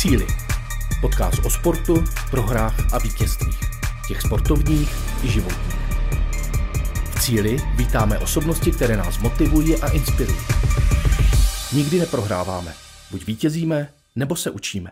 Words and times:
Cíli. 0.00 0.26
Podcast 1.00 1.38
o 1.44 1.50
sportu, 1.50 2.04
prohrách 2.30 2.94
a 2.94 2.98
vítězstvích. 2.98 3.60
Těch 4.08 4.20
sportovních 4.20 4.96
i 5.22 5.28
životních. 5.28 5.76
V 7.04 7.20
Cíli 7.20 7.56
vítáme 7.74 8.18
osobnosti, 8.18 8.72
které 8.72 8.96
nás 8.96 9.18
motivují 9.18 9.76
a 9.76 9.88
inspirují. 9.88 10.38
Nikdy 11.72 11.98
neprohráváme. 11.98 12.74
Buď 13.10 13.26
vítězíme, 13.26 13.88
nebo 14.16 14.36
se 14.36 14.50
učíme. 14.50 14.90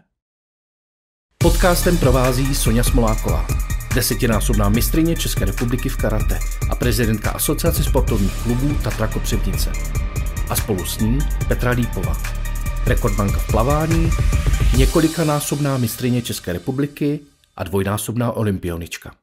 Podcastem 1.39 1.99
provází 1.99 2.55
Sonja 2.55 2.85
Smoláková, 2.85 3.47
desetinásobná 3.95 4.69
mistrině 4.69 5.17
České 5.17 5.45
republiky 5.45 5.89
v 5.89 5.97
karate 5.97 6.39
a 6.71 6.75
prezidentka 6.75 7.31
Asociace 7.31 7.85
sportovních 7.85 8.43
klubů 8.43 8.75
Tatra 8.75 9.07
Kopřivnice. 9.07 9.73
A 10.51 10.57
spolu 10.57 10.87
s 10.87 10.99
ní 10.99 11.19
Petra 11.49 11.71
Lípová, 11.71 12.17
rekordmanka 12.89 13.39
v 13.39 13.47
plavání, 13.47 14.11
několikanásobná 14.77 15.79
mistrině 15.79 16.23
České 16.23 16.53
republiky 16.53 17.21
a 17.57 17.65
dvojnásobná 17.65 18.33
olympionička. 18.33 19.15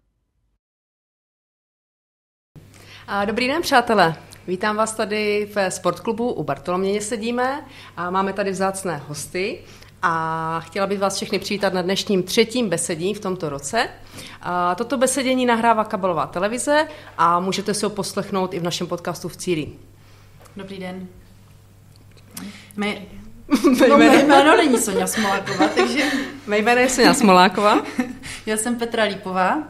Dobrý 3.25 3.47
den, 3.47 3.61
přátelé. 3.61 4.15
Vítám 4.47 4.75
vás 4.75 4.93
tady 4.93 5.49
v 5.55 5.71
sportklubu 5.71 6.33
u 6.33 6.43
Bartoloměně 6.43 7.01
sedíme 7.01 7.65
a 7.97 8.09
máme 8.09 8.33
tady 8.33 8.51
vzácné 8.51 8.97
hosty 9.07 9.59
a 10.01 10.59
chtěla 10.59 10.87
bych 10.87 10.99
vás 10.99 11.15
všechny 11.15 11.39
přivítat 11.39 11.73
na 11.73 11.81
dnešním 11.81 12.23
třetím 12.23 12.70
besedí 12.70 13.13
v 13.13 13.20
tomto 13.20 13.49
roce. 13.49 13.89
A 14.41 14.75
toto 14.75 14.97
besedění 14.97 15.45
nahrává 15.45 15.84
kabelová 15.84 16.27
televize 16.27 16.87
a 17.17 17.39
můžete 17.39 17.73
si 17.73 17.85
ho 17.85 17.89
poslechnout 17.89 18.53
i 18.53 18.59
v 18.59 18.63
našem 18.63 18.87
podcastu 18.87 19.29
v 19.29 19.37
Cíli. 19.37 19.70
Dobrý 20.55 20.79
den. 20.79 21.07
Mé, 23.80 23.88
no, 23.88 23.98
mé 23.98 24.05
jméno 24.05 24.58
není 24.58 24.77
Sonja 24.77 25.08
Smoláková, 25.08 25.67
takže... 25.67 26.04
Mé 26.48 26.58
jméno 26.58 26.81
je 26.81 26.90
Sonja 26.90 27.13
Smoláková. 27.13 27.82
Já 28.46 28.57
jsem 28.57 28.76
Petra 28.76 29.04
Lípová 29.04 29.63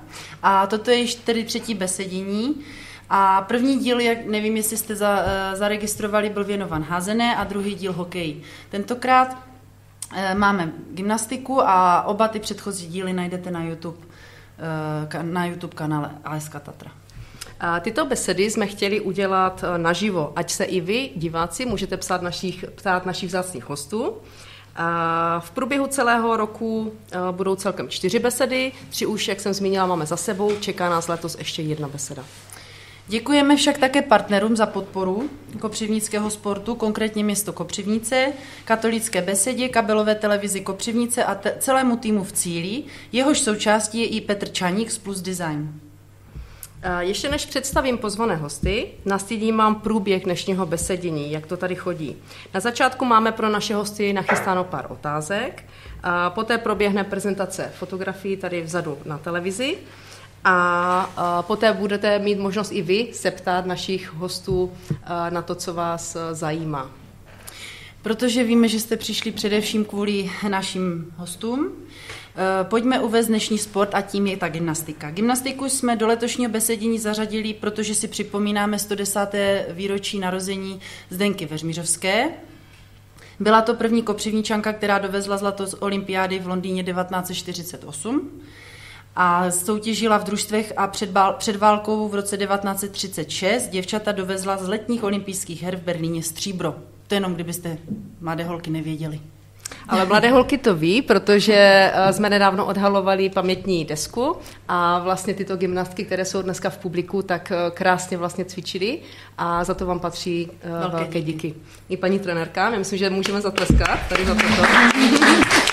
a 0.44 0.68
toto 0.68 0.92
je 0.92 0.98
již 0.98 1.16
tedy 1.16 1.44
třetí 1.44 1.74
besedění. 1.74 2.62
A 3.10 3.42
první 3.42 3.80
díl, 3.80 4.00
jak 4.00 4.26
nevím, 4.26 4.58
jestli 4.58 4.78
jste 4.78 4.96
za, 4.96 5.20
uh, 5.20 5.60
zaregistrovali, 5.60 6.30
byl 6.30 6.44
věnovan 6.44 6.84
házené 6.84 7.36
a 7.36 7.44
druhý 7.44 7.76
díl 7.76 7.94
hokej. 7.94 8.42
Tentokrát 8.70 9.34
uh, 9.34 10.40
máme 10.40 10.72
gymnastiku 10.92 11.62
a 11.62 12.02
oba 12.02 12.28
ty 12.28 12.40
předchozí 12.40 12.88
díly 12.88 13.14
najdete 13.14 13.52
na 13.52 13.64
YouTube, 13.64 13.98
uh, 13.98 15.24
na 15.24 15.46
YouTube 15.46 15.76
kanále 15.76 16.12
ASK 16.24 16.52
Tatra. 16.52 16.92
A 17.68 17.80
tyto 17.80 18.06
besedy 18.06 18.52
jsme 18.52 18.68
chtěli 18.68 19.00
udělat 19.00 19.64
naživo, 19.78 20.34
ať 20.36 20.52
se 20.52 20.64
i 20.64 20.82
vy, 20.82 21.10
diváci, 21.16 21.66
můžete 21.66 21.98
psát 21.98 22.22
našich, 22.22 22.66
ptát 22.76 23.06
našich 23.06 23.30
vzácných 23.30 23.70
hostů. 23.70 24.14
A 24.76 25.40
v 25.46 25.52
průběhu 25.52 25.88
celého 25.88 26.38
roku 26.38 26.94
budou 27.32 27.56
celkem 27.56 27.90
čtyři 27.90 28.20
besedy, 28.20 28.72
tři 28.90 29.06
už, 29.06 29.28
jak 29.28 29.40
jsem 29.40 29.54
zmínila, 29.54 29.86
máme 29.86 30.06
za 30.06 30.18
sebou, 30.18 30.56
čeká 30.60 30.90
nás 30.90 31.08
letos 31.08 31.36
ještě 31.38 31.62
jedna 31.62 31.88
beseda. 31.88 32.24
Děkujeme 33.08 33.56
však 33.56 33.78
také 33.78 34.02
partnerům 34.02 34.56
za 34.56 34.66
podporu 34.66 35.30
kopřivnického 35.60 36.30
sportu, 36.30 36.76
konkrétně 36.76 37.24
město 37.24 37.54
Kopřivnice, 37.54 38.34
katolické 38.66 39.22
besedě, 39.22 39.70
kabelové 39.70 40.16
televizi 40.16 40.62
Kopřivnice 40.62 41.24
a 41.24 41.36
te- 41.36 41.56
celému 41.60 41.98
týmu 41.98 42.24
v 42.24 42.32
cíli, 42.32 42.84
jehož 43.12 43.40
součástí 43.40 44.00
je 44.00 44.08
i 44.08 44.22
Petr 44.22 44.50
Čaník 44.50 44.92
z 44.92 44.98
Plus 44.98 45.22
Design. 45.22 45.80
Ještě 47.00 47.30
než 47.30 47.46
představím 47.46 47.98
pozvané 47.98 48.36
hosty, 48.36 48.88
nastýdím 49.06 49.58
vám 49.58 49.76
průběh 49.76 50.24
dnešního 50.24 50.66
besedění, 50.66 51.32
jak 51.32 51.46
to 51.46 51.58
tady 51.58 51.76
chodí. 51.76 52.16
Na 52.54 52.60
začátku 52.60 53.06
máme 53.06 53.32
pro 53.32 53.50
naše 53.50 53.76
hosty 53.76 54.14
nachystáno 54.14 54.64
pár 54.64 54.86
otázek, 54.90 55.64
a 56.04 56.30
poté 56.30 56.58
proběhne 56.58 57.04
prezentace 57.04 57.72
fotografií 57.80 58.38
tady 58.38 58.62
vzadu 58.62 58.98
na 59.06 59.18
televizi 59.18 59.78
a 60.44 61.44
poté 61.48 61.74
budete 61.74 62.20
mít 62.20 62.40
možnost 62.40 62.72
i 62.72 62.82
vy 62.82 63.08
se 63.14 63.32
ptát 63.32 63.66
našich 63.66 64.14
hostů 64.14 64.74
na 65.30 65.42
to, 65.42 65.56
co 65.56 65.74
vás 65.74 66.18
zajímá. 66.32 66.92
Protože 68.02 68.44
víme, 68.44 68.68
že 68.68 68.80
jste 68.80 68.98
přišli 68.98 69.32
především 69.32 69.86
kvůli 69.86 70.32
našim 70.50 71.14
hostům, 71.18 71.72
pojďme 72.64 73.00
uvést 73.00 73.28
dnešní 73.28 73.58
sport 73.58 73.90
a 73.94 74.02
tím 74.02 74.28
je 74.28 74.38
ta 74.38 74.50
gymnastika. 74.50 75.12
Gymnastiku 75.12 75.70
jsme 75.70 75.96
do 75.96 76.08
letošního 76.08 76.52
besedění 76.52 77.00
zařadili, 77.00 77.54
protože 77.54 77.96
si 77.96 78.08
připomínáme 78.08 78.80
110. 78.80 79.20
výročí 79.70 80.20
narození 80.20 80.80
Zdenky 81.10 81.46
Veřmiřovské. 81.46 82.30
Byla 83.40 83.62
to 83.62 83.74
první 83.74 84.04
kopřivničanka, 84.04 84.74
která 84.74 85.00
dovezla 85.00 85.38
zlato 85.38 85.68
z 85.68 85.74
olympiády 85.74 86.40
v 86.40 86.48
Londýně 86.48 86.84
1948 86.84 88.32
a 89.16 89.52
soutěžila 89.52 90.18
v 90.18 90.24
družstvech 90.24 90.74
a 90.78 90.88
před, 90.88 91.10
bál, 91.10 91.34
před 91.34 91.56
válkou 91.56 92.08
v 92.08 92.16
roce 92.16 92.38
1936 92.38 93.70
děvčata 93.70 94.12
dovezla 94.12 94.58
z 94.58 94.68
letních 94.68 95.04
olympijských 95.04 95.64
her 95.64 95.76
v 95.76 95.82
Berlíně 95.82 96.24
stříbro. 96.24 96.76
To 97.08 97.16
jenom 97.16 97.34
kdybyste 97.34 97.78
mladé 98.22 98.44
holky 98.44 98.70
nevěděli. 98.70 99.20
Ale 99.90 100.06
mladé 100.06 100.32
holky 100.32 100.58
to 100.58 100.76
ví, 100.76 101.02
protože 101.02 101.92
jsme 102.12 102.30
nedávno 102.30 102.66
odhalovali 102.66 103.30
pamětní 103.30 103.86
desku 103.86 104.38
a 104.68 105.00
vlastně 105.00 105.34
tyto 105.34 105.58
gymnastky, 105.58 106.06
které 106.06 106.26
jsou 106.26 106.42
dneska 106.42 106.70
v 106.70 106.78
publiku, 106.78 107.22
tak 107.22 107.52
krásně 107.74 108.18
vlastně 108.18 108.46
cvičily 108.46 109.00
a 109.38 109.64
za 109.64 109.74
to 109.74 109.86
vám 109.86 110.00
patří 110.00 110.52
velké, 110.64 110.98
velké 110.98 111.22
díky. 111.22 111.48
díky. 111.48 111.60
I 111.90 111.98
paní 111.98 112.20
trenérka, 112.20 112.70
já 112.70 112.78
myslím, 112.80 113.00
že 113.00 113.10
můžeme 113.10 113.42
zatleskat 113.42 114.00
tady 114.10 114.26
za 114.26 114.36
toto. 114.36 114.46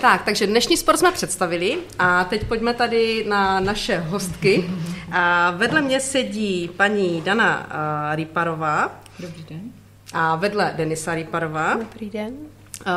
Tak, 0.00 0.24
takže 0.24 0.46
dnešní 0.46 0.76
sport 0.76 0.98
jsme 0.98 1.12
představili 1.12 1.78
a 1.98 2.24
teď 2.24 2.44
pojďme 2.44 2.74
tady 2.74 3.24
na 3.28 3.60
naše 3.60 3.98
hostky. 3.98 4.70
A 5.12 5.50
vedle 5.50 5.80
mě 5.82 6.00
sedí 6.00 6.70
paní 6.76 7.20
Dana 7.20 7.68
Rýparová. 8.14 9.00
Dobrý 9.18 9.44
den. 9.50 9.79
A 10.12 10.36
vedle 10.36 10.74
Denisa 10.76 11.14
Rýparová. 11.14 11.74
Dobrý 11.74 12.10
den. 12.10 12.34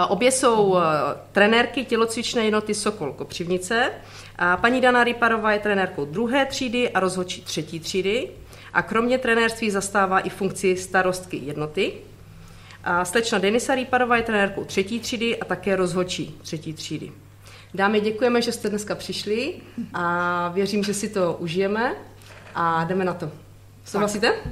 Obě 0.09 0.31
jsou 0.31 0.77
trenérky 1.31 1.85
tělocvičné 1.85 2.45
jednoty 2.45 2.73
Sokol 2.73 3.13
Kopřivnice. 3.13 3.91
A 4.37 4.57
paní 4.57 4.81
Dana 4.81 5.03
Rýparová 5.03 5.51
je 5.51 5.59
trenérkou 5.59 6.05
druhé 6.05 6.45
třídy 6.45 6.89
a 6.89 6.99
rozhodčí 6.99 7.41
třetí 7.41 7.79
třídy. 7.79 8.29
A 8.73 8.81
kromě 8.81 9.17
trenérství 9.17 9.71
zastává 9.71 10.19
i 10.19 10.29
funkci 10.29 10.75
starostky 10.77 11.37
jednoty. 11.37 11.93
A 12.83 13.05
slečna 13.05 13.39
Denisa 13.39 13.75
Rýparová 13.75 14.17
je 14.17 14.23
trenérkou 14.23 14.63
třetí 14.63 14.99
třídy 14.99 15.39
a 15.39 15.45
také 15.45 15.75
rozhodčí 15.75 16.37
třetí 16.41 16.73
třídy. 16.73 17.11
Dámy, 17.73 18.01
děkujeme, 18.01 18.41
že 18.41 18.51
jste 18.51 18.69
dneska 18.69 18.95
přišli 18.95 19.53
a 19.93 20.49
věřím, 20.53 20.83
že 20.83 20.93
si 20.93 21.09
to 21.09 21.33
užijeme 21.39 21.95
a 22.55 22.83
jdeme 22.83 23.05
na 23.05 23.13
to. 23.13 23.31
Souhlasíte? 23.85 24.33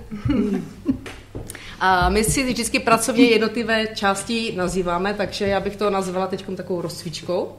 A 1.79 2.09
my 2.09 2.23
si 2.23 2.43
vždycky 2.43 2.79
pracovně 2.79 3.23
jednotlivé 3.23 3.87
části 3.87 4.53
nazýváme, 4.57 5.13
takže 5.13 5.47
já 5.47 5.59
bych 5.59 5.75
to 5.75 5.89
nazvala 5.89 6.27
teď 6.27 6.45
takovou 6.55 6.81
rozcvičkou. 6.81 7.55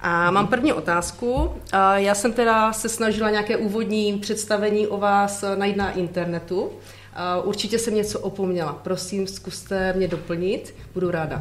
A 0.00 0.30
mám 0.30 0.46
první 0.46 0.72
otázku. 0.72 1.54
Já 1.94 2.14
jsem 2.14 2.32
teda 2.32 2.72
se 2.72 2.88
snažila 2.88 3.30
nějaké 3.30 3.56
úvodní 3.56 4.18
představení 4.18 4.86
o 4.86 4.98
vás 4.98 5.44
najít 5.54 5.76
na 5.76 5.90
internetu. 5.90 6.70
Určitě 7.44 7.78
jsem 7.78 7.94
něco 7.94 8.20
opomněla. 8.20 8.72
Prosím, 8.72 9.26
zkuste 9.26 9.92
mě 9.92 10.08
doplnit. 10.08 10.74
Budu 10.94 11.10
ráda. 11.10 11.38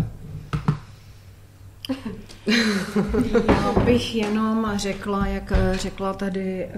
Já 3.48 3.74
bych 3.86 4.16
jenom 4.16 4.74
řekla, 4.76 5.28
jak 5.28 5.54
řekla 5.74 6.14
tady 6.14 6.70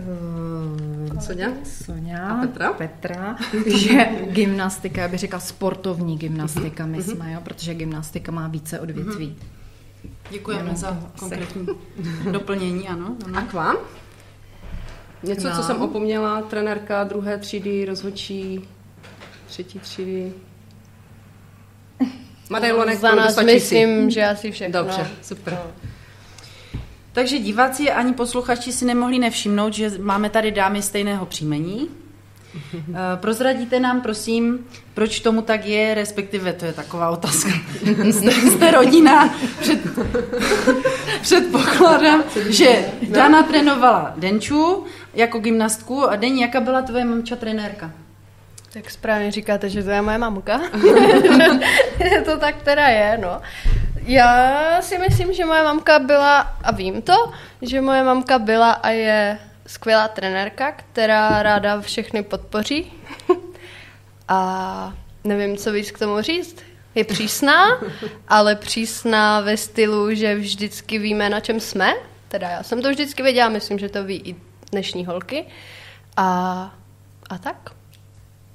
uh, 1.12 1.20
Sonia, 1.20 1.50
Sonia 1.64 2.28
a 2.30 2.42
Petra, 2.42 2.74
Petra 2.74 3.36
že 3.78 4.10
gymnastika, 4.30 5.02
já 5.02 5.08
bych 5.08 5.20
řekla 5.20 5.40
sportovní 5.40 6.18
gymnastika, 6.18 6.86
my 6.86 7.04
jsme, 7.04 7.32
jo, 7.32 7.42
protože 7.44 7.74
gymnastika 7.74 8.32
má 8.32 8.48
více 8.48 8.80
odvětví. 8.80 9.36
Děkujeme 10.30 10.76
za 10.76 11.00
konkrétní 11.20 11.68
doplnění, 12.32 12.88
ano, 12.88 13.16
ano. 13.26 13.38
A 13.38 13.42
k 13.42 13.54
vám? 13.54 13.76
Něco, 15.24 15.50
no. 15.50 15.56
co 15.56 15.64
jsem 15.64 15.82
opomněla, 15.82 16.42
trenérka 16.42 17.04
druhé 17.04 17.38
třídy, 17.38 17.86
rozhodčí, 17.86 18.70
třetí 19.48 19.80
třídy. 19.80 20.34
Madejlonek, 22.50 23.00
Za 23.00 23.16
nás 23.16 23.44
myslím, 23.44 24.10
že 24.10 24.26
asi 24.26 24.52
všechno. 24.52 24.84
Dobře, 24.84 25.08
super. 25.22 25.54
No. 25.54 25.90
Takže 27.12 27.40
diváci 27.40 27.92
ani 27.92 28.14
posluchači 28.14 28.72
si 28.72 28.86
nemohli 28.86 29.20
nevšimnout, 29.20 29.74
že 29.74 29.92
máme 30.00 30.30
tady 30.30 30.52
dámy 30.52 30.82
stejného 30.82 31.26
příjmení. 31.26 31.90
Prozradíte 33.16 33.80
nám, 33.80 34.02
prosím, 34.02 34.60
proč 34.94 35.20
tomu 35.20 35.42
tak 35.42 35.66
je, 35.66 35.94
respektive 35.94 36.54
to 36.54 36.66
je 36.66 36.74
taková 36.74 37.10
otázka. 37.10 37.50
jste, 38.12 38.32
jste 38.32 38.72
rodina, 38.72 39.36
před, 39.60 39.80
předpokládám, 41.22 42.24
že 42.50 42.86
Dana 43.10 43.44
trénovala 43.44 44.14
Denču 44.18 44.84
jako 45.14 45.40
gymnastku 45.40 46.04
a 46.04 46.16
Deni, 46.16 46.42
jaká 46.42 46.60
byla 46.60 46.82
tvoje 46.82 47.06
mamča 47.06 47.36
trenérka? 47.36 47.92
Tak 48.76 48.92
správně 48.92 49.32
říkáte, 49.32 49.70
že 49.70 49.84
to 49.84 49.90
je 49.90 50.02
moje 50.02 50.18
mamka. 50.18 50.62
to 52.26 52.40
tak 52.40 52.62
teda 52.62 52.88
je, 52.88 53.18
no. 53.18 53.42
Já 54.02 54.82
si 54.82 54.98
myslím, 54.98 55.34
že 55.34 55.46
moje 55.46 55.64
mamka 55.64 56.00
byla, 56.00 56.40
a 56.40 56.72
vím 56.72 57.02
to, 57.02 57.32
že 57.62 57.82
moje 57.82 58.04
mamka 58.04 58.40
byla 58.40 58.72
a 58.72 58.90
je 58.90 59.40
skvělá 59.68 60.08
trenérka, 60.08 60.72
která 60.72 61.44
ráda 61.44 61.82
všechny 61.82 62.24
podpoří. 62.24 62.94
a 64.28 64.94
nevím, 65.24 65.58
co 65.58 65.72
víc 65.72 65.92
k 65.92 66.00
tomu 66.00 66.22
říct. 66.22 66.58
Je 66.96 67.04
přísná, 67.04 67.66
ale 68.28 68.56
přísná 68.56 69.42
ve 69.42 69.58
stylu, 69.58 70.14
že 70.14 70.36
vždycky 70.36 71.00
víme, 71.00 71.30
na 71.30 71.40
čem 71.40 71.60
jsme. 71.60 71.94
Teda 72.28 72.50
já 72.50 72.64
jsem 72.64 72.82
to 72.82 72.90
vždycky 72.90 73.24
věděla, 73.24 73.50
myslím, 73.50 73.80
že 73.80 73.90
to 73.90 74.04
ví 74.04 74.22
i 74.26 74.36
dnešní 74.72 75.06
holky. 75.06 75.46
A, 76.18 76.72
a 77.30 77.38
tak. 77.38 77.76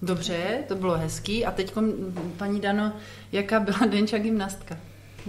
Dobře, 0.03 0.59
to 0.69 0.75
bylo 0.75 0.99
hezký. 0.99 1.45
A 1.45 1.51
teď, 1.51 1.73
paní 2.37 2.61
Dano, 2.61 2.93
jaká 3.33 3.61
byla 3.61 3.79
Denča 3.87 4.19
gymnastka? 4.19 4.77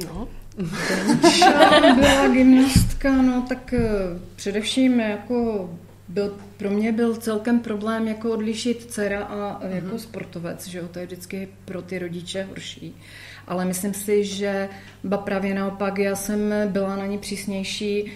No. 0.06 0.27
Denča 0.57 1.95
byla 1.95 2.27
gymnastka, 2.27 3.21
no 3.21 3.45
tak 3.50 3.73
eh, 3.73 3.89
především 4.35 5.00
jako 5.00 5.69
byl, 6.07 6.38
pro 6.57 6.69
mě 6.69 6.91
byl 6.91 7.15
celkem 7.15 7.59
problém 7.59 8.07
jako 8.07 8.31
odlišit 8.31 8.85
dcera 8.85 9.23
a 9.23 9.35
mm-hmm. 9.35 9.75
jako 9.75 10.00
sportovec, 10.00 10.68
že 10.68 10.77
jo, 10.77 10.88
to 10.88 11.00
je 11.00 11.06
vždycky 11.06 11.50
pro 11.65 11.81
ty 11.81 12.00
rodiče 12.00 12.44
horší. 12.44 12.95
Ale 13.47 13.65
myslím 13.65 13.93
si, 13.93 14.23
že 14.23 14.69
ba 15.03 15.17
právě 15.17 15.53
naopak, 15.53 15.97
já 15.97 16.15
jsem 16.15 16.53
byla 16.67 16.95
na 16.95 17.05
ní 17.05 17.17
přísnější, 17.17 18.11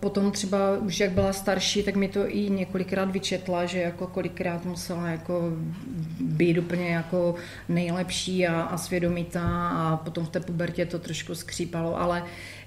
potom 0.00 0.30
třeba 0.32 0.78
už 0.78 1.00
jak 1.00 1.10
byla 1.10 1.32
starší, 1.32 1.82
tak 1.82 1.96
mi 1.96 2.08
to 2.08 2.28
i 2.28 2.50
několikrát 2.50 3.10
vyčetla, 3.10 3.66
že 3.66 3.78
jako 3.78 4.06
kolikrát 4.06 4.64
musela 4.64 5.08
jako 5.08 5.42
být 6.20 6.58
úplně 6.58 6.88
jako 6.88 7.34
nejlepší 7.68 8.46
a, 8.46 8.60
a 8.60 8.76
svědomitá 8.76 9.68
a 9.68 9.96
potom 9.96 10.26
v 10.26 10.28
té 10.28 10.40
pubertě 10.40 10.86
to 10.86 10.98
trošku 10.98 11.34
skřípalo, 11.34 12.00
ale 12.00 12.22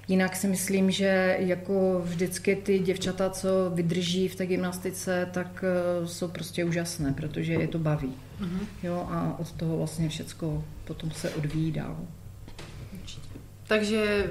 Jinak 0.08 0.36
si 0.36 0.48
myslím, 0.48 0.90
že 0.90 1.36
jako 1.38 2.00
vždycky 2.04 2.56
ty 2.56 2.78
děvčata, 2.78 3.30
co 3.30 3.48
vydrží 3.74 4.28
v 4.28 4.34
té 4.34 4.46
gymnastice, 4.46 5.28
tak 5.32 5.64
eh, 5.64 6.06
jsou 6.06 6.28
prostě 6.28 6.64
úžasné, 6.64 7.12
protože 7.12 7.52
je 7.52 7.68
to 7.68 7.78
baví. 7.78 8.12
Uh-huh. 8.40 8.66
Jo, 8.82 9.06
a 9.10 9.34
od 9.38 9.52
toho 9.52 9.76
vlastně 9.76 10.08
všecko 10.08 10.64
potom 10.84 11.10
se 11.10 11.30
odvíjí 11.30 11.72
dál. 11.72 11.96
Takže 13.66 14.30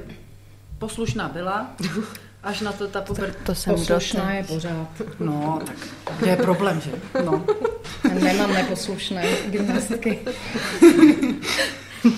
poslušná 0.77 1.29
byla, 1.29 1.75
až 2.44 2.61
na 2.61 2.71
to 2.71 2.88
ta 2.88 3.01
puberta. 3.01 3.39
To, 3.39 3.45
to 3.45 3.55
jsem 3.55 3.73
Poslušná 3.73 4.33
je 4.33 4.44
pořád. 4.44 5.01
No, 5.19 5.61
tak 5.65 5.77
to 6.19 6.25
je 6.25 6.35
problém, 6.35 6.81
že? 6.81 6.91
No. 7.25 7.45
Nemám 8.23 8.53
neposlušné 8.53 9.25
gymnastky. 9.50 10.19
Uh, 12.05 12.11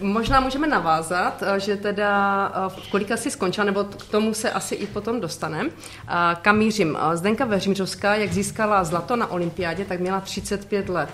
možná 0.00 0.40
můžeme 0.40 0.66
navázat, 0.66 1.42
eh, 1.46 1.60
že 1.60 1.76
teda 1.76 2.52
uh, 2.66 2.72
v 2.72 2.90
kolika 2.90 3.16
si 3.16 3.30
skončila, 3.30 3.64
nebo 3.64 3.84
k 3.84 4.04
tomu 4.10 4.34
se 4.34 4.50
asi 4.50 4.74
i 4.74 4.86
potom 4.86 5.20
dostaneme. 5.20 5.70
Kam 6.42 6.58
mířím? 6.58 6.98
Zdenka 7.14 7.44
Veřimřovská, 7.44 8.14
jak 8.14 8.32
získala 8.32 8.84
zlato 8.84 9.16
na 9.16 9.30
olympiádě, 9.30 9.84
tak 9.84 10.00
měla 10.00 10.20
35 10.20 10.88
let. 10.88 11.10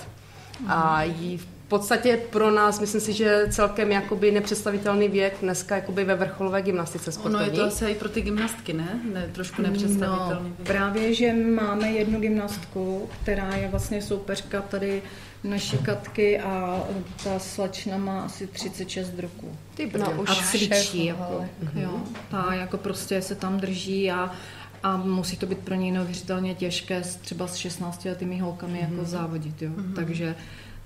A 0.69 1.03
jí 1.03 1.39
v 1.39 1.47
podstatě 1.69 2.21
pro 2.31 2.51
nás, 2.51 2.81
myslím 2.81 3.01
si, 3.01 3.13
že 3.13 3.47
celkem 3.51 3.93
jakoby 3.93 4.31
nepředstavitelný 4.31 5.09
věk 5.09 5.37
dneska 5.43 5.77
jakoby 5.77 6.05
ve 6.05 6.15
vrcholové 6.15 6.63
gymnastice 6.63 7.13
sportovní. 7.13 7.47
Ono 7.47 7.53
je 7.53 7.59
to 7.59 7.65
asi 7.65 7.85
i 7.85 7.95
pro 7.95 8.09
ty 8.09 8.21
gymnastky, 8.23 8.73
ne? 8.73 9.01
ne 9.13 9.31
trošku 9.33 9.63
nepředstavitelný. 9.63 10.49
No, 10.59 10.65
právě, 10.65 11.15
že 11.15 11.33
máme 11.33 11.89
jednu 11.89 12.21
gymnastku, 12.21 13.09
která 13.23 13.55
je 13.55 13.69
vlastně 13.69 14.03
soupeřka 14.03 14.63
tady 14.63 15.03
naší 15.45 15.79
Katky 15.79 16.41
a 16.41 16.85
ta 17.25 17.39
slečna 17.39 17.99
má 17.99 18.25
asi 18.25 18.47
36 18.47 19.19
roků. 19.19 19.59
Ty 19.75 19.91
no, 19.99 20.23
už 20.23 20.31
a 20.31 20.35
cvičí. 20.35 21.05
Jako, 21.05 21.45
mhm. 21.63 21.81
jo, 21.83 22.01
ta 22.31 22.55
jako 22.55 22.79
prostě 22.79 23.23
se 23.23 23.35
tam 23.35 23.61
drží 23.61 24.11
a 24.11 24.31
a 24.85 24.97
musí 24.97 25.37
to 25.37 25.47
být 25.47 25.59
pro 25.59 25.75
něj 25.75 25.91
neuvěřitelně 25.91 26.55
těžké 26.55 27.03
třeba 27.21 27.47
s 27.47 27.55
16 27.55 28.05
letými 28.05 28.39
holkami 28.39 28.79
mm-hmm. 28.79 28.93
jako 28.93 29.05
závodit. 29.05 29.63
Jo. 29.63 29.71
Mm-hmm. 29.71 29.95
Takže 29.95 30.35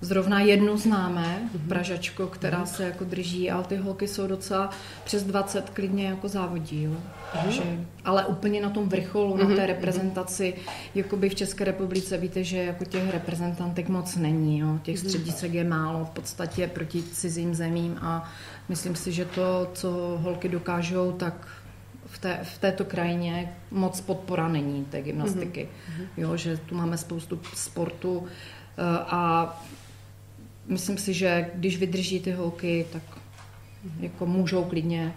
Zrovna 0.00 0.40
jednu 0.40 0.76
známe, 0.76 1.50
mm-hmm. 1.54 1.68
Pražačko, 1.68 2.26
která 2.26 2.62
mm-hmm. 2.62 2.76
se 2.76 2.84
jako 2.84 3.04
drží, 3.04 3.50
ale 3.50 3.64
ty 3.64 3.76
holky 3.76 4.08
jsou 4.08 4.26
docela 4.26 4.70
přes 5.04 5.24
20 5.24 5.70
klidně 5.70 6.06
jako 6.06 6.28
závodí. 6.28 6.82
Jo. 6.82 6.90
Mm-hmm. 6.90 7.42
Takže, 7.42 7.62
ale 8.04 8.26
úplně 8.26 8.60
na 8.60 8.70
tom 8.70 8.88
vrcholu, 8.88 9.36
na 9.36 9.56
té 9.56 9.66
reprezentaci, 9.66 10.54
jakoby 10.94 11.28
v 11.28 11.34
České 11.34 11.64
republice 11.64 12.18
víte, 12.18 12.44
že 12.44 12.56
jako 12.56 12.84
těch 12.84 13.10
reprezentantek 13.10 13.88
moc 13.88 14.16
není. 14.16 14.58
Jo. 14.58 14.78
Těch 14.82 14.98
středisek 14.98 15.54
je 15.54 15.64
málo 15.64 16.04
v 16.04 16.10
podstatě 16.10 16.66
proti 16.66 17.02
cizím 17.02 17.54
zemím 17.54 17.98
a 18.00 18.30
myslím 18.68 18.96
si, 18.96 19.12
že 19.12 19.24
to, 19.24 19.70
co 19.74 20.18
holky 20.22 20.48
dokážou, 20.48 21.12
tak 21.12 21.48
v, 22.06 22.18
té, 22.18 22.38
v 22.42 22.58
této 22.58 22.84
krajině 22.84 23.52
moc 23.70 24.00
podpora 24.00 24.48
není 24.48 24.84
té 24.84 25.02
gymnastiky. 25.02 25.68
Mm-hmm. 25.68 26.06
Jo, 26.16 26.36
že 26.36 26.56
tu 26.56 26.74
máme 26.74 26.98
spoustu 26.98 27.40
sportu 27.54 28.26
eh, 28.26 28.82
a 28.98 29.62
myslím 30.68 30.98
si, 30.98 31.14
že 31.14 31.50
když 31.54 31.78
vydrží 31.78 32.20
ty 32.20 32.32
holky, 32.32 32.86
tak 32.92 33.02
jako 34.00 34.26
můžou 34.26 34.64
klidně 34.64 35.14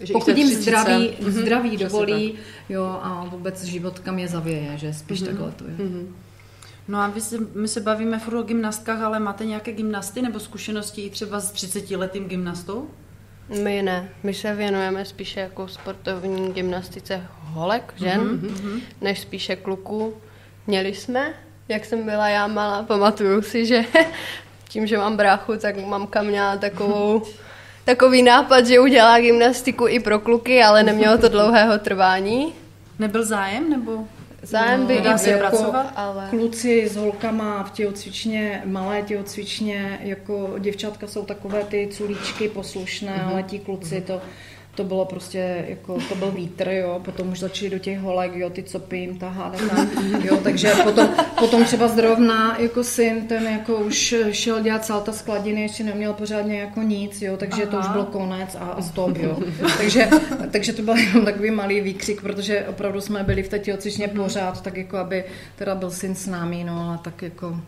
že 0.00 0.12
pokud 0.12 0.36
jim 0.36 0.48
zdraví, 0.48 1.10
mm-hmm. 1.10 1.30
zdraví 1.30 1.76
dovolí 1.76 2.34
jo, 2.68 2.98
a 3.02 3.24
vůbec 3.24 3.64
život 3.64 3.98
kam 3.98 4.18
je 4.18 4.28
zavěje, 4.28 4.78
že 4.78 4.92
spíš 4.92 5.22
mm-hmm. 5.22 5.26
takhle 5.26 5.52
to 5.52 5.64
je. 5.64 5.70
Mm-hmm. 5.70 6.06
No 6.88 6.98
a 6.98 7.08
vy 7.08 7.20
se, 7.20 7.38
my 7.54 7.68
se 7.68 7.80
bavíme 7.80 8.18
furt 8.18 8.38
o 8.38 8.42
gymnastkách, 8.42 9.00
ale 9.00 9.18
máte 9.18 9.44
nějaké 9.44 9.72
gymnasty 9.72 10.22
nebo 10.22 10.40
zkušenosti 10.40 11.02
i 11.02 11.10
třeba 11.10 11.40
s 11.40 11.52
30-letým 11.52 12.24
gymnastou? 12.24 12.90
My 13.62 13.82
ne, 13.82 14.08
my 14.22 14.34
se 14.34 14.54
věnujeme 14.54 15.04
spíše 15.04 15.40
jako 15.40 15.68
sportovní 15.68 16.52
gymnastice 16.52 17.26
holek, 17.40 17.94
žen, 17.96 18.20
mm-hmm. 18.20 18.80
než 19.00 19.20
spíše 19.20 19.56
kluků. 19.56 20.14
Měli 20.66 20.94
jsme, 20.94 21.34
jak 21.68 21.84
jsem 21.84 22.04
byla 22.04 22.28
já 22.28 22.46
malá, 22.46 22.82
pamatuju 22.82 23.42
si, 23.42 23.66
že 23.66 23.84
tím, 24.74 24.86
že 24.86 24.98
mám 24.98 25.16
bráchu, 25.16 25.56
tak 25.56 25.76
mamka 25.86 26.22
měla 26.22 26.56
takovou, 26.56 27.22
takový 27.84 28.22
nápad, 28.22 28.66
že 28.66 28.80
udělá 28.80 29.20
gymnastiku 29.20 29.86
i 29.88 30.00
pro 30.00 30.18
kluky, 30.18 30.62
ale 30.62 30.82
nemělo 30.82 31.18
to 31.18 31.28
dlouhého 31.28 31.78
trvání. 31.78 32.52
Nebyl 32.98 33.24
zájem, 33.24 33.70
nebo? 33.70 34.04
Zájem 34.42 34.80
no, 34.80 34.86
by 34.86 35.00
dá 35.00 35.18
se 35.18 35.30
jako 35.30 35.46
pracovat, 35.46 35.92
ale... 35.96 36.26
Kluci 36.30 36.88
s 36.88 36.96
holkama 36.96 37.62
v 37.64 37.70
tělocvičně, 37.70 38.62
malé 38.64 39.02
tělocvičně, 39.02 39.98
jako 40.02 40.54
děvčatka 40.58 41.06
jsou 41.06 41.24
takové 41.24 41.64
ty 41.64 41.88
culíčky 41.92 42.48
poslušné, 42.48 43.12
mm-hmm. 43.12 43.32
ale 43.32 43.42
ti 43.42 43.58
kluci 43.58 44.00
to 44.00 44.20
to 44.74 44.84
bylo 44.84 45.04
prostě, 45.04 45.64
jako, 45.68 45.98
to 46.08 46.14
byl 46.14 46.30
vítr, 46.30 46.68
jo, 46.68 47.00
potom 47.04 47.32
už 47.32 47.38
začali 47.38 47.70
do 47.70 47.78
těch 47.78 47.98
holek, 47.98 48.34
jo, 48.34 48.50
ty 48.50 48.62
copy 48.62 48.98
jim 48.98 49.18
tahat, 49.18 49.56
tam, 49.68 49.90
jo, 50.24 50.36
takže 50.36 50.72
potom, 50.84 51.08
potom 51.38 51.64
třeba 51.64 51.88
zrovna 51.88 52.56
jako 52.58 52.84
syn, 52.84 53.26
ten 53.28 53.44
jako 53.44 53.76
už 53.76 54.14
šel 54.32 54.60
dělat 54.60 54.84
salta 54.84 55.12
skladiny, 55.12 55.62
ještě 55.62 55.84
neměl 55.84 56.12
pořádně 56.12 56.60
jako 56.60 56.82
nic, 56.82 57.22
jo, 57.22 57.36
takže 57.36 57.62
Aha. 57.62 57.70
to 57.70 57.78
už 57.78 57.88
byl 57.88 58.04
konec 58.04 58.54
a, 58.54 58.64
a 58.64 58.82
stop, 58.82 59.16
jo. 59.16 59.38
takže, 59.78 60.08
takže 60.50 60.72
to 60.72 60.82
byl 60.82 60.96
jenom 60.96 61.24
takový 61.24 61.50
malý 61.50 61.80
výkřik, 61.80 62.20
protože 62.20 62.66
opravdu 62.68 63.00
jsme 63.00 63.22
byli 63.22 63.42
v 63.42 63.48
té 63.48 63.58
tělocvičně 63.58 64.08
pořád, 64.08 64.62
tak 64.62 64.76
jako 64.76 64.96
aby 64.96 65.24
teda 65.56 65.74
byl 65.74 65.90
syn 65.90 66.14
s 66.14 66.26
námi, 66.26 66.64
no, 66.64 66.90
a 66.94 66.96
tak 67.04 67.22
jako 67.22 67.60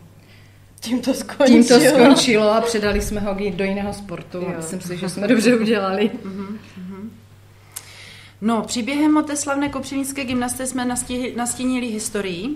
tím 0.79 1.01
to 1.01 1.13
skončilo. 1.13 1.47
Tím 1.47 1.63
to 1.63 1.79
skončilo 1.79 2.51
a 2.51 2.61
předali 2.61 3.01
jsme 3.01 3.19
ho 3.19 3.35
do 3.55 3.63
jiného 3.63 3.93
sportu. 3.93 4.37
Jo. 4.37 4.53
Myslím 4.57 4.81
si, 4.81 4.97
že 4.97 5.09
jsme 5.09 5.27
dobře 5.27 5.55
udělali. 5.55 6.11
Uh-huh. 6.25 6.57
No, 8.41 8.61
příběhem 8.61 9.17
o 9.17 9.21
té 9.21 9.35
slavné 9.35 9.69
kopřivnické 9.69 10.25
gymnastice 10.25 10.67
jsme 10.67 10.85
nastínili 11.35 11.87
historii. 11.87 12.49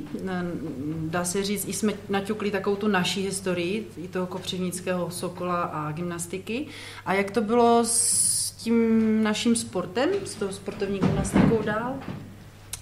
Dá 1.02 1.26
se 1.26 1.44
říct, 1.44 1.68
i 1.68 1.74
jsme 1.74 1.94
naťukli 2.10 2.52
takovou 2.52 2.76
tu 2.76 2.88
naší 2.88 3.22
historii, 3.24 3.92
i 3.98 4.08
toho 4.08 4.28
kopřivnického 4.28 5.12
sokola 5.12 5.62
a 5.62 5.92
gymnastiky. 5.92 6.68
A 7.06 7.14
jak 7.14 7.32
to 7.32 7.42
bylo 7.42 7.86
s 7.86 8.52
tím 8.52 9.24
naším 9.24 9.56
sportem, 9.56 10.10
s 10.26 10.36
tou 10.36 10.52
sportovní 10.52 11.00
gymnastikou 11.00 11.62
dál? 11.66 11.96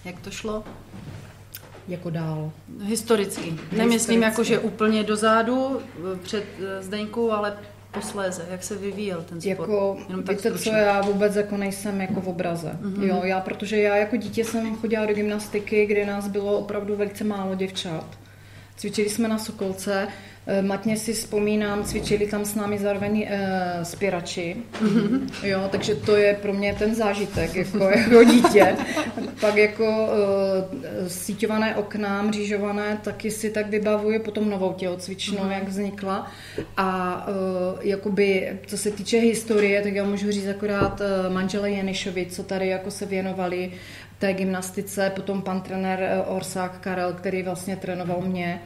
Jak 0.06 0.20
to 0.20 0.32
šlo? 0.32 0.64
Jako 1.88 2.10
dál? 2.10 2.52
Historicky. 2.84 3.56
Nemyslím 3.72 4.22
jako, 4.24 4.44
že 4.44 4.60
úplně 4.60 5.04
dozadu 5.04 5.82
před 6.24 6.46
eh, 6.60 6.84
Zdeňkou, 6.84 7.32
ale 7.32 7.58
posléze, 7.92 8.46
jak 8.52 8.64
se 8.64 8.76
vyvíjel 8.76 9.24
ten 9.30 9.42
sport? 9.42 9.60
Jako, 9.60 9.98
Jenom 10.08 10.24
tak 10.24 10.36
víte 10.36 10.58
co, 10.60 10.70
já 10.70 11.02
vůbec 11.02 11.36
jako 11.36 11.58
nejsem 11.58 12.02
jako 12.02 12.22
v 12.22 12.28
obraze. 12.28 12.72
Mm-hmm. 12.82 13.04
Jo, 13.04 13.22
já, 13.24 13.40
protože 13.40 13.78
já 13.78 13.96
jako 13.96 14.16
dítě 14.16 14.46
jsem 14.46 14.76
chodila 14.76 15.06
do 15.06 15.14
gymnastiky, 15.14 15.86
kde 15.86 16.06
nás 16.06 16.28
bylo 16.28 16.58
opravdu 16.60 16.96
velice 16.96 17.24
málo 17.24 17.56
děvčat. 17.56 18.06
Cvičili 18.78 19.10
jsme 19.10 19.28
na 19.28 19.38
Sokolce, 19.38 20.08
Matně 20.62 20.98
si 20.98 21.14
vzpomínám, 21.14 21.84
cvičili 21.84 22.28
tam 22.28 22.46
s 22.46 22.56
námi 22.56 22.78
zároveň 22.78 23.28
uh, 23.32 23.84
spěrači, 23.84 24.56
jo, 25.44 25.68
takže 25.72 25.96
to 25.96 26.16
je 26.16 26.34
pro 26.42 26.54
mě 26.54 26.76
ten 26.80 26.96
zážitek, 26.96 27.56
jako, 27.56 27.84
jako 27.96 28.24
dítě. 28.24 28.76
Pak 29.42 29.56
jako 29.56 29.84
uh, 29.84 31.08
síťované 31.08 31.76
okna, 31.76 32.22
mřížované, 32.22 33.00
taky 33.04 33.32
si 33.32 33.50
tak 33.50 33.70
vybavuju 33.70 34.24
potom 34.24 34.50
novou 34.50 34.74
tělocvičnou, 34.74 35.50
jak 35.50 35.68
vznikla. 35.68 36.32
A 36.78 37.28
uh, 37.28 37.34
jakoby, 37.82 38.60
co 38.68 38.78
se 38.78 38.92
týče 38.92 39.18
historie, 39.18 39.82
tak 39.82 39.94
já 39.94 40.04
můžu 40.04 40.32
říct 40.32 40.48
akorát 40.48 41.02
uh, 41.02 41.34
manžele 41.34 41.72
Jenišovi, 41.72 42.26
co 42.26 42.44
tady 42.44 42.68
jako 42.68 42.92
se 42.92 43.06
věnovali 43.06 43.72
té 44.20 44.34
gymnastice, 44.34 45.12
potom 45.16 45.42
pan 45.42 45.62
trenér 45.62 46.00
eh, 46.02 46.22
Orsák 46.22 46.80
Karel, 46.80 47.14
který 47.14 47.44
vlastně 47.44 47.76
trénoval 47.76 48.22
mě 48.22 48.62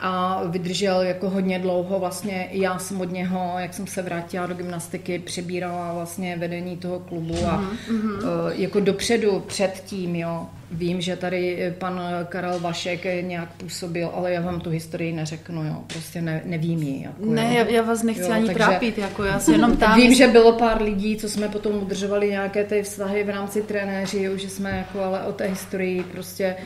a 0.00 0.42
vydržel 0.46 1.00
jako 1.02 1.30
hodně 1.30 1.58
dlouho. 1.58 1.98
Vlastně 1.98 2.48
já 2.50 2.78
jsem 2.78 3.00
od 3.00 3.12
něho, 3.12 3.54
jak 3.58 3.74
jsem 3.74 3.86
se 3.86 4.02
vrátila 4.02 4.46
do 4.46 4.54
gymnastiky, 4.54 5.18
přebírala 5.18 5.92
vlastně 5.94 6.36
vedení 6.36 6.76
toho 6.76 6.98
klubu 6.98 7.36
a 7.46 7.62
mm-hmm. 7.62 8.52
jako 8.52 8.80
dopředu 8.80 9.40
před 9.46 9.82
tím, 9.86 10.16
jo. 10.16 10.46
Vím, 10.72 11.00
že 11.00 11.16
tady 11.16 11.74
pan 11.78 12.00
Karel 12.28 12.60
Vašek 12.60 13.04
nějak 13.20 13.48
působil, 13.52 14.10
ale 14.14 14.32
já 14.32 14.40
vám 14.40 14.60
tu 14.60 14.70
historii 14.70 15.12
neřeknu, 15.12 15.64
jo. 15.64 15.76
Prostě 15.86 16.22
ne, 16.22 16.42
nevím 16.44 16.82
ji. 16.82 17.02
Jako, 17.02 17.24
ne, 17.24 17.58
jo. 17.58 17.64
já 17.68 17.82
vás 17.82 18.02
nechci 18.02 18.22
Jo, 18.22 18.32
ani 18.32 18.46
takže- 18.46 18.58
trápit, 18.58 18.98
jako 18.98 19.24
já 19.24 19.40
si 19.40 19.52
jenom 19.52 19.76
tam... 19.76 19.96
Vím, 19.96 20.14
že 20.14 20.26
bylo 20.28 20.52
pár 20.52 20.82
lidí, 20.82 21.16
co 21.16 21.28
jsme 21.28 21.48
potom 21.48 21.72
udržovali 21.74 22.30
nějaké 22.30 22.64
ty 22.64 22.82
vztahy 22.82 23.24
v 23.24 23.28
rámci 23.30 23.62
trenéři, 23.62 24.22
jo, 24.22 24.36
že 24.36 24.48
jsme 24.48 24.70
jako 24.70 25.04
ale 25.04 25.22
o 25.22 25.32
té 25.32 25.46
historii 25.46 26.02
prostě, 26.02 26.56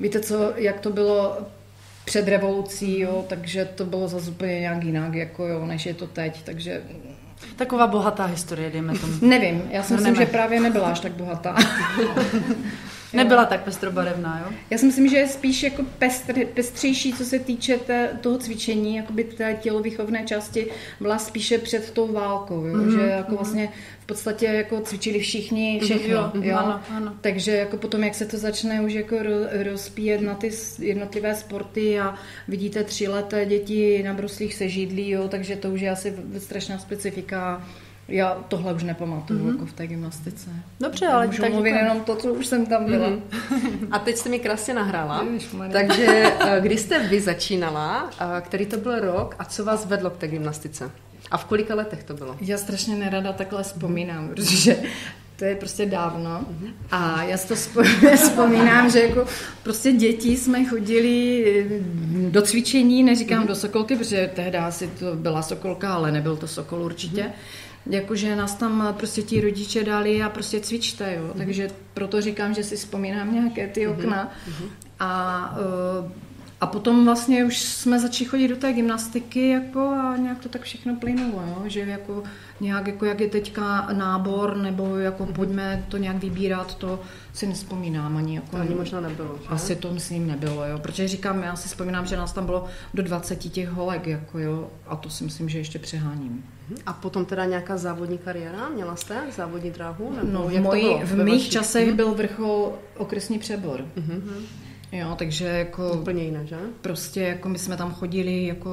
víte 0.00 0.20
co, 0.20 0.52
jak 0.56 0.80
to 0.80 0.90
bylo 0.90 1.36
před 2.06 2.28
revolucí, 2.28 3.00
jo, 3.00 3.24
takže 3.28 3.64
to 3.64 3.84
bylo 3.84 4.08
zase 4.08 4.30
úplně 4.30 4.60
nějak 4.60 4.84
jinak, 4.84 5.14
jako 5.14 5.46
jo, 5.46 5.66
než 5.66 5.86
je 5.86 5.94
to 5.94 6.06
teď, 6.06 6.42
takže 6.42 6.82
Taková 7.56 7.86
bohatá 7.86 8.24
historie, 8.24 8.70
dejme 8.70 8.98
tomu. 8.98 9.12
nevím, 9.20 9.62
já 9.70 9.82
si 9.82 9.92
myslím, 9.94 10.14
že 10.16 10.26
právě 10.26 10.60
nebyla 10.60 10.88
až 10.88 11.00
tak 11.00 11.12
bohatá. 11.12 11.56
Nebyla 13.12 13.44
tak 13.44 13.60
pestrobarevná, 13.64 14.42
jo? 14.46 14.56
Já 14.70 14.78
si 14.78 14.86
myslím, 14.86 15.08
že 15.08 15.16
je 15.16 15.28
spíš 15.28 15.62
jako 15.62 15.82
pestr, 15.98 16.44
pestřejší, 16.54 17.12
co 17.12 17.24
se 17.24 17.38
týče 17.38 17.76
té, 17.76 18.10
toho 18.20 18.38
cvičení, 18.38 18.96
jakoby 18.96 19.24
té 19.24 19.54
tělovýchovné 19.60 20.24
části 20.24 20.66
byla 21.00 21.18
spíše 21.18 21.58
před 21.58 21.90
tou 21.90 22.12
válkou, 22.12 22.64
jo? 22.64 22.76
Mhm, 22.76 22.90
že 22.92 23.06
jako 23.06 23.34
vlastně 23.36 23.68
v 24.00 24.06
podstatě 24.06 24.46
jako 24.46 24.80
cvičili 24.80 25.18
všichni 25.18 25.80
všechno. 25.82 26.14
Jo, 26.14 26.30
jo? 26.34 26.56
ano, 26.56 26.80
ano. 26.90 27.14
Takže 27.20 27.56
jako 27.56 27.76
potom, 27.76 28.04
jak 28.04 28.14
se 28.14 28.26
to 28.26 28.36
začne 28.36 28.80
už 28.80 28.92
jako 28.92 29.16
ro- 29.16 29.62
rozpíjet 29.70 30.20
na 30.20 30.34
ty 30.34 30.50
jednotlivé 30.78 31.34
sporty 31.34 32.00
a 32.00 32.14
vidíte 32.48 32.84
třileté 32.84 33.46
děti 33.46 34.02
na 34.02 34.14
bruslích 34.14 34.54
se 34.54 34.68
židlí, 34.68 35.10
jo? 35.10 35.28
takže 35.28 35.56
to 35.56 35.70
už 35.70 35.80
je 35.80 35.90
asi 35.90 36.14
strašná 36.38 36.78
specifika. 36.78 37.66
Já 38.08 38.44
tohle 38.48 38.74
už 38.74 38.82
nepamatuju 38.82 39.40
mm-hmm. 39.40 39.52
jako 39.52 39.66
v 39.66 39.72
té 39.72 39.86
gymnastice. 39.86 40.50
Dobře, 40.80 41.06
ale 41.06 41.26
Můžu 41.26 41.42
tak 41.42 41.52
mluvit 41.52 41.70
jako- 41.70 41.84
jenom 41.84 42.00
to, 42.00 42.16
co 42.16 42.32
už 42.34 42.46
jsem 42.46 42.66
tam 42.66 42.84
byla. 42.84 43.08
Mm-hmm. 43.08 43.88
A 43.90 43.98
teď 43.98 44.16
jste 44.16 44.28
mi 44.28 44.38
krásně 44.38 44.74
nahrála. 44.74 45.22
Ježišmarja. 45.22 45.72
Takže 45.72 46.06
eh, 46.40 46.60
kdy 46.60 46.78
jste 46.78 47.08
vy 47.08 47.20
začínala, 47.20 48.10
a 48.18 48.40
který 48.40 48.66
to 48.66 48.76
byl 48.76 49.00
rok 49.00 49.36
a 49.38 49.44
co 49.44 49.64
vás 49.64 49.86
vedlo 49.86 50.10
k 50.10 50.16
té 50.16 50.28
gymnastice? 50.28 50.90
A 51.30 51.36
v 51.36 51.44
kolika 51.44 51.74
letech 51.74 52.04
to 52.04 52.14
bylo? 52.14 52.36
Já 52.40 52.58
strašně 52.58 52.96
nerada 52.96 53.32
takhle 53.32 53.62
vzpomínám, 53.62 54.28
protože 54.34 54.76
to 55.36 55.44
je 55.44 55.56
prostě 55.56 55.86
dávno. 55.86 56.44
A 56.90 57.22
já 57.22 57.36
si 57.36 57.48
to 57.48 57.54
vzpomínám, 58.16 58.90
že 58.90 59.00
jako 59.02 59.26
prostě 59.62 59.92
děti 59.92 60.36
jsme 60.36 60.64
chodili 60.64 61.44
eh, 61.70 62.30
do 62.30 62.42
cvičení, 62.42 63.02
neříkám 63.02 63.46
do 63.46 63.54
Sokolky, 63.54 63.96
protože 63.96 64.30
tehdy 64.34 64.58
asi 64.58 64.86
to 64.86 65.14
byla 65.14 65.42
Sokolka, 65.42 65.94
ale 65.94 66.12
nebyl 66.12 66.36
to 66.36 66.48
Sokol 66.48 66.82
určitě. 66.82 67.32
Jakože 67.90 68.36
nás 68.36 68.54
tam 68.54 68.94
prostě 68.98 69.22
ti 69.22 69.40
rodiče 69.40 69.84
dali 69.84 70.22
a 70.22 70.28
prostě 70.28 70.60
cvičte, 70.60 71.14
jo. 71.14 71.32
Takže 71.36 71.68
proto 71.94 72.20
říkám, 72.20 72.54
že 72.54 72.64
si 72.64 72.76
vzpomínám 72.76 73.34
nějaké 73.34 73.68
ty 73.68 73.86
okna. 73.86 74.32
A 75.00 75.54
eh, 75.58 76.25
a 76.60 76.66
potom 76.66 77.04
vlastně 77.04 77.44
už 77.44 77.58
jsme 77.58 78.00
začali 78.00 78.24
chodit 78.30 78.48
do 78.48 78.56
té 78.56 78.72
gymnastiky 78.72 79.48
jako 79.48 79.80
a 79.80 80.16
nějak 80.16 80.38
to 80.38 80.48
tak 80.48 80.62
všechno 80.62 80.96
plynulo, 80.96 81.42
jo? 81.48 81.62
že 81.66 81.80
jako 81.80 82.22
nějak 82.60 82.86
jako 82.86 83.04
jak 83.04 83.20
je 83.20 83.28
teďka 83.28 83.88
nábor 83.92 84.56
nebo 84.56 84.96
jako 84.96 85.26
pojďme 85.26 85.84
to 85.88 85.96
nějak 85.96 86.16
vybírat, 86.16 86.74
to 86.74 87.00
si 87.32 87.46
nespomínám 87.46 88.16
ani 88.16 88.34
jako 88.34 88.46
To 88.50 88.56
ani 88.56 88.74
možná 88.74 89.00
nebylo. 89.00 89.38
Že? 89.42 89.48
asi 89.48 89.76
to 89.76 89.92
myslím 89.92 90.26
nebylo, 90.26 90.66
jo, 90.66 90.78
protože 90.78 91.08
říkám, 91.08 91.42
já 91.42 91.56
si 91.56 91.68
vzpomínám, 91.68 92.06
že 92.06 92.16
nás 92.16 92.32
tam 92.32 92.46
bylo 92.46 92.64
do 92.94 93.02
20 93.02 93.36
těch 93.36 93.68
holek, 93.68 94.06
jako 94.06 94.38
jo, 94.38 94.70
a 94.86 94.96
to 94.96 95.10
si 95.10 95.24
myslím, 95.24 95.48
že 95.48 95.58
ještě 95.58 95.78
přeháním. 95.78 96.44
A 96.86 96.92
potom 96.92 97.24
teda 97.24 97.44
nějaká 97.44 97.76
závodní 97.76 98.18
kariéra? 98.18 98.68
Měla 98.68 98.96
jste 98.96 99.16
závodní 99.36 99.70
dráhu? 99.70 100.12
Nebo 100.16 100.32
No, 100.32 100.48
v, 100.48 100.52
jak 100.52 100.62
to 100.62 100.68
mojí, 100.68 100.82
bylo 100.82 101.00
v 101.04 101.14
mých 101.24 101.48
časech 101.50 101.86
Mhm. 101.86 101.96
byl 101.96 102.14
vrchol 102.14 102.72
okresní 102.96 103.38
přebor. 103.38 103.84
Jo, 104.92 105.14
takže 105.18 105.44
jako 105.44 105.92
Úplně 105.92 106.22
jiné, 106.24 106.46
že? 106.46 106.56
prostě 106.80 107.20
jako 107.20 107.48
my 107.48 107.58
jsme 107.58 107.76
tam 107.76 107.94
chodili 107.94 108.46
jako 108.46 108.70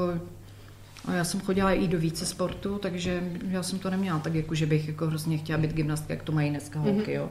a 1.05 1.13
já 1.13 1.23
jsem 1.23 1.39
chodila 1.41 1.71
i 1.73 1.87
do 1.87 1.99
více 1.99 2.25
sportu, 2.25 2.77
takže 2.77 3.23
já 3.49 3.63
jsem 3.63 3.79
to 3.79 3.89
neměla 3.89 4.19
tak, 4.19 4.35
jako, 4.35 4.55
že 4.55 4.65
bych 4.65 4.87
jako 4.87 5.07
hrozně 5.07 5.37
chtěla 5.37 5.57
být 5.59 5.73
gymnastka, 5.73 6.13
jak 6.13 6.23
to 6.23 6.31
mají 6.31 6.49
dneska 6.49 6.79
holky, 6.79 7.13
jo. 7.13 7.29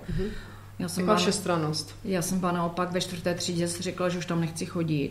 Já 0.79 0.89
jsem, 0.89 1.03
Taková 1.03 1.15
byla, 1.15 1.17
všestrannost. 1.17 1.95
já 2.05 2.23
jsem 2.23 2.39
byla 2.41 2.53
naopak 2.53 2.93
ve 2.93 3.01
čtvrté 3.01 3.35
třídě 3.35 3.69
si 3.69 3.83
řekla, 3.83 4.09
že 4.09 4.19
už 4.19 4.27
tam 4.27 4.41
nechci 4.41 4.67
chodit, 4.67 5.11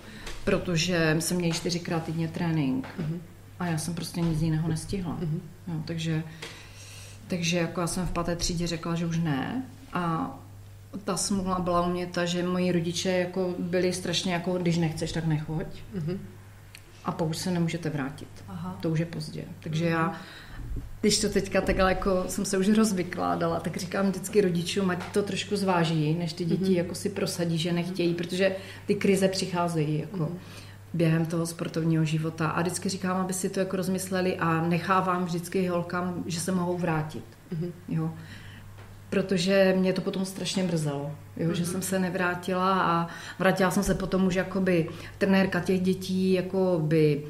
protože 0.44 1.16
jsem 1.18 1.36
měla 1.36 1.54
čtyřikrát 1.54 2.04
týdně 2.04 2.28
trénink 2.28 2.86
a 3.58 3.66
já 3.66 3.78
jsem 3.78 3.94
prostě 3.94 4.20
nic 4.20 4.42
jiného 4.42 4.68
nestihla. 4.68 5.18
Jo, 5.68 5.74
takže, 5.84 6.22
takže 7.28 7.58
jako 7.58 7.80
já 7.80 7.86
jsem 7.86 8.06
v 8.06 8.10
páté 8.12 8.36
třídě 8.36 8.66
řekla, 8.66 8.94
že 8.94 9.06
už 9.06 9.18
ne 9.18 9.62
a 9.92 10.30
ta 11.04 11.16
smůla 11.16 11.60
byla 11.60 11.86
u 11.86 11.90
mě 11.90 12.06
ta, 12.06 12.24
že 12.24 12.42
moji 12.42 12.72
rodiče 12.72 13.10
jako 13.10 13.54
byli 13.58 13.92
strašně 13.92 14.32
jako, 14.32 14.58
když 14.58 14.78
nechceš, 14.78 15.12
tak 15.12 15.26
nechoď. 15.26 15.66
A 17.04 17.12
pak 17.12 17.28
už 17.28 17.36
se 17.36 17.50
nemůžete 17.50 17.90
vrátit. 17.90 18.28
Aha. 18.48 18.78
To 18.80 18.90
už 18.90 18.98
je 18.98 19.06
pozdě. 19.06 19.44
Takže 19.60 19.84
já, 19.84 20.20
když 21.00 21.20
to 21.20 21.28
teďka 21.28 21.60
takhle 21.60 21.90
jako 21.90 22.24
jsem 22.28 22.44
se 22.44 22.58
už 22.58 22.68
rozvykládala, 22.68 23.60
tak 23.60 23.76
říkám 23.76 24.06
vždycky 24.06 24.40
rodičům, 24.40 24.90
ať 24.90 25.12
to 25.12 25.22
trošku 25.22 25.56
zváží, 25.56 26.14
než 26.14 26.32
ty 26.32 26.44
děti 26.44 26.74
jako 26.74 26.94
si 26.94 27.08
prosadí, 27.08 27.58
že 27.58 27.72
nechtějí, 27.72 28.14
protože 28.14 28.56
ty 28.86 28.94
krize 28.94 29.28
přicházejí 29.28 30.00
jako 30.00 30.32
během 30.94 31.26
toho 31.26 31.46
sportovního 31.46 32.04
života. 32.04 32.48
A 32.48 32.60
vždycky 32.60 32.88
říkám, 32.88 33.16
aby 33.16 33.32
si 33.32 33.50
to 33.50 33.60
jako 33.60 33.76
rozmysleli 33.76 34.36
a 34.36 34.68
nechávám 34.68 35.24
vždycky 35.24 35.66
holkám, 35.66 36.24
že 36.26 36.40
se 36.40 36.52
mohou 36.52 36.78
vrátit. 36.78 37.24
Jo 37.88 38.14
protože 39.12 39.74
mě 39.78 39.92
to 39.92 40.00
potom 40.00 40.24
strašně 40.24 40.62
mrzelo, 40.62 41.10
jo, 41.36 41.54
že 41.54 41.66
jsem 41.66 41.82
se 41.82 41.98
nevrátila 41.98 42.82
a 42.82 43.08
vrátila 43.38 43.70
jsem 43.70 43.82
se 43.82 43.94
potom 43.94 44.26
už 44.26 44.34
jakoby 44.34 44.88
trenérka 45.18 45.60
těch 45.60 45.80
dětí 45.80 46.32
jakoby 46.32 47.24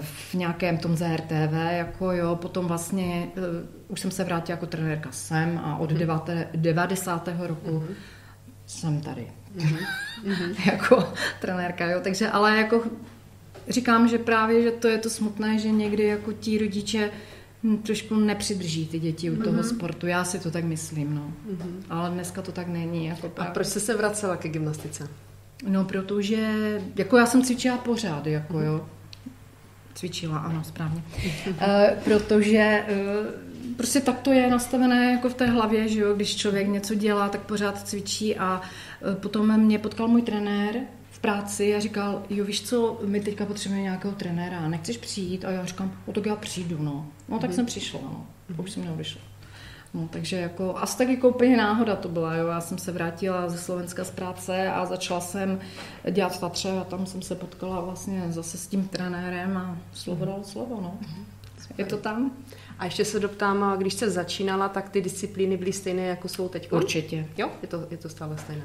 v 0.00 0.34
nějakém 0.34 0.78
tom 0.78 0.96
ZRTV, 0.96 1.52
jako 1.70 2.12
jo, 2.12 2.36
potom 2.36 2.66
vlastně 2.66 3.28
uh, 3.36 3.42
už 3.88 4.00
jsem 4.00 4.10
se 4.10 4.24
vrátila 4.24 4.54
jako 4.54 4.66
trenérka 4.66 5.12
sem 5.12 5.60
a 5.64 5.76
od 5.76 5.90
9. 5.90 6.14
90. 6.54 7.28
roku 7.38 7.84
jsem 8.66 9.00
tady. 9.00 9.26
jako 10.66 11.12
trenérka, 11.40 11.86
jo, 11.86 12.00
takže 12.02 12.28
ale 12.28 12.56
jako 12.56 12.82
říkám, 13.68 14.08
že 14.08 14.18
právě, 14.18 14.62
že 14.62 14.70
to 14.70 14.88
je 14.88 14.98
to 14.98 15.10
smutné, 15.10 15.58
že 15.58 15.70
někdy 15.70 16.04
jako 16.04 16.32
ti 16.32 16.58
rodiče 16.58 17.10
trošku 17.82 18.14
nepřidrží 18.14 18.86
ty 18.86 18.98
děti 18.98 19.30
u 19.30 19.42
toho 19.42 19.62
sportu. 19.62 20.06
Já 20.06 20.24
si 20.24 20.38
to 20.38 20.50
tak 20.50 20.64
myslím, 20.64 21.14
no. 21.14 21.32
Ale 21.90 22.10
dneska 22.10 22.42
to 22.42 22.52
tak 22.52 22.68
není. 22.68 23.06
Jako 23.06 23.32
A 23.36 23.44
proč 23.44 23.66
jste 23.66 23.80
se 23.80 23.96
vracela 23.96 24.36
ke 24.36 24.48
gymnastice? 24.48 25.08
No, 25.68 25.84
protože 25.84 26.48
jako 26.96 27.16
já 27.16 27.26
jsem 27.26 27.42
cvičila 27.42 27.76
pořád, 27.76 28.26
jako 28.26 28.60
jo. 28.60 28.86
Cvičila, 29.94 30.38
ano, 30.38 30.64
správně. 30.64 31.02
Eh, 31.60 31.96
protože 32.04 32.58
eh, 32.58 32.94
prostě 33.76 34.00
tak 34.00 34.20
to 34.20 34.32
je 34.32 34.50
nastavené 34.50 35.12
jako 35.12 35.28
v 35.28 35.34
té 35.34 35.46
hlavě, 35.46 35.88
že 35.88 36.00
jo, 36.00 36.14
když 36.14 36.36
člověk 36.36 36.68
něco 36.68 36.94
dělá, 36.94 37.28
tak 37.28 37.40
pořád 37.40 37.88
cvičí 37.88 38.36
a 38.36 38.60
eh, 39.12 39.14
potom 39.14 39.60
mě 39.60 39.78
potkal 39.78 40.08
můj 40.08 40.22
trenér 40.22 40.80
práci 41.24 41.74
a 41.74 41.80
říkal, 41.80 42.22
jo 42.30 42.44
víš 42.44 42.62
co, 42.62 43.00
my 43.04 43.20
teďka 43.20 43.46
potřebujeme 43.46 43.82
nějakého 43.82 44.14
trenéra, 44.14 44.68
nechceš 44.68 44.96
přijít? 44.96 45.44
A 45.44 45.50
já 45.50 45.64
říkám, 45.64 45.92
o 46.06 46.12
tak 46.12 46.26
já 46.26 46.36
přijdu, 46.36 46.82
no. 46.82 47.06
No 47.28 47.38
tak 47.38 47.52
jsem 47.52 47.66
přišla, 47.66 48.00
no. 48.02 48.26
Už 48.56 48.70
jsem 48.70 48.84
neodešla. 48.84 49.20
No, 49.94 50.08
takže 50.12 50.36
jako, 50.36 50.76
asi 50.76 50.98
tak 50.98 51.08
jako 51.08 51.28
úplně 51.28 51.56
náhoda 51.56 51.96
to 51.96 52.08
byla, 52.08 52.34
jo. 52.34 52.46
Já 52.46 52.60
jsem 52.60 52.78
se 52.78 52.92
vrátila 52.92 53.48
ze 53.48 53.58
Slovenska 53.58 54.04
z 54.04 54.10
práce 54.10 54.68
a 54.68 54.86
začala 54.86 55.20
jsem 55.20 55.60
dělat 56.10 56.36
v 56.36 56.40
Tatře 56.40 56.70
a 56.70 56.84
tam 56.84 57.06
jsem 57.06 57.22
se 57.22 57.34
potkala 57.34 57.80
vlastně 57.80 58.24
zase 58.28 58.58
s 58.58 58.66
tím 58.66 58.88
trenérem 58.88 59.56
a 59.56 59.78
slovo 59.92 60.24
dalo 60.24 60.44
slovo, 60.44 60.80
no. 60.80 60.98
Je 61.78 61.84
to 61.84 61.96
tam? 61.96 62.30
A 62.78 62.84
ještě 62.84 63.04
se 63.04 63.20
doptám, 63.20 63.74
když 63.78 63.94
jste 63.94 64.10
začínala, 64.10 64.68
tak 64.68 64.88
ty 64.88 65.00
disciplíny 65.00 65.56
byly 65.56 65.72
stejné, 65.72 66.06
jako 66.06 66.28
jsou 66.28 66.48
teď? 66.48 66.72
Určitě. 66.72 67.26
Jo, 67.38 67.50
je 67.62 67.68
to, 67.68 67.86
je 67.90 67.96
to 67.96 68.08
stále 68.08 68.38
stejné. 68.38 68.62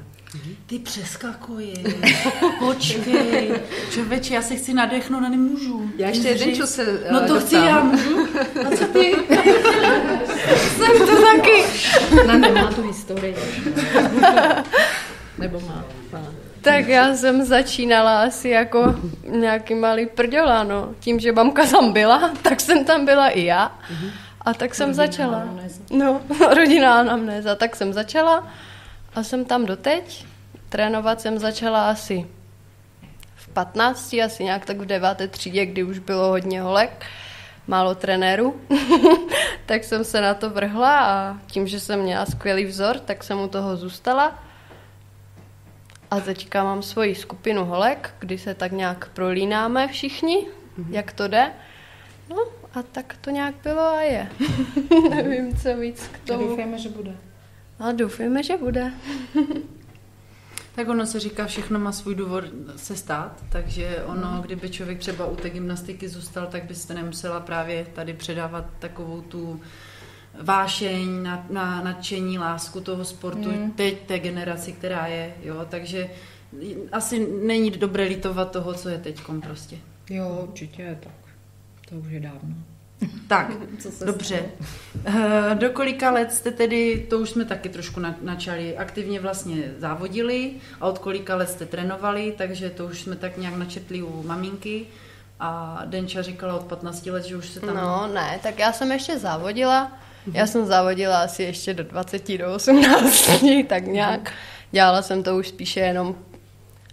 Ty 0.66 0.78
přeskakuje. 0.78 1.74
Počkej. 2.58 3.52
Člověče, 3.90 4.34
já 4.34 4.42
se 4.42 4.56
chci 4.56 4.74
nadechnout 4.74 5.24
a 5.24 5.28
nemůžu. 5.28 5.90
Já 5.96 6.08
ještě 6.08 6.28
jeden 6.28 6.54
čus 6.54 6.70
se 6.70 7.00
No 7.12 7.20
eh, 7.22 7.26
to 7.26 7.40
chci 7.40 7.54
doptám. 7.54 7.66
já 7.68 7.84
můžu. 7.84 8.28
A 8.66 8.76
co 8.76 8.84
ty? 8.84 9.12
Jsem 10.76 10.98
to 11.06 11.22
taky. 11.22 11.64
Ona 12.24 12.36
nemá 12.38 12.72
tu 12.72 12.82
historii. 12.86 13.36
Nebo 15.38 15.60
má? 15.60 15.84
má. 16.12 16.22
Tak 16.62 16.88
já 16.88 17.14
jsem 17.14 17.44
začínala 17.44 18.22
asi 18.22 18.48
jako 18.48 18.94
nějaký 19.24 19.74
malý 19.74 20.06
prděla, 20.06 20.62
no. 20.64 20.88
Tím, 21.00 21.20
že 21.20 21.32
mamka 21.32 21.66
tam 21.66 21.92
byla, 21.92 22.30
tak 22.42 22.60
jsem 22.60 22.84
tam 22.84 23.04
byla 23.04 23.28
i 23.28 23.44
já. 23.44 23.78
A 24.40 24.54
tak 24.54 24.74
jsem 24.74 24.94
začala. 24.94 25.36
anamnéza. 25.36 25.82
No, 25.90 26.20
rodinná 26.54 27.00
anamnéza. 27.00 27.54
Tak 27.54 27.76
jsem 27.76 27.92
začala 27.92 28.48
a 29.14 29.22
jsem 29.22 29.44
tam 29.44 29.66
doteď. 29.66 30.26
Trénovat 30.68 31.20
jsem 31.20 31.38
začala 31.38 31.90
asi 31.90 32.26
v 33.34 33.48
15, 33.48 34.14
asi 34.24 34.44
nějak 34.44 34.64
tak 34.64 34.76
v 34.78 34.86
deváté 34.86 35.28
třídě, 35.28 35.66
kdy 35.66 35.82
už 35.82 35.98
bylo 35.98 36.28
hodně 36.28 36.62
holek, 36.62 37.06
málo 37.66 37.94
trenérů. 37.94 38.60
tak 39.66 39.84
jsem 39.84 40.04
se 40.04 40.20
na 40.20 40.34
to 40.34 40.50
vrhla 40.50 40.98
a 40.98 41.36
tím, 41.46 41.66
že 41.66 41.80
jsem 41.80 42.00
měla 42.00 42.26
skvělý 42.26 42.64
vzor, 42.64 42.98
tak 42.98 43.24
jsem 43.24 43.40
u 43.40 43.48
toho 43.48 43.76
zůstala. 43.76 44.49
A 46.10 46.20
teďka 46.20 46.64
mám 46.64 46.82
svoji 46.82 47.14
skupinu 47.14 47.64
holek, 47.64 48.14
kdy 48.18 48.38
se 48.38 48.54
tak 48.54 48.72
nějak 48.72 49.08
prolínáme 49.08 49.88
všichni, 49.88 50.36
mm-hmm. 50.36 50.90
jak 50.90 51.12
to 51.12 51.28
jde. 51.28 51.52
No 52.28 52.36
a 52.74 52.82
tak 52.82 53.16
to 53.20 53.30
nějak 53.30 53.54
bylo 53.62 53.82
a 53.82 54.00
je. 54.00 54.28
Nevím, 55.10 55.56
co 55.56 55.76
víc 55.76 56.08
k 56.12 56.18
tomu. 56.18 56.48
Doufejme, 56.48 56.78
že 56.78 56.88
bude. 56.88 57.16
A 57.78 57.92
doufujeme, 57.92 58.42
že 58.42 58.56
bude. 58.56 58.92
Tak 60.74 60.88
ono 60.88 61.06
se 61.06 61.20
říká, 61.20 61.46
všechno 61.46 61.78
má 61.78 61.92
svůj 61.92 62.14
důvod 62.14 62.44
se 62.76 62.96
stát, 62.96 63.44
takže 63.52 64.02
ono, 64.06 64.42
kdyby 64.42 64.70
člověk 64.70 64.98
třeba 64.98 65.26
u 65.26 65.36
té 65.36 65.50
gymnastiky 65.50 66.08
zůstal, 66.08 66.46
tak 66.46 66.64
byste 66.64 66.94
nemusela 66.94 67.40
právě 67.40 67.86
tady 67.94 68.12
předávat 68.12 68.64
takovou 68.78 69.20
tu 69.20 69.60
vášeň, 70.42 71.22
na, 71.22 71.46
na 71.50 71.82
nadšení, 71.82 72.38
lásku 72.38 72.80
toho 72.80 73.04
sportu 73.04 73.50
Mm. 73.50 73.70
teď 73.70 73.98
té 74.06 74.18
generaci, 74.18 74.72
která 74.72 75.06
je, 75.06 75.34
jo, 75.42 75.66
takže 75.68 76.10
asi 76.92 77.26
není 77.42 77.70
dobré 77.70 78.04
litovat 78.04 78.50
toho, 78.50 78.74
co 78.74 78.88
je 78.88 78.98
teďkom 78.98 79.40
prostě. 79.40 79.76
Jo, 80.10 80.40
určitě 80.48 80.82
je 80.82 80.98
tak. 81.02 81.12
To 81.88 81.96
už 81.96 82.06
je 82.10 82.20
dávno. 82.20 82.54
Tak, 83.28 83.52
Co 83.78 83.90
se 83.90 84.04
dobře. 84.04 84.42
Eh, 85.04 85.54
Do 85.54 85.70
kolika 85.70 86.10
let 86.10 86.32
jste 86.32 86.50
tedy, 86.50 87.06
to 87.10 87.18
už 87.18 87.30
jsme 87.30 87.44
taky 87.44 87.68
trošku 87.68 88.00
na- 88.00 88.16
načali, 88.22 88.76
aktivně 88.76 89.20
vlastně 89.20 89.74
závodili 89.78 90.52
a 90.80 90.86
od 90.86 90.98
kolika 90.98 91.36
let 91.36 91.48
jste 91.48 91.66
trénovali, 91.66 92.34
takže 92.38 92.70
to 92.70 92.86
už 92.86 93.00
jsme 93.02 93.16
tak 93.16 93.36
nějak 93.36 93.56
načetli 93.56 94.02
u 94.02 94.22
maminky 94.22 94.86
a 95.40 95.82
Denča 95.86 96.22
říkala 96.22 96.54
od 96.54 96.62
15 96.62 97.06
let, 97.10 97.24
že 97.24 97.36
už 97.36 97.48
se 97.48 97.60
tam... 97.60 97.74
No 97.76 98.10
ne, 98.14 98.40
tak 98.42 98.58
já 98.58 98.72
jsem 98.72 98.92
ještě 98.92 99.18
závodila. 99.18 99.92
Já 100.32 100.46
jsem 100.46 100.66
závodila 100.66 101.18
asi 101.22 101.42
ještě 101.42 101.74
do 101.74 101.84
20, 101.84 102.38
do 102.38 102.54
18, 102.54 103.30
tak 103.66 103.86
nějak. 103.86 104.32
Dělala 104.70 105.02
jsem 105.02 105.22
to 105.22 105.36
už 105.36 105.48
spíše 105.48 105.80
jenom 105.80 106.14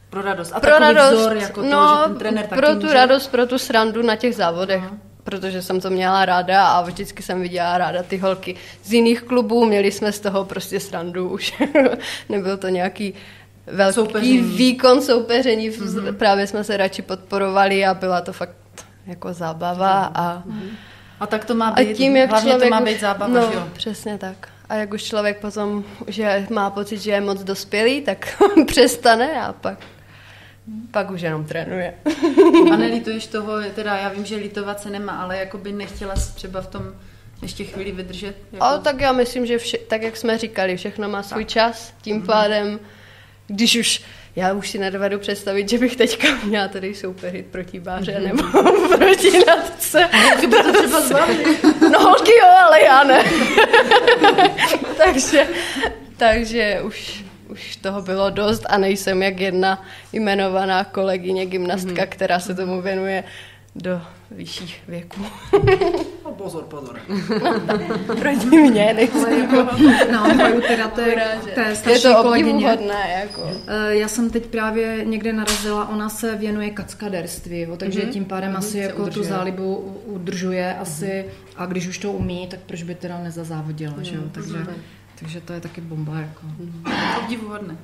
Pro 0.10 0.22
radost. 0.22 0.52
A 0.56 0.60
pro 0.60 0.80
radost. 0.80 1.20
vzor, 1.20 1.38
jako 1.38 1.62
no, 1.62 1.70
to, 1.70 2.04
že 2.04 2.08
ten 2.08 2.18
trenér 2.18 2.48
taky 2.48 2.62
pro 2.62 2.76
tu 2.76 2.82
může... 2.82 2.94
radost, 2.94 3.28
pro 3.28 3.46
tu 3.46 3.58
srandu 3.58 4.02
na 4.02 4.16
těch 4.16 4.36
závodech. 4.36 4.84
Aha. 4.84 4.98
Protože 5.24 5.62
jsem 5.62 5.82
to 5.82 5.90
měla 5.90 6.26
ráda 6.26 6.68
a 6.68 6.82
vždycky 6.82 7.24
jsem 7.24 7.42
viděla 7.42 7.78
ráda 7.78 8.04
ty 8.04 8.18
holky 8.18 8.56
z 8.84 8.94
jiných 8.94 9.22
klubů. 9.22 9.66
Měli 9.66 9.92
jsme 9.92 10.12
z 10.12 10.20
toho 10.20 10.46
prostě 10.46 10.80
srandu 10.80 11.30
už. 11.30 11.54
Nebyl 12.30 12.58
to 12.58 12.68
nějaký 12.68 13.14
velký 13.68 13.94
Soupeření. 13.96 14.38
výkon 14.38 15.02
soupeření. 15.02 15.70
Mm-hmm. 15.70 16.16
Právě 16.16 16.48
jsme 16.48 16.64
se 16.64 16.78
radši 16.78 17.02
podporovali 17.02 17.86
a 17.86 17.94
byla 17.94 18.22
to 18.22 18.34
fakt 18.34 18.56
jako 19.08 19.34
zábava 19.34 20.12
a, 20.16 20.44
A 21.20 21.28
tak 21.28 21.46
to 21.46 21.56
má 21.56 21.70
a 21.70 21.76
být, 21.76 21.98
tím, 21.98 22.18
jak 22.18 22.30
hlavně 22.30 22.52
člověk 22.52 22.70
to 22.70 22.76
má 22.76 22.82
být 22.82 23.00
zábava, 23.00 23.34
no, 23.34 23.42
jo? 23.42 23.70
přesně 23.74 24.18
tak. 24.18 24.48
A 24.70 24.76
jak 24.76 24.94
už 24.94 25.04
člověk 25.04 25.40
potom, 25.40 25.84
že 26.08 26.48
má 26.50 26.70
pocit, 26.70 26.98
že 26.98 27.12
je 27.12 27.22
moc 27.22 27.44
dospělý, 27.44 28.02
tak 28.02 28.44
přestane 28.68 29.42
a 29.42 29.54
pak, 29.54 29.80
pak 30.92 31.12
už 31.12 31.22
jenom 31.22 31.46
trénuje. 31.46 31.94
A 32.74 32.76
nelituješ 32.76 33.28
toho, 33.28 33.54
teda 33.76 33.96
já 33.98 34.10
vím, 34.10 34.26
že 34.26 34.36
litovat 34.36 34.80
se 34.80 34.90
nemá, 34.90 35.22
ale 35.22 35.38
jako 35.38 35.58
by 35.58 35.72
nechtěla 35.72 36.14
třeba 36.36 36.62
v 36.62 36.68
tom 36.68 36.84
ještě 37.42 37.64
chvíli 37.64 37.92
vydržet? 37.92 38.36
Jako... 38.52 38.66
Ale 38.66 38.80
tak 38.80 39.02
já 39.02 39.12
myslím, 39.12 39.46
že 39.46 39.58
vše, 39.58 39.78
tak 39.78 40.02
jak 40.02 40.18
jsme 40.18 40.38
říkali, 40.38 40.78
všechno 40.78 41.10
má 41.10 41.24
svůj 41.24 41.46
čas, 41.46 41.94
tím 42.02 42.22
pádem, 42.22 42.80
když 43.48 43.76
už, 43.76 44.02
já 44.38 44.54
už 44.54 44.70
si 44.70 44.78
nedovedu 44.78 45.20
představit, 45.20 45.70
že 45.70 45.78
bych 45.78 45.96
teďka 45.96 46.28
měla 46.44 46.68
tady 46.68 46.96
soupeřit 46.96 47.46
proti 47.46 47.80
Báře 47.80 48.20
nebo 48.20 48.44
proti 48.98 49.32
Natce. 49.48 50.10
Ty 50.40 50.48
by 50.48 50.56
to 50.56 50.74
třeba 50.74 51.02
zbavili. 51.02 51.58
No 51.92 52.00
holky 52.00 52.32
jo, 52.32 52.48
ale 52.68 52.84
já 52.84 53.04
ne. 53.04 53.24
takže, 54.98 55.48
takže 56.18 56.82
už, 56.84 57.24
už 57.48 57.76
toho 57.76 58.02
bylo 58.02 58.30
dost 58.30 58.66
a 58.70 58.78
nejsem 58.78 59.24
jak 59.24 59.40
jedna 59.40 59.86
jmenovaná 60.14 60.84
kolegyně 60.84 61.46
gymnastka, 61.46 62.06
která 62.06 62.40
se 62.40 62.56
tomu 62.56 62.82
věnuje 62.82 63.24
do 63.78 64.02
vyšších 64.32 64.82
věků. 64.88 65.22
No, 66.26 66.34
pozor, 66.34 66.64
pozor. 66.64 67.00
Proti 68.20 68.46
mně 68.48 68.94
nejsem. 68.94 69.48
Naopak 70.12 70.54
teda 70.68 70.88
té, 70.88 71.12
Urážet. 71.14 71.54
té 71.56 71.62
Je 71.70 71.76
starší 71.76 72.02
to 72.04 72.16
kolegyně. 72.22 72.54
obdivuhodné, 72.54 73.20
jako. 73.22 73.52
Eh, 73.68 73.96
Já 73.96 74.08
jsem 74.08 74.30
teď 74.30 74.46
právě 74.46 75.02
někde 75.06 75.34
narazila, 75.34 75.90
ona 75.90 76.10
se 76.10 76.36
věnuje 76.36 76.70
kackaderství, 76.70 77.60
jo, 77.60 77.78
takže 77.78 78.02
tím 78.02 78.26
pádem 78.26 78.56
asi 78.56 78.72
se 78.72 78.78
jako 78.80 78.96
tu 78.98 79.04
udržuje. 79.04 79.30
zálibu 79.30 79.76
udržuje 80.06 80.76
asi 80.76 81.26
a 81.58 81.66
když 81.66 81.88
už 81.88 81.98
to 81.98 82.12
umí, 82.12 82.48
tak 82.48 82.60
proč 82.66 82.84
by 82.84 82.96
teda 82.96 83.20
nezazávodila, 83.24 83.94
že 84.02 84.16
jo, 84.16 84.22
takže, 84.32 84.58
takže 85.20 85.42
to 85.42 85.54
je 85.54 85.60
taky 85.62 85.82
bomba, 85.82 86.20
jako. 86.20 86.42
Obdivuhodné. 87.24 87.76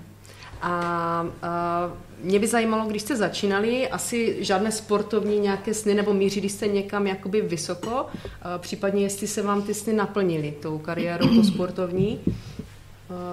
A, 0.64 1.28
a 1.42 1.92
mě 2.24 2.40
by 2.40 2.48
zajímalo, 2.48 2.86
když 2.86 3.02
jste 3.02 3.16
začínali, 3.16 3.88
asi 3.88 4.38
žádné 4.40 4.72
sportovní 4.72 5.40
nějaké 5.40 5.74
sny, 5.74 5.94
nebo 5.94 6.14
mířili 6.14 6.50
jste 6.50 6.68
někam 6.68 7.08
jakoby 7.08 7.42
vysoko, 7.42 8.06
a 8.42 8.58
případně 8.58 9.04
jestli 9.04 9.28
se 9.28 9.42
vám 9.42 9.62
ty 9.62 9.74
sny 9.74 9.94
naplnily 9.94 10.54
tou 10.62 10.78
kariérou, 10.78 11.36
to 11.36 11.44
sportovní, 11.44 12.20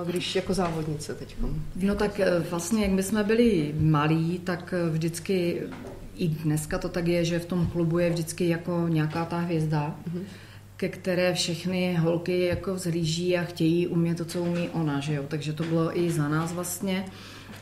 když 0.05 0.37
jako 0.37 0.55
závodnice 0.55 1.14
teď. 1.14 1.37
No 1.77 1.95
tak 1.95 2.21
eh, 2.21 2.40
vlastně, 2.51 2.83
jak 2.83 2.93
my 2.93 3.03
jsme 3.03 3.25
byli 3.25 3.75
malí, 3.81 4.38
tak 4.45 4.75
eh, 4.77 4.90
vždycky 4.90 5.62
i 6.16 6.29
dneska 6.29 6.79
to 6.79 6.88
tak 6.88 7.07
je, 7.07 7.25
že 7.25 7.38
v 7.38 7.45
tom 7.45 7.66
klubu 7.66 7.99
je 7.99 8.11
vždycky 8.11 8.49
jako 8.49 8.87
nějaká 8.88 9.25
ta 9.25 9.38
hvězda, 9.38 9.97
ke 10.81 10.88
které 10.88 11.35
všechny 11.35 11.95
holky 11.95 12.47
jako 12.47 12.75
vzhlíží 12.75 13.38
a 13.38 13.43
chtějí 13.43 13.87
umět 13.87 14.19
to, 14.19 14.25
co 14.25 14.43
umí 14.43 14.69
ona, 14.73 15.01
že 15.01 15.14
jo. 15.14 15.25
Takže 15.29 15.53
to 15.53 15.64
bylo 15.64 15.99
i 15.99 16.11
za 16.11 16.29
nás 16.29 16.53
vlastně. 16.53 17.05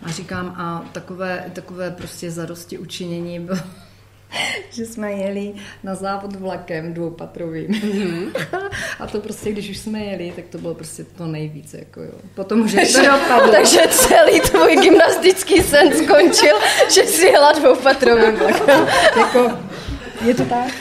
A 0.02 0.11
říkám, 0.11 0.46
a 0.46 0.88
takové, 0.92 1.50
takové 1.52 1.90
prostě 1.90 2.31
zadosti 2.31 2.78
učinění 2.78 3.40
bylo, 3.40 3.59
že 4.70 4.87
jsme 4.87 5.12
jeli 5.12 5.52
na 5.83 5.94
závod 5.94 6.37
vlakem 6.37 6.94
dvoupatrovým. 6.94 7.83
a 9.00 9.07
to 9.07 9.20
prostě, 9.20 9.52
když 9.52 9.70
už 9.70 9.78
jsme 9.78 9.98
jeli, 9.98 10.33
tak 10.37 10.44
to 10.44 10.59
bylo 10.59 10.74
prostě 10.74 11.04
to 11.04 11.26
nejvíc, 11.26 11.74
jako 11.74 12.02
jo. 12.02 12.14
Potom 12.35 12.61
už 12.61 12.72
jak 12.72 12.88
to 12.92 13.02
dopadlo. 13.02 13.52
Takže 13.52 13.81
celý 13.90 14.40
tvůj 14.40 14.76
gymnastický 14.76 15.62
sen 15.62 16.04
skončil, 16.04 16.57
že 16.94 17.02
jsi 17.02 17.26
jela 17.26 17.52
dvoupatrovým 17.52 18.37
vlakem. 18.37 18.87
jako, 19.16 19.59
je 20.24 20.35
to 20.35 20.44
tak? 20.44 20.72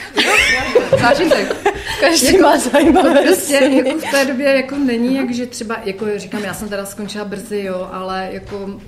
Zážitek. 1.00 1.56
Každý 2.00 2.38
má 2.38 2.58
zajímavé 2.58 3.22
Prostě 3.22 3.54
jako 3.54 3.98
v 3.98 4.10
té 4.10 4.24
době 4.24 4.56
jako 4.56 4.76
není, 4.76 5.16
jak 5.16 5.34
že 5.34 5.46
třeba, 5.46 5.76
jako 5.84 6.06
říkám, 6.16 6.44
já 6.44 6.54
jsem 6.54 6.68
teda 6.68 6.86
skončila 6.86 7.24
brzy, 7.24 7.62
jo, 7.62 7.88
ale 7.92 8.28
jako 8.32 8.80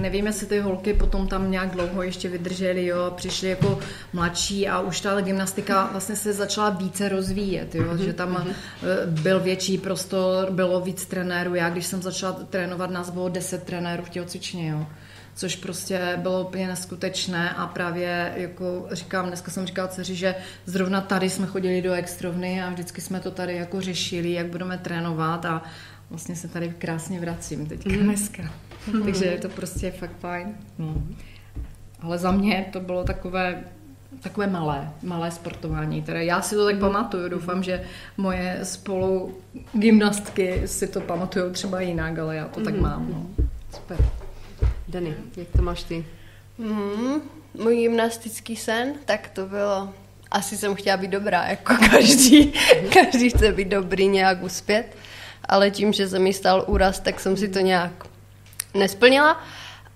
nevím, 0.00 0.26
jestli 0.26 0.46
ty 0.46 0.60
holky 0.60 0.94
potom 0.94 1.28
tam 1.28 1.50
nějak 1.50 1.70
dlouho 1.70 2.02
ještě 2.02 2.28
vydržely, 2.28 2.86
jo, 2.86 3.12
přišly 3.16 3.48
jako 3.48 3.78
mladší 4.12 4.68
a 4.68 4.80
už 4.80 5.00
ta 5.00 5.20
gymnastika 5.20 5.88
vlastně 5.92 6.16
se 6.16 6.32
začala 6.32 6.70
více 6.70 7.08
rozvíjet, 7.08 7.74
jo, 7.74 7.96
že 7.96 8.12
tam 8.12 8.46
eh, 8.46 9.06
byl 9.06 9.40
větší 9.40 9.78
prostor, 9.78 10.50
bylo 10.50 10.80
víc 10.80 11.06
trenérů, 11.06 11.54
já 11.54 11.70
když 11.70 11.86
jsem 11.86 12.02
začala 12.02 12.32
trénovat, 12.32 12.90
nás 12.90 13.10
bylo 13.10 13.28
10 13.28 13.62
trenérů 13.62 14.02
v 14.04 14.10
tělocvičně, 14.10 14.68
jo, 14.68 14.86
což 15.40 15.56
prostě 15.56 16.18
bylo 16.22 16.42
úplně 16.42 16.68
neskutečné 16.68 17.50
a 17.50 17.66
právě 17.66 18.32
jako 18.36 18.86
říkám, 18.92 19.26
dneska 19.26 19.50
jsem 19.50 19.66
říkala 19.66 19.88
dceři, 19.88 20.14
že 20.14 20.34
zrovna 20.66 21.00
tady 21.00 21.30
jsme 21.30 21.46
chodili 21.46 21.82
do 21.82 21.92
extrovny 21.92 22.62
a 22.62 22.70
vždycky 22.70 23.00
jsme 23.00 23.20
to 23.20 23.30
tady 23.30 23.56
jako 23.56 23.80
řešili, 23.80 24.32
jak 24.32 24.46
budeme 24.46 24.78
trénovat 24.78 25.44
a 25.44 25.62
vlastně 26.10 26.36
se 26.36 26.48
tady 26.48 26.74
krásně 26.78 27.20
vracím 27.20 27.66
teďka 27.66 27.90
dneska. 27.90 28.42
Takže 29.04 29.24
je 29.24 29.38
to 29.38 29.48
prostě 29.48 29.90
fakt 29.90 30.18
fajn. 30.18 30.54
No. 30.78 31.02
Ale 32.00 32.18
za 32.18 32.30
mě 32.30 32.66
to 32.72 32.80
bylo 32.80 33.04
takové 33.04 33.64
takové 34.20 34.46
malé, 34.46 34.90
malé 35.02 35.30
sportování. 35.30 36.02
Teda 36.02 36.20
já 36.20 36.42
si 36.42 36.54
to 36.54 36.64
tak 36.64 36.78
pamatuju, 36.78 37.28
doufám, 37.28 37.62
že 37.62 37.84
moje 38.16 38.58
spolu 38.62 39.38
gymnastky 39.72 40.62
si 40.66 40.86
to 40.88 41.00
pamatují 41.00 41.52
třeba 41.52 41.80
jinak, 41.80 42.18
ale 42.18 42.36
já 42.36 42.48
to 42.48 42.60
tak 42.60 42.80
mám. 42.80 43.08
No. 43.10 43.44
Super. 43.70 43.98
Dany, 44.90 45.14
jak 45.36 45.48
to 45.56 45.62
máš 45.62 45.82
ty? 45.82 46.06
Mm, 46.58 47.20
můj 47.54 47.76
gymnastický 47.76 48.56
sen, 48.56 48.94
tak 49.04 49.28
to 49.30 49.46
bylo, 49.46 49.94
asi 50.30 50.56
jsem 50.56 50.74
chtěla 50.74 50.96
být 50.96 51.10
dobrá, 51.10 51.46
jako 51.46 51.74
každý, 51.90 52.52
každý 52.92 53.30
chce 53.30 53.52
být 53.52 53.68
dobrý, 53.68 54.08
nějak 54.08 54.42
uspět, 54.42 54.96
ale 55.44 55.70
tím, 55.70 55.92
že 55.92 56.08
se 56.08 56.18
mi 56.18 56.32
stal 56.32 56.64
úraz, 56.66 57.00
tak 57.00 57.20
jsem 57.20 57.36
si 57.36 57.48
to 57.48 57.58
nějak 57.58 57.92
nesplnila, 58.74 59.44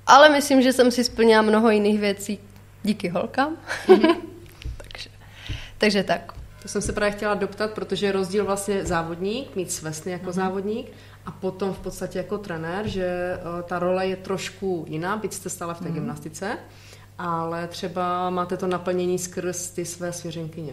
ale 0.07 0.29
myslím, 0.29 0.63
že 0.63 0.73
jsem 0.73 0.91
si 0.91 1.05
splnila 1.05 1.43
mnoho 1.43 1.71
jiných 1.71 2.01
věcí 2.01 2.39
díky 2.83 3.09
holkám. 3.09 3.57
takže, 4.77 5.11
takže 5.79 6.03
tak. 6.03 6.33
To 6.63 6.69
jsem 6.69 6.83
se 6.83 6.93
právě 6.93 7.13
chtěla 7.13 7.35
doptat, 7.35 7.71
protože 7.71 8.07
je 8.07 8.13
rozdíl 8.13 8.45
vlastně 8.45 8.85
závodník, 8.85 9.57
mít 9.57 9.73
svesny 9.73 10.13
jako 10.13 10.31
mm-hmm. 10.31 10.33
závodník 10.33 10.93
a 11.27 11.31
potom 11.31 11.73
v 11.73 11.79
podstatě 11.79 12.19
jako 12.19 12.39
trenér, 12.39 12.89
že 12.89 13.39
uh, 13.39 13.63
ta 13.63 13.79
role 13.79 14.07
je 14.07 14.17
trošku 14.17 14.85
jiná, 14.89 15.17
byť 15.17 15.33
jste 15.33 15.51
stále 15.51 15.75
v 15.75 15.79
té 15.79 15.85
mm-hmm. 15.85 15.93
gymnastice, 15.93 16.59
ale 17.19 17.69
třeba 17.69 18.31
máte 18.31 18.57
to 18.57 18.67
naplnění 18.67 19.19
skrz 19.19 19.71
ty 19.71 19.85
své 19.85 20.13
svěřenkyně. 20.13 20.73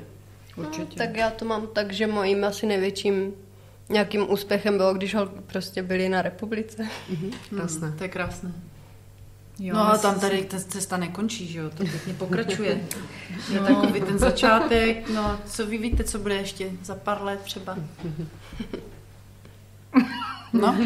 Určitě. 0.57 0.99
No, 0.99 1.05
tak 1.05 1.17
já 1.17 1.29
to 1.29 1.45
mám 1.45 1.67
tak, 1.67 1.93
že 1.93 2.07
mojím 2.07 2.43
asi 2.43 2.65
největším 2.65 3.33
nějakým 3.89 4.31
úspěchem 4.31 4.77
bylo, 4.77 4.93
když 4.93 5.15
holky 5.15 5.41
prostě 5.47 5.83
byli 5.83 6.09
na 6.09 6.21
republice. 6.21 6.87
Mm-hmm. 7.11 7.33
Krásné. 7.49 7.87
Mm, 7.87 7.97
to 7.97 8.03
je 8.03 8.09
krásné. 8.09 8.53
Jo, 9.59 9.75
no 9.75 9.93
a 9.93 9.97
tam 9.97 10.19
tady 10.19 10.43
ta 10.45 10.59
cesta 10.59 10.97
nekončí, 10.97 11.47
že 11.47 11.59
jo, 11.59 11.69
to 11.69 11.83
pěkně 11.83 12.13
pokračuje. 12.13 12.81
Je 13.53 13.59
no. 13.59 13.67
takový 13.67 14.01
ten 14.01 14.19
začátek, 14.19 15.09
no 15.13 15.39
co 15.45 15.65
vy 15.65 15.77
víte, 15.77 16.03
co 16.03 16.19
bude 16.19 16.35
ještě 16.35 16.69
za 16.83 16.95
pár 16.95 17.21
let 17.23 17.41
třeba? 17.41 17.77
No, 20.53 20.77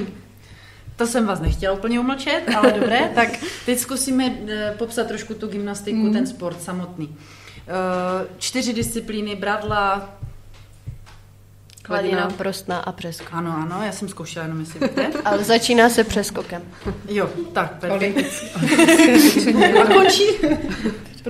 to 0.95 1.07
jsem 1.07 1.25
vás 1.25 1.39
nechtěla 1.39 1.73
úplně 1.73 1.99
umlčet, 1.99 2.41
ale 2.57 2.71
dobré, 2.71 3.11
tak 3.15 3.29
teď 3.65 3.79
zkusíme 3.79 4.35
eh, 4.47 4.75
popsat 4.77 5.07
trošku 5.07 5.33
tu 5.33 5.47
gymnastiku, 5.47 5.97
mm. 5.97 6.13
ten 6.13 6.27
sport 6.27 6.61
samotný. 6.61 7.15
Eh, 7.67 8.27
čtyři 8.37 8.73
disciplíny, 8.73 9.35
bradla, 9.35 10.15
Hladina, 11.87 12.29
prostná 12.37 12.79
a 12.79 12.91
přeskok. 12.91 13.27
Ano, 13.31 13.55
ano, 13.57 13.85
já 13.85 13.91
jsem 13.91 14.09
zkoušela 14.09 14.45
jenom, 14.45 14.59
jestli 14.59 14.79
víte. 14.79 15.11
Ale 15.25 15.43
začíná 15.43 15.89
se 15.89 16.03
přeskokem. 16.03 16.61
Jo, 17.07 17.29
tak, 17.53 17.71
perfekt. 17.79 18.17
a 19.81 19.85
končí? 19.93 20.23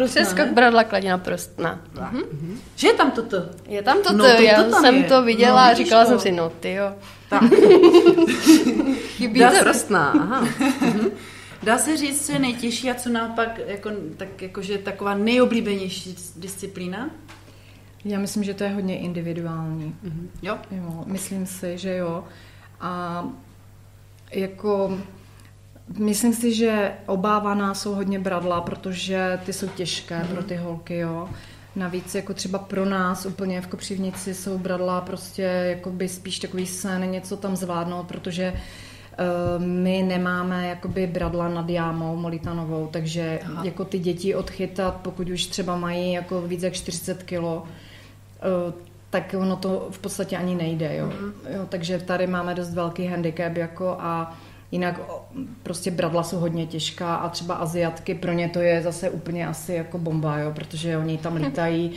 Přeskok, 0.05 0.47
bradla, 0.47 0.83
kladina, 0.83 1.17
prostná. 1.17 1.79
Mhm. 2.11 2.59
Že 2.75 2.87
je 2.87 2.93
tam 2.93 3.11
toto? 3.11 3.37
Je 3.67 3.83
tam 3.83 3.97
toto, 3.97 4.13
no, 4.13 4.35
to, 4.35 4.41
já 4.41 4.63
to 4.63 4.71
tam 4.71 4.81
jsem 4.81 4.95
je. 4.95 5.03
to 5.03 5.23
viděla 5.23 5.65
no, 5.65 5.71
a 5.71 5.73
říkala 5.73 6.03
to. 6.03 6.09
jsem 6.09 6.19
si, 6.19 6.31
no 6.31 6.49
ty 6.59 6.73
jo. 6.73 6.95
Tak. 7.29 7.43
Chybí 9.17 9.41
prostná, 9.63 10.11
aha. 10.11 10.47
Mhm. 10.81 11.09
Dá 11.63 11.77
se 11.77 11.97
říct, 11.97 12.25
co 12.25 12.31
je 12.31 12.39
nejtěžší 12.39 12.91
a 12.91 12.95
co 12.95 13.09
naopak 13.09 13.59
jako, 13.67 13.89
tak, 14.17 14.41
jakože 14.41 14.77
taková 14.77 15.15
nejoblíbenější 15.15 16.15
disciplína? 16.35 17.09
Já 18.05 18.19
myslím, 18.19 18.43
že 18.43 18.53
to 18.53 18.63
je 18.63 18.69
hodně 18.69 18.99
individuální. 18.99 19.95
Mm-hmm. 20.05 20.27
Jo? 20.41 20.57
jo? 20.71 21.03
Myslím 21.05 21.45
si, 21.45 21.77
že 21.77 21.95
jo. 21.95 22.23
A 22.81 23.23
jako 24.31 24.97
myslím 25.97 26.33
si, 26.33 26.53
že 26.53 26.91
obávaná 27.05 27.73
jsou 27.73 27.95
hodně 27.95 28.19
bradla, 28.19 28.61
protože 28.61 29.39
ty 29.45 29.53
jsou 29.53 29.67
těžké 29.67 30.19
mm-hmm. 30.19 30.33
pro 30.33 30.43
ty 30.43 30.55
holky, 30.55 30.97
jo. 30.97 31.29
Navíc 31.75 32.15
jako 32.15 32.33
třeba 32.33 32.59
pro 32.59 32.85
nás 32.85 33.25
úplně 33.25 33.61
v 33.61 33.67
Kopřivnici 33.67 34.33
jsou 34.33 34.57
bradla 34.57 35.01
prostě 35.01 35.41
jakoby 35.41 36.09
spíš 36.09 36.39
takový 36.39 36.65
sen, 36.65 37.11
něco 37.11 37.37
tam 37.37 37.55
zvládnout, 37.55 38.07
protože 38.07 38.53
uh, 38.53 39.65
my 39.65 40.03
nemáme 40.03 40.67
jakoby 40.67 41.07
bradla 41.07 41.49
nad 41.49 41.69
jámou 41.69 42.15
molitanovou, 42.15 42.87
takže 42.91 43.39
Aha. 43.45 43.65
jako 43.65 43.85
ty 43.85 43.99
děti 43.99 44.35
odchytat, 44.35 44.95
pokud 45.01 45.29
už 45.29 45.45
třeba 45.45 45.77
mají 45.77 46.13
jako 46.13 46.41
víc 46.41 46.63
jak 46.63 46.73
40 46.73 47.23
kilo, 47.23 47.63
Eh, 48.45 48.73
tak 49.09 49.35
ono 49.37 49.55
to 49.55 49.87
v 49.91 49.99
podstatě 49.99 50.37
ani 50.37 50.55
nejde. 50.55 50.95
Jo. 50.95 51.05
Mm. 51.05 51.33
Jo, 51.55 51.65
takže 51.69 51.99
tady 51.99 52.27
máme 52.27 52.55
dost 52.55 52.73
velký 52.73 53.05
handicap 53.05 53.57
jako 53.57 53.97
a 53.99 54.37
jinak 54.71 55.01
prostě 55.63 55.91
bradla 55.91 56.23
jsou 56.23 56.37
hodně 56.37 56.65
těžká 56.65 57.15
a 57.15 57.29
třeba 57.29 57.55
Aziatky, 57.55 58.15
pro 58.15 58.31
ně 58.31 58.49
to 58.49 58.59
je 58.59 58.81
zase 58.81 59.09
úplně 59.09 59.47
asi 59.47 59.73
jako 59.73 59.97
bomba, 59.97 60.37
jo, 60.37 60.51
protože 60.55 60.97
oni 60.97 61.17
tam 61.17 61.35
lítají 61.45 61.91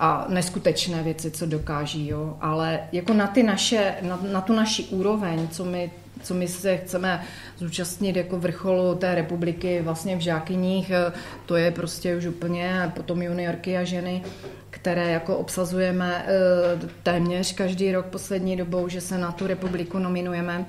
a 0.00 0.26
neskutečné 0.28 1.02
věci, 1.02 1.30
co 1.30 1.46
dokáží, 1.46 2.08
jo. 2.08 2.36
Ale 2.40 2.80
jako 2.92 3.14
na, 3.14 3.26
ty 3.26 3.42
naše, 3.42 3.94
na, 4.02 4.18
na 4.32 4.40
tu 4.40 4.52
naši 4.52 4.84
úroveň, 4.84 5.48
co 5.48 5.64
my 5.64 5.90
co 6.22 6.34
my 6.34 6.48
se 6.48 6.76
chceme 6.76 7.22
zúčastnit 7.58 8.16
jako 8.16 8.38
vrcholu 8.38 8.94
té 8.94 9.14
republiky 9.14 9.80
vlastně 9.82 10.16
v 10.16 10.20
Žákyních, 10.20 10.90
eh, 10.90 11.12
to 11.46 11.56
je 11.56 11.70
prostě 11.70 12.16
už 12.16 12.26
úplně 12.26 12.92
potom 12.94 13.22
juniorky 13.22 13.76
a 13.78 13.84
ženy, 13.84 14.22
které 14.70 15.10
jako 15.10 15.36
obsazujeme 15.36 16.24
eh, 16.26 16.88
téměř 17.02 17.52
každý 17.52 17.92
rok 17.92 18.06
poslední 18.06 18.56
dobou, 18.56 18.88
že 18.88 19.00
se 19.00 19.18
na 19.18 19.32
tu 19.32 19.46
republiku 19.46 19.98
nominujeme, 19.98 20.66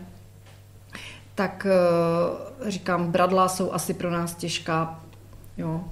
tak 1.35 1.67
eh, 1.69 2.71
říkám, 2.71 3.11
bradla 3.11 3.49
jsou 3.49 3.71
asi 3.71 3.93
pro 3.93 4.11
nás 4.11 4.35
těžká, 4.35 4.99
jo, 5.57 5.83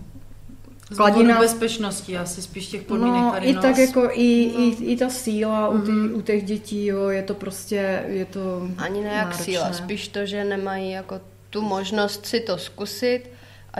Kladina... 0.95 1.39
bezpečnosti, 1.39 2.17
asi 2.17 2.41
spíš 2.41 2.67
těch 2.67 2.81
podmínek 2.81 3.21
no, 3.21 3.31
tady 3.31 3.47
i 3.47 3.55
tak 3.55 3.77
jako 3.77 4.09
i, 4.13 4.51
no. 4.53 4.61
i, 4.61 4.93
i 4.93 4.97
ta 4.97 5.09
síla 5.09 5.71
mm-hmm. 5.71 5.81
u, 5.81 5.85
ty, 5.85 5.91
mhm. 5.91 6.15
u 6.15 6.21
těch 6.21 6.43
dětí, 6.43 6.85
jo, 6.85 7.09
je 7.09 7.23
to 7.23 7.33
prostě, 7.33 8.03
je 8.07 8.25
to 8.25 8.69
Ani 8.77 9.03
ne 9.03 9.09
jak 9.09 9.35
síla, 9.35 9.73
spíš 9.73 10.07
to, 10.07 10.25
že 10.25 10.43
nemají 10.43 10.91
jako 10.91 11.21
tu 11.49 11.61
možnost 11.61 12.25
si 12.25 12.39
to 12.39 12.57
zkusit 12.57 13.21
a 13.73 13.77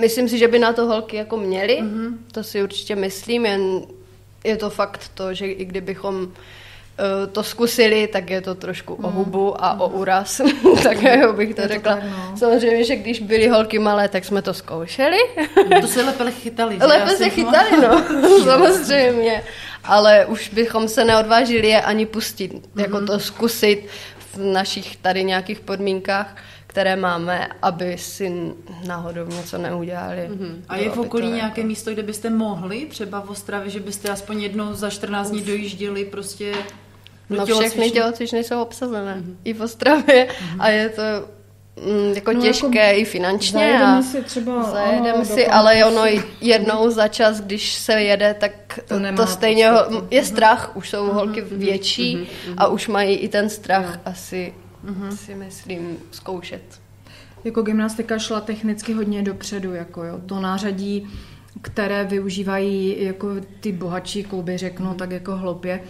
myslím 0.00 0.28
si, 0.28 0.38
že 0.38 0.48
by 0.48 0.58
na 0.58 0.72
to 0.72 0.86
holky 0.86 1.16
jako 1.16 1.36
měly, 1.36 1.82
mm-hmm. 1.82 2.14
to 2.32 2.44
si 2.44 2.62
určitě 2.62 2.96
myslím, 2.96 3.46
jen 3.46 3.80
je 4.44 4.56
to 4.56 4.70
fakt 4.70 5.10
to, 5.14 5.34
že 5.34 5.46
i 5.46 5.64
kdybychom 5.64 6.32
to 7.32 7.42
zkusili, 7.42 8.06
tak 8.06 8.30
je 8.30 8.40
to 8.40 8.54
trošku 8.54 8.94
o 8.94 9.10
hubu 9.10 9.64
a 9.64 9.80
o 9.80 9.88
úraz, 9.88 10.40
tak 10.82 11.02
jo, 11.02 11.32
bych 11.32 11.54
to 11.54 11.68
řekla. 11.68 11.94
To 11.94 12.00
tak, 12.00 12.10
no. 12.10 12.36
Samozřejmě, 12.36 12.84
že 12.84 12.96
když 12.96 13.20
byly 13.20 13.48
holky 13.48 13.78
malé, 13.78 14.08
tak 14.08 14.24
jsme 14.24 14.42
to 14.42 14.54
zkoušeli. 14.54 15.18
to 15.80 15.86
se 15.86 16.02
lépe 16.02 16.30
chytali. 16.30 16.78
Lépe 16.80 17.16
se 17.16 17.30
chytali, 17.30 17.70
no, 17.82 18.04
samozřejmě. 18.44 19.42
Ale 19.84 20.26
už 20.26 20.48
bychom 20.48 20.88
se 20.88 21.04
neodvážili 21.04 21.68
je 21.68 21.82
ani 21.82 22.06
pustit, 22.06 22.68
jako 22.76 23.06
to 23.06 23.18
zkusit 23.18 23.86
v 24.32 24.38
našich 24.38 24.96
tady 24.96 25.24
nějakých 25.24 25.60
podmínkách 25.60 26.36
které 26.72 26.96
máme, 26.96 27.48
aby 27.62 27.98
si 27.98 28.52
náhodou 28.86 29.26
něco 29.26 29.58
neudělali. 29.58 30.28
Mm-hmm. 30.30 30.56
A 30.68 30.76
je 30.76 30.90
v 30.90 30.98
okolí 30.98 31.26
nějaké 31.28 31.60
jako... 31.60 31.68
místo, 31.68 31.92
kde 31.92 32.02
byste 32.02 32.30
mohli, 32.30 32.86
třeba 32.86 33.20
v 33.20 33.30
Ostravě, 33.30 33.70
že 33.70 33.80
byste 33.80 34.08
aspoň 34.08 34.42
jednou 34.42 34.74
za 34.74 34.90
14 34.90 35.30
dní 35.30 35.40
dojížděli 35.40 36.04
prostě 36.04 36.54
No 37.32 37.46
všechny 37.46 37.90
tělocvičny 37.90 38.44
jsou 38.44 38.62
obsazené. 38.62 39.14
Mm-hmm. 39.14 39.36
I 39.44 39.52
v 39.52 39.62
Ostravě. 39.62 40.28
Mm-hmm. 40.28 40.56
A 40.58 40.68
je 40.68 40.88
to 40.88 41.02
mm, 41.86 42.12
jako 42.14 42.32
no, 42.32 42.42
těžké 42.42 42.86
jako 42.86 43.00
i 43.00 43.04
finančně. 43.04 43.58
Zajedeme 43.58 43.98
a 43.98 44.02
si 44.02 44.22
třeba. 44.22 44.62
Zajedeme 44.62 45.12
ano, 45.12 45.24
si, 45.24 45.46
ale 45.46 45.84
ono 45.84 46.02
jednou 46.40 46.90
za 46.90 47.08
čas, 47.08 47.40
když 47.40 47.74
se 47.74 47.92
jede, 47.92 48.34
tak 48.34 48.80
to, 48.88 48.94
to 49.16 49.26
stejně 49.26 49.70
ho, 49.70 50.06
je 50.10 50.24
strach. 50.24 50.76
Už 50.76 50.90
jsou 50.90 51.06
mm-hmm. 51.06 51.12
holky 51.12 51.40
větší 51.40 52.16
mm-hmm. 52.16 52.54
a 52.56 52.66
už 52.66 52.88
mají 52.88 53.16
i 53.16 53.28
ten 53.28 53.48
strach 53.48 53.94
no. 53.96 54.00
asi, 54.04 54.54
mm-hmm. 54.84 55.16
si 55.16 55.34
myslím, 55.34 55.98
zkoušet. 56.10 56.62
Jako 57.44 57.62
gymnastika 57.62 58.18
šla 58.18 58.40
technicky 58.40 58.92
hodně 58.92 59.22
dopředu, 59.22 59.74
jako 59.74 60.04
jo. 60.04 60.20
To 60.26 60.40
nářadí, 60.40 61.08
které 61.62 62.04
využívají 62.04 63.04
jako 63.04 63.28
ty 63.60 63.72
bohatší 63.72 64.24
kluby, 64.24 64.58
řeknu 64.58 64.94
tak 64.94 65.10
jako 65.10 65.36
hloupě, 65.36 65.80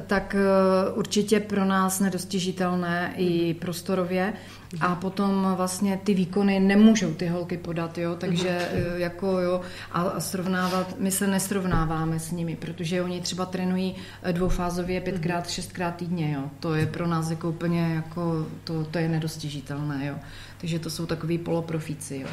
tak 0.00 0.34
eh, 0.38 0.92
určitě 0.92 1.40
pro 1.40 1.64
nás 1.64 2.00
nedostižitelné 2.00 3.14
i 3.16 3.54
prostorově. 3.54 4.32
A 4.80 4.94
potom 4.94 5.54
vlastně 5.56 6.00
ty 6.04 6.14
výkony 6.14 6.60
nemůžou 6.60 7.14
ty 7.14 7.26
holky 7.26 7.56
podat, 7.56 7.98
jo, 7.98 8.16
takže 8.16 8.48
mhm. 8.48 8.82
eh, 8.96 9.00
jako 9.00 9.40
jo, 9.40 9.60
a 9.92 10.20
srovnávat, 10.20 10.94
my 10.98 11.10
se 11.10 11.26
nesrovnáváme 11.26 12.18
s 12.18 12.30
nimi, 12.30 12.56
protože 12.56 13.02
oni 13.02 13.20
třeba 13.20 13.46
trénují 13.46 13.94
eh, 14.22 14.32
dvoufázově 14.32 15.00
pětkrát, 15.00 15.50
šestkrát 15.50 15.96
týdně, 15.96 16.32
jo. 16.32 16.50
To 16.60 16.74
je 16.74 16.86
pro 16.86 17.06
nás 17.06 17.30
jako 17.30 17.48
úplně 17.48 17.94
jako, 17.94 18.46
to, 18.64 18.84
to 18.84 18.98
je 18.98 19.08
nedostižitelné, 19.08 20.06
jo. 20.06 20.14
Takže 20.58 20.78
to 20.78 20.90
jsou 20.90 21.06
takový 21.06 21.38
poloprofíci, 21.38 22.18
jo. 22.22 22.28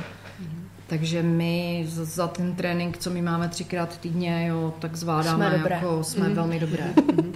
Takže 0.91 1.23
my 1.23 1.85
za 1.87 2.27
ten 2.27 2.55
trénink, 2.55 2.97
co 2.97 3.09
my 3.09 3.21
máme 3.21 3.49
třikrát 3.49 3.97
týdně, 3.99 4.47
jo, 4.47 4.73
tak 4.79 4.95
zvládáme, 4.95 5.47
jsme, 5.47 5.57
dobré. 5.57 5.75
jako, 5.75 6.03
jsme 6.03 6.27
mm. 6.29 6.35
velmi 6.35 6.59
dobré. 6.59 6.93
Mhm. 7.11 7.33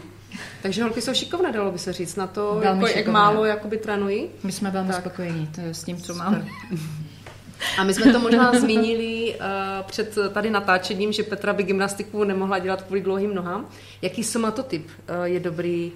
Takže 0.61 0.83
holky 0.83 1.01
jsou 1.01 1.13
šikovné, 1.13 1.51
dalo 1.51 1.71
by 1.71 1.79
se 1.79 1.93
říct, 1.93 2.15
na 2.15 2.27
to, 2.27 2.61
jako, 2.63 2.87
jak 2.87 3.07
málo 3.07 3.45
jakoby 3.45 3.77
trénují. 3.77 4.27
My 4.43 4.51
jsme 4.51 4.71
velmi 4.71 4.91
tak. 4.91 5.01
spokojení 5.01 5.47
to 5.55 5.61
je 5.61 5.73
s 5.73 5.83
tím, 5.83 5.97
co 5.97 6.15
máme. 6.15 6.45
A 7.77 7.83
my 7.83 7.93
jsme 7.93 8.13
to 8.13 8.19
možná 8.19 8.59
zmínili 8.59 9.35
uh, 9.35 9.45
před 9.87 10.17
tady 10.33 10.49
natáčením, 10.49 11.11
že 11.11 11.23
Petra 11.23 11.53
by 11.53 11.63
gymnastiku 11.63 12.23
nemohla 12.23 12.59
dělat 12.59 12.81
kvůli 12.81 13.01
dlouhým 13.01 13.35
nohám. 13.35 13.65
Jaký 14.01 14.23
somatotyp 14.23 14.87
uh, 14.87 15.23
je 15.23 15.39
dobrý 15.39 15.91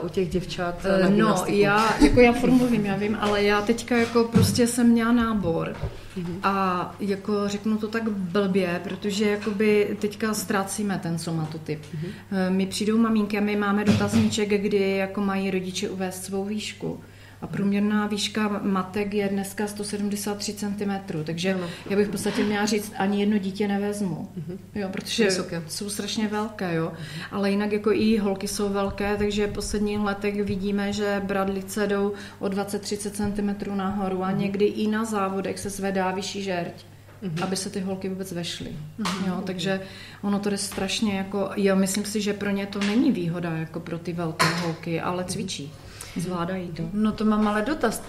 uh, 0.00 0.06
u 0.06 0.08
těch 0.08 0.28
děvčat 0.28 0.84
uh, 0.84 1.02
na 1.02 1.08
No, 1.08 1.44
já, 1.46 1.96
jako 2.00 2.20
já 2.20 2.32
formulím, 2.32 2.86
já 2.86 2.96
vím, 2.96 3.16
ale 3.20 3.42
já 3.42 3.62
teďka 3.62 3.96
jako 3.96 4.24
prostě 4.24 4.66
jsem 4.66 4.88
měla 4.88 5.12
nábor 5.12 5.76
mm-hmm. 6.16 6.38
a 6.42 6.94
jako 7.00 7.48
řeknu 7.48 7.78
to 7.78 7.88
tak 7.88 8.08
blbě, 8.10 8.80
protože 8.84 9.30
jakoby 9.30 9.96
teďka 10.00 10.34
ztrácíme 10.34 11.00
ten 11.02 11.18
somatotyp. 11.18 11.80
Mm-hmm. 11.82 12.50
My 12.50 12.66
přijdou 12.66 12.98
maminky 12.98 13.38
a 13.38 13.40
my 13.40 13.56
máme 13.56 13.84
dotazníček, 13.84 14.48
kdy 14.48 14.96
jako 14.96 15.20
mají 15.20 15.50
rodiče 15.50 15.90
uvést 15.90 16.24
svou 16.24 16.44
výšku. 16.44 17.00
A 17.40 17.46
průměrná 17.46 18.06
výška 18.06 18.60
matek 18.62 19.14
je 19.14 19.28
dneska 19.28 19.66
173 19.66 20.52
cm, 20.52 21.22
takže 21.24 21.54
ano. 21.54 21.66
já 21.90 21.96
bych 21.96 22.06
v 22.06 22.10
podstatě 22.10 22.44
měla 22.44 22.66
říct, 22.66 22.92
ani 22.98 23.20
jedno 23.20 23.38
dítě 23.38 23.68
nevezmu, 23.68 24.28
uh-huh. 24.38 24.58
jo, 24.74 24.88
protože 24.92 25.24
Vysoké. 25.24 25.62
jsou 25.68 25.90
strašně 25.90 26.28
velké, 26.28 26.74
jo. 26.74 26.92
Ale 27.30 27.50
jinak 27.50 27.72
jako 27.72 27.92
i 27.92 28.18
holky 28.18 28.48
jsou 28.48 28.68
velké, 28.68 29.16
takže 29.16 29.46
v 29.46 29.52
posledních 29.52 29.98
letech 29.98 30.44
vidíme, 30.44 30.92
že 30.92 31.22
bradlice 31.24 31.86
jdou 31.86 32.12
o 32.38 32.46
20-30 32.46 33.10
cm 33.10 33.76
nahoru 33.76 34.24
a 34.24 34.30
uh-huh. 34.30 34.36
někdy 34.36 34.64
i 34.64 34.88
na 34.88 35.04
závodech 35.04 35.58
se 35.58 35.70
zvedá 35.70 36.10
vyšší 36.10 36.42
žerť. 36.42 36.84
Mm-hmm. 37.22 37.44
aby 37.44 37.56
se 37.56 37.70
ty 37.70 37.80
holky 37.80 38.08
vůbec 38.08 38.32
vešly. 38.32 38.70
Mm-hmm. 38.98 39.28
Jo, 39.28 39.42
takže 39.46 39.80
ono 40.22 40.38
to 40.38 40.50
je 40.50 40.58
strašně 40.58 41.16
jako, 41.16 41.50
já 41.56 41.74
myslím 41.74 42.04
si, 42.04 42.20
že 42.20 42.32
pro 42.32 42.50
ně 42.50 42.66
to 42.66 42.78
není 42.78 43.12
výhoda 43.12 43.52
jako 43.52 43.80
pro 43.80 43.98
ty 43.98 44.12
velké 44.12 44.46
holky, 44.46 45.00
ale 45.00 45.24
cvičí. 45.24 45.72
Zvládají 46.20 46.68
to. 46.68 46.82
No 46.92 47.12
to 47.12 47.24
mám 47.24 47.48
ale 47.48 47.62
dotaz. 47.62 48.02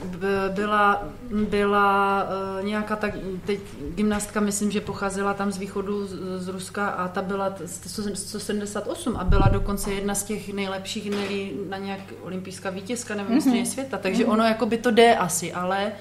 Byla, 0.53 1.03
byla 1.49 2.23
uh, 2.59 2.65
nějaká 2.65 2.95
tak, 2.95 3.13
teď 3.45 3.59
gymnastka, 3.95 4.39
myslím, 4.39 4.71
že 4.71 4.81
pocházela 4.81 5.33
tam 5.33 5.51
z 5.51 5.57
východu 5.57 6.07
z, 6.07 6.15
z 6.37 6.47
Ruska 6.47 6.87
a 6.87 7.07
ta 7.07 7.21
byla 7.21 7.55
178 8.13 9.17
a 9.17 9.23
byla 9.23 9.47
dokonce 9.51 9.93
jedna 9.93 10.15
z 10.15 10.23
těch 10.23 10.53
nejlepších, 10.53 11.11
nejlí 11.11 11.51
na 11.69 11.77
nějak 11.77 11.99
olympijská 12.21 12.69
vítězka 12.69 13.15
nebo 13.15 13.33
mm-hmm. 13.33 13.63
světa, 13.63 13.97
takže 13.97 14.25
mm-hmm. 14.25 14.31
ono 14.31 14.43
jako 14.43 14.65
by 14.65 14.77
to 14.77 14.91
jde 14.91 15.15
asi, 15.15 15.53
ale 15.53 15.91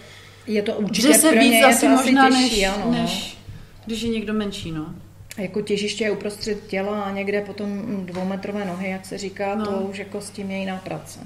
je 0.47 0.63
to 0.63 0.73
určitě 0.73 1.09
že 1.09 1.15
se 1.15 1.31
pro 1.31 1.41
víc 1.41 1.65
asi 1.65 1.89
možná 1.89 2.29
těžší, 2.31 2.61
než, 2.61 2.69
ano, 2.69 2.83
no. 2.85 2.93
než 2.93 3.39
když 3.87 4.03
je 4.03 4.09
někdo 4.09 4.33
menší, 4.33 4.73
no. 4.73 4.95
A 5.39 5.41
jako 5.41 5.61
těžiště 5.61 6.05
je 6.05 6.11
uprostřed 6.11 6.67
těla 6.67 7.03
a 7.03 7.11
někde 7.11 7.41
potom 7.41 7.83
dvoumetrové 8.07 8.65
nohy, 8.65 8.91
jak 8.91 9.07
se 9.07 9.19
říká, 9.19 9.55
no. 9.55 9.67
to 9.67 9.73
už 9.73 9.99
jako 9.99 10.21
s 10.21 10.31
tím 10.31 10.51
je 10.51 10.59
jiná 10.59 10.77
práce 10.77 11.21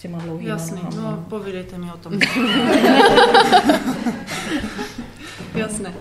těma 0.00 0.18
dlouhými 0.18 0.50
Jasný, 0.50 0.82
nohama. 0.82 1.10
no 1.10 1.24
povídejte 1.28 1.78
mi 1.78 1.92
o 1.92 1.96
tom. 1.96 2.12
Jasné. 5.54 5.94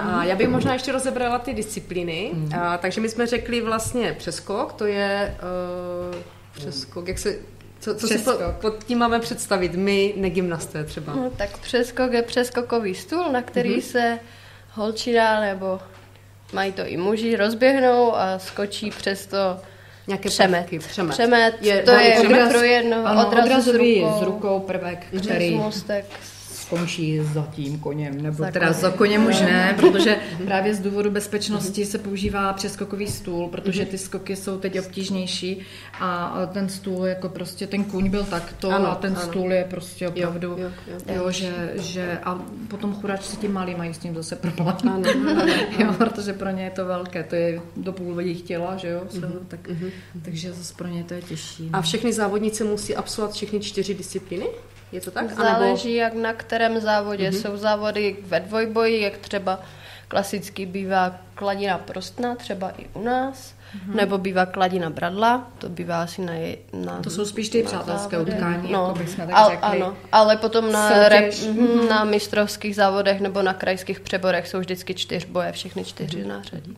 A 0.00 0.24
já 0.24 0.36
bych 0.36 0.48
možná 0.48 0.72
ještě 0.72 0.92
rozebrala 0.92 1.38
ty 1.38 1.54
disciplíny. 1.54 2.30
Mm. 2.34 2.54
A, 2.54 2.78
takže 2.78 3.00
my 3.00 3.08
jsme 3.08 3.26
řekli 3.26 3.60
vlastně 3.60 4.12
přeskok, 4.18 4.72
to 4.72 4.86
je 4.86 5.36
uh, 6.12 6.16
přeskok, 6.52 7.08
jak 7.08 7.18
se, 7.18 7.36
co, 7.80 7.94
co 7.94 8.08
si 8.08 8.18
po, 8.18 8.32
pod 8.60 8.84
tím 8.84 8.98
máme 8.98 9.20
představit, 9.20 9.74
my 9.74 10.14
negymnasté 10.16 10.84
třeba? 10.84 11.14
No, 11.14 11.30
tak 11.36 11.58
přeskok 11.58 12.12
je 12.12 12.22
přeskokový 12.22 12.94
stůl, 12.94 13.32
na 13.32 13.42
který 13.42 13.76
mm-hmm. 13.76 13.90
se 13.90 14.18
holčina 14.72 15.40
nebo 15.40 15.80
mají 16.54 16.72
to 16.72 16.86
i 16.86 16.96
muži, 16.96 17.36
rozběhnou 17.36 18.16
a 18.16 18.38
skočí 18.38 18.90
přes 18.90 19.26
to 19.26 19.36
Nějaké 20.06 20.28
přemet. 20.28 20.60
prvky, 20.60 20.78
přemet. 20.78 21.12
Přemet, 21.12 21.54
je, 21.60 21.82
to 21.82 21.90
je 21.90 22.20
odraz, 22.20 22.48
pro 22.52 22.62
jedno, 22.62 23.06
ano, 23.06 23.26
odraz 23.28 23.44
odrazový 23.44 24.00
s 24.00 24.02
rukou, 24.04 24.18
s 24.18 24.22
rukou 24.22 24.60
prvek, 24.60 25.06
který 25.22 25.54
můstek. 25.54 26.04
Skončí 26.66 27.20
za 27.32 27.48
tím 27.52 27.78
koněm, 27.78 28.22
nebo 28.22 28.36
za 28.36 28.50
teda 28.50 28.66
koněm. 28.66 28.80
za 28.80 28.90
koněm 28.90 29.26
už 29.26 29.40
ne, 29.40 29.74
protože 29.80 30.16
právě 30.44 30.74
z 30.74 30.80
důvodu 30.80 31.10
bezpečnosti 31.10 31.84
se 31.84 31.98
používá 31.98 32.52
přeskokový 32.52 33.06
stůl, 33.06 33.48
protože 33.48 33.84
ty 33.86 33.98
skoky 33.98 34.36
jsou 34.36 34.58
teď 34.58 34.78
obtížnější 34.80 35.60
a 36.00 36.34
ten 36.52 36.68
stůl 36.68 37.04
jako 37.06 37.28
prostě, 37.28 37.66
ten 37.66 37.84
kůň 37.84 38.10
byl 38.10 38.24
takto 38.24 38.70
Ano, 38.70 38.90
a 38.90 38.94
ten 38.94 39.12
ano. 39.16 39.26
stůl 39.26 39.52
je 39.52 39.64
prostě 39.70 40.08
opravdu, 40.08 40.48
Jo, 40.48 40.58
jo, 40.58 40.70
jo, 41.08 41.14
jo, 41.14 41.30
že, 41.30 41.72
že 41.74 42.18
a 42.24 42.42
potom 42.68 42.94
chudáčci 42.94 43.36
ti 43.36 43.48
malí 43.48 43.74
mají 43.74 43.94
s 43.94 43.98
tím 43.98 44.14
zase 44.14 44.36
problém, 44.36 44.76
Ano, 44.92 45.02
ano, 45.30 45.52
jo, 45.78 45.92
protože 45.98 46.32
pro 46.32 46.50
ně 46.50 46.64
je 46.64 46.70
to 46.70 46.84
velké, 46.86 47.22
to 47.24 47.34
je 47.34 47.60
do 47.76 47.92
půl 47.92 48.20
jejich 48.20 48.42
těla, 48.42 48.76
že 48.76 48.88
jo, 48.88 49.00
mm 49.14 49.44
tak, 49.48 49.60
takže 50.22 50.52
zase 50.52 50.74
pro 50.74 50.88
ně 50.88 51.04
to 51.04 51.14
je 51.14 51.22
těžší. 51.22 51.62
no. 51.72 51.78
A 51.78 51.82
všechny 51.82 52.12
závodnice 52.12 52.64
musí 52.64 52.96
absolvovat 52.96 53.34
všechny 53.36 53.60
čtyři 53.60 53.94
disciplíny? 53.94 54.46
Je 54.94 55.00
to 55.00 55.10
tak? 55.10 55.30
Záleží, 55.32 55.94
jak 55.94 56.14
na 56.14 56.32
kterém 56.32 56.80
závodě. 56.80 57.30
Mm-hmm. 57.30 57.42
Jsou 57.42 57.56
závody 57.56 58.16
ve 58.26 58.40
dvojboji, 58.40 59.00
jak 59.02 59.18
třeba 59.18 59.60
klasicky 60.08 60.66
bývá 60.66 61.16
kladina 61.34 61.78
prostna, 61.78 62.34
třeba 62.34 62.70
i 62.78 62.86
u 62.94 63.02
nás, 63.02 63.54
mm-hmm. 63.54 63.94
nebo 63.94 64.18
bývá 64.18 64.46
kladina 64.46 64.90
bradla, 64.90 65.48
to 65.58 65.68
bývá 65.68 66.02
asi 66.02 66.22
na... 66.22 66.32
na 66.72 67.00
To 67.02 67.10
jsou 67.10 67.24
spíš 67.24 67.48
ty 67.48 67.62
přátelské 67.62 68.16
závodech. 68.16 68.34
utkání, 68.34 68.72
no, 68.72 68.82
jako 68.86 68.98
bychom 68.98 69.26
tak 69.26 69.36
al, 69.36 69.50
řekli. 69.50 69.82
Ano, 69.82 69.96
ale 70.12 70.36
potom 70.36 70.72
na, 70.72 70.88
Soutěž. 70.88 71.08
rep, 71.46 71.54
mhm, 71.56 71.88
na 71.88 72.04
mistrovských 72.04 72.76
závodech 72.76 73.20
nebo 73.20 73.42
na 73.42 73.54
krajských 73.54 74.00
přeborech 74.00 74.48
jsou 74.48 74.58
vždycky 74.58 74.94
čtyřboje, 74.94 75.52
všechny 75.52 75.84
čtyři 75.84 76.18
Mhm. 76.18 76.28
nářadí. 76.28 76.76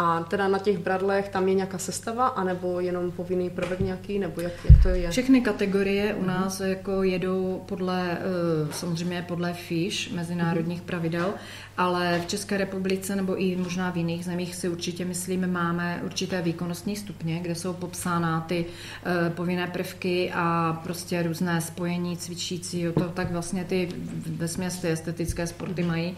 A 0.00 0.20
teda 0.22 0.48
na 0.48 0.58
těch 0.58 0.78
bradlech 0.78 1.28
tam 1.28 1.48
je 1.48 1.54
nějaká 1.54 1.78
sestava, 1.78 2.26
anebo 2.26 2.80
jenom 2.80 3.10
povinný 3.10 3.50
prvek 3.50 3.80
nějaký, 3.80 4.18
nebo 4.18 4.40
jak, 4.40 4.52
jak 4.70 4.82
to 4.82 4.88
je? 4.88 5.10
Všechny 5.10 5.40
kategorie 5.40 6.14
u 6.14 6.24
nás 6.24 6.60
jako 6.60 7.02
jedou 7.02 7.62
podle, 7.66 8.12
eh, 8.12 8.72
samozřejmě 8.72 9.24
podle 9.28 9.52
FISH, 9.52 10.12
mezinárodních 10.12 10.82
pravidel, 10.82 11.34
ale 11.76 12.20
v 12.24 12.26
České 12.26 12.56
republice 12.56 13.16
nebo 13.16 13.36
i 13.42 13.56
možná 13.56 13.90
v 13.90 13.96
jiných 13.96 14.24
zemích 14.24 14.54
si 14.54 14.68
určitě 14.68 15.04
myslím, 15.04 15.52
máme 15.52 16.00
určité 16.04 16.42
výkonnostní 16.42 16.96
stupně, 16.96 17.40
kde 17.40 17.54
jsou 17.54 17.72
popsána 17.72 18.40
ty 18.40 18.66
eh, 19.04 19.30
povinné 19.30 19.66
prvky 19.66 20.32
a 20.34 20.72
prostě 20.82 21.22
různé 21.22 21.60
spojení 21.60 22.16
cvičícího, 22.16 22.92
to 22.92 23.04
tak 23.08 23.32
vlastně 23.32 23.64
ty 23.64 23.88
ve 24.26 24.48
ty 24.48 24.88
estetické 24.88 25.46
sporty 25.46 25.82
mají. 25.82 26.16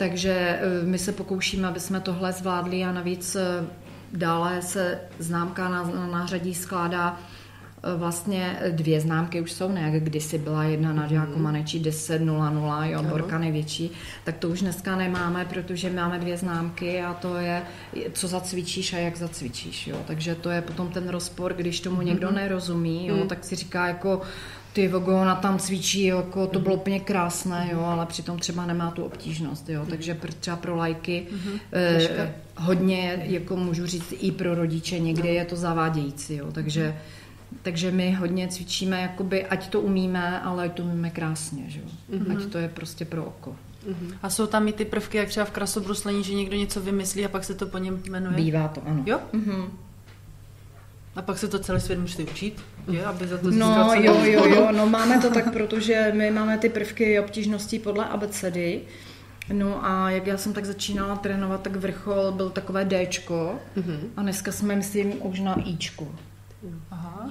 Takže 0.00 0.32
eh, 0.32 0.84
my 0.84 0.98
se 0.98 1.12
pokoušíme, 1.12 1.68
aby 1.68 1.80
jsme 1.80 2.00
tohle 2.00 2.32
zvládli 2.32 2.84
a 2.84 2.92
navíc 2.92 3.36
eh, 3.36 3.64
dále 4.12 4.62
se 4.62 5.00
známka 5.18 5.68
na, 5.68 5.82
na 5.82 6.06
nářadí 6.06 6.54
skládá 6.54 7.20
eh, 7.20 7.96
vlastně 7.96 8.58
dvě 8.70 9.00
známky 9.00 9.40
už 9.40 9.52
jsou, 9.52 9.72
ne? 9.72 9.80
Jak 9.80 10.02
kdysi 10.04 10.38
byla 10.38 10.64
jedna 10.64 10.92
na 10.92 11.06
Žáku 11.06 11.38
Manečí 11.38 11.82
10.00, 11.82 12.84
jo, 12.84 13.02
Borka 13.02 13.38
největší, 13.38 13.90
tak 14.24 14.38
to 14.38 14.48
už 14.48 14.60
dneska 14.60 14.96
nemáme, 14.96 15.44
protože 15.44 15.90
máme 15.90 16.18
dvě 16.18 16.36
známky 16.36 17.02
a 17.02 17.14
to 17.14 17.36
je, 17.36 17.62
co 18.12 18.28
zacvičíš 18.28 18.92
a 18.92 18.98
jak 18.98 19.16
zacvičíš, 19.16 19.86
jo. 19.86 19.96
Takže 20.06 20.34
to 20.34 20.50
je 20.50 20.62
potom 20.62 20.88
ten 20.88 21.08
rozpor, 21.08 21.54
když 21.54 21.80
tomu 21.80 22.02
někdo 22.02 22.30
nerozumí, 22.30 23.06
jo, 23.06 23.24
tak 23.28 23.44
si 23.44 23.56
říká 23.56 23.88
jako 23.88 24.22
ty 24.72 24.88
vogo, 24.88 25.20
ona 25.20 25.34
tam 25.34 25.58
cvičí, 25.58 26.04
jako 26.04 26.46
to 26.46 26.58
bylo 26.60 26.74
úplně 26.74 27.00
krásné, 27.00 27.68
jo, 27.72 27.80
ale 27.80 28.06
přitom 28.06 28.38
třeba 28.38 28.66
nemá 28.66 28.90
tu 28.90 29.04
obtížnost, 29.04 29.68
jo, 29.68 29.86
takže 29.90 30.14
pr- 30.14 30.32
třeba 30.40 30.56
pro 30.56 30.76
lajky 30.76 31.26
eh, 31.72 32.34
hodně, 32.56 33.22
jako 33.26 33.56
můžu 33.56 33.86
říct, 33.86 34.14
i 34.20 34.32
pro 34.32 34.54
rodiče 34.54 34.98
někdy 34.98 35.28
je 35.28 35.44
to 35.44 35.56
zavádějící, 35.56 36.36
jo, 36.36 36.52
takže 36.52 36.96
takže 37.62 37.90
my 37.90 38.12
hodně 38.12 38.48
cvičíme, 38.48 39.00
jakoby, 39.02 39.46
ať 39.46 39.68
to 39.68 39.80
umíme, 39.80 40.40
ale 40.40 40.64
ať 40.64 40.72
to 40.72 40.82
umíme 40.82 41.10
krásně, 41.10 41.64
že 41.68 41.80
jo? 41.80 41.86
ať 42.36 42.44
to 42.44 42.58
je 42.58 42.68
prostě 42.68 43.04
pro 43.04 43.24
oko. 43.24 43.56
A 44.22 44.30
jsou 44.30 44.46
tam 44.46 44.68
i 44.68 44.72
ty 44.72 44.84
prvky, 44.84 45.18
jak 45.18 45.28
třeba 45.28 45.46
v 45.46 45.50
krasobruslení, 45.50 46.24
že 46.24 46.34
někdo 46.34 46.56
něco 46.56 46.80
vymyslí 46.80 47.24
a 47.24 47.28
pak 47.28 47.44
se 47.44 47.54
to 47.54 47.66
po 47.66 47.78
něm 47.78 48.02
jmenuje? 48.10 48.36
Bývá 48.36 48.68
to, 48.68 48.82
ano. 48.86 49.02
Jo? 49.06 49.20
Mhm. 49.32 49.64
A 51.16 51.22
pak 51.22 51.38
se 51.38 51.48
to 51.48 51.58
celý 51.58 51.80
svět 51.80 51.98
musí 51.98 52.22
učit, 52.22 52.62
je, 52.88 53.04
aby 53.04 53.26
za 53.26 53.38
to 53.38 53.50
No 53.50 53.50
získal 53.50 54.04
jo, 54.04 54.24
jo, 54.24 54.44
jo, 54.44 54.68
no 54.76 54.86
máme 54.86 55.18
to 55.20 55.30
tak, 55.30 55.52
protože 55.52 56.12
my 56.14 56.30
máme 56.30 56.58
ty 56.58 56.68
prvky 56.68 57.20
obtížností 57.20 57.78
podle 57.78 58.04
abecedy. 58.04 58.80
No 59.52 59.84
a 59.86 60.10
jak 60.10 60.26
já 60.26 60.36
jsem 60.36 60.52
tak 60.52 60.64
začínala 60.64 61.16
trénovat, 61.16 61.62
tak 61.62 61.76
vrchol 61.76 62.32
byl 62.32 62.50
takové 62.50 62.84
Dčko 62.84 63.58
a 64.16 64.22
dneska 64.22 64.52
jsme, 64.52 64.76
myslím, 64.76 65.12
už 65.26 65.40
na 65.40 65.60
Ičku. 65.64 66.08
Aha. 66.90 67.30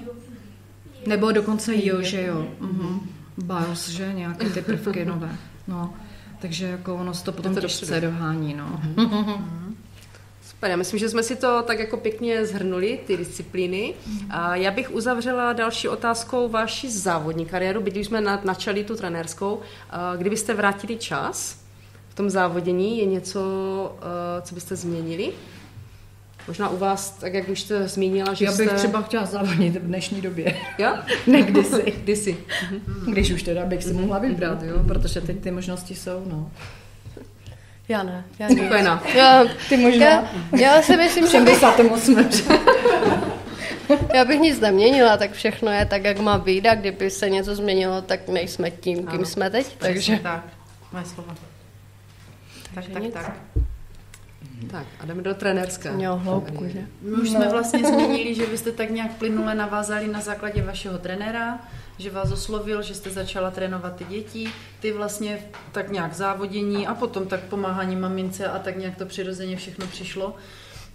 Nebo 1.07 1.31
dokonce 1.31 1.85
jo, 1.85 2.01
že 2.01 2.23
jo. 2.23 2.47
Mhm. 2.59 2.99
BIOS, 3.37 3.89
že 3.89 4.13
nějaké 4.13 4.49
ty 4.49 4.61
prvky 4.61 5.05
nové. 5.05 5.35
No, 5.67 5.93
takže 6.39 6.65
jako 6.65 6.95
ono 6.95 7.13
se 7.13 7.23
to 7.23 7.31
potom 7.31 7.55
to 7.55 7.61
těžce 7.61 8.01
dohání, 8.01 8.53
no. 8.53 8.81
Super, 8.99 9.07
já 10.67 10.75
myslím, 10.75 10.99
že 10.99 11.09
jsme 11.09 11.23
si 11.23 11.35
to 11.35 11.63
tak 11.67 11.79
jako 11.79 11.97
pěkně 11.97 12.45
zhrnuli, 12.45 12.99
ty 13.07 13.17
disciplíny. 13.17 13.93
A 14.29 14.55
já 14.55 14.71
bych 14.71 14.91
uzavřela 14.91 15.53
další 15.53 15.87
otázkou 15.87 16.49
vaši 16.49 16.89
závodní 16.91 17.45
kariéru, 17.45 17.81
byť 17.81 17.97
už 17.97 18.05
jsme 18.05 18.21
na- 18.21 18.41
načali 18.43 18.83
tu 18.83 18.95
trenérskou. 18.95 19.59
A 19.89 20.15
Kdybyste 20.15 20.53
vrátili 20.53 20.95
čas 20.97 21.57
v 22.09 22.15
tom 22.15 22.29
závodění, 22.29 22.97
je 22.99 23.05
něco, 23.05 23.41
eh, 24.01 24.41
co 24.41 24.55
byste 24.55 24.75
změnili? 24.75 25.31
Možná 26.47 26.69
u 26.69 26.77
vás, 26.77 27.09
tak 27.11 27.33
jak 27.33 27.49
už 27.49 27.61
jste 27.61 27.87
zmínila, 27.87 28.33
že 28.33 28.45
Já 28.45 28.51
bych 28.51 28.67
jste... 28.67 28.77
třeba 28.77 29.01
chtěla 29.01 29.25
závodit 29.25 29.75
v 29.75 29.87
dnešní 29.87 30.21
době. 30.21 30.55
Jo? 30.77 30.95
ne 31.27 31.41
kdysi. 31.41 31.93
Kdysi. 32.03 32.37
Když 33.11 33.31
už 33.31 33.43
teda 33.43 33.65
bych 33.65 33.83
si 33.83 33.93
mohla 33.93 34.19
vybrat, 34.19 34.63
jo, 34.63 34.83
protože 34.87 35.21
teď 35.21 35.39
ty 35.39 35.51
možnosti 35.51 35.95
jsou, 35.95 36.23
no. 36.29 36.51
Já 37.89 38.03
ne. 38.03 38.25
Já 38.39 38.47
ne. 38.47 38.55
Spokojená. 38.55 39.03
Já, 39.15 39.45
Ty 39.69 39.77
možná 39.77 40.05
já, 40.05 40.29
já 40.59 40.81
si 40.81 40.97
myslím, 40.97 41.27
že 41.27 41.39
bych, 41.41 41.57
78. 41.59 42.29
já 44.13 44.25
bych 44.25 44.39
nic 44.39 44.59
neměnila, 44.59 45.17
tak 45.17 45.31
všechno 45.31 45.71
je 45.71 45.85
tak, 45.85 46.03
jak 46.03 46.19
má 46.19 46.37
být 46.37 46.65
a 46.67 46.75
kdyby 46.75 47.09
se 47.09 47.29
něco 47.29 47.55
změnilo, 47.55 48.01
tak 48.01 48.27
nejsme 48.27 48.71
tím, 48.71 48.97
kým 48.97 49.09
Ano. 49.19 49.25
jsme 49.25 49.49
teď. 49.49 49.75
Takže 49.77 50.19
tak. 50.23 50.43
Moje 50.91 51.05
slova. 51.05 51.35
Tak, 52.75 52.85
tak, 52.93 53.03
nic. 53.03 53.13
tak. 53.13 53.31
Tak 54.71 54.85
a 54.99 55.05
jdeme 55.05 55.21
do 55.21 55.33
trenérské. 55.33 55.91
měl 55.91 56.15
hloubku, 56.15 56.67
že? 56.67 56.79
My 57.01 57.11
už 57.11 57.29
jsme 57.29 57.49
vlastně 57.49 57.79
zmínili, 57.79 58.35
že 58.35 58.45
vy 58.45 58.57
jste 58.57 58.71
tak 58.71 58.89
nějak 58.89 59.11
plynule 59.11 59.55
navázali 59.55 60.07
na 60.07 60.21
základě 60.21 60.61
vašeho 60.63 60.97
trenéra, 60.97 61.59
že 61.99 62.09
vás 62.09 62.31
oslovil, 62.31 62.81
že 62.81 62.95
jste 62.95 63.09
začala 63.09 63.51
trénovat 63.51 63.95
ty 63.95 64.03
děti, 64.03 64.51
ty 64.79 64.91
vlastně 64.91 65.39
tak 65.71 65.91
nějak 65.91 66.13
závodění 66.13 66.87
a 66.87 66.95
potom 66.95 67.27
tak 67.27 67.39
pomáhání 67.39 67.95
mamince 67.95 68.47
a 68.47 68.59
tak 68.59 68.77
nějak 68.77 68.97
to 68.97 69.05
přirozeně 69.05 69.57
všechno 69.57 69.87
přišlo. 69.87 70.35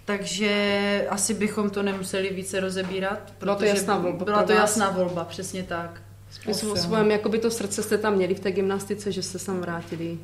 Takže 0.05 1.07
asi 1.09 1.33
bychom 1.33 1.69
to 1.69 1.83
nemuseli 1.83 2.29
více 2.29 2.59
rozebírat. 2.59 3.33
Byla 3.39 3.55
to 3.55 3.59
protože 3.59 3.69
jasná 3.69 3.97
volba 3.97 4.25
Byla 4.25 4.43
to 4.43 4.51
jasná 4.51 4.89
volba, 4.89 5.23
přesně 5.23 5.63
tak. 5.63 6.01
Spíš 6.31 6.55
svém, 6.55 7.11
jakoby 7.11 7.39
to 7.39 7.51
srdce 7.51 7.83
jste 7.83 7.97
tam 7.97 8.15
měli 8.15 8.35
v 8.35 8.39
té 8.39 8.51
gymnastice, 8.51 9.11
že 9.11 9.23
jste 9.23 9.39
sem 9.39 9.61
vrátili. 9.61 10.17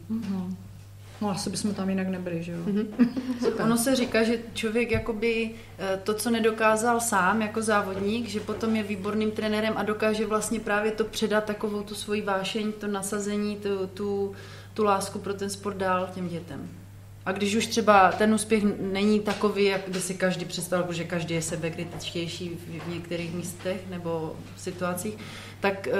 No 1.22 1.30
asi 1.30 1.50
bychom 1.50 1.74
tam 1.74 1.90
jinak 1.90 2.08
nebyli, 2.08 2.44
že 2.44 2.52
jo. 2.52 2.60
Super. 3.40 3.66
Ono 3.66 3.78
se 3.78 3.96
říká, 3.96 4.24
že 4.24 4.40
člověk 4.54 4.92
jakoby 4.92 5.52
eh, 5.78 6.00
to, 6.04 6.14
co 6.14 6.30
nedokázal 6.30 7.00
sám 7.00 7.42
jako 7.42 7.62
závodník, 7.62 8.28
že 8.28 8.40
potom 8.40 8.76
je 8.76 8.84
výborným 8.84 9.32
trenérem 9.32 9.74
a 9.78 9.84
dokáže 9.84 10.26
vlastně 10.26 10.60
právě 10.60 10.92
to 10.92 11.04
předat 11.04 11.44
takovou 11.44 11.84
tu 11.84 11.96
svoji 11.96 12.22
vášeň, 12.22 12.72
to 12.72 12.88
nasazení, 12.88 13.56
tu, 13.56 13.88
tu, 13.88 14.36
tu 14.74 14.84
lásku 14.84 15.20
pro 15.20 15.34
ten 15.34 15.50
sport 15.50 15.78
dál 15.78 16.10
těm 16.14 16.30
dětem. 16.30 16.81
A 17.26 17.32
když 17.32 17.56
už 17.56 17.68
třeba 17.68 18.12
ten 18.12 18.34
úspěch 18.34 18.64
není 18.80 19.20
takový, 19.20 19.66
jak 19.66 19.90
by 19.90 20.02
si 20.02 20.14
každý 20.14 20.46
představil, 20.46 20.86
protože 20.86 21.04
každý 21.04 21.36
je 21.36 21.42
sebekritičtější 21.42 22.50
v- 22.50 22.84
v 22.84 22.88
některých 22.94 23.34
místech 23.34 23.82
nebo 23.90 24.36
situacích, 24.58 25.14
tak 25.60 25.88
eh, 25.88 25.92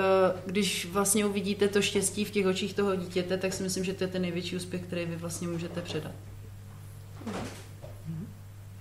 když 0.46 0.86
vlastně 0.86 1.26
uvidíte 1.26 1.68
to 1.68 1.82
štěstí 1.82 2.26
v 2.26 2.32
těch 2.32 2.46
očích 2.46 2.74
toho 2.74 2.96
dítěte, 2.96 3.38
tak 3.38 3.54
si 3.54 3.64
myslím, 3.64 3.84
že 3.84 3.94
to 3.94 4.04
je 4.04 4.08
ten 4.08 4.22
největší 4.22 4.56
úspěch, 4.56 4.82
který 4.82 5.06
vy 5.06 5.16
vlastně 5.16 5.48
můžete 5.48 5.82
předat. 5.82 6.12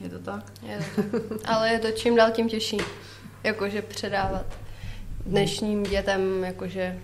Je 0.00 0.08
to 0.08 0.18
tak? 0.18 0.52
Je 0.68 0.78
to 0.78 1.02
tak. 1.28 1.40
Ale 1.44 1.68
je 1.72 1.78
to 1.78 1.90
čím 1.90 2.16
dál 2.16 2.30
tím 2.30 2.48
těžší. 2.48 2.76
Jakože 3.44 3.82
předávat 3.82 4.46
dnešním 5.26 5.82
dětem 5.82 6.44
jakože 6.44 6.98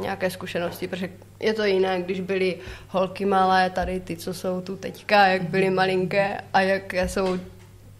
nějaké 0.00 0.30
zkušenosti, 0.30 0.88
protože 0.88 1.10
je 1.40 1.54
to 1.54 1.64
jiné, 1.64 2.02
když 2.02 2.20
byly 2.20 2.56
holky 2.88 3.24
malé, 3.24 3.70
tady 3.70 4.00
ty, 4.00 4.16
co 4.16 4.34
jsou 4.34 4.60
tu 4.60 4.76
teďka, 4.76 5.26
jak 5.26 5.42
byly 5.42 5.70
malinké 5.70 6.40
a 6.52 6.60
jak 6.60 6.94
jsou 7.06 7.38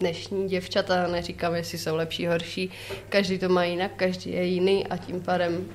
dnešní 0.00 0.48
děvčata, 0.48 1.06
neříkám, 1.06 1.54
jestli 1.54 1.78
jsou 1.78 1.96
lepší, 1.96 2.26
horší, 2.26 2.70
každý 3.08 3.38
to 3.38 3.48
má 3.48 3.64
jinak, 3.64 3.90
každý 3.96 4.32
je 4.32 4.44
jiný 4.44 4.86
a 4.86 4.96
tím 4.96 5.20
pádem 5.20 5.66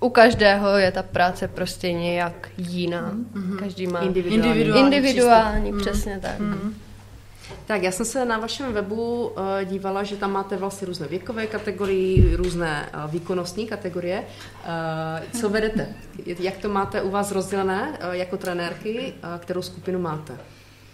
u 0.00 0.08
každého 0.08 0.76
je 0.78 0.92
ta 0.92 1.02
práce 1.02 1.48
prostě 1.48 1.92
nějak 1.92 2.48
jiná. 2.58 3.14
Každý 3.58 3.86
má 3.86 4.00
Individuální. 4.00 4.50
Individuální 4.50 4.96
individuální, 4.96 5.72
přesně 5.78 6.20
tak. 6.20 6.40
Tak 7.66 7.82
já 7.82 7.92
jsem 7.92 8.06
se 8.06 8.24
na 8.24 8.38
vašem 8.38 8.72
webu 8.72 9.30
eh, 9.36 9.64
dívala, 9.64 10.02
že 10.02 10.16
tam 10.16 10.32
máte 10.32 10.56
vlastně 10.56 10.86
různé 10.86 11.08
věkové 11.08 11.46
kategorie, 11.46 12.36
různé 12.36 12.88
eh, 12.92 12.98
výkonnostní 13.08 13.66
kategorie. 13.66 14.24
Eh, 14.64 15.38
Co 15.40 15.48
vedete? 15.48 15.94
Jak 16.26 16.56
to 16.56 16.68
máte 16.68 17.02
u 17.02 17.10
vás 17.10 17.32
rozdělené 17.32 17.98
jako 18.10 18.36
trenérky? 18.36 19.14
Kterou 19.38 19.62
skupinu 19.62 19.98
máte? 19.98 20.38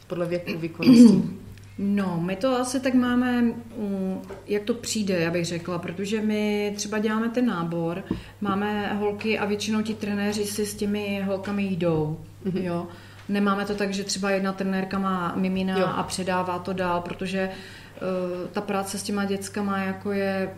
Podle 0.07 0.27
věku 0.27 0.59
výkonností. 0.59 1.23
No, 1.83 2.21
my 2.21 2.37
to 2.37 2.57
asi 2.57 2.81
tak 2.81 2.95
máme, 2.95 3.45
jak 4.47 4.63
to 4.63 4.75
přijde, 4.75 5.21
já 5.21 5.31
bych 5.31 5.47
řekla, 5.47 5.79
protože 5.79 6.21
my 6.21 6.73
třeba 6.77 6.99
děláme 6.99 7.29
ten 7.29 7.47
nábor, 7.47 8.05
máme 8.41 8.95
holky 8.95 9.39
a 9.39 9.45
většinou 9.45 9.83
ti 9.83 9.95
trenéři 9.95 10.45
si 10.45 10.67
s 10.67 10.75
těmi 10.75 11.23
holkami 11.27 11.65
jdou, 11.65 12.21
mm-hmm. 12.47 12.63
jo. 12.63 12.87
Nemáme 13.31 13.65
to 13.65 13.75
tak, 13.75 13.95
že 13.95 14.05
třeba 14.05 14.31
jedna 14.31 14.53
trenérka 14.53 14.99
má 14.99 15.33
mimina 15.37 15.79
Jo. 15.79 15.81
jo. 15.81 15.87
a 15.87 16.03
předává 16.03 16.59
to 16.59 16.73
dál, 16.73 17.01
protože 17.01 17.51
uh, 17.51 18.49
ta 18.49 18.61
práce 18.61 18.99
s 18.99 19.03
těma 19.03 19.25
dětskama 19.25 19.79
jako 19.79 20.13
je 20.13 20.51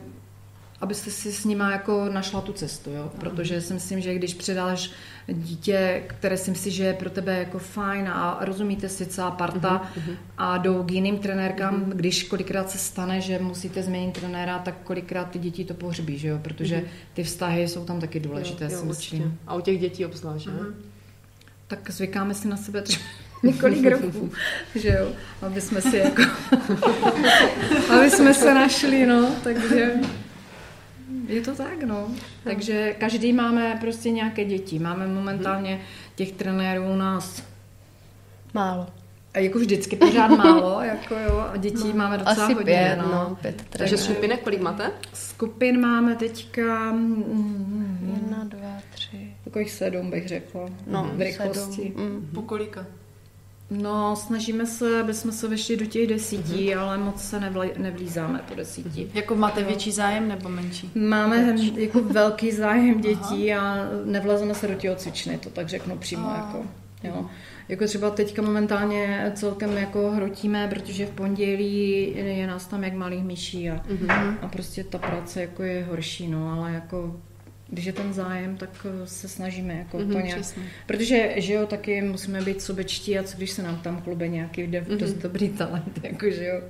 abyste 0.83 1.11
si 1.11 1.33
s 1.33 1.45
nima 1.45 1.71
jako 1.71 2.09
našla 2.09 2.41
tu 2.41 2.53
cestu, 2.53 2.91
jo? 2.91 3.13
protože 3.19 3.61
si 3.61 3.75
myslím, 3.75 4.01
že 4.01 4.15
když 4.15 4.35
předáš 4.35 4.91
dítě, 5.29 6.03
které 6.07 6.37
si 6.37 6.51
myslíš, 6.51 6.75
že 6.75 6.85
je 6.85 6.95
pro 6.95 7.11
tebe 7.11 7.39
jako 7.39 7.59
fajn 7.59 8.09
a 8.09 8.39
rozumíte 8.41 8.89
si 8.89 9.07
celá 9.07 9.31
parta 9.31 9.83
a 10.39 10.59
jdou 10.59 10.83
k 10.83 10.91
jiným 10.91 11.19
trenérkám, 11.19 11.85
když 11.85 12.23
kolikrát 12.23 12.71
se 12.71 12.79
stane, 12.79 13.21
že 13.21 13.39
musíte 13.39 13.83
změnit 13.83 14.13
trenéra, 14.13 14.59
tak 14.59 14.75
kolikrát 14.85 15.31
ty 15.31 15.39
děti 15.39 15.65
to 15.65 15.75
pohřbí, 15.75 16.19
že 16.19 16.29
jo? 16.29 16.39
protože 16.43 16.85
ty 17.15 17.25
vztahy 17.25 17.69
jsou 17.69 17.85
tam 17.85 18.01
taky 18.01 18.21
důležité, 18.21 18.71
si 18.71 18.87
myslím. 18.87 19.39
A 19.47 19.55
u 19.55 19.61
těch 19.61 19.81
dětí 19.81 20.07
obzvlášť, 20.07 20.45
že? 20.45 20.51
Tak 21.73 21.91
zvykáme 21.91 22.35
si 22.35 22.49
na 22.49 22.57
sebe 22.57 22.83
třeba 22.83 23.05
několik 23.43 23.87
roků, 23.87 24.33
že 24.75 24.89
jo, 24.89 25.13
aby 25.43 25.61
jsme 25.61 25.81
si 25.83 25.97
jako, 25.97 26.23
aby 27.95 28.11
jsme 28.11 28.35
se 28.35 28.55
našli, 28.55 29.07
no, 29.07 29.35
takže 29.45 29.93
je 31.27 31.41
to 31.41 31.55
tak, 31.55 31.83
no. 31.83 32.09
Takže 32.45 32.95
každý 32.99 33.33
máme 33.33 33.79
prostě 33.81 34.11
nějaké 34.11 34.45
děti. 34.45 34.79
Máme 34.79 35.07
momentálně 35.07 35.81
těch 36.15 36.33
trenérů 36.33 36.85
u 36.85 36.97
nás 36.97 37.43
Málo. 38.55 38.87
A 39.35 39.39
jako 39.39 39.59
vždycky 39.59 39.97
pořád 39.97 40.29
málo, 40.37 40.81
jako 40.83 41.15
jo, 41.29 41.47
a 41.53 41.57
dětí 41.57 41.89
no, 41.89 41.95
máme 41.97 42.19
docela 42.19 42.45
Asi 42.45 42.55
hodně, 42.55 42.65
pět, 42.65 42.97
no. 43.03 43.13
no, 43.13 43.37
pět 43.41 43.63
Takže 43.71 43.97
skupinek 43.97 44.43
kolik 44.43 44.61
máte? 44.61 44.91
Skupin 45.15 45.81
máme 45.81 46.15
teďka 46.17 46.93
mm, 46.93 48.13
Jedna, 48.15 48.45
dva, 48.45 48.77
tři. 48.95 49.33
takových 49.45 49.71
sedm, 49.71 50.11
bych 50.11 50.29
řekla, 50.29 50.69
No, 50.87 51.11
v 51.15 51.21
rychlosti. 51.21 51.83
sedm. 51.97 52.05
Mm. 52.07 52.31
Po 52.35 52.43
kolika? 52.43 52.87
No, 53.71 54.17
snažíme 54.17 54.67
se, 54.67 55.01
aby 55.01 55.15
jsme 55.15 55.33
se 55.33 55.49
vešli 55.49 55.77
do 55.77 55.87
těch 55.87 56.07
desítí, 56.07 56.71
Mhm. 56.71 56.79
ale 56.83 56.99
moc 56.99 57.23
se 57.23 57.41
nevle, 57.41 57.71
nevlízáme 57.79 58.41
po 58.49 58.55
desíti. 58.55 59.11
Jako 59.15 59.35
máte 59.35 59.65
větší 59.65 59.93
zájem 59.93 60.29
nebo 60.29 60.49
menší? 60.49 60.91
Máme 60.95 61.57
jako 61.77 62.03
velký 62.03 62.53
zájem 62.53 63.01
dětí 63.01 63.55
a 63.55 63.77
nevlezeme 64.05 64.55
se 64.55 64.69
do 64.69 64.75
tělocvičny, 64.75 65.39
to 65.39 65.51
tak 65.51 65.69
řeknu 65.69 65.97
přímo. 65.99 66.29
A. 66.29 66.37
Jako, 66.37 66.67
jo. 67.05 67.27
jako 67.69 67.85
třeba 67.85 68.11
teďka 68.11 68.43
momentálně 68.43 69.33
celkem 69.35 69.77
jako 69.77 70.11
hrotíme, 70.11 70.69
protože 70.69 71.07
v 71.07 71.11
pondělí 71.11 72.15
je 72.17 72.47
nás 72.47 72.67
tam 72.67 72.85
jak 72.85 72.93
malých 72.93 73.25
myší 73.25 73.71
a, 73.71 73.83
a 74.41 74.49
prostě 74.49 74.85
ta 74.85 74.99
práce 74.99 75.41
jako 75.41 75.63
je 75.63 75.85
horší, 75.85 76.29
no, 76.29 76.53
ale 76.53 76.73
jako 76.73 77.21
když 77.73 77.85
je 77.85 77.93
ten 77.93 78.13
zájem, 78.13 78.57
tak 78.57 78.87
eh, 78.89 79.07
se 79.07 79.29
snažíme 79.29 79.75
jako 79.75 79.99
to 79.99 80.21
nějak... 80.21 80.41
přesně. 80.41 80.63
Protože, 80.87 81.35
že 81.37 81.53
jo, 81.53 81.67
taky 81.67 82.03
musíme 82.03 82.43
být 82.43 82.63
sobečtí 82.63 83.19
a 83.19 83.23
co 83.23 83.37
když 83.37 83.51
se 83.51 83.63
nám 83.63 83.77
tam 83.77 84.03
klube 84.03 84.29
nějaký 84.29 84.63
jde 84.63 84.81
dost 84.81 85.15
dobrý 85.15 85.49
talent, 85.49 86.01
jako 86.03 86.31
že 86.31 86.45
jo, 86.45 86.63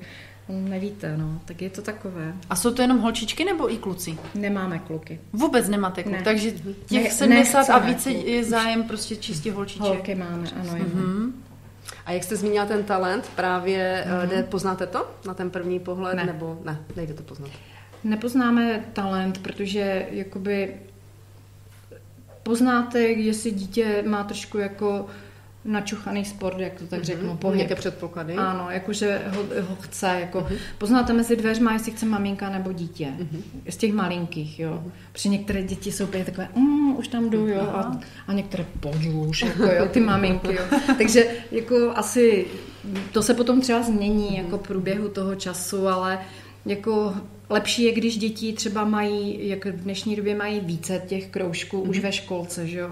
nevíte, 0.49 1.17
no, 1.17 1.41
tak 1.45 1.63
je 1.63 1.71
to 1.71 1.83
takové. 1.83 2.35
A 2.51 2.57
jsou 2.57 2.75
to 2.75 2.83
jenom 2.83 2.99
holčičky 2.99 3.45
nebo 3.45 3.73
i 3.73 3.77
kluci? 3.77 4.19
Nemáme 4.35 4.79
kluky. 4.79 5.21
Vůbec 5.33 5.69
nemáte 5.69 6.03
kluk, 6.03 6.15
Ne. 6.17 6.23
takže 6.23 6.53
Ne- 6.65 6.73
těch 6.87 7.13
70 7.13 7.71
a 7.71 7.79
více 7.79 8.13
kluk. 8.13 8.27
je 8.27 8.45
zájem 8.45 8.83
prostě 8.85 9.17
čistě 9.17 9.53
holčiček. 9.53 9.83
Holky 9.87 10.15
máme, 10.15 10.51
ano. 10.61 10.73
Mhm. 10.73 11.43
A 12.07 12.13
jak 12.13 12.25
jste 12.25 12.37
zmínila 12.37 12.67
ten 12.67 12.85
talent, 12.85 13.31
právě 13.37 14.05
mm-hmm. 14.09 14.29
jde, 14.29 14.43
poznáte 14.43 14.87
to 14.87 15.11
na 15.27 15.35
ten 15.35 15.51
první 15.51 15.81
pohled? 15.81 16.17
Ne. 16.17 16.25
Nebo 16.25 16.59
ne, 16.65 16.81
nejde 16.97 17.15
to 17.15 17.23
poznat. 17.23 17.51
Nepoznáme 18.05 18.85
talent, 18.93 19.39
protože 19.39 20.07
jakoby 20.11 20.75
poznáte, 22.43 23.01
jestli 23.01 23.51
dítě 23.51 24.05
má 24.07 24.25
trošku 24.25 24.59
jako 24.59 25.07
načuchaný 25.65 26.25
sport, 26.25 26.59
jak 26.59 26.75
to 26.75 26.87
tak 26.87 27.05
řeknu, 27.05 27.37
pohyb. 27.37 27.57
Nějaké 27.57 27.75
předpoklady? 27.75 28.35
Ano, 28.35 28.67
jakože 28.71 29.23
ho, 29.29 29.43
ho 29.69 29.77
chce, 29.81 30.07
jako 30.21 30.47
poznáte 30.79 31.13
mezi 31.13 31.37
dveřma, 31.37 31.73
jestli 31.73 31.93
chce 31.93 32.07
maminka 32.07 32.51
nebo 32.51 32.73
dítě. 32.73 33.09
Z 33.69 33.77
těch 33.77 33.93
malinkých, 33.93 34.61
jo. 34.61 34.85
Při 35.13 35.29
některé 35.29 35.63
děti 35.63 35.93
jsou 35.93 36.05
úplně 36.05 36.25
takové, 36.25 36.49
mm, 36.57 36.97
už 36.97 37.09
tam 37.09 37.31
jdu, 37.31 37.49
jo, 37.49 37.61
a, 37.61 38.01
a 38.27 38.33
některé 38.33 38.65
pojďu 38.81 39.25
už, 39.25 39.43
jako 39.43 39.63
jo, 39.63 39.89
ty 39.91 40.01
maminky, 40.01 40.55
jo. 40.55 40.65
Takže 40.99 41.27
jako 41.51 41.93
asi 41.95 42.47
to 43.13 43.23
se 43.23 43.35
potom 43.35 43.61
třeba 43.61 43.83
změní 43.83 44.37
jako 44.37 44.59
v 44.59 44.63
průběhu 44.63 45.09
toho 45.09 45.35
času, 45.35 45.89
ale 45.89 46.19
jako 46.67 47.15
lepší 47.51 47.83
je, 47.83 47.93
když 47.93 48.19
děti 48.19 48.53
třeba 48.53 48.85
mají, 48.85 49.49
jak 49.49 49.65
v 49.65 49.83
dnešní 49.83 50.17
době 50.17 50.35
mají 50.35 50.61
více 50.61 51.03
těch 51.07 51.27
kroužků 51.27 51.81
už 51.81 51.99
ve 51.99 52.13
školce, 52.13 52.67
že 52.67 52.79
jo. 52.79 52.91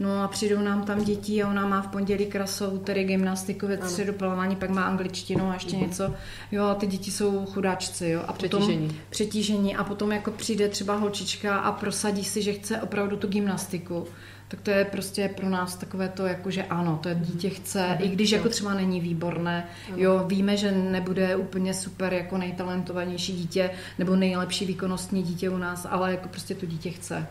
No 0.00 0.22
a 0.22 0.28
přijdou 0.28 0.60
nám 0.62 0.82
tam 0.84 1.04
děti 1.04 1.42
a 1.42 1.48
ona 1.50 1.66
má 1.66 1.82
v 1.82 1.86
pondělí 1.88 2.26
krasou, 2.26 2.78
tedy 2.78 3.04
gymnastiku, 3.04 3.66
ve 3.66 3.88
středu 3.88 4.12
plavání, 4.12 4.56
pak 4.56 4.70
má 4.70 4.82
angličtinu 4.82 5.50
a 5.50 5.54
ještě 5.54 5.76
Mhm. 5.76 5.86
něco. 5.86 6.14
Jo, 6.52 6.64
a 6.64 6.74
ty 6.74 6.86
děti 6.86 7.10
jsou 7.10 7.46
chudáčci, 7.46 8.08
jo. 8.08 8.22
A 8.26 8.32
potom, 8.32 8.48
Přetížení. 8.62 9.00
přetížení. 9.10 9.76
A 9.76 9.84
potom 9.84 10.12
jako 10.12 10.30
přijde 10.30 10.68
třeba 10.68 10.96
holčička 10.96 11.56
a 11.58 11.72
prosadí 11.72 12.24
si, 12.24 12.42
že 12.42 12.52
chce 12.52 12.80
opravdu 12.82 13.16
tu 13.16 13.26
gymnastiku. 13.26 14.06
Tak 14.48 14.60
to 14.60 14.70
je 14.70 14.84
prostě 14.84 15.30
pro 15.36 15.48
nás 15.48 15.76
takové 15.76 16.08
to, 16.08 16.26
jako 16.26 16.50
že 16.50 16.62
ano, 16.64 16.98
to 17.02 17.08
je 17.08 17.14
dítě 17.14 17.50
chce, 17.50 17.96
i 18.00 18.08
když 18.08 18.30
jako 18.30 18.48
třeba 18.48 18.74
není 18.74 19.00
výborné. 19.00 19.66
Jo, 19.96 20.24
víme, 20.26 20.56
že 20.56 20.72
nebude 20.72 21.36
úplně 21.36 21.74
super 21.74 22.12
jako 22.14 22.38
nejtalentovanější 22.38 23.32
dítě 23.32 23.70
nebo 23.98 24.16
nejlepší 24.16 24.66
výkonnostní 24.66 25.22
dítě 25.22 25.50
u 25.50 25.56
nás, 25.58 25.86
ale 25.90 26.10
jako 26.10 26.28
prostě 26.28 26.54
to 26.54 26.66
dítě 26.66 26.90
chce. 26.90 27.26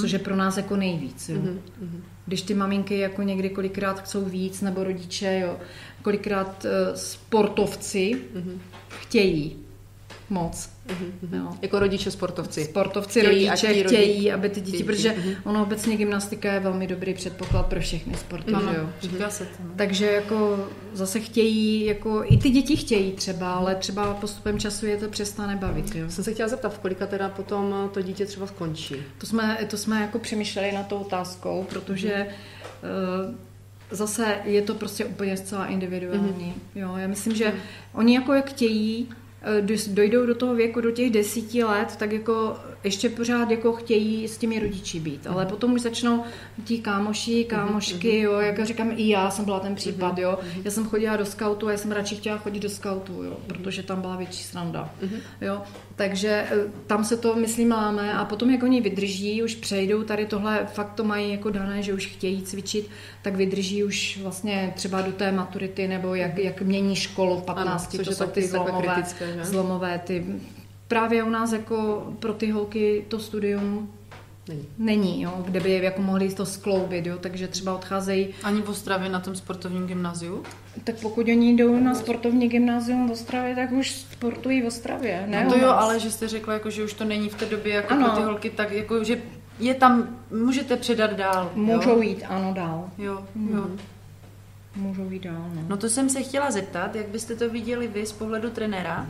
Což 0.00 0.12
je 0.12 0.18
pro 0.18 0.36
nás 0.36 0.56
jako 0.56 0.76
nejvíc. 0.76 1.28
Jo. 1.28 1.40
Když 2.26 2.42
ty 2.42 2.54
maminky 2.54 2.98
jako 2.98 3.22
někdy 3.22 3.50
kolikrát 3.50 4.00
chcou 4.00 4.24
víc, 4.24 4.60
nebo 4.60 4.84
rodiče, 4.84 5.38
jo, 5.42 5.56
kolikrát 6.02 6.64
uh, 6.64 6.94
sportovci 6.96 8.20
chtějí 8.88 9.65
moc. 10.30 10.70
Jo. 11.32 11.52
Jako 11.62 11.78
rodiče 11.78 12.10
sportovci. 12.10 12.64
Sportovci, 12.64 13.20
Chtějí, 13.20 13.46
rodiče 13.48 13.66
chtějí, 13.84 13.84
rodi- 14.30 14.34
aby 14.34 14.48
ty 14.48 14.60
děti, 14.60 14.72
děti. 14.72 14.84
protože 14.84 15.12
Mhm. 15.18 15.32
ono 15.44 15.62
obecně 15.62 15.96
gymnastika 15.96 16.52
je 16.52 16.60
velmi 16.60 16.86
dobrý 16.86 17.14
předpoklad 17.14 17.66
pro 17.66 17.80
všechny 17.80 18.14
sporty, 18.14 18.50
že 18.50 18.76
jo. 18.78 18.88
Říká 19.02 19.30
se 19.30 19.44
to. 19.44 19.50
no. 19.64 19.70
Takže 19.76 20.06
jako 20.06 20.68
zase 20.92 21.20
chtějí, 21.20 21.84
jako 21.84 22.22
i 22.26 22.36
ty 22.36 22.50
děti 22.50 22.76
chtějí 22.76 23.12
třeba, 23.12 23.52
ale 23.54 23.74
třeba 23.74 24.14
postupem 24.14 24.58
času 24.58 24.86
je 24.86 24.96
to 24.96 25.08
přestane 25.08 25.56
bavit, 25.56 25.94
jo. 25.94 26.10
Jsem 26.10 26.24
se 26.24 26.32
chtěla 26.32 26.48
zeptat, 26.48 26.74
v 26.74 26.78
kolika 26.78 27.06
teda 27.06 27.28
potom 27.28 27.90
to 27.94 28.02
dítě 28.02 28.26
třeba 28.26 28.46
skončí? 28.46 28.94
To 29.18 29.26
jsme, 29.26 29.58
to 29.70 29.76
jsme 29.76 30.00
jako 30.00 30.18
přemýšleli 30.18 30.72
na 30.72 30.82
tou 30.82 30.96
otázkou, 30.96 31.66
protože 31.68 32.12
eh, 32.12 32.26
zase 33.90 34.36
je 34.44 34.62
to 34.62 34.74
prostě 34.74 35.04
úplně 35.04 35.36
zcela 35.36 35.66
individuální. 35.66 36.54
Jo, 36.74 36.96
já 36.96 37.06
myslím, 37.08 37.36
že 37.36 37.54
oni 37.94 38.14
jako 38.14 38.32
jak 38.32 38.50
chtějí, 38.50 39.08
dojdou 39.88 40.26
do 40.26 40.34
toho 40.34 40.54
věku, 40.54 40.80
do 40.80 40.90
těch 40.90 41.10
desíti 41.10 41.64
let, 41.64 41.96
tak 41.96 42.12
jako 42.12 42.56
ještě 42.84 43.08
pořád 43.08 43.50
jako 43.50 43.72
chtějí 43.72 44.28
s 44.28 44.38
těmi 44.38 44.58
rodiči 44.58 45.00
být. 45.00 45.26
Ale 45.26 45.46
potom 45.46 45.72
už 45.72 45.80
začnou 45.80 46.24
ti 46.64 46.78
kámoši, 46.78 47.44
kámošky, 47.44 48.20
jo, 48.20 48.32
jak 48.32 48.66
říkám, 48.66 48.92
i 48.96 49.08
já 49.08 49.30
jsem 49.30 49.44
byla 49.44 49.60
ten 49.60 49.74
případ, 49.74 50.18
jo. 50.18 50.38
Já 50.64 50.70
jsem 50.70 50.86
chodila 50.86 51.16
do 51.16 51.26
skautu 51.26 51.68
a 51.68 51.72
já 51.72 51.78
jsem 51.78 51.92
radši 51.92 52.16
chtěla 52.16 52.38
chodit 52.38 52.60
do 52.60 52.68
skautu, 52.68 53.22
jo, 53.22 53.36
protože 53.46 53.82
tam 53.82 54.00
byla 54.00 54.16
větší 54.16 54.44
sranda, 54.44 54.90
jo. 55.40 55.62
Takže 55.96 56.46
eh, 56.50 56.56
tam 56.86 57.04
se 57.04 57.16
to, 57.16 57.34
myslím, 57.34 57.70
láme 57.70 58.12
a 58.12 58.24
potom, 58.24 58.50
jak 58.50 58.62
oni 58.62 58.80
vydrží, 58.80 59.42
už 59.42 59.54
přejdou 59.54 60.02
tady 60.02 60.26
tohle, 60.26 60.66
fakt 60.72 60.92
to 60.94 61.04
mají 61.04 61.30
jako 61.30 61.50
dané, 61.50 61.82
že 61.82 61.94
už 61.94 62.06
chtějí 62.06 62.42
cvičit, 62.42 62.90
tak 63.22 63.36
vydrží 63.36 63.84
už 63.84 64.18
vlastně 64.22 64.72
třeba 64.76 65.02
do 65.02 65.12
té 65.12 65.32
maturity, 65.32 65.88
nebo 65.88 66.14
jak, 66.14 66.38
jak 66.38 66.62
mění 66.62 66.96
školu 66.96 67.36
v 67.36 67.42
15, 67.42 67.96
což 67.96 68.06
to 68.06 68.14
jsou 68.14 68.26
ty 68.26 68.42
zlomové, 68.42 68.94
kritické, 68.94 69.38
zlomové 69.42 70.00
ty. 70.04 70.26
Právě 70.88 71.22
u 71.22 71.28
nás 71.30 71.52
jako 71.52 72.06
pro 72.18 72.34
ty 72.34 72.50
holky 72.50 73.04
to 73.08 73.18
studium 73.18 73.90
Není. 74.48 74.66
není, 74.78 75.22
jo, 75.22 75.42
kde 75.46 75.60
by 75.60 75.72
jako 75.72 76.02
mohli 76.02 76.34
to 76.34 76.46
skloubit, 76.46 77.06
jo, 77.06 77.16
takže 77.20 77.48
třeba 77.48 77.74
odcházejí, 77.74 78.28
Ani 78.42 78.62
v 78.62 78.68
Ostravě 78.68 79.08
na 79.08 79.20
tom 79.20 79.34
sportovním 79.36 79.86
gymnáziu? 79.86 80.42
tak 80.84 80.94
pokud 81.02 81.28
oni 81.28 81.52
jdou 81.56 81.80
na 81.80 81.94
sportovní 81.94 82.48
gymnázium 82.48 83.08
v 83.08 83.12
Ostravě, 83.12 83.54
tak 83.54 83.72
už 83.72 83.90
sportují 83.92 84.62
v 84.62 84.66
Ostravě, 84.66 85.24
ne? 85.26 85.44
No 85.44 85.52
to 85.52 85.58
jo, 85.58 85.68
ale 85.68 86.00
že 86.00 86.10
jste 86.10 86.28
řekla, 86.28 86.54
jako, 86.54 86.70
že 86.70 86.84
už 86.84 86.92
to 86.94 87.04
není 87.04 87.28
v 87.28 87.34
té 87.34 87.46
době 87.46 87.74
jako 87.74 87.94
Ano. 87.94 88.06
pro 88.08 88.16
ty 88.16 88.22
holky, 88.22 88.50
tak 88.50 88.72
jako, 88.72 89.04
že 89.04 89.22
je 89.58 89.74
tam, 89.74 90.16
můžete 90.30 90.76
předat 90.76 91.12
dál. 91.12 91.50
Můžou 91.54 91.90
jo? 91.90 92.02
jít, 92.02 92.24
ano, 92.28 92.54
dál. 92.54 92.90
Jo, 92.98 93.24
jo. 93.54 93.66
Můžou 94.76 95.10
jít 95.10 95.22
dál, 95.22 95.50
no. 95.54 95.62
No 95.68 95.76
to 95.76 95.88
jsem 95.88 96.08
se 96.10 96.22
chtěla 96.22 96.50
zeptat, 96.50 96.94
jak 96.94 97.08
byste 97.08 97.36
to 97.36 97.50
viděli 97.50 97.88
vy 97.88 98.06
z 98.06 98.12
pohledu 98.12 98.50
trenéra, 98.50 99.06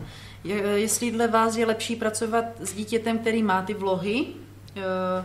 jestli 0.54 1.10
dle 1.10 1.28
vás 1.28 1.56
je 1.56 1.66
lepší 1.66 1.96
pracovat 1.96 2.44
s 2.60 2.72
dítětem, 2.72 3.18
který 3.18 3.42
má 3.42 3.62
ty 3.62 3.74
vlohy, 3.74 4.26
eh, 4.76 5.24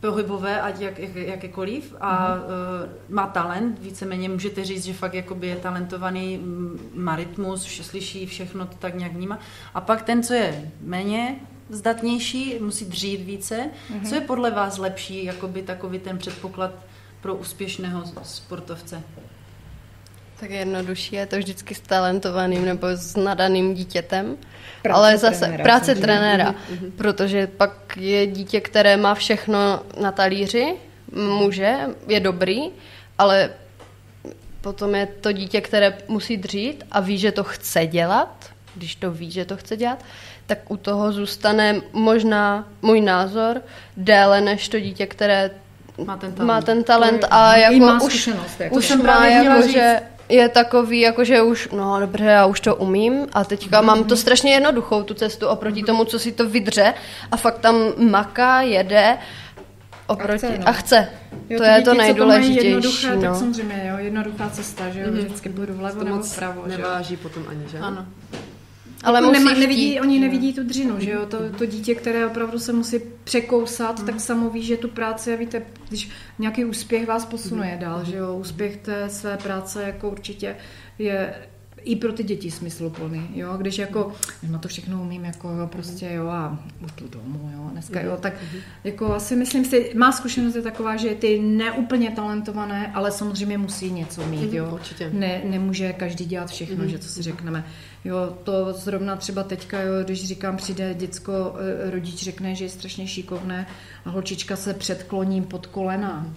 pohybové, 0.00 0.60
ať 0.60 0.80
jak, 0.80 0.98
jak, 0.98 1.14
jakékoliv, 1.14 1.94
a 2.00 2.34
eh, 2.36 2.88
má 3.08 3.26
talent, 3.26 3.78
víceméně 3.78 4.28
můžete 4.28 4.64
říct, 4.64 4.84
že 4.84 4.92
fakt 4.92 5.14
jakoby 5.14 5.46
je 5.46 5.56
talentovaný, 5.56 6.38
mm, 6.38 6.90
má 6.94 7.16
rytmus, 7.16 7.64
vše 7.64 7.84
slyší, 7.84 8.26
všechno 8.26 8.66
to 8.66 8.76
tak 8.78 8.94
nějak 8.94 9.12
vnímá. 9.12 9.38
A 9.74 9.80
pak 9.80 10.02
ten, 10.02 10.22
co 10.22 10.34
je 10.34 10.70
méně 10.80 11.36
zdatnější, 11.70 12.58
musí 12.60 12.84
dřít 12.84 13.20
více. 13.20 13.70
Co 14.08 14.14
je 14.14 14.20
podle 14.20 14.50
vás 14.50 14.78
lepší, 14.78 15.24
jakoby 15.24 15.62
takový 15.62 15.98
ten 15.98 16.18
předpoklad 16.18 16.70
pro 17.20 17.34
úspěšného 17.34 18.02
sportovce? 18.22 19.02
Tak 20.40 20.50
jednodušší 20.50 21.16
je 21.16 21.26
to 21.26 21.38
vždycky 21.38 21.74
s 21.74 21.80
talentovaným 21.80 22.64
nebo 22.64 22.86
s 22.88 23.16
nadaným 23.16 23.74
dítětem. 23.74 24.36
Práce 24.82 24.96
ale 24.98 25.18
zase 25.18 25.38
trenéra, 25.38 25.64
práce 25.64 25.94
trenéra, 25.94 26.54
protože 26.96 27.46
pak 27.46 27.96
je 27.96 28.26
dítě, 28.26 28.60
které 28.60 28.96
má 28.96 29.14
všechno 29.14 29.80
na 30.00 30.12
talíři, 30.12 30.74
může, 31.12 31.76
je 32.08 32.20
dobrý, 32.20 32.60
ale 33.18 33.50
potom 34.60 34.94
je 34.94 35.06
to 35.06 35.32
dítě, 35.32 35.60
které 35.60 35.98
musí 36.08 36.36
dřít 36.36 36.84
a 36.90 37.00
ví, 37.00 37.18
že 37.18 37.32
to 37.32 37.44
chce 37.44 37.86
dělat, 37.86 38.50
když 38.74 38.94
to 38.94 39.10
ví, 39.10 39.30
že 39.30 39.44
to 39.44 39.56
chce 39.56 39.76
dělat, 39.76 40.04
tak 40.46 40.70
u 40.70 40.76
toho 40.76 41.12
zůstane 41.12 41.80
možná 41.92 42.68
můj 42.82 43.00
názor 43.00 43.62
déle 43.96 44.40
než 44.40 44.68
to 44.68 44.80
dítě, 44.80 45.06
které 45.06 45.50
Má 46.04 46.16
ten 46.16 46.32
talent. 46.32 46.48
má 46.48 46.62
ten 46.62 46.84
talent 46.84 47.24
a 47.30 47.56
jako 47.56 47.76
má 47.76 47.96
už, 47.96 48.12
zkušenost, 48.12 48.60
jako 48.60 48.74
už 48.76 48.86
jsem 48.86 49.06
má 49.06 49.26
jako, 49.26 49.62
říct. 49.62 49.72
že 49.72 50.00
je 50.30 50.48
takový, 50.48 51.00
jako 51.00 51.24
že 51.24 51.42
už, 51.42 51.68
no 51.76 52.00
dobře, 52.00 52.24
já 52.24 52.46
už 52.46 52.60
to 52.60 52.76
umím 52.76 53.26
a 53.32 53.44
teďka 53.44 53.80
mám 53.80 54.04
to 54.04 54.16
strašně 54.16 54.52
jednoduchou 54.52 55.02
tu 55.02 55.14
cestu 55.14 55.46
oproti 55.48 55.82
tomu, 55.82 56.04
co 56.04 56.18
si 56.18 56.32
to 56.32 56.48
vydře 56.48 56.94
a 57.32 57.36
fakt 57.36 57.58
tam 57.58 57.76
maká, 57.98 58.60
jede 58.62 59.18
oproti 60.06 60.46
A 60.46 60.50
chce, 60.50 60.58
no. 60.58 60.68
a 60.68 60.72
chce. 60.72 61.08
Jo, 61.50 61.58
to 61.58 61.64
je 61.64 61.70
děti, 61.72 61.84
to 61.84 61.94
nejdůležitější. 61.94 62.66
jednoduché, 62.66 63.06
tak 63.08 63.20
No. 63.22 63.34
samozřejmě, 63.34 63.86
jo, 63.90 63.94
jednoduchá 63.98 64.50
cesta, 64.50 64.88
že 64.90 65.00
jo, 65.00 65.06
vždycky 65.12 65.48
půjdu 65.48 65.74
vlevo 65.74 65.98
To 65.98 66.04
nebo 66.04 66.16
moc 66.16 66.32
vpravo, 66.32 66.62
že 66.70 66.76
neváží 66.76 67.16
potom 67.16 67.42
ani, 67.48 67.68
že? 67.72 67.78
Ano. 67.78 68.06
Ale 69.04 69.20
Jako 69.20 69.32
nema, 69.32 69.50
chtít. 69.50 69.60
nevidí, 69.60 70.00
oni 70.00 70.20
nevidí 70.20 70.52
tu 70.52 70.62
dřinu, 70.62 70.94
že 71.00 71.10
jo, 71.10 71.26
to, 71.26 71.38
to 71.58 71.66
dítě, 71.66 71.94
které 71.94 72.26
opravdu 72.26 72.58
se 72.58 72.72
musí 72.72 72.98
překousat, 73.24 74.06
tak 74.06 74.20
samo 74.20 74.50
ví, 74.50 74.62
že 74.62 74.76
tu 74.76 74.88
práci, 74.88 75.32
a 75.32 75.36
víte, 75.36 75.62
když 75.88 76.08
nějaký 76.38 76.64
úspěch 76.64 77.06
vás 77.06 77.24
posunuje 77.24 77.76
dál, 77.80 78.04
že 78.04 78.16
jo, 78.16 78.34
úspěch 78.34 78.76
té 78.76 79.08
své 79.10 79.36
práce 79.36 79.82
jako 79.82 80.10
určitě 80.10 80.56
je 80.98 81.34
i 81.84 81.96
pro 81.96 82.12
ty 82.12 82.22
děti 82.24 82.50
smysluplný, 82.50 83.28
jo, 83.34 83.54
když 83.56 83.78
jako, 83.78 84.12
no 84.50 84.58
to 84.58 84.68
všechno 84.68 85.02
umím, 85.02 85.24
jako 85.24 85.48
jo, 85.48 85.66
prostě 85.66 86.10
jo 86.12 86.26
a 86.28 86.58
tu 86.94 87.08
domů, 87.08 87.50
jo, 87.54 87.68
dneska 87.72 88.00
jo, 88.00 88.18
tak 88.20 88.32
jako 88.84 89.14
asi 89.14 89.36
myslím 89.36 89.64
si, 89.64 89.92
má 89.96 90.12
zkušenost 90.12 90.54
je 90.54 90.62
taková, 90.62 90.96
že 90.96 91.14
ty 91.14 91.40
neúplně 91.40 92.10
talentované, 92.10 92.92
ale 92.94 93.10
samozřejmě 93.12 93.58
musí 93.58 93.90
něco 93.90 94.26
mít, 94.26 94.52
jo, 94.52 94.70
určitě. 94.74 95.10
ne, 95.12 95.40
nemůže 95.44 95.92
každý 95.92 96.24
dělat 96.24 96.50
všechno, 96.50 96.86
že 96.86 96.98
co 96.98 97.08
si 97.08 97.22
řekneme. 97.22 97.64
Jo, 98.04 98.36
to 98.44 98.72
zrovna 98.72 99.16
třeba 99.16 99.42
teďka, 99.42 99.80
jo, 99.80 99.92
když 100.04 100.26
říkám, 100.26 100.56
přijde 100.56 100.94
děcko, 100.94 101.54
eh, 101.86 101.90
rodič 101.90 102.22
řekne, 102.22 102.54
že 102.54 102.64
je 102.64 102.68
strašně 102.68 103.06
šikovné 103.06 103.66
a 104.04 104.10
holčička 104.10 104.56
se 104.56 104.74
předkloní 104.74 105.42
pod 105.42 105.66
kolena. 105.66 106.34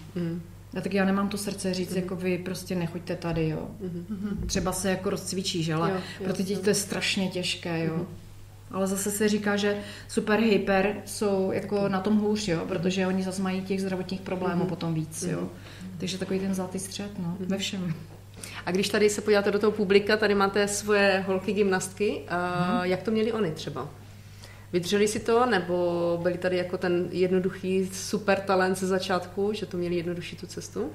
A 0.77 0.81
tak 0.81 0.93
já 0.93 1.05
nemám 1.05 1.29
to 1.29 1.37
srdce 1.37 1.73
říct, 1.73 1.95
jako 1.95 2.15
vy 2.15 2.37
prostě 2.37 2.75
nechoďte 2.75 3.15
tady, 3.15 3.49
jo. 3.49 3.67
Třeba 4.45 4.71
se 4.71 4.89
jako 4.89 5.09
rozcvičíš, 5.09 5.69
ale 5.69 5.89
Jo, 5.89 5.95
jo, 5.95 6.23
pro 6.23 6.33
ty 6.33 6.43
děti 6.43 6.61
to 6.61 6.69
je 6.69 6.75
strašně 6.75 7.27
těžké, 7.27 7.85
jo. 7.85 8.05
Ale 8.71 8.87
zase 8.87 9.11
se 9.11 9.29
říká, 9.29 9.57
že 9.57 9.77
super 10.07 10.39
hyper 10.39 10.95
jsou 11.05 11.51
jako 11.51 11.89
na 11.89 11.99
tom 11.99 12.17
hůř, 12.17 12.47
jo, 12.47 12.65
protože 12.67 13.07
oni 13.07 13.23
zase 13.23 13.41
mají 13.41 13.61
těch 13.61 13.81
zdravotních 13.81 14.21
problémů 14.21 14.65
potom 14.65 14.93
víc, 14.93 15.23
jo. 15.23 15.49
Takže 15.97 16.17
takový 16.17 16.39
ten 16.39 16.53
zlatý 16.53 16.79
střed, 16.79 17.19
no, 17.19 17.37
ve 17.39 17.57
všem. 17.57 17.93
A 18.65 18.71
když 18.71 18.89
tady 18.89 19.09
se 19.09 19.21
podíváte 19.21 19.51
do 19.51 19.59
toho 19.59 19.71
publika, 19.71 20.17
tady 20.17 20.35
máte 20.35 20.67
svoje 20.67 21.23
holky 21.27 21.53
gymnastky, 21.53 22.21
a 22.29 22.85
jak 22.85 23.03
to 23.03 23.11
měli 23.11 23.31
oni 23.31 23.51
třeba? 23.51 23.89
Vydrželi 24.73 25.07
si 25.07 25.19
to, 25.19 25.45
nebo 25.45 26.19
byli 26.23 26.37
tady 26.37 26.57
jako 26.57 26.77
ten 26.77 27.07
jednoduchý 27.11 27.89
super 27.93 28.39
talent 28.39 28.77
ze 28.77 28.87
začátku, 28.87 29.53
že 29.53 29.65
to 29.65 29.77
měli 29.77 29.95
jednodušší 29.95 30.35
tu 30.35 30.47
cestu? 30.47 30.91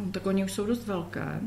No, 0.00 0.06
tak 0.12 0.26
oni 0.26 0.44
už 0.44 0.52
jsou 0.52 0.66
dost 0.66 0.86
velké. 0.86 1.40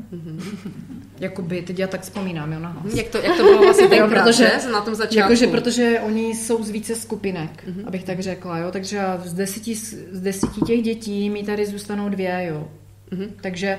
Jakoby, 1.20 1.62
teď 1.62 1.78
já 1.78 1.86
tak 1.86 2.00
vzpomínám, 2.00 2.52
jo, 2.52 2.60
na 2.60 2.68
hlas. 2.68 2.94
Jak 2.94 3.08
to, 3.08 3.18
jak 3.18 3.36
to 3.36 3.42
bylo 3.42 3.58
vlastně 3.58 3.88
tenkrát, 3.88 4.24
protože, 4.24 4.52
že? 4.62 4.72
Na 4.72 4.80
tom 4.80 4.94
začátku. 4.94 5.18
jakože, 5.18 5.46
protože 5.46 6.00
oni 6.00 6.34
jsou 6.34 6.64
z 6.64 6.70
více 6.70 6.94
skupinek, 6.94 7.64
abych 7.86 8.04
tak 8.04 8.20
řekla, 8.20 8.58
jo, 8.58 8.70
takže 8.70 9.02
z 9.24 9.34
deseti, 9.34 9.74
z 9.74 10.20
deseti 10.20 10.60
těch 10.60 10.82
dětí 10.82 11.30
mi 11.30 11.44
tady 11.44 11.66
zůstanou 11.66 12.08
dvě, 12.08 12.46
jo. 12.50 12.68
Mm-hmm. 13.12 13.30
Takže 13.40 13.78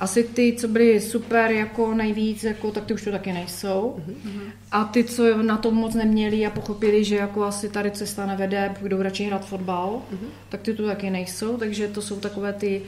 asi 0.00 0.24
ty, 0.24 0.56
co 0.58 0.68
byly 0.68 1.00
super 1.00 1.50
jako 1.50 1.94
nejvíc, 1.94 2.44
jako, 2.44 2.70
tak 2.70 2.84
ty 2.84 2.94
už 2.94 3.04
to 3.04 3.10
taky 3.10 3.32
nejsou. 3.32 3.96
Mm-hmm. 3.98 4.40
A 4.70 4.84
ty, 4.84 5.04
co 5.04 5.42
na 5.42 5.56
to 5.56 5.70
moc 5.70 5.94
neměli 5.94 6.46
a 6.46 6.50
pochopili, 6.50 7.04
že 7.04 7.16
jako 7.16 7.44
asi 7.44 7.68
tady 7.68 7.90
cesta 7.90 8.26
nevede, 8.26 8.74
budou 8.80 9.02
radši 9.02 9.24
hrát 9.24 9.46
fotbal, 9.46 10.02
mm-hmm. 10.12 10.28
tak 10.48 10.60
ty 10.60 10.74
tu 10.74 10.86
taky 10.86 11.10
nejsou. 11.10 11.56
Takže 11.56 11.88
to 11.88 12.02
jsou 12.02 12.20
takové 12.20 12.52
ty, 12.52 12.82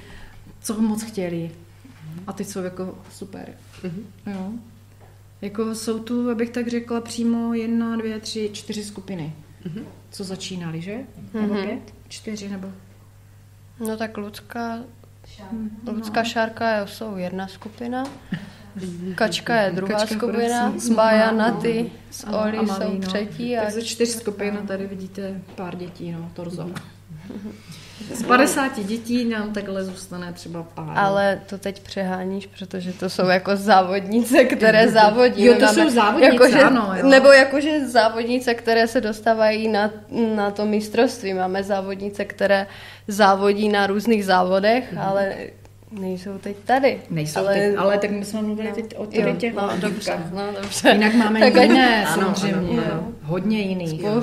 co 0.62 0.82
moc 0.82 1.02
chtěli. 1.02 1.50
A 2.26 2.32
ty 2.32 2.44
jsou 2.44 2.60
jako 2.60 2.98
super. 3.10 3.48
Mm-hmm. 3.82 4.32
Jo. 4.32 4.52
Jako 5.42 5.74
jsou 5.74 5.98
tu, 5.98 6.30
abych 6.30 6.50
tak 6.50 6.68
řekla, 6.68 7.00
přímo 7.00 7.54
jedna, 7.54 7.96
dvě, 7.96 8.20
tři, 8.20 8.50
čtyři 8.52 8.84
skupiny. 8.84 9.32
Mm-hmm. 9.66 9.84
Co 10.10 10.24
začínali, 10.24 10.80
že? 10.80 10.96
Mm-hmm. 10.96 11.40
Nebo 11.40 11.54
pět? 11.54 11.94
Čtyři 12.08 12.48
nebo? 12.48 12.68
No 13.80 13.96
tak 13.96 14.16
Lucka, 14.16 14.78
Lucka 15.92 16.24
Šárka 16.24 16.86
jsou 16.86 17.16
jedna 17.16 17.46
skupina. 17.48 18.04
Kačka 19.14 19.60
je 19.60 19.70
druhá 19.70 19.98
Kačka, 19.98 20.14
skupina, 20.14 20.70
prosím. 20.70 20.94
Baja, 20.94 21.30
Naty, 21.32 21.92
s 22.10 22.24
A- 22.24 22.44
Oli 22.44 22.58
jsou 22.68 22.92
no. 22.94 23.00
třetí. 23.00 23.58
A 23.58 23.62
Takže 23.64 23.82
čtyř 23.82 24.08
skupin 24.08 24.56
tady 24.66 24.86
vidíte 24.86 25.40
pár 25.54 25.76
dětí, 25.76 26.12
no, 26.12 26.30
torzo. 26.34 26.70
Z 28.14 28.22
50 28.22 28.80
dětí 28.80 29.24
nám 29.24 29.52
takhle 29.52 29.84
zůstane 29.84 30.32
třeba 30.32 30.62
pár. 30.62 30.92
Ale 30.98 31.40
to 31.46 31.58
teď 31.58 31.82
přeháníš, 31.82 32.46
protože 32.46 32.92
to 32.92 33.10
jsou 33.10 33.26
jako 33.28 33.56
závodnice, 33.56 34.44
které 34.44 34.88
závodí. 34.88 35.44
Jo, 35.44 35.54
to 35.60 35.66
jsou 35.66 35.90
závodnice, 35.90 36.34
jakože, 36.34 36.62
ano, 36.62 36.92
jo. 36.96 37.08
Nebo 37.08 37.28
jakože 37.28 37.88
závodnice, 37.88 38.54
které 38.54 38.86
se 38.86 39.00
dostávají 39.00 39.68
na, 39.68 39.90
na 40.36 40.50
to 40.50 40.66
mistrovství. 40.66 41.34
Máme 41.34 41.62
závodnice, 41.64 42.24
které 42.24 42.66
závodí 43.08 43.68
na 43.68 43.86
různých 43.86 44.24
závodech, 44.24 44.94
ale 45.00 45.34
nejsou 46.00 46.38
teď 46.38 46.56
tady. 46.64 47.00
Nejsou 47.10 47.40
ale, 47.40 47.54
teď, 47.54 47.74
ale 47.78 47.98
tak 47.98 48.10
my 48.10 48.24
jsme 48.24 48.42
mluvili 48.42 48.72
teď 48.72 48.94
o 48.96 49.06
tady 49.06 49.30
jo, 49.30 49.36
těch 49.36 49.54
no, 49.54 49.70
dobře, 49.78 50.18
no, 50.34 50.42
dobře. 50.62 50.90
Jinak 50.92 51.14
máme 51.14 51.40
Tak 51.40 51.62
jiné, 51.62 52.06
Ano, 52.06 52.24
samozřejmě. 52.24 52.82
ano, 52.82 52.82
jo. 52.94 53.12
Hodně 53.22 53.60
jiných. 53.60 54.00
jo. 54.00 54.22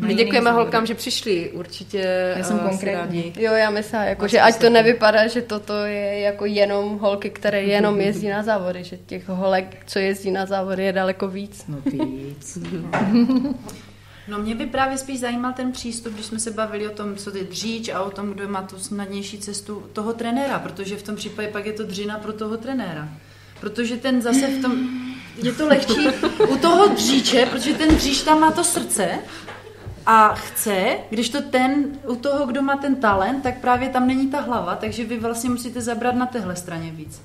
My 0.00 0.14
děkujeme 0.14 0.50
holkám, 0.52 0.86
že 0.86 0.94
přišli. 0.94 1.50
Určitě 1.50 2.34
Já 2.36 2.44
jsem 2.44 2.56
eh, 2.64 2.68
konkrétní. 2.68 3.22
rádi. 3.22 3.32
Jo, 3.36 3.52
já 3.52 3.70
myslím, 3.70 4.00
jako, 4.02 4.28
že 4.28 4.40
ať 4.40 4.58
to 4.60 4.70
nevypadá, 4.70 5.26
že 5.26 5.42
toto 5.42 5.74
je 5.84 6.20
jako 6.20 6.46
jenom 6.46 6.98
holky, 6.98 7.30
které 7.30 7.62
jenom 7.62 8.00
jezdí 8.00 8.28
na 8.28 8.42
závody, 8.42 8.84
že 8.84 8.96
těch 9.06 9.28
holek, 9.28 9.76
co 9.86 9.98
jezdí 9.98 10.30
na 10.30 10.46
závody, 10.46 10.84
je 10.84 10.92
daleko 10.92 11.28
víc. 11.28 11.64
No 11.68 11.78
víc. 11.84 12.58
No 14.28 14.38
mě 14.38 14.54
by 14.54 14.66
právě 14.66 14.98
spíš 14.98 15.20
zajímal 15.20 15.52
ten 15.52 15.72
přístup, 15.72 16.14
když 16.14 16.26
jsme 16.26 16.38
se 16.38 16.50
bavili 16.50 16.88
o 16.88 16.90
tom, 16.90 17.16
co 17.16 17.36
je 17.36 17.44
dříč 17.44 17.88
a 17.88 18.02
o 18.02 18.10
tom, 18.10 18.30
kdo 18.30 18.48
má 18.48 18.62
tu 18.62 18.78
snadnější 18.78 19.38
cestu 19.38 19.82
toho 19.92 20.12
trenéra, 20.12 20.58
protože 20.58 20.96
v 20.96 21.02
tom 21.02 21.16
případě 21.16 21.48
pak 21.48 21.66
je 21.66 21.72
to 21.72 21.82
dřina 21.82 22.18
pro 22.18 22.32
toho 22.32 22.56
trenéra. 22.56 23.08
Protože 23.60 23.96
ten 23.96 24.22
zase 24.22 24.46
v 24.46 24.62
tom, 24.62 24.88
je 25.36 25.52
to 25.52 25.68
lehčí 25.68 26.08
u 26.48 26.56
toho 26.58 26.88
dříče, 26.88 27.46
protože 27.46 27.74
ten 27.74 27.96
dříč 27.96 28.22
tam 28.22 28.40
má 28.40 28.50
to 28.50 28.64
srdce 28.64 29.18
a 30.06 30.34
chce, 30.34 30.98
když 31.10 31.28
to 31.28 31.42
ten, 31.42 31.84
u 32.08 32.16
toho, 32.16 32.46
kdo 32.46 32.62
má 32.62 32.76
ten 32.76 32.96
talent, 32.96 33.42
tak 33.42 33.58
právě 33.58 33.88
tam 33.88 34.06
není 34.06 34.30
ta 34.30 34.40
hlava, 34.40 34.76
takže 34.76 35.04
vy 35.04 35.18
vlastně 35.18 35.50
musíte 35.50 35.80
zabrat 35.80 36.14
na 36.14 36.26
téhle 36.26 36.56
straně 36.56 36.90
víc. 36.90 37.22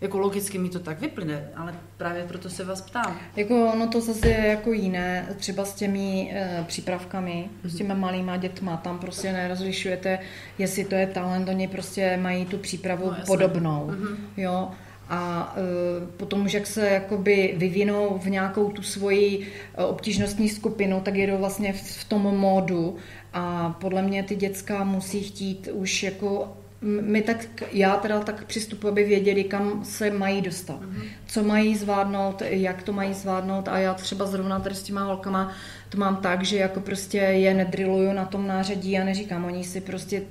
Jako 0.00 0.18
logicky 0.18 0.58
mi 0.58 0.68
to 0.68 0.78
tak 0.78 1.00
vyplyne, 1.00 1.48
ale 1.56 1.74
právě 1.96 2.24
proto 2.24 2.50
se 2.50 2.64
vás 2.64 2.80
ptám. 2.80 3.18
Jako 3.36 3.72
ono 3.72 3.88
to 3.88 4.00
zase 4.00 4.28
je 4.28 4.46
jako 4.46 4.72
jiné, 4.72 5.26
třeba 5.36 5.64
s 5.64 5.74
těmi 5.74 6.32
e, 6.34 6.64
přípravkami, 6.68 7.50
s 7.64 7.76
těmi 7.76 7.94
malýma 7.94 8.36
dětma, 8.36 8.76
tam 8.76 8.98
prostě 8.98 9.32
nerozlišujete, 9.32 10.18
jestli 10.58 10.84
to 10.84 10.94
je 10.94 11.06
talent, 11.06 11.48
oni 11.48 11.68
prostě 11.68 12.16
mají 12.16 12.46
tu 12.46 12.58
přípravu 12.58 13.06
No, 13.06 13.16
no, 13.18 13.24
podobnou, 13.26 13.92
jo. 14.36 14.70
A 15.08 15.54
e, 15.56 16.06
potom 16.06 16.44
už 16.44 16.52
jak 16.52 16.66
se 16.66 16.88
jakoby 16.88 17.54
vyvinou 17.56 18.18
v 18.18 18.30
nějakou 18.30 18.70
tu 18.70 18.82
svoji 18.82 19.46
e, 19.78 19.84
obtížnostní 19.84 20.48
skupinu, 20.48 21.00
tak 21.00 21.14
jedou 21.14 21.38
vlastně 21.38 21.72
v, 21.72 22.04
tom 22.04 22.22
módu. 22.22 22.96
A 23.32 23.76
podle 23.80 24.02
mě 24.02 24.22
ty 24.22 24.36
děcka 24.36 24.84
musí 24.84 25.22
chtít 25.22 25.68
už 25.72 26.02
jako 26.02 26.56
my 26.84 27.22
tak, 27.22 27.46
já 27.72 27.96
teda 27.96 28.20
tak 28.20 28.44
přistupuji, 28.44 28.88
aby 28.88 29.04
věděli, 29.04 29.44
kam 29.44 29.84
se 29.84 30.10
mají 30.10 30.42
dostat, 30.42 30.80
co 31.26 31.42
mají 31.42 31.76
zvládnout, 31.76 32.42
jak 32.46 32.82
to 32.82 32.92
mají 32.92 33.14
zvládnout. 33.14 33.68
A 33.68 33.78
já 33.78 33.94
třeba 33.94 34.26
zrovna 34.26 34.60
tady 34.60 34.74
s 34.74 34.82
těma 34.82 35.04
holkama 35.04 35.52
to 35.94 36.00
mám 36.00 36.16
tak, 36.16 36.44
že 36.44 36.56
jako 36.56 36.80
prostě 36.80 37.18
je 37.18 37.54
nedriluju 37.54 38.12
na 38.12 38.24
tom 38.24 38.46
nářadí 38.46 38.98
a 38.98 39.04
neříkám, 39.04 39.44
oni 39.44 39.64
si 39.64 39.80
prostě, 39.80 40.22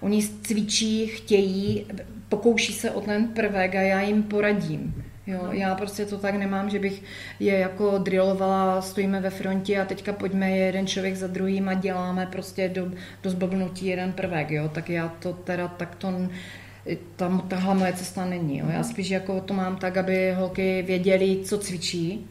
oni 0.00 0.28
cvičí, 0.42 1.06
chtějí, 1.06 1.86
pokouší 2.32 2.72
se 2.72 2.90
o 2.90 3.00
ten 3.00 3.28
prvek 3.28 3.74
a 3.74 3.80
já 3.80 4.00
jim 4.00 4.22
poradím. 4.22 5.04
Jo, 5.26 5.48
já 5.50 5.74
prostě 5.74 6.06
to 6.06 6.18
tak 6.18 6.34
nemám, 6.34 6.70
že 6.70 6.78
bych 6.78 7.02
je 7.40 7.58
jako 7.58 7.98
drillovala, 7.98 8.82
stojíme 8.82 9.20
ve 9.20 9.30
frontě 9.30 9.80
a 9.80 9.84
teďka 9.84 10.12
pojďme 10.12 10.50
je 10.50 10.66
jeden 10.66 10.86
člověk 10.86 11.16
za 11.16 11.26
druhým 11.26 11.68
a 11.68 11.74
děláme 11.74 12.26
prostě 12.26 12.68
do, 12.68 12.90
do 13.22 13.30
zblbnutí 13.30 13.86
jeden 13.86 14.12
prvek, 14.12 14.50
jo, 14.50 14.68
tak 14.68 14.90
já 14.90 15.08
to 15.08 15.32
teda 15.32 15.68
takto 15.68 16.12
tam 17.16 17.40
tahle 17.48 17.74
moje 17.74 17.92
cesta 17.92 18.24
není. 18.24 18.58
Jo. 18.58 18.66
Já 18.68 18.82
spíš 18.82 19.10
jako 19.10 19.40
to 19.40 19.54
mám 19.54 19.76
tak, 19.76 19.96
aby 19.96 20.32
holky 20.32 20.82
věděly, 20.82 21.38
co 21.44 21.58
cvičí. 21.58 22.26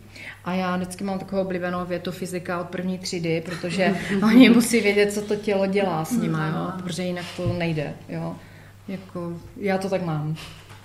A 0.46 0.54
já 0.54 0.76
vždycky 0.76 1.04
mám 1.04 1.20
takovou 1.20 1.42
oblíbenou 1.42 1.86
větu 1.86 2.12
fyzika 2.12 2.62
od 2.62 2.68
první 2.68 3.00
třídy, 3.00 3.42
protože 3.46 3.96
oni 4.24 4.50
musí 4.50 4.82
vědět, 4.82 5.14
co 5.14 5.22
to 5.22 5.36
tělo 5.36 5.66
dělá 5.66 6.06
s 6.06 6.12
nimi, 6.12 6.38
jo, 6.56 6.72
protože 6.78 7.04
jinak 7.04 7.26
to 7.38 7.54
nejde. 7.54 7.94
Jo. 8.10 8.36
Jako, 8.88 9.34
já 9.58 9.78
to 9.78 9.90
tak 9.90 10.02
mám. 10.06 10.36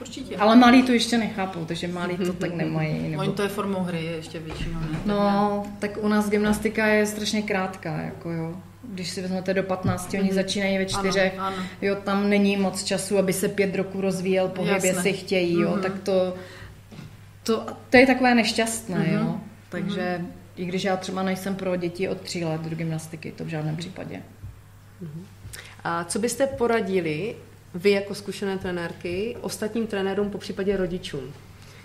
Určitě. 0.01 0.37
Ale 0.37 0.57
malí 0.57 0.83
to 0.83 0.93
ještě 0.93 1.19
nechápou, 1.19 1.65
takže 1.65 1.89
malí 1.89 2.17
to 2.17 2.33
tak 2.33 2.55
nemají. 2.55 2.99
Nebo... 3.11 3.23
Oni 3.23 3.33
to 3.33 3.43
je 3.43 3.49
formou 3.49 3.81
hry 3.81 4.05
ještě 4.05 4.39
většinou, 4.39 4.81
ne? 4.81 4.99
No, 5.07 5.67
tak 5.79 5.91
u 6.01 6.09
nás 6.09 6.29
gymnastika 6.31 6.87
je 6.87 7.07
strašně 7.07 7.43
krátká, 7.43 7.97
jako 8.01 8.31
jo. 8.31 8.57
Když 8.83 9.11
si 9.11 9.23
vezmete 9.23 9.55
do 9.55 9.63
15, 9.63 10.15
oni 10.21 10.33
začínají 10.35 10.79
ve 10.79 10.87
čtyřech, 10.87 11.33
Mhm. 11.37 11.45
Ano, 11.45 11.57
ano. 11.57 11.67
jo, 11.83 11.95
tam 12.05 12.29
není 12.31 12.57
moc 12.57 12.85
času, 12.85 13.19
aby 13.19 13.33
se 13.33 13.49
pět 13.49 13.75
roků 13.75 14.01
rozvíjel 14.01 14.49
pohyb, 14.49 14.85
jestli 14.85 15.13
chtějí, 15.13 15.61
jo, 15.61 15.71
Mhm. 15.71 15.83
tak 15.83 15.93
to, 15.99 16.35
to, 17.43 17.67
to 17.91 17.97
je 17.97 18.07
takové 18.07 18.35
nešťastné, 18.35 18.99
Mhm. 18.99 19.15
jo. 19.15 19.41
Takže 19.69 20.21
i 20.57 20.65
když 20.65 20.85
já 20.85 20.97
třeba 20.97 21.23
nejsem 21.23 21.55
pro 21.55 21.77
děti 21.77 22.09
od 22.09 22.21
tří 22.21 22.45
let 22.45 22.61
do 22.61 22.77
gymnastiky, 22.77 23.33
to 23.33 23.45
v 23.45 23.49
žádném 23.49 23.77
případě. 23.77 24.23
A 25.85 26.05
co 26.05 26.19
byste 26.19 26.47
poradili 26.47 27.37
vy 27.77 27.91
jako 27.91 28.15
zkušené 28.15 28.59
trenérky 28.59 29.37
ostatním 29.41 29.87
trenérům, 29.87 30.31
po 30.31 30.39
případě 30.39 30.77
rodičům? 30.77 31.33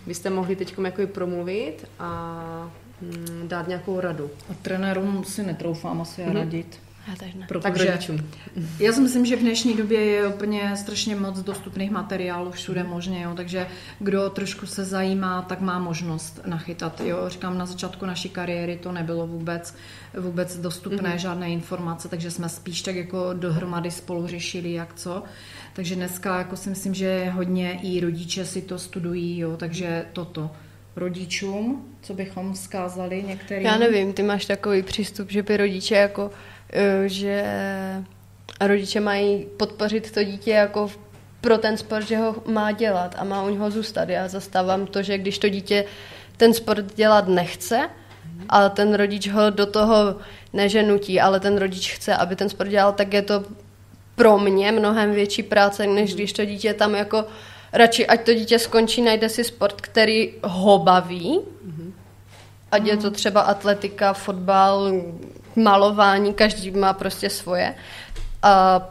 Byste 0.08 0.30
mohli 0.30 0.56
teď 0.56 0.74
jako 0.84 1.08
promluvit 1.08 1.86
a 2.00 2.72
mm, 3.02 3.48
dát 3.48 3.68
nějakou 3.68 4.00
radu. 4.00 4.30
A 4.50 4.54
trenérům 4.62 5.24
si 5.24 5.44
netroufám 5.44 6.02
asi 6.02 6.22
Mhm. 6.24 6.36
radit. 6.36 6.80
Já 7.08 7.16
teď 7.16 7.36
ne. 7.36 7.39
Tak 7.39 7.47
Protože 7.47 7.86
rodičům. 7.86 8.30
Já 8.80 8.93
si 8.93 9.02
myslím, 9.02 9.26
že 9.26 9.36
v 9.36 9.39
dnešní 9.39 9.78
době 9.78 10.06
je 10.06 10.28
úplně 10.28 10.76
strašně 10.76 11.16
moc 11.16 11.39
dostupných 11.39 11.91
materiálů 11.91 12.52
všude 12.52 12.84
možně, 12.84 13.22
jo, 13.22 13.34
takže 13.36 13.68
kdo 13.99 14.30
trošku 14.30 14.66
se 14.66 14.86
zajímá, 14.86 15.41
tak 15.41 15.62
má 15.62 15.80
možnost 15.80 16.39
nachytat. 16.45 17.02
Jo. 17.02 17.18
Říkám, 17.28 17.58
na 17.58 17.66
začátku 17.66 18.06
naší 18.06 18.30
kariéry 18.30 18.78
to 18.78 18.91
nebylo 18.91 19.28
vůbec, 19.28 19.76
vůbec 20.18 20.58
dostupné, 20.58 21.10
mm-hmm. 21.10 21.20
žádné 21.20 21.49
informace, 21.49 22.08
takže 22.08 22.32
jsme 22.32 22.49
spíš 22.49 22.82
tak 22.82 22.95
jako 22.95 23.34
dohromady 23.34 23.91
spolu 23.91 24.28
řešili, 24.28 24.74
jak 24.74 24.93
co. 24.93 25.24
Takže 25.74 25.95
dneska 25.95 26.38
jako 26.38 26.58
si 26.58 26.70
myslím, 26.70 26.93
že 26.93 27.30
hodně 27.30 27.80
i 27.84 27.99
rodiče 27.99 28.45
si 28.45 28.62
to 28.62 28.80
studují, 28.80 29.39
jo, 29.39 29.58
takže 29.58 30.06
toto. 30.14 30.52
Rodičům, 30.95 31.86
co 32.02 32.14
bychom 32.14 32.54
vzkázali 32.54 33.24
některým? 33.28 33.66
Já 33.66 33.78
nevím, 33.78 34.14
ty 34.14 34.24
máš 34.24 34.45
takový 34.45 34.84
přístup, 34.84 35.32
že 35.32 35.43
by 35.43 35.58
rodiče 35.58 35.95
jako, 35.95 36.32
že 37.05 37.45
rodiče 38.61 38.99
mají 38.99 39.45
podpořit 39.57 40.11
to 40.11 40.24
dítě 40.24 40.51
jako 40.51 40.91
pro 41.41 41.57
ten 41.57 41.78
sport, 41.78 42.07
že 42.07 42.17
ho 42.17 42.36
má 42.45 42.72
dělat 42.72 43.15
a 43.17 43.24
má 43.24 43.43
u 43.43 43.49
něho 43.49 43.72
zůstat. 43.72 44.09
Já 44.09 44.28
zastávám 44.28 44.88
to, 44.88 45.03
že 45.03 45.17
když 45.17 45.38
to 45.38 45.49
dítě 45.49 45.86
ten 46.38 46.53
sport 46.53 46.95
dělat 46.95 47.28
nechce, 47.28 47.89
a 48.49 48.69
ten 48.69 48.93
rodič 48.93 49.28
ho 49.28 49.49
do 49.49 49.65
toho 49.65 50.15
neženutí, 50.53 51.22
ale 51.22 51.39
ten 51.39 51.57
rodič 51.57 51.93
chce, 51.93 52.15
aby 52.15 52.36
ten 52.36 52.49
sport 52.49 52.69
dělal, 52.69 52.93
tak 52.93 53.13
je 53.13 53.22
to 53.22 53.43
pro 54.15 54.38
mě 54.38 54.72
mnohem 54.72 55.11
větší 55.11 55.43
práce, 55.43 55.88
než 55.88 56.15
když 56.15 56.34
to 56.34 56.45
dítě 56.45 56.74
tam 56.74 56.95
jako 56.95 57.26
radši, 57.74 58.07
ať 58.07 58.26
to 58.26 58.34
dítě 58.34 58.59
skončí, 58.59 59.01
najde 59.01 59.30
si 59.30 59.43
sport, 59.43 59.82
který 59.82 60.34
ho 60.43 60.80
baví, 60.80 61.39
ať 62.72 62.86
je 62.86 62.97
to 62.97 63.11
třeba 63.11 63.41
atletika, 63.41 64.13
fotbal, 64.13 64.91
malování, 65.56 66.34
každý 66.34 66.72
má 66.72 66.93
prostě 66.93 67.30
svoje. 67.30 67.76
A 68.43 68.82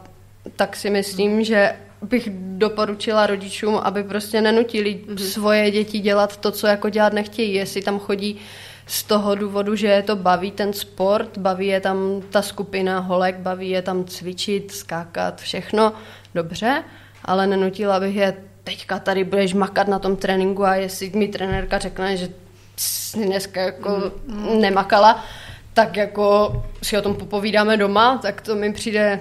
tak 0.55 0.75
si 0.75 0.89
myslím, 0.89 1.43
že 1.43 1.75
bych 2.01 2.29
doporučila 2.33 3.27
rodičům, 3.27 3.79
aby 3.83 4.03
prostě 4.03 4.41
nenutili 4.41 4.99
svoje 5.17 5.71
děti 5.71 5.99
dělat 5.99 6.37
to, 6.37 6.51
co 6.51 6.67
jako 6.67 6.89
dělat 6.89 7.13
nechtějí. 7.13 7.53
Jestli 7.53 7.81
tam 7.81 7.99
chodí 7.99 8.39
z 8.87 9.03
toho 9.03 9.35
důvodu, 9.35 9.75
že 9.75 9.87
je 9.87 10.01
to 10.01 10.15
baví 10.15 10.51
ten 10.51 10.73
sport, 10.73 11.37
baví 11.37 11.67
je 11.67 11.79
tam 11.79 12.21
ta 12.29 12.41
skupina 12.41 12.99
holek, 12.99 13.35
baví 13.35 13.69
je 13.69 13.81
tam 13.81 14.05
cvičit, 14.05 14.71
skákat, 14.71 15.41
všechno, 15.41 15.93
dobře, 16.35 16.83
ale 17.25 17.47
nenutila 17.47 17.99
bych 17.99 18.15
je 18.15 18.37
teďka 18.63 18.99
tady 18.99 19.23
budeš 19.23 19.53
makat 19.53 19.87
na 19.87 19.99
tom 19.99 20.15
tréninku 20.15 20.63
a 20.65 20.75
jestli 20.75 21.09
mi 21.09 21.27
trenérka 21.27 21.79
řekne, 21.79 22.17
že 22.17 22.29
jsi 22.75 23.25
dneska 23.25 23.61
jako 23.61 24.11
nemakala, 24.59 25.23
tak 25.73 25.97
jako 25.97 26.55
si 26.83 26.97
o 26.97 27.01
tom 27.01 27.15
popovídáme 27.15 27.77
doma, 27.77 28.17
tak 28.17 28.41
to 28.41 28.55
mi 28.55 28.73
přijde 28.73 29.19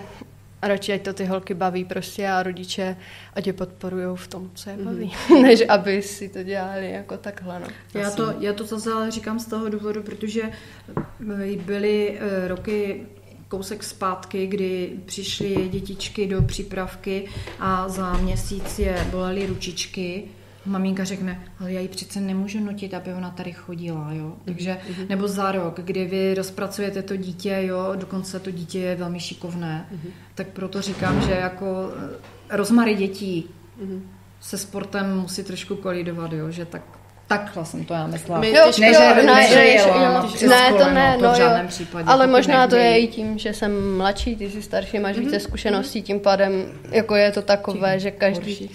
radši, 0.62 0.92
ať 0.92 1.02
to 1.02 1.12
ty 1.12 1.24
holky 1.24 1.54
baví 1.54 1.84
prostě 1.84 2.28
a 2.28 2.42
rodiče, 2.42 2.96
ať 3.34 3.46
je 3.46 3.52
podporují 3.52 4.16
v 4.16 4.28
tom, 4.28 4.50
co 4.54 4.70
je 4.70 4.76
baví, 4.76 5.12
mm-hmm. 5.28 5.42
než 5.42 5.62
aby 5.68 6.02
si 6.02 6.28
to 6.28 6.42
dělali 6.42 6.90
jako 6.90 7.16
takhle. 7.16 7.60
No. 7.60 7.66
Já 8.00 8.10
to, 8.10 8.34
já 8.40 8.52
to 8.52 8.64
zase 8.64 8.92
ale 8.92 9.10
říkám 9.10 9.38
z 9.38 9.46
toho 9.46 9.68
důvodu, 9.68 10.02
protože 10.02 10.42
eh, 10.42 11.56
byly 11.56 12.18
eh, 12.20 12.48
roky 12.48 13.06
kousek 13.48 13.84
zpátky, 13.84 14.46
kdy 14.46 14.90
přišly 15.06 15.68
dětičky 15.68 16.26
do 16.26 16.42
přípravky 16.42 17.28
a 17.60 17.88
za 17.88 18.12
měsíc 18.12 18.78
je 18.78 19.06
bolely 19.10 19.46
ručičky 19.46 20.24
maminka 20.70 21.04
řekne, 21.04 21.40
ale 21.60 21.72
já 21.72 21.80
ji 21.80 21.88
přece 21.88 22.20
nemůžu 22.20 22.60
nutit, 22.60 22.94
aby 22.94 23.14
ona 23.14 23.30
tady 23.30 23.52
chodila, 23.52 24.12
jo. 24.12 24.32
Takže, 24.44 24.72
mm-hmm. 24.72 25.08
nebo 25.08 25.28
za 25.28 25.52
rok, 25.52 25.80
kdy 25.80 26.06
vy 26.06 26.34
rozpracujete 26.34 27.02
to 27.02 27.16
dítě, 27.16 27.58
jo, 27.60 27.92
dokonce 27.94 28.40
to 28.40 28.50
dítě 28.50 28.78
je 28.78 28.96
velmi 28.96 29.20
šikovné, 29.20 29.86
mm-hmm. 29.92 30.10
tak 30.34 30.46
proto 30.46 30.82
říkám, 30.82 31.22
že 31.22 31.32
jako 31.32 31.92
eh, 31.96 32.56
rozmary 32.56 32.94
dětí 32.94 33.50
mm-hmm. 33.82 34.00
se 34.40 34.58
sportem 34.58 35.20
musí 35.20 35.44
trošku 35.44 35.76
kolidovat, 35.76 36.32
jo, 36.32 36.50
že 36.50 36.64
tak 36.64 36.82
Takhle 37.30 37.64
jsem 37.64 37.84
to 37.84 37.94
já 37.94 38.06
myslela. 38.06 38.44
jo, 38.44 38.72
ne, 38.80 38.92
že, 38.92 38.98
ne, 38.98 39.22
ne, 39.22 39.66
jela 39.66 40.22
ne, 40.22 40.48
ne, 40.48 40.72
to 40.72 40.90
ne, 40.90 41.18
no, 41.22 41.34
jo. 41.38 41.50
Případě, 41.66 42.04
ale 42.06 42.26
možná 42.26 42.66
to 42.66 42.76
je 42.76 42.98
i 42.98 43.06
tím, 43.06 43.38
že 43.38 43.54
jsem 43.54 43.96
mladší, 43.96 44.36
ty 44.36 44.50
jsi 44.50 44.62
starší, 44.62 44.98
máš 44.98 45.16
mm-hmm. 45.16 45.20
více 45.20 45.40
zkušeností, 45.40 46.02
tím 46.02 46.20
pádem 46.20 46.72
jako 46.90 47.14
je 47.14 47.32
to 47.32 47.42
takové, 47.42 48.00
že 48.00 48.10
každý... 48.10 48.70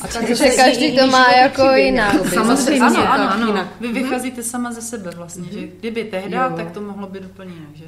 A 0.00 0.08
takže 0.08 0.48
každý 0.56 0.96
to 0.96 1.06
má 1.06 1.32
jako 1.32 1.62
jinak. 1.74 2.28
Samozřejmě, 2.34 2.80
ano, 2.80 3.12
ano, 3.12 3.32
ano. 3.32 3.46
Jinak. 3.46 3.80
Vy 3.80 3.88
vycházíte 3.92 4.42
sama 4.42 4.72
ze 4.72 4.82
sebe 4.82 5.10
vlastně, 5.10 5.44
mm-hmm. 5.44 5.60
že 5.60 5.68
kdyby 5.80 6.04
tehda, 6.04 6.44
jo. 6.44 6.56
tak 6.56 6.70
to 6.70 6.80
mohlo 6.80 7.06
být 7.06 7.24
úplně 7.24 7.54
jinak, 7.54 7.74
že? 7.74 7.84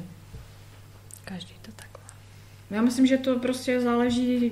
Každý 1.25 1.53
to 1.61 1.71
tak 1.75 1.87
má. 1.93 2.15
Já 2.75 2.81
myslím, 2.81 3.05
že 3.07 3.17
to 3.17 3.39
prostě 3.39 3.81
záleží 3.81 4.51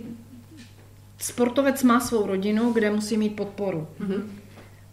sportovec 1.18 1.84
má 1.84 2.00
svou 2.00 2.28
rodinu, 2.28 2.74
kde 2.74 2.92
musí 2.92 3.18
mít 3.18 3.36
podporu. 3.36 3.88
Mm-hmm. 4.02 4.22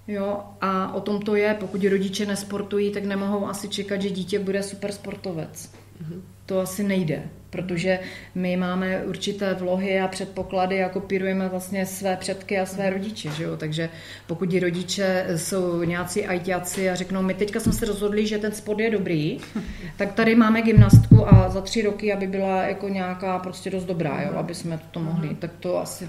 Jo, 0.09 0.41
a 0.61 0.93
o 0.95 1.01
tom 1.01 1.21
to 1.21 1.35
je, 1.35 1.57
pokud 1.61 1.85
rodiče 1.85 2.27
nesportují, 2.27 2.93
tak 2.93 3.05
nemohou 3.05 3.47
asi 3.47 3.69
čekat, 3.69 4.03
že 4.03 4.11
dítě 4.11 4.39
bude 4.39 4.63
super 4.63 4.93
sportovec. 4.93 5.71
Mm-hmm. 6.03 6.21
To 6.47 6.61
asi 6.61 6.83
nejde, 6.83 7.31
protože 7.51 7.99
my 8.35 8.57
máme 8.57 9.03
určité 9.05 9.55
vlohy 9.55 10.01
a 10.01 10.09
předpoklady 10.09 10.85
a 10.85 10.89
kopírujeme 10.89 11.49
vlastně 11.49 11.87
své 11.87 12.17
předky 12.17 12.59
a 12.59 12.67
své 12.67 12.91
rodiče, 12.91 13.31
že 13.31 13.45
jo? 13.45 13.57
takže 13.57 13.89
pokud 14.27 14.55
rodiče 14.55 15.27
jsou 15.37 15.83
nějací 15.83 16.27
ajťáci 16.27 16.91
a 16.91 16.95
řeknou, 16.95 17.23
my 17.23 17.35
teďka 17.35 17.61
jsme 17.61 17.73
se 17.73 17.87
rozhodli, 17.87 18.27
že 18.27 18.39
ten 18.39 18.53
sport 18.53 18.81
je 18.81 18.91
dobrý, 18.91 19.39
tak 19.97 20.13
tady 20.13 20.35
máme 20.35 20.63
gymnastku 20.63 21.35
a 21.35 21.49
za 21.49 21.61
tři 21.61 21.83
roky, 21.83 22.13
aby 22.13 22.27
byla 22.27 22.63
jako 22.63 22.89
nějaká 22.89 23.39
prostě 23.39 23.71
dost 23.71 23.85
dobrá, 23.85 24.23
jo? 24.23 24.33
aby 24.37 24.55
jsme 24.55 24.81
to 24.91 25.01
mohli, 25.01 25.35
tak 25.35 25.51
to 25.61 25.79
asi 25.79 26.09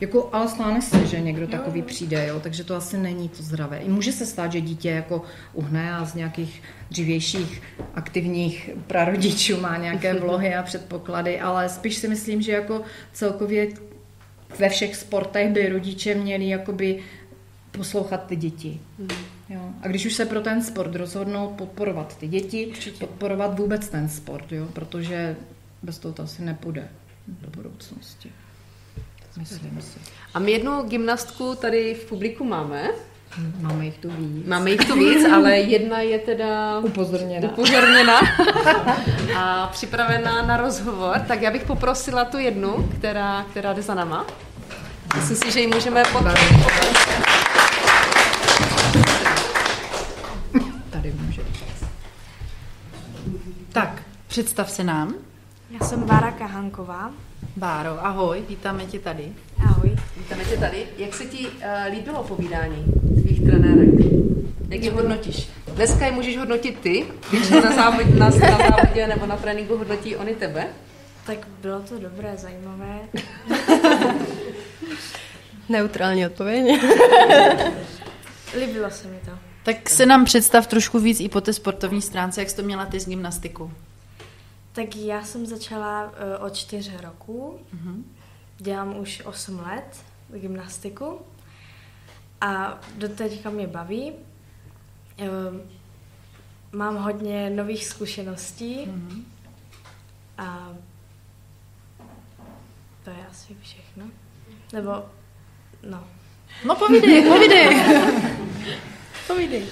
jako, 0.00 0.28
ale 0.32 0.48
stane 0.48 0.82
se, 0.82 1.06
že 1.06 1.20
někdo 1.20 1.46
takový 1.46 1.82
přijde, 1.82 2.26
jo, 2.26 2.40
takže 2.40 2.64
to 2.64 2.76
asi 2.76 2.98
není 2.98 3.28
to 3.28 3.42
zdravé. 3.42 3.78
I 3.78 3.88
může 3.88 4.12
se 4.12 4.26
stát, 4.26 4.52
že 4.52 4.60
dítě 4.60 4.90
jako 4.90 5.22
uhne 5.52 5.92
a 5.92 6.04
z 6.04 6.14
nějakých 6.14 6.62
dřívějších 6.90 7.62
aktivních 7.94 8.70
prarodičů 8.86 9.60
má 9.60 9.76
nějaké 9.76 10.14
vlohy 10.20 10.54
a 10.54 10.62
předpoklady, 10.62 11.40
ale 11.40 11.68
spíš 11.68 11.96
si 11.96 12.08
myslím, 12.08 12.42
že 12.42 12.52
jako 12.52 12.82
celkově 13.12 13.68
ve 14.58 14.68
všech 14.68 14.96
sportech 14.96 15.52
by 15.52 15.68
rodiče 15.68 16.14
měli 16.14 16.48
jakoby 16.48 17.02
poslouchat 17.70 18.26
ty 18.26 18.36
děti. 18.36 18.80
Hmm. 18.98 19.08
Jo. 19.48 19.60
A 19.82 19.88
když 19.88 20.06
už 20.06 20.14
se 20.14 20.26
pro 20.26 20.40
ten 20.40 20.62
sport 20.62 20.94
rozhodnou 20.94 21.48
podporovat 21.48 22.18
ty 22.18 22.28
děti, 22.28 22.66
Určitě. 22.66 23.06
podporovat 23.06 23.58
vůbec 23.58 23.88
ten 23.88 24.08
sport, 24.08 24.52
jo, 24.52 24.66
protože 24.72 25.36
bez 25.82 25.98
toho 25.98 26.14
to 26.14 26.22
asi 26.22 26.42
nepůjde 26.42 26.88
do 27.28 27.50
budoucnosti 27.50 28.32
myslím 29.38 29.80
si. 29.80 29.98
A 30.34 30.38
my 30.38 30.50
jednu 30.50 30.82
gymnastku 30.82 31.54
tady 31.54 31.94
v 31.94 32.04
publiku 32.08 32.44
máme. 32.44 32.90
Máme 33.60 33.84
jich 33.84 33.98
tu 33.98 34.10
víc. 34.10 34.46
Máme 34.46 34.70
jich 34.70 34.84
tu 34.84 34.94
víc, 34.98 35.24
ale 35.32 35.56
jedna 35.56 36.00
je 36.00 36.18
teda 36.18 36.78
upozorněna, 36.78 37.48
upozorněna 37.48 38.20
a 39.36 39.66
připravená 39.66 40.42
na 40.42 40.56
rozhovor. 40.56 41.20
Tak 41.28 41.42
já 41.42 41.50
bych 41.50 41.64
poprosila 41.64 42.24
tu 42.24 42.38
jednu, 42.38 42.88
která, 42.98 43.46
která 43.50 43.72
jde 43.72 43.82
za 43.82 43.94
náma. 43.94 44.26
Myslím 45.16 45.36
si, 45.36 45.50
že 45.50 45.60
ji 45.60 45.66
můžeme 45.66 46.02
poprosit. 46.12 46.56
Tady 50.90 51.12
může. 51.12 51.42
Tak, 53.72 54.02
představ 54.26 54.70
se 54.70 54.84
nám. 54.84 55.14
Já 55.70 55.86
jsem 55.86 56.02
Bára 56.02 56.30
Kahanková. 56.30 57.10
Báro, 57.56 58.06
ahoj, 58.06 58.42
vítáme 58.48 58.86
tě 58.86 58.98
tady. 58.98 59.32
Ahoj. 59.64 59.96
Vítáme 60.16 60.44
tě 60.44 60.56
tady. 60.56 60.86
Jak 60.98 61.14
se 61.14 61.24
ti 61.24 61.46
uh, 61.46 61.52
líbilo 61.90 62.24
povídání 62.24 62.84
tvých 63.22 63.40
trenérek? 63.40 63.88
Jak 64.68 64.82
je 64.82 64.92
hodnotíš? 64.92 65.48
Dneska 65.74 66.06
je 66.06 66.12
můžeš 66.12 66.38
hodnotit 66.38 66.78
ty, 66.78 67.06
když 67.30 67.50
na 67.50 67.72
závodě, 67.72 68.14
na, 68.14 68.26
na 68.26 68.30
závodě 68.30 69.06
nebo 69.06 69.26
na 69.26 69.36
tréninku 69.36 69.76
hodnotí 69.76 70.16
oni 70.16 70.34
tebe. 70.34 70.66
Tak 71.26 71.38
bylo 71.62 71.80
to 71.80 71.98
dobré, 71.98 72.36
zajímavé. 72.36 72.98
Neutrální 75.68 76.26
odpověď. 76.26 76.82
Líbilo 78.58 78.90
se 78.90 79.08
mi 79.08 79.18
to. 79.24 79.30
Tak 79.62 79.90
se 79.90 80.06
nám 80.06 80.24
představ 80.24 80.66
trošku 80.66 80.98
víc 80.98 81.20
i 81.20 81.28
po 81.28 81.40
té 81.40 81.52
sportovní 81.52 82.02
stránce, 82.02 82.40
jak 82.40 82.50
jsi 82.50 82.56
to 82.56 82.62
měla 82.62 82.86
ty 82.86 83.00
z 83.00 83.08
gymnastiku. 83.08 83.72
Tak 84.78 84.96
já 84.96 85.24
jsem 85.24 85.46
začala 85.46 86.04
uh, 86.04 86.44
od 86.46 86.56
čtyř 86.56 86.90
roku. 87.00 87.60
Mm-hmm. 87.74 88.02
Dělám 88.58 88.96
už 88.96 89.22
8 89.24 89.60
let 89.60 90.04
gymnastiku. 90.28 91.20
A 92.40 92.80
do 92.96 93.08
teďka 93.08 93.50
mě 93.50 93.66
baví. 93.66 94.12
Uh, 94.12 95.26
mám 96.72 96.96
hodně 96.96 97.50
nových 97.50 97.86
zkušeností. 97.86 98.86
Mm-hmm. 98.86 99.22
A 100.38 100.72
to 103.04 103.10
je 103.10 103.26
asi 103.30 103.56
všechno. 103.60 104.06
Nebo, 104.72 104.90
no. 105.90 106.04
No 106.64 106.76
povídej, 106.76 107.28
povídej. 107.28 107.84
povídej. 109.26 109.68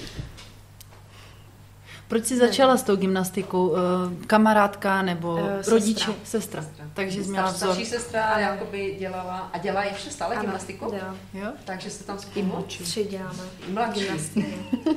Proč 2.07 2.25
jsi 2.25 2.37
začala 2.37 2.77
s 2.77 2.83
tou 2.83 2.95
gymnastikou? 2.95 3.75
Eh, 3.75 4.25
kamarádka 4.25 5.01
nebo 5.01 5.33
uh, 5.33 5.41
rodiče? 5.67 6.11
Sestra. 6.23 6.61
sestra. 6.61 6.85
Takže 6.93 7.23
jsi 7.23 7.29
měla 7.29 7.51
vzor. 7.51 7.69
Starší 7.69 7.85
sestra 7.85 8.39
jakoby 8.39 8.95
dělala 8.99 9.49
a 9.53 9.57
dělá 9.57 9.83
ještě 9.83 10.09
stále 10.11 10.35
ano, 10.35 10.43
gymnastiku? 10.43 10.91
Dělá. 10.91 11.15
Jo? 11.33 11.51
Takže 11.65 11.89
se 11.89 12.03
tam 12.03 12.19
spolu? 12.19 12.65
Tři 12.67 13.03
děláme. 13.03 13.43
Mladší. 13.69 13.99
Gymnastiku. 13.99 14.49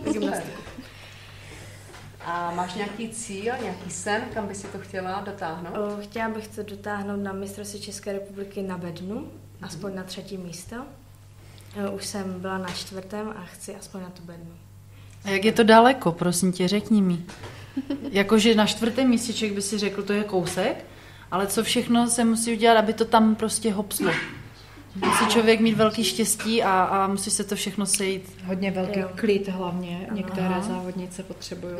gymnastiku. 0.13 0.61
A 2.25 2.51
máš 2.51 2.75
nějaký 2.75 3.09
cíl, 3.09 3.55
nějaký 3.63 3.91
sen, 3.91 4.23
kam 4.35 4.47
by 4.47 4.55
si 4.55 4.67
to 4.67 4.79
chtěla 4.79 5.21
dotáhnout? 5.21 5.77
O, 5.77 6.03
chtěla 6.03 6.29
bych 6.29 6.49
to 6.49 6.63
dotáhnout 6.63 7.17
na 7.17 7.33
mistrovství 7.33 7.81
České 7.81 8.13
republiky 8.13 8.63
na 8.63 8.79
bednu, 8.79 9.17
mm-hmm. 9.17 9.67
aspoň 9.67 9.95
na 9.95 10.03
třetí 10.03 10.37
místo. 10.37 10.77
Už 11.93 12.07
jsem 12.07 12.41
byla 12.41 12.59
na 12.59 12.69
čtvrtém 12.69 13.35
a 13.37 13.45
chci 13.45 13.77
aspoň 13.77 14.01
na 14.03 14.11
tu 14.11 14.23
bednu. 14.23 14.55
A 15.25 15.31
jak 15.31 15.45
je 15.45 15.53
to 15.53 15.63
daleko, 15.63 16.13
prosím 16.13 16.53
tě, 16.53 16.69
řekni 16.69 17.03
mi. 17.03 17.19
Jakože 18.11 18.55
na 18.55 18.67
čtvrtém 18.67 19.09
místeček 19.09 19.53
by 19.53 19.63
si 19.63 19.79
řekl, 19.79 20.03
to 20.03 20.13
je 20.13 20.25
kousek, 20.25 20.85
ale 21.31 21.47
co 21.47 21.63
všechno 21.63 22.11
se 22.11 22.25
musí 22.25 22.53
udělat, 22.53 22.79
aby 22.79 22.93
to 22.93 23.05
tam 23.05 23.35
prostě 23.35 23.73
hopslo. 23.73 24.13
Musí 24.97 25.27
člověk 25.27 25.61
mít 25.61 25.77
velký 25.77 26.05
štěstí 26.05 26.63
a, 26.63 26.83
a 26.83 27.07
musí 27.07 27.31
se 27.31 27.45
to 27.45 27.57
všechno 27.57 27.87
sejít. 27.87 28.33
Hodně 28.45 28.71
velký 28.71 29.01
jo. 29.01 29.09
klid 29.15 29.49
hlavně. 29.49 30.07
Některé 30.13 30.47
Aha. 30.47 30.61
závodnice 30.61 31.23
potřebují. 31.23 31.75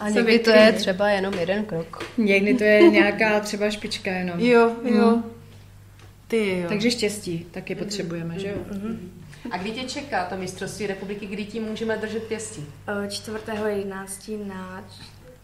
A 0.00 0.08
někdy 0.08 0.38
to 0.38 0.50
je 0.50 0.72
třeba 0.72 1.08
jenom 1.10 1.34
jeden 1.34 1.64
krok. 1.64 2.06
Někdy 2.18 2.54
to 2.54 2.64
je 2.64 2.90
nějaká 2.90 3.40
třeba 3.40 3.70
špička 3.70 4.12
jenom. 4.12 4.40
Jo, 4.40 4.72
jo. 4.84 5.08
Hmm. 5.08 5.24
Ty 6.28 6.60
jo. 6.60 6.68
Takže 6.68 6.90
štěstí 6.90 7.46
taky 7.50 7.74
potřebujeme, 7.74 8.38
že 8.38 8.48
jo? 8.48 8.56
Mm-hmm. 8.72 8.96
A 9.50 9.56
kdy 9.56 9.70
tě 9.70 9.82
čeká 9.82 10.24
to 10.24 10.36
mistrovství 10.36 10.86
republiky, 10.86 11.26
kdy 11.26 11.44
ti 11.44 11.60
můžeme 11.60 11.96
držet 11.96 12.22
pěstí? 12.22 12.66
4.11. 12.86 14.46
na 14.46 14.84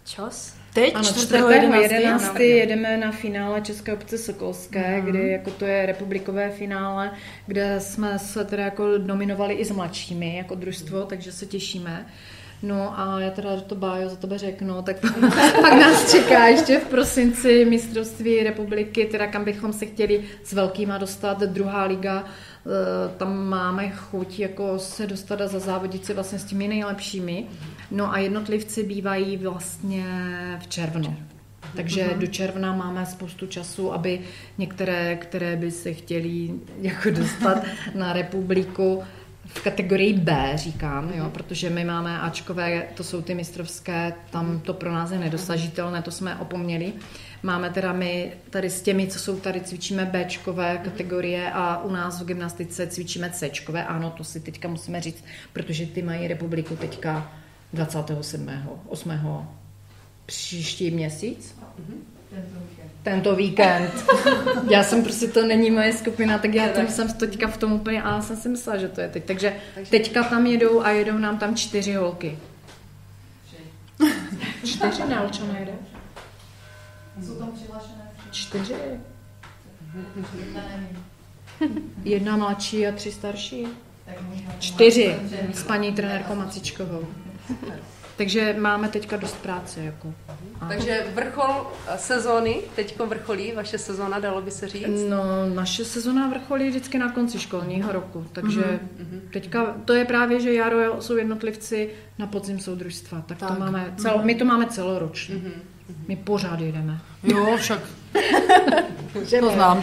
Čos. 0.04 0.54
Teď? 0.74 0.94
Ano, 0.94 1.08
4.11. 1.08 2.40
jedeme 2.40 2.96
na 2.96 3.12
finále 3.12 3.60
České 3.60 3.92
obce 3.92 4.18
Sokolské, 4.18 5.00
mm. 5.00 5.06
kdy 5.06 5.28
jako 5.28 5.50
to 5.50 5.64
je 5.64 5.86
republikové 5.86 6.50
finále, 6.50 7.10
kde 7.46 7.80
jsme 7.80 8.18
se 8.18 8.44
teda 8.44 8.64
jako 8.64 8.98
nominovali 8.98 9.54
i 9.54 9.64
s 9.64 9.70
mladšími 9.70 10.36
jako 10.36 10.54
družstvo, 10.54 11.04
takže 11.04 11.32
se 11.32 11.46
těšíme. 11.46 12.06
No 12.62 13.00
a 13.00 13.20
já 13.20 13.30
teda 13.30 13.60
to 13.60 13.74
bájo 13.74 14.08
za 14.08 14.16
tebe 14.16 14.38
řeknu, 14.38 14.82
tak 14.82 14.96
pak 15.62 15.72
nás 15.72 16.10
čeká 16.10 16.46
ještě 16.46 16.78
v 16.78 16.86
prosinci 16.86 17.64
mistrovství 17.64 18.42
republiky, 18.42 19.04
teda 19.04 19.26
kam 19.26 19.44
bychom 19.44 19.72
se 19.72 19.86
chtěli 19.86 20.24
s 20.44 20.52
velkýma 20.52 20.98
dostat, 20.98 21.40
druhá 21.40 21.84
liga, 21.84 22.24
eh, 22.24 22.70
tam 23.16 23.48
máme 23.48 23.90
chuť 23.90 24.38
jako 24.38 24.78
se 24.78 25.06
dostat 25.06 25.40
a 25.40 25.46
zazávodit 25.46 26.04
se 26.04 26.14
vlastně 26.14 26.38
s 26.38 26.44
těmi 26.44 26.68
nejlepšími. 26.68 27.46
No 27.90 28.12
a 28.12 28.18
jednotlivci 28.18 28.82
bývají 28.82 29.36
vlastně 29.36 30.04
v 30.60 30.66
červnu. 30.66 31.16
Takže 31.76 32.10
do 32.16 32.26
června 32.26 32.76
máme 32.76 33.06
spoustu 33.06 33.46
času, 33.46 33.92
aby 33.92 34.20
některé, 34.58 35.16
které 35.16 35.56
by 35.56 35.70
se 35.70 35.92
chtěli 35.92 36.50
jako 36.80 37.10
dostat 37.10 37.62
na 37.94 38.12
republiku, 38.12 39.02
kategorii 39.60 40.12
B 40.14 40.52
říkám, 40.54 41.12
jo, 41.14 41.30
protože 41.30 41.70
my 41.70 41.84
máme 41.84 42.20
Ačkové, 42.20 42.82
to 42.94 43.04
jsou 43.04 43.22
ty 43.22 43.34
mistrovské, 43.34 44.12
tam 44.30 44.60
to 44.60 44.74
pro 44.74 44.92
nás 44.92 45.10
je 45.10 45.18
nedosažitelné, 45.18 46.02
to 46.02 46.10
jsme 46.10 46.36
opomněli. 46.36 46.92
Máme 47.42 47.70
teda 47.70 47.92
my 47.92 48.32
tady 48.50 48.70
s 48.70 48.82
těmi, 48.82 49.06
co 49.06 49.18
jsou 49.18 49.40
tady, 49.40 49.60
cvičíme 49.60 50.04
Bčkové 50.04 50.78
kategorie 50.84 51.52
a 51.52 51.82
u 51.82 51.92
nás 51.92 52.20
v 52.20 52.24
gymnastice 52.24 52.86
cvičíme 52.86 53.30
Cčkové, 53.30 53.84
ano, 53.84 54.10
to 54.10 54.24
si 54.24 54.40
teďka 54.40 54.68
musíme 54.68 55.00
říct, 55.00 55.24
protože 55.52 55.86
ty 55.86 56.02
mají 56.02 56.28
republiku 56.28 56.76
teďka 56.76 57.32
27. 57.72 58.50
8. 58.88 59.12
příští 60.26 60.90
měsíc. 60.90 61.58
Tento 63.02 63.36
víkend. 63.36 63.92
Já 64.70 64.82
jsem 64.82 65.02
prostě, 65.02 65.28
to 65.28 65.46
není 65.46 65.70
moje 65.70 65.92
skupina, 65.92 66.38
tak 66.38 66.54
já 66.54 66.68
tam 66.68 66.88
jsem 66.88 67.12
teďka 67.12 67.48
v 67.48 67.56
tom 67.56 67.72
úplně, 67.72 68.02
a 68.02 68.22
jsem 68.22 68.36
si 68.36 68.48
myslela, 68.48 68.78
že 68.78 68.88
to 68.88 69.00
je 69.00 69.08
teď. 69.08 69.24
Takže 69.24 69.56
teďka 69.90 70.22
tam 70.22 70.46
jedou 70.46 70.82
a 70.82 70.90
jedou 70.90 71.18
nám 71.18 71.38
tam 71.38 71.56
čtyři 71.56 71.92
holky. 71.92 72.38
Čtyři 74.64 75.02
Nelča 75.08 75.44
nejde? 75.52 75.72
Jsou 77.22 77.34
tam 77.34 77.52
přihlášené 77.52 78.10
Čtyři. 78.30 78.74
Jedna 82.04 82.36
mladší 82.36 82.86
a 82.86 82.92
tři 82.92 83.12
starší. 83.12 83.66
Čtyři 84.58 85.16
s 85.54 85.62
paní 85.62 85.92
trenérkou 85.92 86.34
Macičkovou. 86.34 87.06
Takže 88.18 88.56
máme 88.58 88.88
teďka 88.88 89.16
dost 89.16 89.36
práce. 89.42 89.80
Jako. 89.80 90.14
A- 90.60 90.68
Takže 90.68 91.06
vrchol 91.14 91.66
eh, 91.86 91.98
sezóny, 91.98 92.60
teďko 92.76 93.06
vrcholí 93.06 93.52
vaše 93.52 93.78
sezóna, 93.78 94.18
dalo 94.18 94.42
by 94.42 94.50
se 94.50 94.68
říct? 94.68 95.04
No, 95.10 95.54
naše 95.54 95.84
sezona 95.84 96.28
vrcholí 96.28 96.68
vždycky 96.68 96.98
na 96.98 97.12
konci 97.12 97.38
školního 97.38 97.92
roku, 97.92 98.26
takže 98.32 98.60
mm-hmm. 98.60 99.20
teďka 99.32 99.76
to 99.84 99.92
je 99.92 100.04
právě, 100.04 100.40
že 100.40 100.52
jaro 100.52 101.02
jsou 101.02 101.16
jednotlivci, 101.16 101.90
na 102.18 102.26
podzim 102.26 102.58
jsou 102.58 102.74
družstva, 102.74 103.20
tak, 103.26 103.38
tak. 103.38 103.48
to 103.48 103.60
máme, 103.60 103.94
cel, 103.96 104.20
my 104.22 104.34
to 104.34 104.44
máme 104.44 104.66
celoročně. 104.66 105.34
Mm-hmm. 105.34 105.52
My 106.08 106.16
pořád 106.16 106.60
jedeme. 106.60 106.98
Jo, 107.22 107.56
však 107.56 107.80
to 109.40 109.50
znám. 109.50 109.82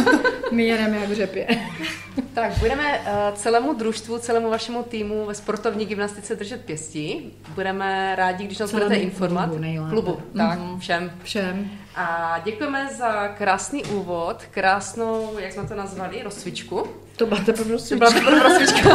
My 0.52 0.66
jedeme 0.66 0.96
jak 0.98 1.08
v 1.08 1.14
řepě. 1.14 1.46
Tak, 2.34 2.58
budeme 2.58 2.98
uh, 2.98 3.34
celému 3.34 3.74
družstvu, 3.74 4.18
celému 4.18 4.50
vašemu 4.50 4.82
týmu 4.82 5.26
ve 5.26 5.34
sportovní 5.34 5.86
gymnastice 5.86 6.36
držet 6.36 6.64
pěstí. 6.64 7.32
Budeme 7.54 8.14
rádi, 8.16 8.44
když 8.44 8.58
nás 8.58 8.70
Celému 8.70 8.88
budete 8.88 9.04
informovat. 9.04 9.46
klubu 9.46 9.60
nejlépe. 9.60 9.90
Klubu, 9.90 10.22
tak, 10.36 10.58
všem. 10.78 11.12
Všem. 11.22 11.70
A 11.96 12.38
děkujeme 12.44 12.88
za 12.98 13.28
krásný 13.28 13.84
úvod, 13.84 14.42
krásnou, 14.50 15.38
jak 15.38 15.52
jsme 15.52 15.68
to 15.68 15.74
nazvali, 15.74 16.22
rozcvičku. 16.22 16.88
To 17.16 17.26
byla 17.26 17.40
teprve 17.40 17.78
To 17.88 17.96
byla 17.96 18.42
rozcvička. 18.42 18.90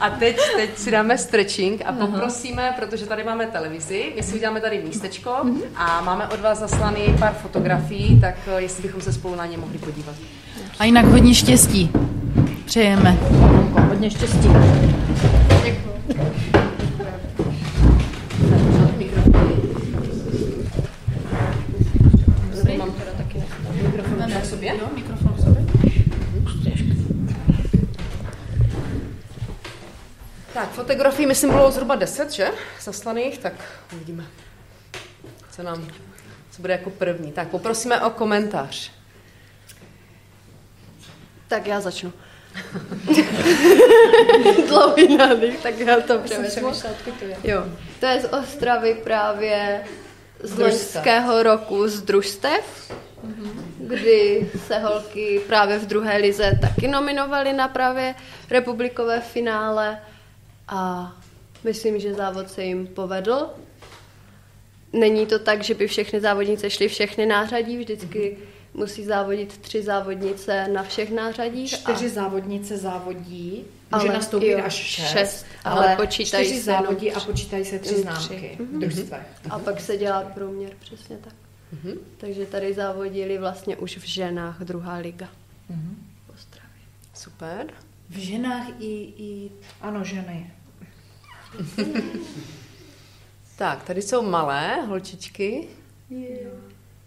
A 0.00 0.10
teď, 0.10 0.36
teď 0.56 0.78
si 0.78 0.90
dáme 0.90 1.18
stretching 1.18 1.82
a 1.86 1.92
poprosíme, 1.92 2.74
protože 2.78 3.06
tady 3.06 3.24
máme 3.24 3.46
televizi, 3.46 4.12
my 4.16 4.22
si 4.22 4.34
uděláme 4.34 4.60
tady 4.60 4.82
místečko 4.82 5.30
a 5.76 6.00
máme 6.00 6.28
od 6.28 6.40
vás 6.40 6.58
zaslaný 6.58 7.16
pár 7.18 7.34
fotografií, 7.34 8.20
tak 8.20 8.34
eh, 8.46 8.62
jestli 8.62 8.82
bychom 8.82 9.00
se 9.00 9.12
spolu 9.12 9.34
na 9.34 9.46
ně 9.46 9.56
mohli 9.56 9.78
podívat. 9.78 10.14
A 10.78 10.84
jinak 10.84 11.04
hodně 11.04 11.34
štěstí. 11.34 11.90
Přejeme. 12.64 13.16
Hodně 13.88 14.10
štěstí. 14.10 14.48
Mám 22.78 22.92
teda 22.92 23.10
taky 23.16 23.42
mikrofon 23.82 24.18
na 24.18 24.44
sobě. 24.44 24.76
Jo, 24.80 24.88
mikrofon 24.94 25.32
k 25.32 25.40
sobě. 25.40 25.60
Tak, 30.54 30.70
fotografií 30.70 31.26
myslím 31.26 31.50
bylo 31.50 31.70
zhruba 31.70 31.94
10, 31.94 32.30
že? 32.32 32.48
Zaslaných, 32.80 33.38
tak 33.38 33.52
uvidíme, 33.92 34.24
co 35.50 35.62
nám, 35.62 35.88
co 36.50 36.62
bude 36.62 36.72
jako 36.72 36.90
první. 36.90 37.32
Tak 37.32 37.48
poprosíme 37.48 38.00
o 38.00 38.10
komentář. 38.10 38.90
Tak 41.48 41.66
já 41.66 41.80
začnu. 41.80 42.12
Dlouhý 44.68 45.16
nádych, 45.16 45.62
tak 45.62 45.78
já 45.78 46.00
to 46.00 46.18
převezmu. 46.18 46.72
Jo, 47.44 47.64
to 48.00 48.06
je 48.06 48.20
z 48.20 48.24
Ostravy 48.24 48.94
právě 49.04 49.84
z 50.42 50.58
loňského 50.58 51.42
roku 51.42 51.88
z 51.88 52.02
družstev, 52.02 52.92
kdy 53.78 54.50
se 54.66 54.78
holky 54.78 55.40
právě 55.46 55.78
v 55.78 55.86
druhé 55.86 56.16
lize 56.16 56.58
taky 56.60 56.88
nominovaly 56.88 57.52
na 57.52 57.68
právě 57.68 58.14
republikové 58.50 59.20
finále 59.20 59.98
a 60.70 61.12
myslím, 61.64 62.00
že 62.00 62.14
závod 62.14 62.50
se 62.50 62.64
jim 62.64 62.86
povedl. 62.86 63.46
Není 64.92 65.26
to 65.26 65.38
tak, 65.38 65.62
že 65.64 65.74
by 65.74 65.86
všechny 65.86 66.20
závodnice 66.20 66.70
šly 66.70 66.88
všechny 66.88 67.26
nářadí, 67.26 67.78
vždycky 67.78 68.36
musí 68.74 69.04
závodit 69.04 69.58
tři 69.58 69.82
závodnice 69.82 70.68
na 70.68 70.82
všech 70.82 71.10
nářadích. 71.10 71.70
Čtyři 71.70 72.08
závodnice 72.08 72.76
závodí, 72.78 73.64
Ale 73.92 74.02
může 74.04 74.12
nastoupit 74.14 74.46
jo, 74.50 74.60
až 74.64 74.74
šest, 74.74 75.08
šest, 75.10 75.46
ale, 75.64 75.86
ale 75.86 75.96
počítají 75.96 76.44
čtyři 76.46 76.60
se 76.60 76.64
závodí 76.64 77.12
a 77.12 77.20
počítají 77.20 77.64
se 77.64 77.78
tři 77.78 77.92
tři. 77.94 78.02
známky 78.02 78.56
Mhm. 78.60 78.68
v 78.76 78.80
družstvech. 78.80 79.26
A 79.50 79.58
pak 79.58 79.80
se 79.80 79.96
dělá 79.96 80.22
průměr, 80.22 80.70
přesně 80.80 81.16
tak. 81.16 81.32
Takže 82.16 82.46
tady 82.46 82.74
závodili 82.74 83.38
vlastně 83.38 83.76
už 83.76 83.96
v 83.98 84.04
ženách 84.06 84.60
druhá 84.60 84.94
liga. 84.96 85.28
Ostravě. 86.34 86.82
Super. 87.14 87.66
V 88.10 88.16
ženách 88.18 88.66
i, 88.80 89.12
i 89.18 89.50
Ano, 89.80 90.04
ženy. 90.04 90.52
Tak, 93.58 93.84
tady 93.84 94.02
jsou 94.02 94.22
malé 94.22 94.80
holčičky. 94.86 95.66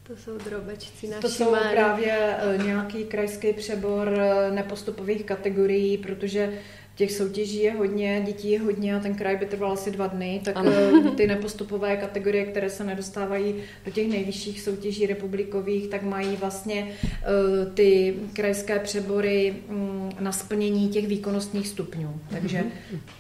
To 0.04 0.18
jsou 0.18 0.38
drobečci 0.38 1.08
naši 1.08 1.22
To 1.22 1.30
jsou 1.30 1.52
malí. 1.52 1.70
právě 1.72 2.38
eh, 2.40 2.58
nějaký 2.64 3.04
krajský 3.06 3.54
přebor 3.54 4.10
eh, 4.20 4.52
nepostupových 4.52 5.24
kategorií, 5.24 5.98
protože 5.98 6.60
těch 6.96 7.12
soutěží 7.12 7.58
je 7.64 7.72
hodně, 7.74 8.22
dětí 8.26 8.52
je 8.52 8.60
hodně 8.60 8.96
a 8.96 9.00
ten 9.00 9.16
kraj 9.16 9.38
by 9.38 9.46
trval 9.46 9.72
asi 9.72 9.92
dva 9.92 10.08
dny, 10.08 10.42
tak 10.46 10.58
Ano. 10.58 10.72
eh, 11.08 11.12
ty 11.16 11.28
nepostupové 11.28 11.98
kategorie, 11.98 12.46
které 12.46 12.70
se 12.70 12.84
nedostávají 12.84 13.56
do 13.86 13.92
těch 13.92 14.08
nejvyšších 14.08 14.62
soutěží 14.62 15.06
republikových, 15.06 15.88
tak 15.88 16.04
mají 16.04 16.36
vlastně 16.36 16.88
eh, 17.04 17.66
ty 17.74 18.16
krajské 18.34 18.80
přebory 18.80 19.56
mm, 19.70 20.12
na 20.20 20.32
splnění 20.32 20.90
těch 20.90 21.08
výkonnostních 21.08 21.68
stupňů. 21.68 22.20
Takže 22.30 22.64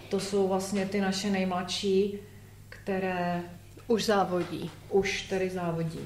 to 0.09 0.19
jsou 0.19 0.47
vlastně 0.47 0.85
ty 0.85 1.01
naše 1.01 1.29
nejmladší, 1.29 2.17
které 2.69 3.41
Už 3.87 4.05
závodí. 4.05 4.71
už 4.89 5.21
tady 5.21 5.49
závodí. 5.49 5.99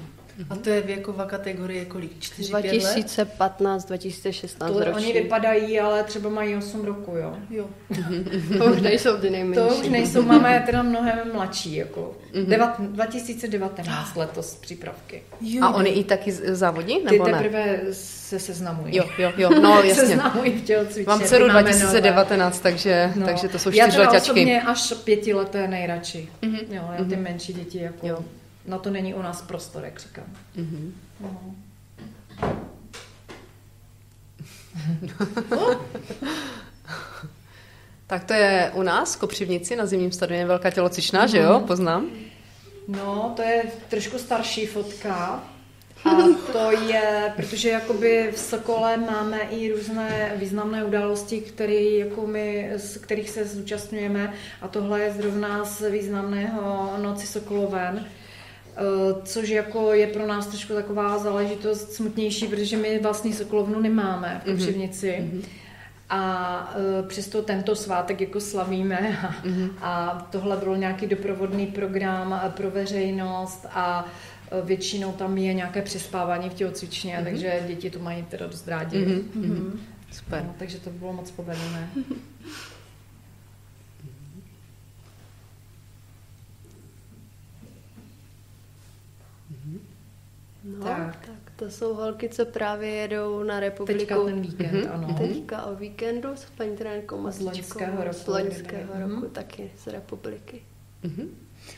A 0.50 0.56
to 0.56 0.70
je 0.70 0.80
věková 0.80 1.24
kategorie 1.26 1.84
kolik? 1.84 2.18
4-5 2.18 2.52
let? 2.52 2.62
2015, 2.62 3.84
2016 3.84 4.72
To 4.72 4.84
roční. 4.84 4.92
oni 5.04 5.12
vypadají, 5.22 5.80
ale 5.80 6.04
třeba 6.04 6.30
mají 6.30 6.56
8 6.56 6.84
roku, 6.84 7.16
jo. 7.16 7.36
Jo. 7.50 7.66
To 8.58 8.64
už 8.64 8.80
nejsou 8.80 9.16
ty 9.16 9.30
nejmenší. 9.30 9.60
To 9.68 9.74
už 9.74 9.88
nejsou, 9.88 10.22
máme 10.22 10.62
teda 10.66 10.82
mnohem 10.82 11.18
mladší, 11.32 11.76
jako. 11.76 12.16
Devat, 12.48 12.80
2019 12.80 14.16
letos 14.16 14.54
přípravky. 14.54 15.22
jo. 15.40 15.64
A 15.64 15.74
oni 15.74 15.90
i 15.90 16.04
taky 16.04 16.32
závodí, 16.32 16.96
Ty 16.98 17.04
nebo 17.12 17.26
ne? 17.28 17.32
teprve 17.42 17.80
se 17.92 18.38
seznamují. 18.38 18.96
Jo, 18.96 19.04
jo, 19.18 19.32
jo, 19.36 19.50
no 19.62 19.82
jasně. 19.84 19.94
Seznamují 19.94 20.52
v 20.52 20.64
tělocvičně. 20.64 21.04
Mám 21.06 21.20
ty 21.20 21.26
dceru 21.26 21.46
máme 21.46 21.62
2019, 21.62 22.60
takže, 22.60 23.12
nové. 23.14 23.26
takže 23.32 23.48
to 23.48 23.58
jsou 23.58 23.70
Já 23.70 23.74
teda 23.74 23.86
čtyřleťačky. 23.86 24.30
osobně 24.30 24.62
až 24.62 24.92
pětileté 25.04 25.68
nejradši. 25.68 26.28
Mhm. 26.42 26.58
Jo, 26.70 26.82
já 26.98 27.04
ty 27.04 27.16
menší 27.16 27.52
děti, 27.52 27.78
jako, 27.78 28.06
Jo. 28.06 28.24
Na 28.68 28.78
to 28.78 28.90
není 28.90 29.14
u 29.14 29.22
nás 29.22 29.42
prostor, 29.42 29.84
jak 29.84 30.00
říkám. 30.00 30.26
Mhm. 30.56 30.94
No. 31.20 31.54
Tak 38.08 38.24
to 38.24 38.32
je 38.32 38.70
u 38.74 38.82
nás, 38.82 39.16
Kopřivnici, 39.16 39.76
na 39.76 39.86
zimním 39.86 40.12
stadioně 40.12 40.46
Velká 40.46 40.70
tělocvičná, 40.70 41.26
že 41.26 41.38
jo? 41.38 41.64
Poznám. 41.66 42.06
No, 42.88 43.32
to 43.36 43.42
je 43.42 43.62
trošku 43.88 44.18
starší 44.18 44.66
fotka. 44.66 45.44
A 46.04 46.10
to 46.52 46.70
je, 46.70 47.32
protože 47.36 47.68
jakoby 47.68 48.30
v 48.34 48.38
Sokole 48.38 48.96
máme 48.96 49.40
i 49.40 49.72
různé 49.72 50.32
významné 50.36 50.84
události, 50.84 51.40
které 51.40 51.82
jako 51.82 52.26
my, 52.26 52.70
z 52.76 52.96
kterých 52.96 53.30
se 53.30 53.44
zúčastňujeme 53.44 54.32
a 54.62 54.68
tohle 54.68 55.00
je 55.00 55.12
zrovna 55.12 55.64
z 55.64 55.90
významného 55.90 56.92
Noci 57.02 57.26
Sokoloven, 57.26 58.06
což 59.24 59.48
jako 59.48 59.92
je 59.92 60.06
pro 60.06 60.26
nás 60.26 60.46
trošku 60.46 60.74
taková 60.74 61.18
záležitost 61.18 61.92
smutnější, 61.92 62.46
protože 62.46 62.76
my 62.76 62.98
vlastní 62.98 63.32
Sokolovnu 63.32 63.80
nemáme 63.80 64.40
v 64.44 64.50
Kopřivnici. 64.50 65.18
Mm-hmm. 65.20 65.44
A 66.10 66.74
uh, 67.00 67.08
přesto 67.08 67.42
tento 67.42 67.76
svátek 67.76 68.20
jako 68.20 68.40
slavíme 68.40 69.18
a, 69.18 69.46
mm-hmm. 69.46 69.70
a 69.80 70.26
tohle 70.30 70.56
byl 70.56 70.76
nějaký 70.76 71.06
doprovodný 71.06 71.66
program 71.66 72.40
pro 72.56 72.70
veřejnost 72.70 73.66
a 73.70 74.04
uh, 74.52 74.66
většinou 74.66 75.12
tam 75.12 75.38
je 75.38 75.54
nějaké 75.54 75.82
přespávání 75.82 76.50
v 76.50 76.54
tělocvičně, 76.54 77.16
mm-hmm. 77.16 77.24
takže 77.24 77.64
děti 77.66 77.90
to 77.90 77.98
mají 77.98 78.22
teda 78.22 78.46
dost 78.46 78.68
rádi. 78.68 78.98
Mm-hmm. 78.98 79.22
Mm-hmm. 79.36 79.70
Super. 80.10 80.42
No, 80.46 80.54
takže 80.58 80.78
to 80.78 80.90
bylo 80.90 81.12
moc 81.12 81.30
povedené. 81.30 81.90
No, 90.78 90.84
Tak. 90.84 91.16
tak. 91.26 91.52
To 91.56 91.70
jsou 91.70 91.94
holky, 91.94 92.28
co 92.28 92.46
právě 92.46 92.90
jedou 92.90 93.42
na 93.42 93.60
republiku. 93.60 93.98
Teďka 93.98 94.24
ten 94.24 94.40
víkend, 94.40 94.70
mm-hmm. 94.72 94.92
ano. 94.94 95.14
Teďka 95.18 95.64
o 95.64 95.74
víkendu 95.74 96.28
s 96.34 96.44
paní 96.56 96.76
trenérkou 96.76 97.26
A 97.26 97.30
z 97.30 97.40
loňského 97.40 98.04
roku, 98.04 98.16
Z 98.16 98.26
loňského 98.26 98.92
roku 99.00 99.12
Mhm. 99.14 99.30
taky 99.30 99.70
z 99.76 99.86
republiky. 99.86 100.62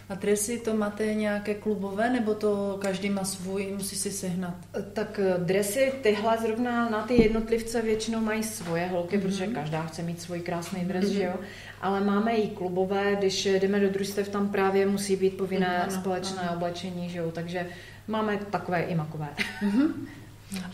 A 0.09 0.15
dresy 0.15 0.59
to 0.59 0.75
máte 0.77 1.15
nějaké 1.15 1.55
klubové, 1.55 2.11
nebo 2.11 2.35
to 2.35 2.79
každý 2.81 3.11
má 3.11 3.25
svůj, 3.25 3.73
musí 3.77 3.97
si 3.97 4.11
sehnat? 4.11 4.55
Tak 4.93 5.19
eh, 5.23 5.35
dresy 5.39 5.93
tyhle 6.03 6.39
zrovna 6.43 6.91
na 6.91 7.03
ty 7.07 7.23
jednotlivce 7.23 7.83
většinou 7.83 8.21
mají 8.21 8.43
svoje 8.43 8.87
holky, 8.87 9.17
Mhm. 9.17 9.27
mm-hmm. 9.27 9.31
protože 9.31 9.47
každá 9.47 9.83
chce 9.87 10.03
mít 10.03 10.21
svůj 10.23 10.41
krásný 10.41 10.85
dres, 10.85 11.05
mm-hmm. 11.05 11.13
že 11.15 11.23
jo. 11.23 11.35
Ale 11.81 12.01
máme 12.01 12.33
i 12.33 12.49
klubové, 12.49 13.17
když 13.19 13.47
jdeme 13.47 13.81
do 13.81 13.91
družstev, 13.91 14.29
tam 14.29 14.49
právě 14.49 14.87
musí 14.87 15.17
být 15.17 15.37
povinné 15.37 15.67
Mhm, 15.69 15.83
ano, 15.83 16.01
společné 16.01 16.51
oblečení, 16.51 17.09
že 17.09 17.19
jo. 17.19 17.31
Takže 17.33 17.67
máme 18.09 18.39
takové 18.51 18.83
i 18.83 18.95
makové. 18.95 19.29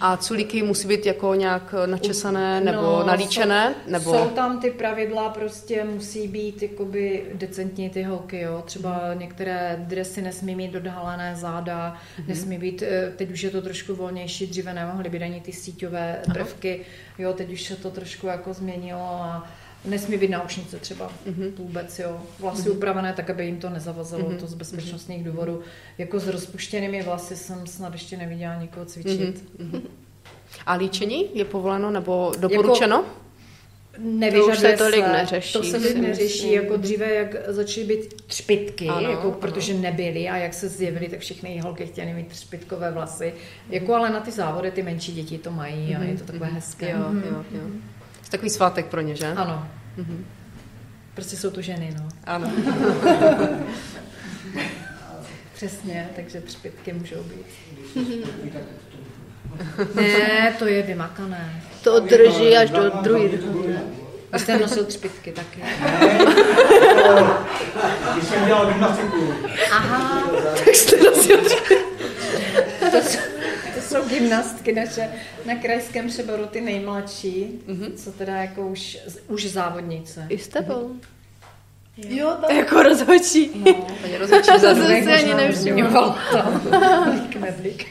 A 0.01 0.17
culíky 0.17 0.63
musí 0.63 0.89
být 0.89 1.07
jako 1.07 1.35
nějak 1.35 1.75
načesané 1.87 2.61
nebo 2.61 2.83
No, 2.83 3.05
nalíčené? 3.07 3.75
Jsou, 3.85 3.93
nebo... 3.93 4.13
jsou 4.13 4.29
tam 4.31 4.61
ty 4.61 4.71
pravidla, 4.71 5.29
prostě 5.29 5.85
musí 5.85 6.29
být 6.29 6.63
jakoby 6.63 7.25
decentní 7.35 7.91
ty 7.91 8.03
holky, 8.03 8.41
jo. 8.41 8.63
Třeba 8.67 9.15
některé 9.15 9.77
dresy 9.81 10.23
nesmí 10.23 10.55
mít 10.55 10.75
odhalené 10.75 11.37
záda, 11.37 11.95
mm-hmm. 11.95 12.29
nesmí 12.29 12.59
být, 12.59 12.83
eh, 12.83 13.13
teď 13.17 13.31
už 13.31 13.43
je 13.43 13.51
to 13.51 13.63
trošku 13.63 13.95
volnější, 13.95 14.47
dříve 14.47 14.75
nemohly 14.75 15.11
být 15.11 15.23
ani 15.23 15.41
ty 15.41 15.53
síťové 15.53 16.21
prvky, 16.33 16.81
jo, 17.19 17.33
teď 17.33 17.53
už 17.53 17.63
se 17.63 17.77
to 17.77 17.91
trošku 17.91 18.27
jako 18.27 18.55
změnilo 18.55 19.01
a 19.23 19.47
nesmí 19.87 20.19
být 20.19 20.31
náušnice 20.31 20.79
třeba 20.79 21.13
mm-hmm. 21.27 21.53
vůbec, 21.57 21.99
jo. 21.99 22.21
Vlasy 22.39 22.63
mm-hmm. 22.63 22.73
upravené 22.77 23.13
tak, 23.13 23.31
aby 23.31 23.47
jim 23.47 23.57
to 23.57 23.71
nezavazilo, 23.71 24.23
mm-hmm. 24.23 24.37
to 24.37 24.47
z 24.47 24.55
bezpečnostních 24.55 25.25
důvodů. 25.25 25.61
Jako 25.99 26.21
s 26.21 26.29
rozpuštěnými 26.29 27.03
vlasy 27.03 27.37
jsem 27.37 27.67
snad 27.67 27.93
ještě 27.93 28.17
neviděla 28.17 28.55
nikoho 28.55 28.87
cvičit. 28.87 29.45
Mm-hmm. 29.59 29.83
A 30.67 30.75
líčení 30.75 31.31
je 31.35 31.45
povoleno 31.45 31.91
nebo 31.91 32.33
doporučeno? 32.41 33.05
Nevyžaduje 33.99 34.47
To 34.47 34.53
už 34.53 34.59
se 34.59 34.77
tolik 34.77 35.07
neřeší, 35.07 35.53
To 35.53 35.63
se 35.63 35.81
tolik 35.81 35.97
neřeší, 35.97 36.53
jako 36.53 36.77
dříve, 36.77 37.15
jak 37.15 37.37
začaly 37.47 37.87
být 37.87 38.23
třpitky, 38.23 38.89
Ano, 38.89 39.11
jako, 39.11 39.29
ano. 39.29 39.37
protože 39.41 39.75
nebyly 39.75 40.29
a 40.29 40.37
jak 40.37 40.55
se 40.55 40.69
zjevily, 40.69 41.09
tak 41.09 41.21
všechny 41.21 41.61
holky 41.61 41.87
chtěly 41.87 42.13
mít 42.15 42.29
třpitkové 42.29 42.93
vlasy. 42.93 43.35
Jako 43.71 43.95
ale 43.95 44.11
na 44.11 44.21
ty 44.21 44.31
závody 44.31 44.71
ty 44.71 44.83
menší 44.83 45.13
děti 45.13 45.39
to 45.39 45.51
mají 45.51 45.97
a 45.97 46.03
je 46.03 46.17
to 46.17 46.25
takové 46.25 46.47
hezké. 46.47 46.91
Jo, 46.91 46.99
jo, 47.31 47.45
jo. 47.53 47.61
Je 48.27 48.31
takový 48.31 48.51
svátek 48.51 48.87
pro 48.87 49.01
ně, 49.01 49.17
že? 49.17 49.27
Ano. 49.27 49.69
Prostě 51.15 51.37
jsou 51.37 51.51
to 51.51 51.63
ženy, 51.63 51.95
no. 51.99 52.09
Ano. 52.25 52.51
Přesně, 55.55 56.09
takže 56.17 56.41
třpitky 56.41 56.93
můžou 56.93 57.23
být. 57.23 57.47
ne, 59.95 60.55
to 60.59 60.67
je 60.67 60.83
vymakané. 60.83 61.63
To 61.83 62.01
drží 62.01 62.57
až 62.57 62.71
do 62.71 62.91
druhé. 63.03 63.29
Vy 64.33 64.39
jste 64.39 64.59
nosil 64.59 64.85
třpitky 64.85 65.33
taky. 65.33 65.63
Když 68.13 68.25
jsem 68.25 68.47
dělal 68.47 68.67
gymnastiku, 68.67 69.35
Aha, 69.73 70.23
to, 70.65 70.71
jsou, 70.71 70.97
to 72.91 73.01
jsou 73.87 74.09
gymnastky 74.09 74.73
naše 74.73 75.09
na 75.47 75.55
krajském 75.55 76.09
přeboru 76.09 76.47
ty 76.47 76.61
nejmladší, 76.61 77.61
co 77.97 78.13
teda 78.13 78.37
jako 78.37 78.67
už, 78.69 78.99
už 79.29 79.47
závodnice. 79.47 80.27
I 80.29 80.39
s 80.39 80.49
tebou. 80.49 80.97
Jo, 81.97 82.37
tak. 82.41 82.57
Jako 82.57 82.83
rozhodčí. 82.83 83.51
No, 83.55 83.73
Paní 84.03 84.17
rozhodčí 84.17 84.51
To 84.51 84.59
jsem 84.59 84.87
si 84.87 85.13
ani 85.13 85.35
nevšimla. 85.35 86.19
Blík, 87.05 87.37
medlík. 87.37 87.87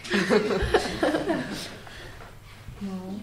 No. 2.81 3.19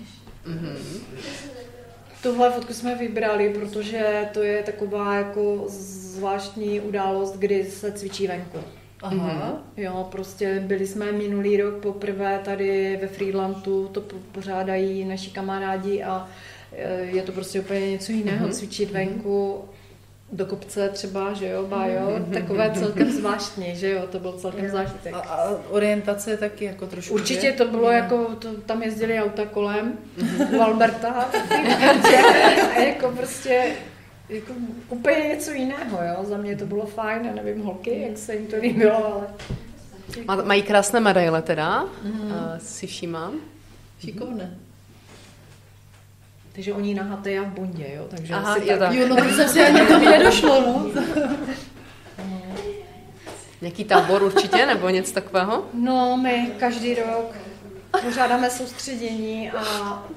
Tuhle 2.22 2.50
fotku 2.50 2.74
jsme 2.74 2.94
vybrali, 2.94 3.50
protože 3.50 4.28
to 4.32 4.42
je 4.42 4.62
taková 4.62 5.14
jako 5.14 5.64
zvláštní 5.68 6.80
událost, 6.80 7.36
kdy 7.36 7.64
se 7.64 7.92
cvičí 7.92 8.26
venku. 8.26 8.58
Aha. 9.02 9.62
Jo, 9.76 10.08
prostě 10.12 10.62
byli 10.66 10.86
jsme 10.86 11.12
minulý 11.12 11.56
rok 11.56 11.74
poprvé 11.74 12.40
tady 12.44 12.98
ve 13.02 13.08
Friedlandu, 13.08 13.88
to 13.92 14.00
po- 14.00 14.16
pořádají 14.32 15.04
naši 15.04 15.30
kamarádi 15.30 16.02
a 16.02 16.28
e, 16.72 17.00
je 17.00 17.22
to 17.22 17.32
prostě 17.32 17.60
úplně 17.60 17.90
něco 17.90 18.12
jiného, 18.12 18.48
cvičit 18.48 18.90
venku 18.90 19.64
do 20.32 20.46
kopce 20.46 20.88
třeba, 20.88 21.32
že 21.32 21.48
jo, 21.48 21.66
bájo, 21.66 22.18
takové 22.32 22.72
celkem 22.78 23.10
zvláštní, 23.10 23.76
že 23.76 23.90
jo, 23.90 24.02
to 24.12 24.18
byl 24.18 24.32
celkem 24.32 24.70
zážitek. 24.70 25.14
A, 25.14 25.18
a 25.18 25.56
orientace 25.70 26.30
je 26.30 26.36
taky 26.36 26.64
jako 26.64 26.86
trošku, 26.86 27.14
Určitě 27.14 27.52
to 27.52 27.68
bylo 27.68 27.90
jako, 27.90 28.26
to, 28.38 28.48
tam 28.54 28.82
jezdili 28.82 29.20
auta 29.20 29.46
kolem 29.46 29.98
u 30.56 30.60
Alberta. 30.60 31.08
A 32.76 32.80
jako 32.80 33.08
prostě 33.08 33.64
jako 34.34 34.52
úplně 34.88 35.16
něco 35.28 35.50
jiného, 35.50 35.98
jo. 36.02 36.24
Za 36.24 36.36
mě 36.36 36.56
to 36.56 36.66
bylo 36.66 36.86
fajn, 36.86 37.24
já 37.24 37.34
nevím 37.34 37.62
holky, 37.62 38.02
jak 38.08 38.18
se 38.18 38.34
jim 38.34 38.46
to 38.46 38.56
líbilo, 38.56 39.14
ale 39.14 39.26
Má- 40.24 40.44
Mají 40.44 40.62
krásné 40.62 41.00
medaile 41.00 41.42
teda, 41.42 41.84
mm. 42.02 42.32
si 42.58 42.86
všímám. 42.86 43.32
Šikovné. 44.00 44.58
takže 46.52 46.72
oni 46.72 46.94
na 46.94 47.22
a 47.40 47.42
v 47.42 47.46
bundě, 47.46 47.86
jo, 47.96 48.06
takže 48.10 48.34
Aha, 48.34 48.54
asi 48.54 48.66
je 48.68 48.78
tak. 48.78 48.92
Jo, 48.92 49.08
no 49.08 49.16
to 49.16 49.34
zase 49.36 49.66
ani 49.66 49.86
to 49.86 49.98
nedošlo, 49.98 50.60
no. 50.60 50.90
Nějaký 53.60 53.84
tábor 53.84 54.22
určitě, 54.22 54.66
nebo 54.66 54.88
něco 54.88 55.14
takového? 55.14 55.64
No, 55.74 56.16
my 56.16 56.52
každý 56.58 56.94
rok 56.94 57.36
pořádáme 58.00 58.50
soustředění 58.50 59.50
a 59.50 59.62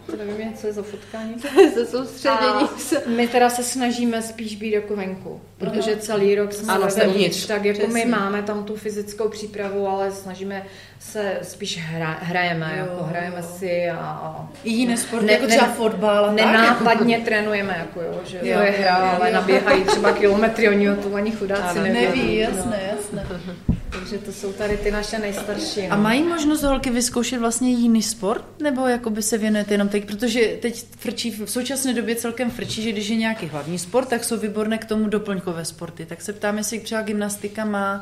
to 0.06 0.16
nevím, 0.18 0.54
co 0.54 0.68
je 0.68 0.74
za 0.74 0.84
fotkání. 0.84 1.36
Se 1.74 1.86
soustředění. 1.92 2.44
A 2.54 2.70
my 3.06 3.28
teda 3.28 3.50
se 3.50 3.64
snažíme 3.64 4.22
spíš 4.22 4.56
být 4.56 4.72
jako 4.72 4.96
venku, 4.96 5.42
protože 5.58 5.98
celý 5.98 6.36
rok 6.36 6.54
jsme 6.54 6.74
Ano, 6.74 6.88
uvnitř. 7.08 7.46
tak 7.46 7.66
jako 7.66 7.80
Přesně. 7.80 8.06
my 8.06 8.12
máme 8.12 8.44
tam 8.44 8.64
tu 8.64 8.76
fyzickou 8.76 9.30
přípravu, 9.30 9.88
ale 9.88 10.12
snažíme 10.12 10.66
se 11.00 11.40
spíš 11.42 11.80
hra, 11.82 12.18
hrajeme, 12.22 12.76
Jo, 12.80 12.86
jako 12.92 13.04
hrajeme 13.04 13.38
jo. 13.38 13.48
si 13.60 13.90
a, 13.90 13.98
a 13.98 14.50
I 14.64 14.70
jiné 14.72 14.98
sporty, 14.98 15.26
Ne- 15.26 15.32
jako 15.34 15.46
ne- 15.46 15.50
třeba 15.56 15.68
fotbal 15.74 16.26
a 16.26 16.28
tak. 16.28 16.36
nenápadně 16.36 17.20
trénujeme, 17.20 17.76
jako 17.80 18.02
jo, 18.02 18.22
že 18.26 18.38
Jo, 18.38 18.58
to 18.58 18.64
je 18.64 18.72
hra, 18.72 18.98
jo, 19.00 19.18
ale 19.20 19.30
jo. 19.30 19.34
naběhají 19.36 19.84
třeba 19.84 20.12
kilometry, 20.12 20.70
oni 20.70 20.90
o 20.92 20.96
to 20.96 21.16
ani 21.16 21.32
chudáci. 21.32 21.80
Neví, 21.80 22.42
no. 22.44 22.56
jasné, 22.56 22.80
jasné. 22.98 23.28
Takže 24.10 24.26
to 24.26 24.32
jsou 24.32 24.54
tady 24.54 24.78
ty 24.78 24.92
naše 24.92 25.20
nejstarší. 25.20 25.82
A 25.82 25.96
no. 25.96 26.04
mají 26.04 26.24
možnost 26.24 26.64
holky 26.64 26.90
vyzkoušet 26.90 27.40
vlastně 27.40 27.72
jiný 27.72 28.04
sport? 28.04 28.62
Nebo 28.62 28.88
jakoby 28.88 29.22
se 29.22 29.38
věnujete 29.38 29.74
jenom 29.74 29.90
teď? 29.90 30.06
Protože 30.06 30.58
teď 30.62 30.86
frčí, 30.98 31.32
v 31.32 31.52
současné 31.52 31.94
době 31.94 32.16
celkem 32.16 32.52
frčí, 32.52 32.82
že 32.82 32.92
když 32.92 33.08
je 33.08 33.16
nějaký 33.16 33.46
hlavní 33.46 33.80
sport, 33.80 34.06
tak 34.06 34.24
jsou 34.24 34.38
výborné 34.38 34.78
k 34.78 34.86
tomu 34.86 35.10
doplňkové 35.10 35.66
sporty. 35.66 36.06
Tak 36.06 36.22
se 36.22 36.34
ptám, 36.34 36.58
jestli 36.58 36.80
třeba 36.80 37.02
gymnastika 37.02 37.66
má 37.66 38.02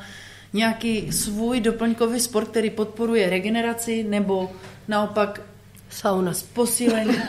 nějaký 0.53 1.11
svůj 1.11 1.59
doplňkový 1.59 2.19
sport, 2.19 2.47
který 2.47 2.69
podporuje 2.69 3.29
regeneraci, 3.29 4.03
nebo 4.03 4.51
naopak 4.87 5.41
Sauna. 5.93 6.31
posílení. 6.53 7.17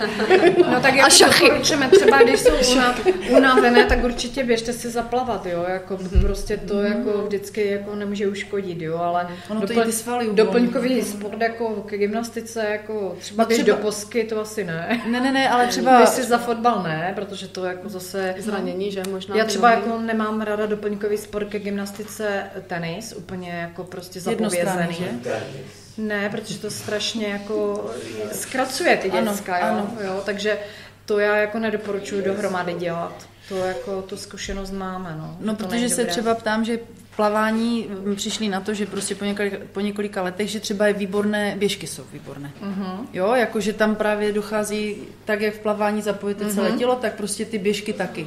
No 0.71 0.81
tak 0.81 0.95
jako 0.95 1.11
doporučujeme 1.41 1.89
třeba, 1.89 2.23
když 2.23 2.41
jsou 2.41 2.51
unav- 2.51 3.37
unavené, 3.37 3.85
tak 3.85 4.05
určitě 4.05 4.45
běžte 4.45 4.73
si 4.73 4.91
zaplavat, 4.91 5.47
jo, 5.47 5.65
jako 5.69 5.99
prostě 6.21 6.57
to 6.57 6.83
jako 6.83 7.23
vždycky 7.27 7.71
jako 7.71 7.95
nemůže 7.95 8.29
uškodit, 8.29 8.81
jo, 8.83 8.97
ale 8.99 9.29
Ono 9.49 9.61
to 9.61 9.67
ty 9.85 9.93
svaly 9.93 10.29
doplňkový 10.33 11.03
sport 11.03 11.41
jako 11.41 11.69
ke 11.87 11.99
gymnastice, 11.99 12.67
jako 12.71 13.17
třeba 13.21 13.43
No 13.45 13.49
běž 13.49 13.63
třeba- 13.63 13.77
do 13.77 13.83
posky, 13.83 14.25
to 14.25 14.41
asi 14.41 14.65
ne. 14.65 15.03
Ne, 15.11 15.21
ne, 15.21 15.33
ne, 15.33 15.49
ale 15.49 15.67
třeba... 15.67 15.97
Běž 15.97 16.09
si 16.09 16.23
za 16.25 16.39
fotbal 16.39 16.83
ne, 16.83 17.13
protože 17.15 17.49
to 17.49 17.65
jako 17.65 17.89
zase... 17.89 18.35
Zranění, 18.39 18.91
že 18.93 19.03
možná? 19.11 19.37
Já 19.37 19.45
třeba 19.45 19.71
jako 19.71 19.99
nemám 19.99 20.41
ráda 20.41 20.67
doplňkový 20.67 21.17
sport 21.19 21.49
ke 21.49 21.59
gymnastice 21.59 22.43
tenis, 22.67 23.15
úplně 23.19 23.51
jako 23.51 23.85
prostě 23.85 24.21
Jednostranný, 24.31 24.95
zapovězený. 24.95 25.21
že? 25.25 25.84
Ne, 25.99 26.29
protože 26.31 26.59
to 26.59 26.71
strašně 26.71 27.27
jako 27.27 27.85
zkracuje 28.33 28.97
ty 28.97 29.11
Ano, 29.11 29.33
děcka, 29.33 29.59
jo, 29.59 29.65
ano. 29.67 29.91
jo, 30.05 30.23
takže 30.25 30.59
to 31.05 31.19
já 31.19 31.37
jako 31.37 31.59
nedoporučuji 31.59 32.23
dohromady 32.23 32.75
dělat. 32.75 33.27
To 33.49 33.57
jako 33.57 34.03
tu 34.03 34.17
zkušenost 34.17 34.71
máme, 34.71 35.15
no. 35.19 35.37
No, 35.41 35.57
to 35.57 35.65
protože 35.67 35.89
se 35.89 35.97
dobré. 35.97 36.11
třeba 36.13 36.35
ptám, 36.35 36.65
že 36.65 36.79
plavání 37.17 37.89
přišli 38.17 38.49
na 38.49 38.61
to, 38.61 38.75
že 38.75 38.87
prostě 38.87 39.15
po 39.15 39.25
několika, 39.25 39.57
po 39.73 39.81
několika 39.81 40.23
letech, 40.23 40.49
že 40.51 40.61
třeba 40.61 40.87
je 40.87 40.93
výborné, 40.93 41.55
běžky 41.59 41.87
jsou 41.87 42.03
výborné. 42.13 42.51
Mhm. 42.61 43.09
Jo, 43.13 43.35
jakože 43.35 43.73
tam 43.73 43.95
právě 43.97 44.33
dochází, 44.33 44.97
tak 45.25 45.41
jak 45.41 45.55
v 45.55 45.59
plavání 45.59 46.03
zapojíte 46.03 46.55
celé 46.55 46.73
tělo, 46.73 46.95
tak 46.97 47.15
prostě 47.15 47.45
ty 47.45 47.59
běžky 47.59 47.93
taky. 47.93 48.27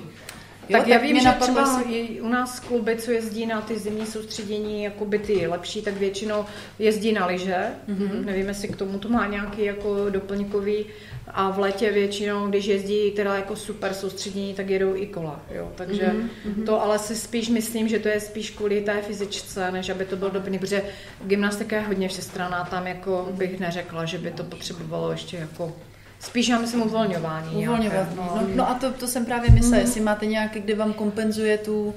Jo, 0.69 0.79
tak 0.79 0.87
já 0.87 0.97
vím, 0.97 1.19
že 1.19 1.29
třeba 1.39 1.83
je, 1.89 2.21
u 2.21 2.27
nás 2.27 2.59
kluby, 2.59 2.95
co 2.95 3.11
jezdí 3.11 3.45
na 3.45 3.61
ty 3.61 3.79
zimní 3.79 4.05
soustředění, 4.05 4.83
jako 4.83 5.05
by 5.05 5.19
ty 5.19 5.47
lepší, 5.47 5.81
tak 5.81 5.93
většinou 5.93 6.45
jezdí 6.79 7.11
na 7.11 7.25
lyže. 7.25 7.65
Mm-hmm. 7.89 8.25
Nevím, 8.25 8.47
jestli 8.47 8.67
k 8.67 8.75
tomu 8.75 8.99
to 8.99 9.09
má 9.09 9.27
nějaký 9.27 9.65
jako 9.65 10.09
doplňkový. 10.09 10.85
A 11.31 11.49
v 11.49 11.59
létě 11.59 11.91
většinou, 11.91 12.47
když 12.47 12.65
jezdí 12.65 13.11
teda 13.11 13.35
jako 13.35 13.55
super 13.55 13.93
soustředění, 13.93 14.53
tak 14.53 14.69
jedou 14.69 14.95
i 14.95 15.07
kola. 15.07 15.41
Jo? 15.51 15.71
Takže 15.75 16.03
mm-hmm. 16.03 16.65
to 16.65 16.81
ale 16.81 16.99
si 16.99 17.15
spíš 17.15 17.49
myslím, 17.49 17.87
že 17.87 17.99
to 17.99 18.07
je 18.07 18.19
spíš 18.19 18.49
kvůli 18.49 18.81
té 18.81 19.01
fyzičce, 19.01 19.71
než 19.71 19.89
aby 19.89 20.05
to 20.05 20.15
bylo 20.15 20.31
doplněk, 20.31 20.61
protože 20.61 20.83
gymnastika 21.23 21.75
je 21.75 21.81
hodně 21.81 22.07
všestranná, 22.07 22.63
tam 22.65 22.87
jako 22.87 23.27
bych 23.31 23.59
neřekla, 23.59 24.05
že 24.05 24.17
by 24.17 24.31
to 24.31 24.43
potřebovalo 24.43 25.11
ještě 25.11 25.37
jako 25.37 25.75
Spíš 26.19 26.47
já 26.47 26.59
myslím 26.59 26.81
uvolňování. 26.81 27.55
Uvolňovat. 27.55 28.07
nějaké, 28.15 28.15
No, 28.15 28.47
no 28.55 28.69
a 28.69 28.73
to, 28.73 28.91
to 28.91 29.07
jsem 29.07 29.25
právě 29.25 29.51
myslela, 29.51 29.77
jestli 29.77 30.01
máte 30.01 30.25
nějaké, 30.25 30.59
kde 30.59 30.75
vám 30.75 30.93
kompenzuje 30.93 31.57
tu, 31.57 31.93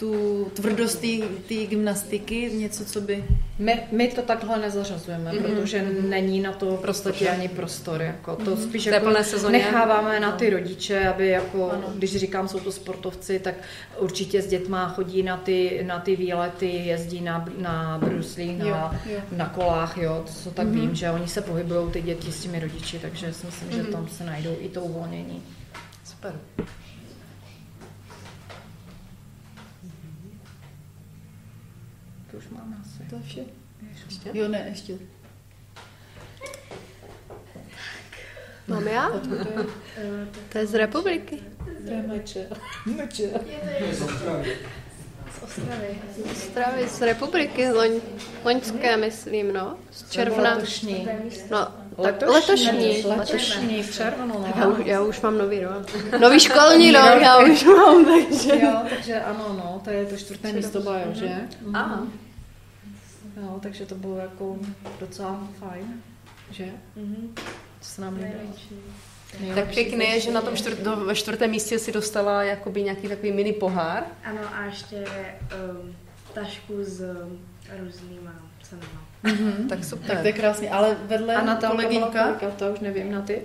tu 0.00 0.44
tvrdost 0.54 1.04
té- 1.48 1.66
gymnastiky, 1.66 2.50
něco, 2.54 2.84
co 2.84 3.00
by... 3.00 3.24
My, 3.58 3.82
my 3.92 4.08
to 4.08 4.22
takhle 4.22 4.58
nezařazujeme, 4.58 5.30
mm-hmm. 5.30 5.42
protože 5.42 5.82
není 6.08 6.40
na 6.40 6.52
to 6.52 6.76
prostě 6.76 7.28
ani 7.28 7.48
prostor. 7.48 8.02
Jako. 8.02 8.36
To 8.36 8.56
spíš 8.56 8.84
té 8.84 8.90
jako 8.90 9.10
necháváme 9.50 10.20
na 10.20 10.32
ty 10.32 10.50
rodiče, 10.50 11.08
aby 11.08 11.28
jako, 11.28 11.72
když 11.94 12.16
říkám, 12.16 12.48
jsou 12.48 12.60
to 12.60 12.72
sportovci, 12.72 13.38
tak 13.38 13.54
určitě 13.98 14.42
s 14.42 14.46
dětma 14.46 14.88
chodí 14.88 15.22
na 15.22 15.36
ty, 15.36 15.84
na 15.86 16.00
ty 16.00 16.16
výlety, 16.16 16.66
jezdí 16.66 17.20
na, 17.20 17.44
na 17.58 17.98
bruslích, 17.98 18.58
na, 18.58 18.66
Jo, 18.66 18.90
jo. 19.14 19.20
na 19.36 19.48
kolách, 19.48 19.96
jo, 19.98 20.22
to 20.26 20.32
co 20.32 20.50
tak 20.50 20.66
mm-hmm. 20.66 20.80
vím, 20.80 20.94
že 20.94 21.10
oni 21.10 21.28
se 21.28 21.40
pohybují 21.40 21.90
ty 21.90 22.02
děti 22.02 22.32
s 22.32 22.40
těmi 22.42 22.60
rodiči, 22.60 22.98
takže 22.98 23.32
si 23.32 23.46
myslím, 23.46 23.68
mm-hmm. 23.68 23.86
že 23.86 23.92
tam 23.92 24.08
se 24.08 24.24
najdou 24.24 24.56
i 24.60 24.68
to 24.68 24.80
uvolnění. 24.80 25.42
Super. 26.04 26.32
To 32.30 32.36
už 32.36 32.48
máme 32.48 32.76
asi. 32.80 33.10
To 33.10 33.16
je 33.16 33.22
vše. 33.22 33.44
Jo, 34.32 34.48
ne, 34.48 34.66
ještě. 34.68 34.98
Mám 38.68 38.86
já? 38.86 39.10
To 40.52 40.58
je 40.58 40.66
z 40.66 40.74
republiky. 40.74 41.42
Meče. 42.06 42.46
Meče. 42.96 43.30
Z 45.40 45.42
Ostravy, 46.32 46.88
z 46.88 47.02
republiky, 47.02 47.66
z 47.66 47.74
loň, 47.74 48.00
loňské, 48.44 48.96
myslím, 48.96 49.52
no. 49.52 49.78
Z 49.90 50.10
června. 50.10 50.58
No, 51.50 51.74
tak 52.02 52.22
letošní. 52.28 53.02
Letošní, 53.06 53.82
v 53.82 53.94
červnu, 53.94 54.26
no. 54.38 54.52
Já, 54.56 54.66
už- 54.66 54.86
já 54.86 55.00
už 55.02 55.20
mám 55.20 55.38
nový 55.38 55.60
rok. 55.60 55.86
Nový 56.20 56.40
školní 56.40 56.92
rok, 56.92 57.20
já 57.22 57.38
už 57.38 57.64
mám, 57.64 58.04
takže... 58.30 58.58
Jo, 58.64 58.82
takže 58.90 59.20
ano, 59.20 59.44
no, 59.64 59.80
to 59.84 59.90
je 59.90 60.06
to 60.06 60.16
čtvrté 60.16 60.52
místo 60.52 60.80
bajo, 60.80 61.14
že? 61.14 61.36
Aha. 61.74 62.06
Jo, 63.42 63.58
takže 63.62 63.86
to 63.86 63.94
bylo 63.94 64.16
jako 64.18 64.58
docela 65.00 65.48
fajn, 65.58 66.02
že? 66.50 66.64
To 67.78 67.84
se 67.84 68.00
nám 68.02 68.14
líbilo. 68.14 68.54
Tak 69.54 69.74
pěkné 69.74 70.04
je, 70.04 70.20
že 70.20 70.30
na 70.30 70.40
tom 70.40 70.56
čtvrt, 70.56 70.78
do, 70.78 70.96
ve 70.96 71.14
čtvrtém 71.14 71.50
místě 71.50 71.78
si 71.78 71.92
dostala 71.92 72.42
jakoby 72.42 72.82
nějaký 72.82 73.08
takový 73.08 73.32
mini 73.32 73.52
pohár. 73.52 74.04
Ano, 74.24 74.40
a 74.54 74.64
ještě 74.64 74.96
um, 74.96 75.96
tašku 76.34 76.74
s 76.84 77.00
um, 77.00 77.40
různýma 77.84 78.32
cenama. 78.62 79.09
Tak 79.68 79.84
super. 79.84 80.06
Tak 80.08 80.20
to 80.20 80.26
je 80.26 80.32
krásný, 80.32 80.68
ale 80.68 80.96
vedle 81.06 81.34
A 81.36 81.44
Natálka 81.44 81.76
byla 81.76 81.88
kolegynka, 81.88 82.24
kolika, 82.24 82.50
to 82.56 82.72
už 82.72 82.80
nevím, 82.80 83.12
na 83.12 83.20
ty? 83.22 83.42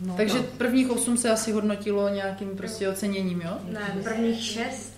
no, 0.00 0.14
takže 0.16 0.38
prvních 0.38 0.90
osm 0.90 1.16
se 1.16 1.30
asi 1.30 1.52
hodnotilo 1.52 2.08
nějakým 2.08 2.56
prostě 2.56 2.88
oceněním, 2.88 3.40
jo? 3.40 3.58
Ne, 3.72 3.80
prvních 4.04 4.44
šest 4.44 4.92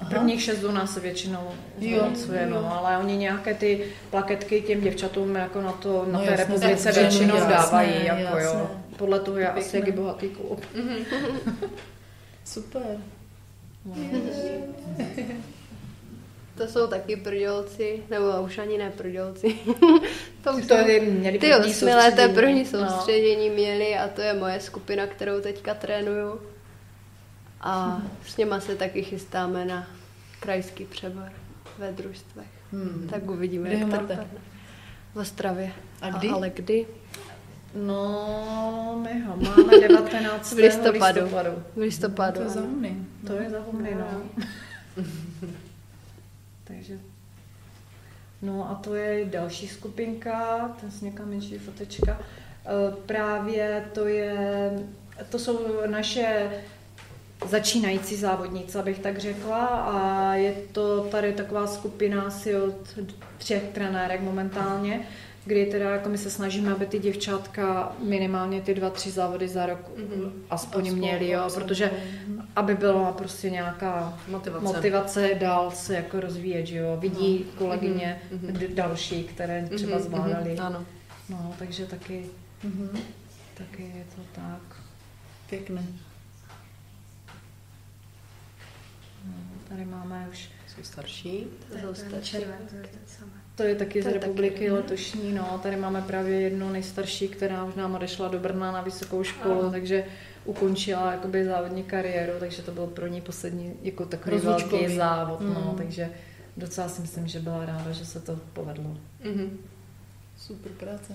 a 0.00 0.04
Prvních 0.04 0.42
šest 0.42 0.64
u 0.64 0.70
nás 0.72 0.94
se 0.94 1.00
většinou 1.00 1.50
Jo. 1.78 1.98
zhodnocuje, 1.98 2.46
no, 2.46 2.78
ale 2.78 2.98
oni 2.98 3.16
nějaké 3.16 3.54
ty 3.54 3.84
plaketky 4.10 4.60
těm 4.62 4.80
děvčatům 4.80 5.34
jako 5.34 5.60
na 5.60 5.72
to, 5.72 6.06
na 6.12 6.18
No 6.18 6.24
té 6.24 6.36
republice 6.36 6.84
tak 6.84 6.94
většinou 6.94 7.34
jasné, 7.36 7.50
dávají, 7.54 7.90
jasné. 8.04 8.22
jako 8.22 8.38
jo. 8.38 8.70
Podle 8.96 9.20
toho 9.20 9.38
je 9.38 9.48
asi 9.48 9.76
jaký 9.76 9.92
bohatý 9.92 10.28
klub. 10.28 10.64
Super. 12.44 12.82
To 16.60 16.66
jsou 16.68 16.86
taky 16.86 17.16
prdělci, 17.16 18.02
nebo 18.10 18.42
už 18.42 18.58
ani 18.58 18.78
ne 18.78 18.90
prdělci. 18.90 19.54
to 20.44 20.52
už 20.52 20.66
To 20.66 20.74
měli 21.00 21.38
Ty 21.38 21.50
první 21.50 21.70
osmileté 21.70 22.10
soustředění. 22.10 22.34
první 22.34 22.64
No. 22.72 22.88
soustředění 22.88 23.50
měli 23.50 23.96
a 23.96 24.08
to 24.08 24.20
je 24.20 24.34
moje 24.34 24.60
skupina, 24.60 25.06
kterou 25.06 25.40
teďka 25.40 25.74
trénuju. 25.74 26.40
A 27.60 28.02
s 28.26 28.36
něma 28.36 28.60
se 28.60 28.76
taky 28.76 29.02
chystáme 29.02 29.64
na 29.64 29.86
krajský 30.40 30.84
přebor 30.84 31.32
ve 31.78 31.92
družstvech. 31.92 32.46
Hmm. 32.72 33.08
Tak 33.10 33.30
uvidíme, 33.30 33.68
Kde 33.68 33.78
jak 33.78 33.88
to 33.88 33.96
máte? 33.96 34.02
dopadne. 34.14 34.38
V 35.14 35.18
Ostravě. 35.18 35.72
A 36.02 36.10
kdy? 36.10 36.28
ale 36.28 36.50
kdy? 36.50 36.86
No, 37.74 39.00
my 39.02 39.20
ho 39.20 39.36
máme 39.36 39.78
19. 39.80 40.52
V 40.52 40.56
listopadu. 40.56 41.20
listopadu. 41.20 41.50
V 41.76 41.78
listopadu. 41.80 42.36
To 42.36 42.42
je 42.42 42.48
za 42.48 42.60
humny. 42.60 42.96
To 43.26 43.32
je 43.32 43.50
za 43.50 43.58
humny, 43.60 43.94
no. 43.94 44.22
Takže... 44.94 45.10
No 48.42 48.70
a 48.70 48.74
to 48.74 48.94
je 48.94 49.24
další 49.24 49.68
skupinka, 49.68 50.68
to 50.80 50.86
je 50.86 50.92
někam 51.10 51.28
menší 51.28 51.58
fotečka. 51.58 52.18
E, 52.20 52.96
Právě 53.06 53.84
to 53.92 54.06
je, 54.06 54.72
to 55.28 55.38
jsou 55.38 55.58
naše 55.86 56.50
začínající 57.46 58.16
závodnice, 58.16 58.78
abych 58.78 58.98
tak 58.98 59.18
řekla. 59.18 59.66
A 59.66 60.34
je 60.34 60.54
to 60.72 61.04
tady 61.04 61.32
taková 61.32 61.66
skupina 61.66 62.22
asi 62.22 62.56
od 62.56 62.98
třech 63.38 63.62
trenérek 63.62 64.20
momentálně, 64.20 65.00
kdy 65.50 65.66
teda 65.66 65.90
jako 65.90 66.08
my 66.08 66.18
se 66.18 66.30
snažíme, 66.30 66.72
aby 66.72 66.86
ty 66.86 66.98
děvčátka 66.98 67.96
minimálně 68.02 68.60
ty 68.60 68.74
dva, 68.74 68.90
tři 68.90 69.10
závody 69.10 69.48
za 69.48 69.66
rok 69.66 69.78
mm-hmm. 69.96 70.32
aspoň, 70.50 70.82
Aspoň, 70.86 70.98
měly, 70.98 71.28
jo, 71.28 71.40
aspoň. 71.40 71.62
protože 71.64 71.90
aby 72.56 72.74
byla 72.74 73.12
prostě 73.12 73.50
nějaká 73.50 74.18
Motivace. 74.28 74.64
motivace 74.64 75.30
dál 75.40 75.70
se 75.70 75.94
jako 75.94 76.20
rozvíjet, 76.20 76.66
že 76.66 76.76
jo. 76.78 76.96
Vidí 77.00 77.44
No. 77.46 77.58
kolegyně 77.58 78.20
Mhm, 78.32 78.52
d- 78.52 78.68
další, 78.68 79.24
které 79.24 79.68
třeba 79.76 79.92
Mhm, 79.96 80.02
zvládali. 80.04 80.50
mhm, 80.54 80.60
Ano. 80.66 80.86
No, 81.28 81.54
takže 81.58 81.86
taky, 81.86 82.26
Mhm. 82.64 82.98
taky 83.54 83.82
je 83.82 84.04
to 84.16 84.22
tak. 84.40 84.76
Pěkné. 85.50 85.82
No, 89.24 89.34
tady 89.68 89.84
máme 89.84 90.28
už, 90.32 90.48
Jsou 90.76 90.82
starší. 90.82 91.46
To 91.72 91.78
jsou 91.78 91.94
stačí. 91.94 92.30
červen, 92.30 92.58
to 92.70 92.76
je. 92.76 92.82
To 93.60 93.66
je 93.66 93.74
taky 93.74 94.02
To 94.02 94.08
z 94.08 94.12
je 94.12 94.12
taky, 94.14 94.26
republiky 94.26 94.66
mhm. 94.66 94.74
letošní, 94.76 95.32
no, 95.32 95.60
tady 95.62 95.76
máme 95.76 96.02
právě 96.02 96.40
jednu 96.40 96.70
nejstarší, 96.70 97.28
která 97.28 97.64
už 97.64 97.74
nám 97.74 97.94
odešla 97.94 98.28
do 98.28 98.38
Brna 98.38 98.72
na 98.72 98.80
vysokou 98.82 99.22
školu, 99.24 99.60
Aha. 99.60 99.70
takže 99.70 100.04
ukončila 100.44 101.12
jakoby 101.12 101.44
závodní 101.44 101.82
kariéru, 101.82 102.32
takže 102.40 102.62
to 102.62 102.72
byl 102.72 102.86
pro 102.86 103.06
ní 103.06 103.20
poslední 103.20 103.74
jako 103.82 104.06
takový 104.06 104.36
Rozlučkový. 104.36 104.70
velký 104.82 104.96
závod, 104.96 105.40
no, 105.40 105.60
Mhm. 105.66 105.76
takže 105.76 106.10
docela 106.56 106.88
si 106.88 107.00
myslím, 107.02 107.26
že 107.26 107.40
byla 107.40 107.66
ráda, 107.66 107.92
že 107.92 108.06
se 108.06 108.20
to 108.20 108.36
povedlo. 108.52 108.96
Mhm. 109.24 109.58
Super 110.36 110.72
práce. 110.72 111.12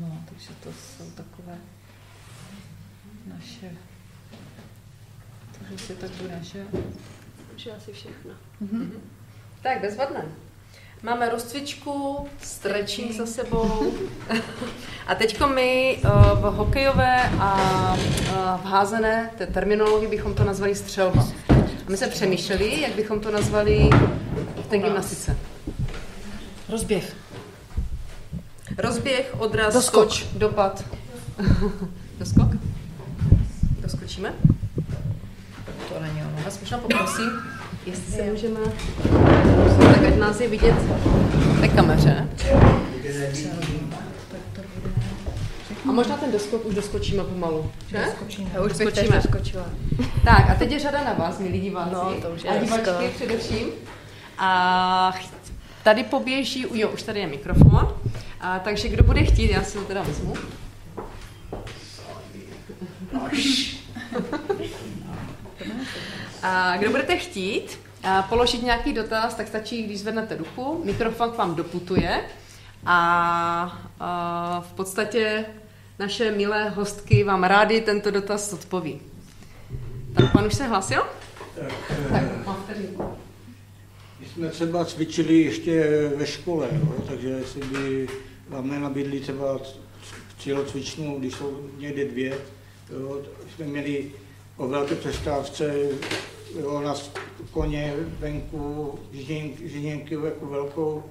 No, 0.00 0.20
takže 0.28 0.48
to 0.64 0.72
jsou 0.72 1.10
takové 1.10 1.58
naše... 3.26 3.70
Takže 5.58 5.78
si 5.84 5.94
tak 5.94 6.10
bude, 6.10 6.38
že? 6.42 6.64
Už 7.56 7.66
je 7.66 7.72
asi 7.72 7.92
všechno. 7.92 8.30
Tak, 9.62 9.80
bezvadné. 9.80 10.24
Máme 11.02 11.28
rozcvičku, 11.28 12.28
stretching 12.42 13.12
za 13.16 13.26
sebou. 13.26 13.92
A 15.06 15.14
teďko 15.14 15.48
my 15.48 15.98
eh, 16.04 16.08
v 16.34 16.42
hokejové 16.42 17.30
a 17.38 17.94
eh, 17.96 18.32
v 18.62 18.64
házené, 18.64 19.30
té 19.38 19.46
terminologii 19.46 20.08
bychom 20.08 20.34
to 20.34 20.44
nazvali 20.44 20.74
střelba. 20.74 21.28
A 21.86 21.90
my 21.90 21.96
jsme 21.96 22.08
přemýšleli, 22.08 22.80
jak 22.80 22.92
bychom 22.92 23.20
to 23.20 23.30
nazvali 23.30 23.90
v 24.56 24.66
té 24.66 24.78
gymnastice. 24.78 25.36
Rozběh. 26.68 27.16
Rozběh, 28.78 29.34
odraz, 29.38 29.74
Doskok. 29.74 30.12
skoč, 30.12 30.26
dopad. 30.32 30.84
Doskok? 32.18 32.48
Doskočíme? 33.80 34.34
To 35.88 36.00
není 36.00 36.22
ono. 36.22 36.44
Vás 36.44 36.60
možná 36.60 36.78
poprosím, 36.78 37.30
jestli 37.88 38.12
se 38.12 38.22
můžeme... 38.22 38.60
tak 39.78 40.04
ať 40.08 40.16
nás 40.18 40.40
je 40.40 40.48
vidět 40.48 40.74
v 40.74 41.60
té 41.60 41.68
kameře. 41.68 42.28
A 45.88 45.92
možná 45.92 46.16
ten 46.16 46.32
doskok 46.32 46.66
už 46.66 46.74
doskočíme 46.74 47.24
pomalu, 47.24 47.70
že? 47.88 47.96
Já 48.54 48.60
už 48.62 48.72
bych 48.72 48.76
teď 48.78 48.86
Doskočíme. 48.86 49.16
doskočila. 49.16 49.66
Tak 50.24 50.50
a 50.50 50.54
teď 50.54 50.70
je 50.72 50.78
řada 50.78 51.04
na 51.04 51.12
vás, 51.12 51.38
milí 51.38 51.60
diváci. 51.60 51.90
No, 51.94 52.14
to 52.22 52.28
už 52.30 52.44
je 52.44 52.50
A 52.50 52.56
divačky 52.56 52.90
hezko. 52.90 53.14
především. 53.14 53.66
A 54.38 55.14
tady 55.82 56.04
poběží, 56.04 56.66
jo, 56.74 56.88
už 56.88 57.02
tady 57.02 57.20
je 57.20 57.26
mikrofon. 57.26 57.94
A, 58.40 58.58
takže 58.58 58.88
kdo 58.88 59.02
bude 59.04 59.22
chtít, 59.24 59.50
já 59.50 59.62
si 59.62 59.78
ho 59.78 59.84
teda 59.84 60.02
vezmu. 60.02 60.34
A 66.42 66.76
kdo 66.76 66.90
budete 66.90 67.16
chtít 67.16 67.78
položit 68.28 68.62
nějaký 68.62 68.92
dotaz, 68.92 69.34
tak 69.34 69.48
stačí, 69.48 69.82
když 69.82 70.00
zvednete 70.00 70.36
ruku, 70.36 70.82
mikrofon 70.84 71.30
k 71.30 71.36
vám 71.36 71.54
doputuje 71.54 72.24
a, 72.86 73.78
a 74.00 74.60
v 74.60 74.72
podstatě 74.72 75.44
naše 75.98 76.30
milé 76.32 76.68
hostky 76.68 77.24
vám 77.24 77.44
rádi 77.44 77.80
tento 77.80 78.10
dotaz 78.10 78.52
odpoví. 78.52 79.00
Tak 80.14 80.32
pan 80.32 80.46
už 80.46 80.54
se 80.54 80.66
hlasil? 80.66 81.02
Tak, 81.54 81.72
Tak, 82.10 82.22
eh, 82.22 82.42
mám 82.46 82.64
my 84.20 84.26
jsme 84.26 84.48
třeba 84.48 84.84
cvičili 84.84 85.40
ještě 85.40 85.84
ve 86.16 86.26
škole, 86.26 86.68
jo, 86.72 86.94
takže 87.08 87.28
jestli 87.28 87.60
by 87.62 88.08
vám 88.48 88.82
nabídli 88.82 89.20
třeba 89.20 89.60
tělocvičnu, 90.38 91.18
když 91.18 91.34
jsou 91.34 91.70
někde 91.78 92.04
dvě, 92.04 92.38
jo, 92.90 93.22
jsme 93.54 93.66
měli 93.66 94.10
o 94.58 94.68
velké 94.68 94.94
přestávce 94.94 95.74
jo, 96.60 96.80
na 96.80 96.94
koně 97.50 97.94
venku, 98.20 98.98
žíněnky 99.64 100.14
jako 100.14 100.46
velkou, 100.46 101.04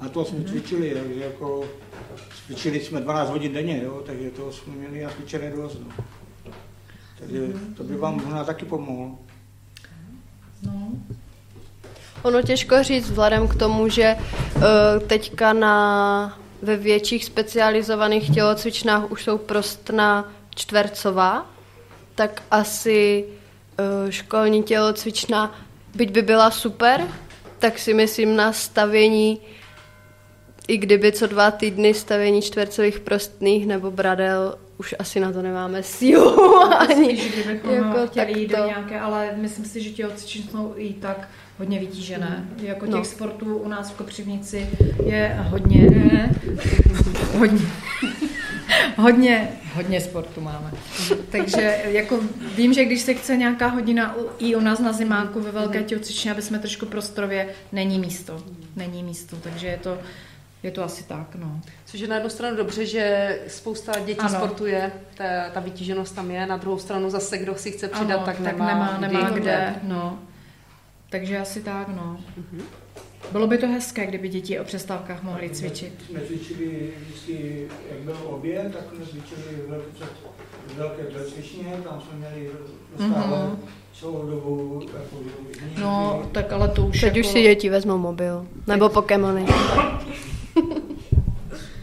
a 0.00 0.08
to 0.08 0.24
jsme 0.24 0.44
cvičili, 0.44 0.94
takže 0.94 1.24
jako 1.24 1.64
cvičili 2.46 2.80
jsme 2.80 3.00
12 3.00 3.30
hodin 3.30 3.52
denně, 3.52 3.82
jo, 3.84 4.02
takže 4.06 4.30
to 4.30 4.52
jsme 4.52 4.74
měli 4.74 5.06
cvičené 5.16 5.50
dost. 5.50 5.78
No. 5.80 6.04
Takže 7.18 7.46
to 7.76 7.84
by 7.84 7.96
vám 7.96 8.14
možná 8.14 8.44
taky 8.44 8.64
pomohlo. 8.64 9.18
No, 10.62 10.92
Ono 12.22 12.42
těžko 12.42 12.82
říct 12.82 13.10
vzhledem 13.10 13.48
k 13.48 13.54
tomu, 13.54 13.88
že 13.88 14.16
uh, 14.56 14.62
teďka 15.06 15.52
na, 15.52 16.38
ve 16.62 16.76
větších 16.76 17.24
specializovaných 17.24 18.34
tělocvičnách 18.34 19.10
už 19.10 19.24
jsou 19.24 19.38
prostna 19.38 20.32
čtvercová, 20.54 21.46
tak 22.20 22.42
asi 22.50 23.24
uh, 24.04 24.10
školní 24.10 24.62
tělocvična, 24.62 25.54
byť 25.94 26.10
by 26.10 26.22
byla 26.22 26.50
super, 26.50 27.00
tak 27.58 27.78
si 27.78 27.94
myslím 27.94 28.36
na 28.36 28.52
stavění, 28.52 29.40
i 30.68 30.76
kdyby 30.76 31.12
co 31.12 31.26
dva 31.26 31.50
týdny 31.50 31.94
stavění 31.94 32.42
čtvercových 32.42 33.00
prostných 33.00 33.66
nebo 33.66 33.90
bradel, 33.90 34.54
už 34.78 34.94
asi 34.98 35.20
na 35.20 35.32
to 35.32 35.42
nemáme 35.42 35.82
sílu 35.96 36.64
ani. 36.74 37.16
Spíš, 37.18 37.32
kdybychom 37.32 37.70
jako 37.74 38.06
chtěli 38.06 38.40
jít 38.40 38.50
do 38.50 38.64
nějaké, 38.66 39.00
ale 39.00 39.30
myslím 39.36 39.64
si, 39.64 39.82
že 39.82 39.90
tělocvičny 39.90 40.42
jsou 40.50 40.74
i 40.76 40.92
tak 40.92 41.28
hodně 41.58 41.78
vytížené. 41.80 42.48
Jako 42.62 42.86
těch 42.86 42.94
No. 42.94 43.04
sportů 43.04 43.56
u 43.56 43.68
nás 43.68 43.90
v 43.90 43.94
Kopřivnici 43.96 44.66
je 45.06 45.36
hodně, 45.48 45.88
hodně, 47.38 47.60
hodně, 48.96 49.48
hodně 49.74 50.00
sportu 50.00 50.40
máme. 50.40 50.70
Takže 51.30 51.78
jako 51.84 52.20
vím, 52.56 52.72
že 52.72 52.84
když 52.84 53.00
se 53.00 53.14
chce 53.14 53.36
nějaká 53.36 53.66
hodina 53.66 54.16
u- 54.16 54.30
i 54.38 54.54
u 54.56 54.60
nás 54.60 54.78
na 54.78 54.92
zimáku 54.92 55.40
ve 55.40 55.50
velké 55.50 55.82
tělocvičně, 55.82 56.30
aby 56.30 56.42
jsme 56.42 56.58
trošku 56.58 56.86
prostorově, 56.86 57.48
není 57.72 57.98
místo. 57.98 58.42
Není 58.76 59.02
místo, 59.02 59.36
takže 59.36 59.66
je 59.66 59.76
to, 59.76 59.98
je 60.62 60.70
to 60.70 60.84
asi 60.84 61.04
tak, 61.04 61.34
no. 61.34 61.60
Což 61.86 62.00
je 62.00 62.08
na 62.08 62.14
jednu 62.14 62.30
stranu 62.30 62.56
dobře, 62.56 62.86
že 62.86 63.38
spousta 63.48 63.92
dětí 63.98 64.20
Ano. 64.20 64.38
sportuje, 64.38 64.92
ta, 65.14 65.24
ta 65.54 65.60
vytíženost 65.60 66.14
tam 66.14 66.30
je, 66.30 66.46
na 66.46 66.56
druhou 66.56 66.78
stranu 66.78 67.10
zase, 67.10 67.38
kdo 67.38 67.54
si 67.54 67.70
chce 67.70 67.88
přidat, 67.88 68.16
Ano, 68.16 68.24
tak, 68.26 68.36
tak 68.36 68.56
nemá, 68.58 68.66
nemá, 68.66 68.98
nemá 69.00 69.30
kdy. 69.30 69.40
kde, 69.40 69.74
no. 69.82 70.18
Takže 71.10 71.38
asi 71.38 71.60
tak, 71.62 71.88
no. 71.88 72.20
Bylo 73.32 73.46
by 73.46 73.58
to 73.58 73.66
hezké, 73.66 74.06
kdyby 74.06 74.28
děti 74.28 74.60
o 74.60 74.64
přestávkách 74.64 75.22
mohly 75.22 75.50
cvičit. 75.50 75.92
Jsme 76.10 76.20
cvičili 76.20 76.90
vždycky, 77.06 77.66
jak 77.90 77.98
byl 78.00 78.16
oběd, 78.24 78.72
tak 78.72 78.82
jsme 78.96 79.06
cvičili 79.06 79.42
v 79.66 80.76
velké, 80.76 81.02
tělocvičně, 81.02 81.64
tam 81.84 82.00
jsme 82.00 82.18
měli 82.18 82.50
dostávat 82.98 83.48
Mhm. 83.48 83.58
celou 84.00 84.26
dobu 84.30 84.82
jako. 84.94 85.16
No, 85.80 86.22
tak 86.32 86.52
ale 86.52 86.68
to 86.68 86.82
už 86.86 87.00
Teď 87.00 87.02
jako, 87.02 87.18
už 87.18 87.26
si 87.26 87.42
děti 87.42 87.68
vezmou 87.68 87.98
mobil. 87.98 88.46
Nebo 88.66 88.88
Pokémony. 88.88 89.46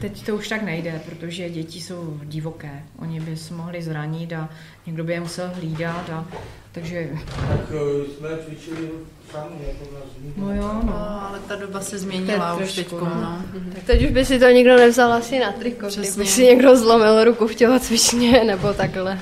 Teď 0.01 0.25
to 0.25 0.35
už 0.35 0.47
tak 0.47 0.61
nejde, 0.63 1.01
protože 1.05 1.49
děti 1.49 1.81
jsou 1.81 2.19
divoké. 2.23 2.83
Oni 2.99 3.19
by 3.19 3.37
se 3.37 3.53
mohli 3.53 3.81
zranit 3.81 4.33
a 4.33 4.49
někdo 4.85 5.03
by 5.03 5.13
je 5.13 5.19
musel 5.19 5.51
hlídat 5.55 6.09
a 6.09 6.25
takže, 6.71 7.09
Tak 7.47 7.59
eh, 7.69 8.11
jsme 8.17 8.29
cvičili 8.45 8.89
sami, 9.31 9.55
jako 9.67 9.85
zimní. 10.15 10.33
no 10.37 10.53
jo, 10.55 10.61
No, 10.73 10.81
no. 10.83 11.21
ale 11.29 11.39
ta 11.39 11.55
doba 11.55 11.79
se 11.81 11.97
změnila 11.97 12.57
je 12.59 12.65
už 12.65 12.73
teď. 12.73 12.91
no. 12.91 12.99
No. 12.99 13.43
Tak 13.73 13.83
teď 13.83 14.03
už 14.05 14.11
by 14.11 14.25
si 14.25 14.39
to 14.39 14.45
nikdo 14.49 14.75
nevzal 14.77 15.13
asi 15.13 15.39
na 15.39 15.51
triko, 15.51 15.87
kdyby 15.99 16.25
si 16.25 16.43
někdo 16.45 16.77
zlomil 16.77 17.23
ruku 17.23 17.47
v 17.47 17.55
tělocvičně, 17.55 18.43
nebo 18.47 18.73
takhle. 18.73 19.19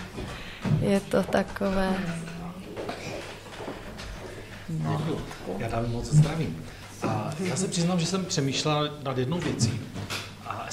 Je 0.81 0.99
to 0.99 1.23
takové. 1.23 1.93
Já 5.57 5.67
dám 5.67 5.91
moc 5.91 6.05
zdravím. 6.05 6.63
A 7.07 7.31
já 7.39 7.55
se 7.55 7.67
přiznám, 7.67 7.99
že 7.99 8.05
jsem 8.05 8.25
přemýšlel 8.25 8.97
nad 9.03 9.17
jednou 9.17 9.39
věcí. 9.39 9.81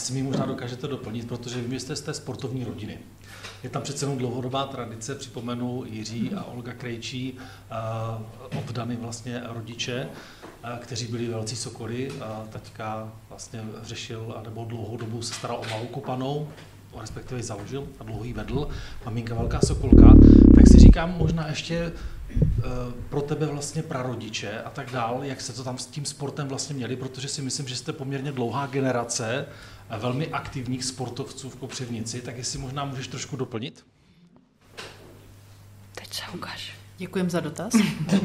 A 0.02 0.04
jestli 0.04 0.14
mi 0.14 0.22
možná 0.22 0.46
dokážete 0.46 0.88
doplnit, 0.88 1.28
protože 1.28 1.60
vy 1.60 1.80
jste 1.80 1.96
z 1.96 2.00
té 2.00 2.14
sportovní 2.14 2.64
rodiny. 2.64 2.98
Je 3.62 3.70
tam 3.70 3.82
přece 3.82 4.04
jenom 4.04 4.18
dlouhodobá 4.18 4.66
tradice, 4.66 5.14
připomenu 5.14 5.84
Jiří 5.86 6.30
a 6.34 6.44
Olga 6.44 6.72
Krejčí, 6.72 7.38
eh, 7.70 8.58
od 8.58 8.72
Dany 8.72 8.96
vlastně 8.96 9.42
rodiče, 9.44 10.08
kteří 10.78 11.06
byli 11.06 11.26
velcí 11.26 11.56
sokoly. 11.56 12.10
A 12.20 12.44
taťka 12.50 13.12
vlastně 13.28 13.62
řešil, 13.82 14.36
nebo 14.44 14.64
dlouhou 14.64 14.96
dobu 14.96 15.22
se 15.22 15.34
staral 15.34 15.56
o 15.56 15.70
malou 15.70 15.86
kopanou, 15.86 16.48
respektive 17.00 17.42
založil 17.42 17.88
a 18.00 18.04
dlouho 18.04 18.24
ji 18.24 18.32
vedl. 18.32 18.68
Maminka 19.04 19.34
velká 19.34 19.60
sokolka. 19.60 20.14
Tak 20.54 20.68
si 20.68 20.78
říkám, 20.78 21.14
možná 21.18 21.48
ještě 21.48 21.92
eh, 22.38 22.62
pro 23.08 23.20
tebe 23.20 23.46
vlastně 23.46 23.82
prarodiče 23.82 24.62
a 24.62 24.70
tak 24.70 24.90
dál, 24.90 25.20
jak 25.22 25.40
se 25.40 25.52
to 25.52 25.64
tam 25.64 25.78
s 25.78 25.86
tím 25.86 26.04
sportem 26.04 26.48
vlastně 26.48 26.74
měli, 26.74 26.96
protože 26.96 27.28
si 27.28 27.42
myslím, 27.42 27.68
že 27.68 27.76
jste 27.76 27.92
poměrně 27.92 28.32
dlouhá 28.32 28.66
generace 28.66 29.46
velmi 29.98 30.28
aktivních 30.28 30.84
sportovců 30.84 31.50
v 31.50 31.56
Kopřivnici, 31.56 32.20
tak 32.20 32.38
jestli 32.38 32.58
možná 32.58 32.84
můžeš 32.84 33.06
trošku 33.06 33.36
doplnit? 33.36 33.84
Teď 35.94 36.14
se 36.14 36.22
ukáž. 36.34 36.82
Děkujem 36.98 37.30
za 37.30 37.40
dotaz. 37.40 37.72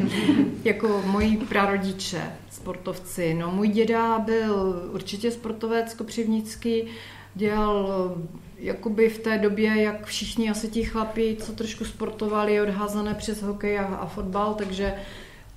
Jako 0.64 1.02
moji 1.06 1.38
prarodiče, 1.38 2.32
sportovci. 2.52 3.34
No, 3.34 3.52
můj 3.52 3.68
děda 3.68 4.20
byl 4.20 4.82
určitě 4.92 5.32
sportovec 5.32 5.94
kopřivnický, 5.94 6.84
dělal 7.36 7.90
eh, 7.90 8.28
jakoby 8.60 9.10
v 9.10 9.20
té 9.20 9.38
době, 9.38 9.82
jak 9.82 10.06
všichni 10.06 10.50
asi 10.50 10.68
ti 10.68 10.84
chlapi, 10.84 11.38
co 11.40 11.52
trošku 11.52 11.86
sportovali, 11.86 12.62
odházané 12.62 13.14
přes 13.14 13.42
hokej 13.42 13.80
a, 13.80 13.86
a 13.86 14.08
fotbal, 14.08 14.54
takže 14.54 14.94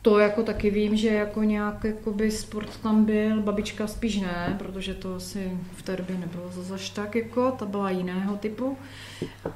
to 0.02 0.18
jako 0.18 0.42
taky 0.42 0.70
vím, 0.70 0.96
že 0.96 1.08
jako 1.08 1.42
nějak 1.42 1.84
jakoby 1.84 2.30
sport 2.30 2.76
tam 2.82 3.04
byl, 3.04 3.42
babička 3.42 3.86
spíš 3.86 4.20
ne, 4.20 4.56
protože 4.58 4.94
to 4.94 5.14
asi 5.14 5.58
v 5.76 5.82
té 5.82 5.96
době 5.96 6.18
nebylo 6.18 6.50
zase 6.52 6.94
tak 6.94 7.14
jako, 7.14 7.50
ta 7.50 7.66
byla 7.66 7.90
jiného 7.90 8.36
typu. 8.36 8.78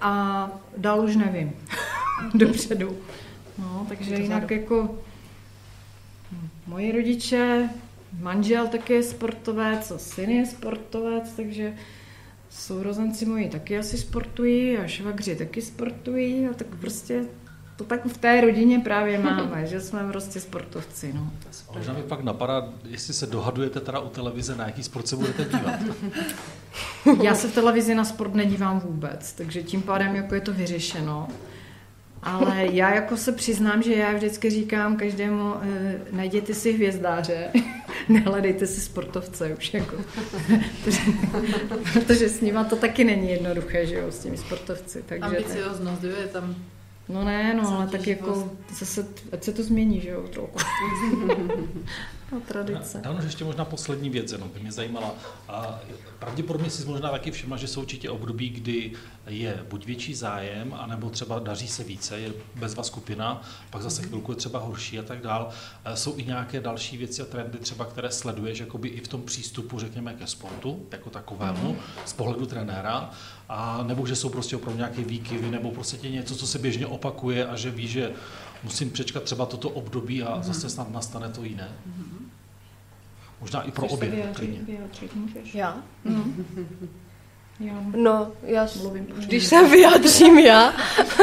A 0.01 0.51
dál 0.77 1.05
už 1.05 1.17
nevím, 1.17 1.53
dopředu. 2.35 2.97
No, 3.59 3.87
takže 3.89 4.15
jinak 4.15 4.51
jako 4.51 4.99
moji 6.67 6.93
rodiče, 6.93 7.71
manžel 8.21 8.67
taky 8.69 8.93
je 8.93 9.03
sportovec, 9.03 9.91
a 9.91 9.99
syn 9.99 10.31
je 10.31 10.47
sportovec, 10.47 11.33
takže 11.37 11.75
sourozenci 12.51 13.27
moji 13.27 13.49
taky 13.49 13.79
asi 13.79 13.99
sportují 13.99 14.79
a 14.79 14.87
švagři 14.87 15.37
taky 15.37 15.63
sportují 15.63 16.49
a 16.49 16.55
tak 16.55 16.67
prostě 16.67 17.25
to 17.77 17.85
tak 17.85 18.07
v 18.07 18.19
té 18.19 18.41
rodině 18.41 18.79
právě 18.79 19.19
máme, 19.19 19.67
že 19.67 19.81
jsme 19.81 20.09
prostě 20.13 20.41
sportovci, 20.41 21.13
no. 21.13 21.31
A 21.69 21.79
možná 21.79 21.93
mi 21.93 22.03
pak 22.03 22.21
napadá, 22.21 22.69
jestli 22.85 23.15
se 23.15 23.27
dohadujete 23.27 23.81
teda 23.81 24.01
u 24.01 24.09
televize, 24.09 24.57
na 24.57 24.67
jaký 24.67 24.83
sport 24.83 25.09
se 25.09 25.17
budete 25.17 25.45
dívat. 25.45 25.81
Já 27.23 27.35
se 27.35 27.49
v 27.49 27.55
televizi 27.55 27.95
na 27.95 28.05
sport 28.05 28.35
nedívám 28.35 28.81
vůbec, 28.81 29.33
takže 29.33 29.63
tím 29.63 29.83
pádem 29.83 30.17
jako 30.17 30.35
je 30.35 30.41
to 30.41 30.53
vyřešeno. 30.53 31.29
Ale 32.23 32.67
já 32.73 32.95
jako 32.95 33.17
se 33.17 33.33
přiznám, 33.33 33.83
že 33.83 33.95
já 33.95 34.13
vždycky 34.13 34.51
říkám 34.51 34.97
každému, 34.97 35.55
eh, 35.63 36.01
najděte 36.13 36.55
si 36.55 36.73
hvězdáře, 36.73 37.51
nehledejte 38.09 38.67
si 38.67 38.81
sportovce 38.81 39.55
už 39.59 39.75
jako. 39.75 39.97
protože, 40.85 41.01
protože 41.93 42.29
s 42.29 42.41
nima 42.41 42.65
to 42.65 42.77
taky 42.77 43.05
není 43.05 43.31
jednoduché, 43.31 43.87
že 43.87 43.95
jo, 43.95 44.11
s 44.11 44.19
těmi 44.19 44.37
sportovci. 44.37 45.05
Takže 45.07 45.21
tak, 45.21 45.39
Ambicioznost, 45.39 46.05
jo, 46.05 46.11
je 46.21 46.27
tam 46.27 46.55
no 47.09 47.25
ne, 47.25 47.55
no, 47.55 47.77
ale 47.77 47.87
tak 47.87 48.07
jako 48.07 48.51
zase, 48.79 49.07
ať 49.33 49.45
se 49.45 49.53
to 49.53 49.63
změní, 49.63 50.01
že 50.01 50.09
jo, 50.09 50.23
trochu. 50.23 50.59
No, 52.35 52.41
tradice. 52.41 53.01
Dávno 53.05 53.23
ještě 53.25 53.45
možná 53.45 53.65
poslední 53.65 54.11
věc, 54.11 54.33
jenom 54.33 54.49
by 54.55 54.61
mě 54.61 54.73
zajímala. 54.73 55.15
A 55.49 55.81
pravděpodobně 56.19 56.71
si 56.71 56.85
možná 56.87 57.11
taky 57.11 57.31
všimla, 57.31 57.57
že 57.57 57.67
jsou 57.69 57.81
určitě 57.81 58.11
období, 58.11 58.49
kdy 58.51 58.93
je 59.27 59.65
buď 59.71 59.87
větší 59.87 60.15
zájem, 60.15 60.75
anebo 60.79 61.11
třeba 61.11 61.39
daří 61.39 61.69
se 61.69 61.85
více, 61.85 62.19
je 62.19 62.33
bezva 62.55 62.83
skupina, 62.83 63.43
pak 63.71 63.83
zase 63.83 64.01
Mhm. 64.03 64.09
chvilku 64.09 64.33
je 64.33 64.37
třeba 64.37 64.59
horší 64.59 64.99
a 64.99 65.03
tak 65.03 65.21
dál. 65.21 65.49
E, 65.85 65.97
Jsou 65.97 66.15
i 66.19 66.25
nějaké 66.25 66.61
další 66.61 66.97
věci 66.97 67.23
a 67.23 67.25
trendy 67.25 67.59
třeba, 67.59 67.85
které 67.85 68.11
sleduješ 68.11 68.59
jakoby 68.61 68.89
i 68.89 69.01
v 69.01 69.09
tom 69.09 69.23
přístupu, 69.23 69.79
řekněme, 69.81 70.15
ke 70.15 70.27
sportu, 70.27 70.87
jako 70.93 71.11
takovému, 71.11 71.69
Mhm. 71.69 71.77
z 72.05 72.13
pohledu 72.13 72.47
trenéra, 72.47 73.11
a 73.49 73.83
nebo 73.87 74.07
že 74.07 74.17
jsou 74.17 74.29
prostě 74.29 74.57
opravdu 74.57 74.79
nějaké 74.79 75.05
výkyvy, 75.05 75.51
nebo 75.51 75.71
prostě 75.71 75.97
tě 75.97 76.11
něco, 76.11 76.37
co 76.37 76.47
se 76.47 76.59
běžně 76.59 76.87
opakuje 76.87 77.47
a 77.47 77.57
že 77.57 77.71
ví, 77.71 77.89
že 77.89 78.11
musím 78.63 78.91
přečkat 78.91 79.23
třeba 79.23 79.47
toto 79.47 79.69
období 79.71 80.23
a 80.23 80.43
zase 80.43 80.71
snad 80.71 80.91
nastane 80.91 81.29
to 81.29 81.45
jiné. 81.45 81.69
Možná 83.45 83.63
i 83.63 83.71
pro 83.71 83.87
Chceš 83.87 83.99
se 83.99 84.07
obě. 84.07 84.11
vyjádřit, 84.11 84.37
klidně. 84.37 84.59
vyjádřit 84.67 85.15
můžeš. 85.15 85.55
Já? 85.55 85.77
Já 87.61 87.75
No, 87.97 88.33
já, 88.43 88.69
Mluvím 88.83 89.07
když 89.07 89.47
se 89.47 89.69
vyjádřím 89.69 90.39
já, 90.39 90.75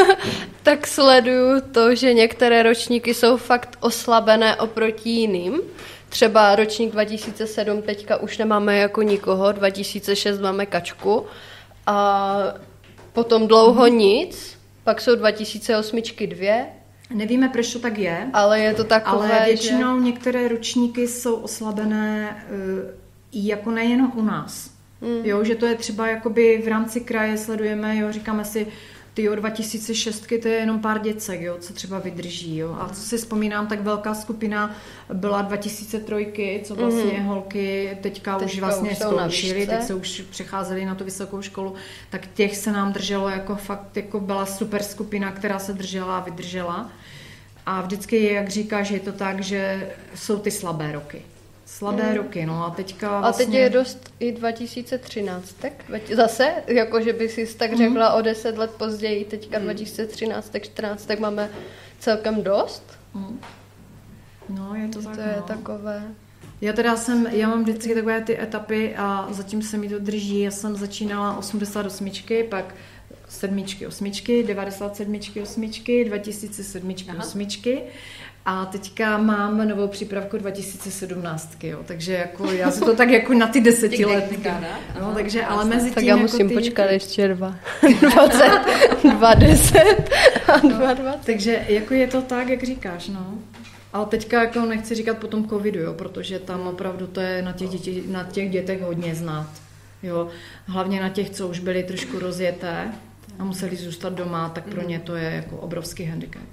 tak 0.63 0.87
sleduju 0.87 1.61
to, 1.71 1.95
že 1.95 2.13
některé 2.13 2.63
ročníky 2.63 3.13
jsou 3.13 3.37
fakt 3.37 3.77
oslabené 3.79 4.55
oproti 4.55 5.09
jiným. 5.09 5.61
Třeba 6.09 6.55
ročník 6.55 6.91
2007 6.91 7.81
teďka 7.81 8.17
už 8.17 8.37
nemáme 8.37 8.77
jako 8.77 9.01
nikoho, 9.01 9.51
2006 9.51 10.39
máme 10.39 10.65
kačku 10.65 11.25
a 11.87 12.37
potom 13.13 13.47
dlouho 13.47 13.87
nic, 13.87 14.59
pak 14.83 15.01
jsou 15.01 15.15
2008 15.15 16.01
dvě, 16.25 16.65
Nevíme, 17.13 17.49
proč 17.49 17.73
to 17.73 17.79
tak 17.79 17.97
je, 17.97 18.29
ale 18.33 18.59
je 18.59 18.73
to 18.73 18.83
takové, 18.83 19.39
ale 19.39 19.45
většinou 19.45 19.99
některé 19.99 20.47
ročníky 20.47 21.07
jsou 21.07 21.35
oslabené 21.35 22.37
i 23.31 23.47
jako 23.47 23.71
nejenom 23.71 24.11
u 24.15 24.21
nás. 24.21 24.71
Mm. 25.01 25.25
Jo, 25.25 25.43
že 25.43 25.55
to 25.55 25.65
je 25.65 25.75
třeba 25.75 26.07
jakoby 26.07 26.61
v 26.65 26.67
rámci 26.67 27.01
kraje 27.01 27.37
sledujeme, 27.37 27.97
jo, 27.97 28.11
říkáme 28.11 28.45
si, 28.45 28.67
ty 29.13 29.23
jo, 29.23 29.35
2006 29.35 30.27
to 30.41 30.47
je 30.47 30.53
jenom 30.53 30.79
pár 30.79 31.01
děcek, 31.01 31.41
jo, 31.41 31.57
co 31.59 31.73
třeba 31.73 31.99
vydrží, 31.99 32.57
jo. 32.57 32.77
A 32.79 32.89
co 32.89 33.01
si 33.01 33.17
vzpomínám, 33.17 33.67
tak 33.67 33.81
velká 33.81 34.13
skupina 34.15 34.75
byla 35.13 35.41
2003, 35.41 36.61
co 36.63 36.75
vlastně 36.75 37.19
mm. 37.19 37.25
holky 37.25 37.97
teďka, 38.01 38.39
teďka 38.39 38.45
už 38.45 38.59
vlastně 38.59 38.89
už 39.27 39.43
výšce. 39.43 39.65
teď 39.65 39.83
se 39.83 39.93
už 39.93 40.23
přecházeli 40.29 40.85
na 40.85 40.95
tu 40.95 41.03
vysokou 41.03 41.41
školu, 41.41 41.73
tak 42.09 42.27
těch 42.33 42.57
se 42.57 42.71
nám 42.71 42.93
drželo 42.93 43.29
jako 43.29 43.55
fakt, 43.55 43.97
jako 43.97 44.19
byla 44.19 44.45
super 44.45 44.83
skupina, 44.83 45.31
která 45.31 45.59
se 45.59 45.73
držela 45.73 46.17
a 46.17 46.23
vydržela. 46.23 46.89
A 47.71 47.81
vždycky 47.81 48.15
je, 48.15 48.33
jak 48.33 48.49
říkáš, 48.49 48.89
je 48.89 48.99
to 48.99 49.11
tak, 49.11 49.43
že 49.43 49.89
jsou 50.15 50.39
ty 50.39 50.51
slabé 50.51 50.91
roky. 50.91 51.21
Slabé 51.65 52.03
mm. 52.09 52.15
roky, 52.17 52.45
no 52.45 52.65
a 52.65 52.69
teďka 52.69 53.17
A 53.17 53.21
vlastně... 53.21 53.45
teď 53.45 53.55
je 53.55 53.69
dost 53.69 54.13
i 54.19 54.31
2013, 54.31 55.53
tak 55.53 55.73
zase, 56.15 56.53
jako 56.67 57.01
že 57.01 57.13
by 57.13 57.29
si 57.29 57.55
tak 57.55 57.77
řekla 57.77 58.13
o 58.13 58.21
10 58.21 58.57
let 58.57 58.71
později, 58.71 59.25
teďka 59.25 59.59
2013, 59.59 60.49
tak 60.49 60.63
14, 60.63 61.05
tak 61.05 61.19
máme 61.19 61.49
celkem 61.99 62.43
dost. 62.43 62.83
No, 64.49 64.75
je 64.75 64.87
to 64.87 65.01
tak, 65.01 65.15
To 65.15 65.21
je 65.21 65.35
no. 65.37 65.43
takové. 65.43 66.03
Já 66.61 66.73
teda 66.73 66.95
jsem, 66.95 67.27
já 67.31 67.49
mám 67.49 67.63
vždycky 67.63 67.95
takové 67.95 68.21
ty 68.21 68.41
etapy 68.41 68.95
a 68.95 69.27
zatím 69.29 69.61
se 69.61 69.77
mi 69.77 69.89
to 69.89 69.99
drží. 69.99 70.39
Já 70.39 70.51
jsem 70.51 70.75
začínala 70.75 71.37
88, 71.37 72.11
pak 72.49 72.75
sedmičky, 73.31 73.87
osmičky, 73.87 74.43
97, 74.43 75.21
osmičky, 75.41 76.05
2007, 76.05 76.95
osmičky. 77.19 77.81
A 78.45 78.65
teďka 78.65 79.17
mám 79.17 79.67
novou 79.67 79.87
přípravku 79.87 80.37
2017, 80.37 81.63
jo, 81.63 81.79
takže 81.85 82.13
jako 82.13 82.51
já 82.51 82.71
si 82.71 82.79
to 82.79 82.95
tak 82.95 83.09
jako 83.09 83.33
na 83.33 83.47
ty 83.47 83.61
desetiletky. 83.61 84.37
No, 84.99 85.13
takže, 85.13 85.45
ale 85.45 85.65
mezi 85.65 85.85
tím 85.85 85.93
Tak 85.93 86.03
já 86.03 86.15
jako 86.15 86.21
musím 86.21 86.47
ty, 86.49 86.53
počkat 86.53 86.91
ještě 86.91 87.27
dva. 87.27 87.55
20, 88.01 88.61
20 89.17 89.79
a 90.47 90.57
22. 90.57 91.13
Takže 91.25 91.65
jako 91.67 91.93
je 91.93 92.07
to 92.07 92.21
tak, 92.21 92.49
jak 92.49 92.63
říkáš, 92.63 93.07
no. 93.07 93.33
Ale 93.93 94.05
teďka 94.05 94.43
jako 94.43 94.59
nechci 94.59 94.95
říkat 94.95 95.17
po 95.17 95.27
tom 95.27 95.49
covidu, 95.49 95.79
jo, 95.79 95.93
protože 95.93 96.39
tam 96.39 96.67
opravdu 96.67 97.07
to 97.07 97.21
je 97.21 97.41
na 97.41 97.51
těch, 97.51 97.69
děti, 97.69 98.03
na 98.07 98.23
těch 98.23 98.49
dětech 98.49 98.81
hodně 98.81 99.15
znát. 99.15 99.49
Jo. 100.03 100.27
Hlavně 100.65 101.01
na 101.01 101.09
těch, 101.09 101.29
co 101.29 101.47
už 101.47 101.59
byli 101.59 101.83
trošku 101.83 102.19
rozjeté 102.19 102.91
a 103.41 103.43
museli 103.43 103.75
zůstat 103.75 104.13
doma, 104.13 104.49
tak 104.49 104.63
pro 104.63 104.81
ně 104.81 104.99
to 104.99 105.15
je 105.15 105.31
jako 105.31 105.57
obrovský 105.57 106.05
handicap. 106.05 106.43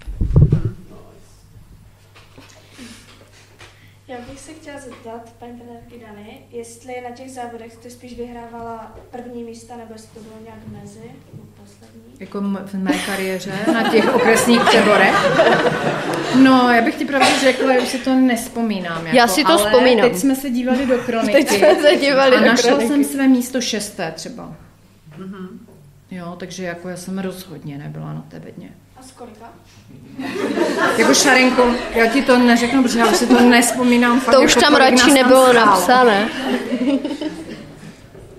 Já 4.09 4.16
bych 4.31 4.40
se 4.40 4.52
chtěla 4.52 4.81
zeptat, 4.81 5.32
paní 5.39 5.52
trenérky 5.60 6.06
Dany, 6.06 6.40
jestli 6.51 6.94
na 7.09 7.16
těch 7.16 7.31
závodech 7.31 7.73
jste 7.73 7.90
spíš 7.90 8.16
vyhrávala 8.19 8.94
první 9.10 9.44
místa, 9.44 9.77
nebo 9.77 9.93
jestli 9.93 10.09
to 10.09 10.20
bylo 10.20 10.35
nějak 10.44 10.59
mezi, 10.82 10.98
nebo 11.32 11.44
poslední? 11.62 12.02
Jako 12.20 12.40
v 12.40 12.74
mé 12.74 12.98
kariéře 13.06 13.52
na 13.74 13.90
těch 13.90 14.15
okresních 14.15 14.60
přeborech. 14.65 15.15
No, 16.43 16.70
já 16.73 16.82
bych 16.82 16.94
ti 16.97 17.05
pravdu 17.05 17.27
řekla, 17.40 17.73
že 17.73 17.81
už 17.81 17.89
si 17.89 17.98
to 17.98 18.15
nespomínám. 18.15 19.06
Jako, 19.06 19.16
Já 19.16 19.28
si 19.28 19.43
to 19.44 19.48
ale 19.52 19.70
vzpomínám. 19.70 20.10
teď 20.10 20.19
jsme 20.19 20.36
se 20.36 20.51
dívali 20.51 20.86
do 20.86 20.98
kroniky. 21.06 21.32
Teď 21.44 21.48
jsme 21.59 21.74
se 21.82 21.97
dívali 21.97 22.36
a 22.36 22.40
do 22.40 22.47
našla 22.47 22.70
kroniky. 22.70 22.89
jsem 22.89 23.05
své 23.05 23.28
místo 23.28 23.60
šesté 23.60 24.12
třeba. 24.16 24.56
Jo, 26.10 26.36
takže 26.39 26.64
jako 26.64 26.89
já 26.89 26.97
jsem 26.97 27.18
rozhodně 27.18 27.78
nebyla 27.78 28.12
na 28.12 28.24
té 28.28 28.40
bedně. 28.40 28.70
A 28.97 29.02
z 29.02 29.10
kolika? 29.12 29.52
Jako 30.98 31.14
Šarenko, 31.14 31.74
já 31.94 32.06
ti 32.06 32.22
to 32.22 32.39
neřeknu, 32.39 32.82
protože 32.82 32.98
já 32.98 33.06
už 33.06 33.16
si 33.16 33.26
to 33.26 33.40
nespomínám. 33.40 34.20
Fakt 34.20 34.35
To 34.35 34.43
už 34.43 34.56
jako 34.56 34.60
tam 34.60 34.74
radši 34.74 35.10
nebylo 35.12 35.52
napsané. 35.52 36.28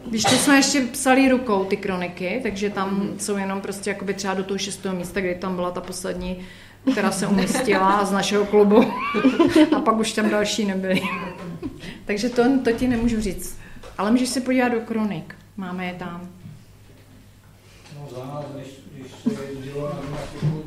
Když 0.10 0.24
to 0.24 0.30
jsme 0.36 0.56
ještě 0.56 0.82
psali 0.82 1.30
rukou 1.30 1.64
ty 1.66 1.78
kroniky, 1.78 2.40
takže 2.44 2.70
tam 2.70 3.10
jsou 3.18 3.38
jenom 3.38 3.62
prostě 3.62 3.90
jakoby 3.90 4.14
třeba 4.14 4.34
do 4.34 4.44
toho 4.44 4.58
šestého 4.58 4.96
místa, 4.96 5.22
kdy 5.22 5.36
tam 5.36 5.56
byla 5.56 5.72
ta 5.72 5.82
poslední, 5.82 6.40
která 6.92 7.12
se 7.12 7.28
umístila 7.28 8.06
z 8.06 8.12
našeho 8.12 8.46
klubu. 8.46 8.94
A 9.76 9.80
pak 9.80 9.98
už 9.98 10.12
tam 10.14 10.30
další 10.30 10.66
nebyly. 10.66 11.02
takže 12.06 12.30
to, 12.30 12.44
to 12.64 12.72
ti 12.72 12.88
nemůžu 12.88 13.22
říct. 13.22 13.60
Ale 13.98 14.12
můžeš 14.12 14.30
se 14.30 14.42
podívat 14.42 14.70
do 14.70 14.80
kronik. 14.80 15.36
Máme 15.58 15.86
je 15.86 15.94
tam. 15.94 16.30
Za 18.16 18.26
nás, 18.26 18.46
když, 18.56 18.68
když 18.94 19.12
se 19.38 19.44
jezdilo 19.52 19.90
na 19.90 20.02
gymnastiku, 20.02 20.64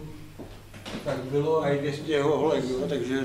tak 1.04 1.16
bylo 1.18 1.66
i 1.66 1.78
200 1.78 2.22
holek, 2.22 2.64
jo, 2.70 2.78
takže 2.88 3.20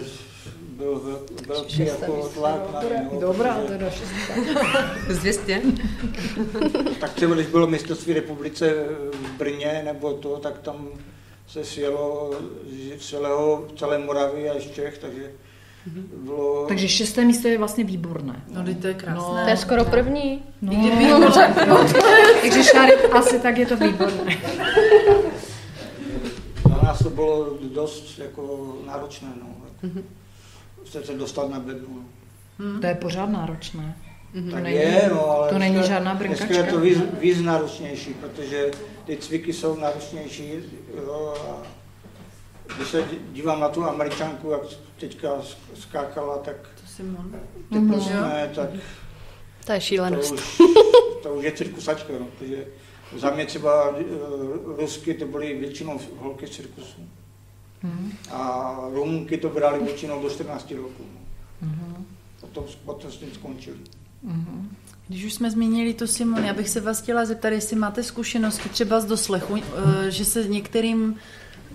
byl 0.70 0.96
vel- 1.00 1.48
velký 1.48 1.80
jako 1.86 2.30
tlak 2.34 2.74
na 2.74 2.84
ně, 2.84 3.10
jo, 3.22 3.34
protože- 3.34 3.68
teda 3.68 3.90
Z 5.10 5.20
200? 5.20 5.62
Tak 7.00 7.14
třeba 7.14 7.36
když 7.36 7.48
bylo 7.48 7.68
mistrovství 7.68 8.14
republice 8.14 8.74
v 9.14 9.30
Brně 9.38 9.82
nebo 9.86 10.14
to, 10.14 10.38
tak 10.38 10.58
tam 10.60 10.88
se 11.48 11.66
sjelo 11.66 12.32
z 12.98 13.10
celého, 13.10 13.66
celé 13.76 13.98
Moravy 13.98 14.50
a 14.50 14.60
z 14.60 14.72
Čech, 14.72 14.98
takže 14.98 15.32
bylo... 16.24 16.66
Takže 16.68 16.88
šesté 16.88 17.26
místo 17.26 17.48
je 17.48 17.58
vlastně 17.58 17.84
výborné. 17.84 18.44
No, 18.54 18.64
to 18.82 18.88
je 18.88 18.94
krásné. 18.94 19.44
To 19.44 19.50
je 19.50 19.58
skoro 19.58 19.86
první. 19.86 20.44
No, 20.62 20.74
no, 21.68 21.86
takže 22.42 22.64
Šárek, 22.64 23.16
asi 23.16 23.40
tak 23.40 23.58
je 23.58 23.66
to 23.66 23.78
výborné. 23.78 24.38
Na 26.70 26.78
nás 26.84 27.00
to 27.00 27.10
bylo 27.10 27.58
dost 27.74 28.20
jako 28.20 28.74
náročné, 28.88 29.28
no. 29.42 29.48
Se, 30.86 31.04
se 31.04 31.14
dostat 31.14 31.50
na 31.50 31.60
bednu. 31.60 32.06
no. 32.60 32.80
To 32.82 32.88
je 32.88 32.96
pořád 32.96 33.30
náročné. 33.30 33.96
To 34.46 34.52
Tak 34.52 34.64
není, 34.64 34.76
je, 34.76 35.10
no, 35.14 35.26
ale 35.30 35.50
to 35.50 35.58
není 35.60 35.76
dneska- 35.76 35.88
žádná 35.94 36.14
Dneska 36.14 36.46
brnkačka. 36.46 36.66
je 36.66 36.72
to 36.74 36.80
víc, 36.80 36.98
víc 37.20 37.42
náročnější, 37.42 38.14
protože 38.14 38.72
ty 39.06 39.18
cviky 39.18 39.54
jsou 39.54 39.76
náročnější. 39.80 40.52
Jo, 41.06 41.34
a 41.50 41.68
když 42.76 42.88
se 42.88 43.06
dívám 43.32 43.60
na 43.60 43.70
tu 43.70 43.84
američanku, 43.84 44.52
jak 44.52 44.62
teďka 45.00 45.30
skákala, 45.76 46.38
tak 46.38 46.56
To 46.56 46.88
Simon. 46.88 47.32
ty 47.70 47.76
Mhm. 47.80 47.92
prostě 47.94 48.14
ne, 48.14 48.52
tak 48.56 48.70
To 49.66 49.72
je 49.72 49.80
to 49.80 49.86
šílenost. 49.86 50.32
už, 50.34 50.58
to 51.24 51.34
už 51.34 51.44
je 51.46 51.52
cirkusačka, 51.52 52.14
no, 52.20 52.26
protože 52.26 52.66
za 53.18 53.30
mě 53.30 53.46
třeba 53.46 53.90
uh, 53.90 53.98
Rusky 54.80 55.14
to 55.14 55.26
byly 55.26 55.54
většinou 55.60 56.00
holky 56.18 56.48
z 56.48 56.50
cirkusu. 56.50 57.02
Mhm. 57.84 58.12
A 58.32 58.74
Rumunky 58.94 59.38
to 59.38 59.50
brali 59.50 59.84
většinou 59.84 60.22
do 60.24 60.30
14 60.30 60.72
roků. 60.76 61.04
no. 61.14 61.68
Mhm. 61.70 62.06
Potom, 62.42 62.64
potom 62.86 63.12
s 63.12 63.18
tím 63.18 63.30
skončili. 63.34 63.78
Když 65.08 65.26
už 65.26 65.34
jsme 65.34 65.52
zmínili 65.52 65.94
to 65.94 66.08
Simon, 66.08 66.44
já 66.46 66.54
bych 66.54 66.70
se 66.70 66.82
vás 66.82 67.02
chtěla 67.02 67.26
zeptat, 67.26 67.50
jestli 67.50 67.76
máte 67.76 68.04
zkušenosti 68.04 68.70
třeba 68.70 69.00
z 69.00 69.06
doslechu, 69.06 69.56
eh, 69.58 70.12
že 70.12 70.26
se 70.26 70.44
některým 70.48 71.16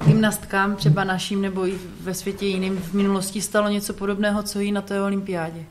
gymnastkám, 0.07 0.77
třeba 0.77 1.05
naším 1.05 1.43
nebo 1.43 1.67
i 1.67 1.79
ve 2.01 2.15
světě 2.15 2.47
jiným, 2.47 2.77
v 2.77 2.95
minulosti 2.95 3.43
stalo 3.43 3.69
něco 3.69 3.95
podobného, 3.95 4.43
co 4.43 4.61
jí 4.61 4.73
na 4.73 4.83
té 4.83 5.03
olympiádě. 5.03 5.65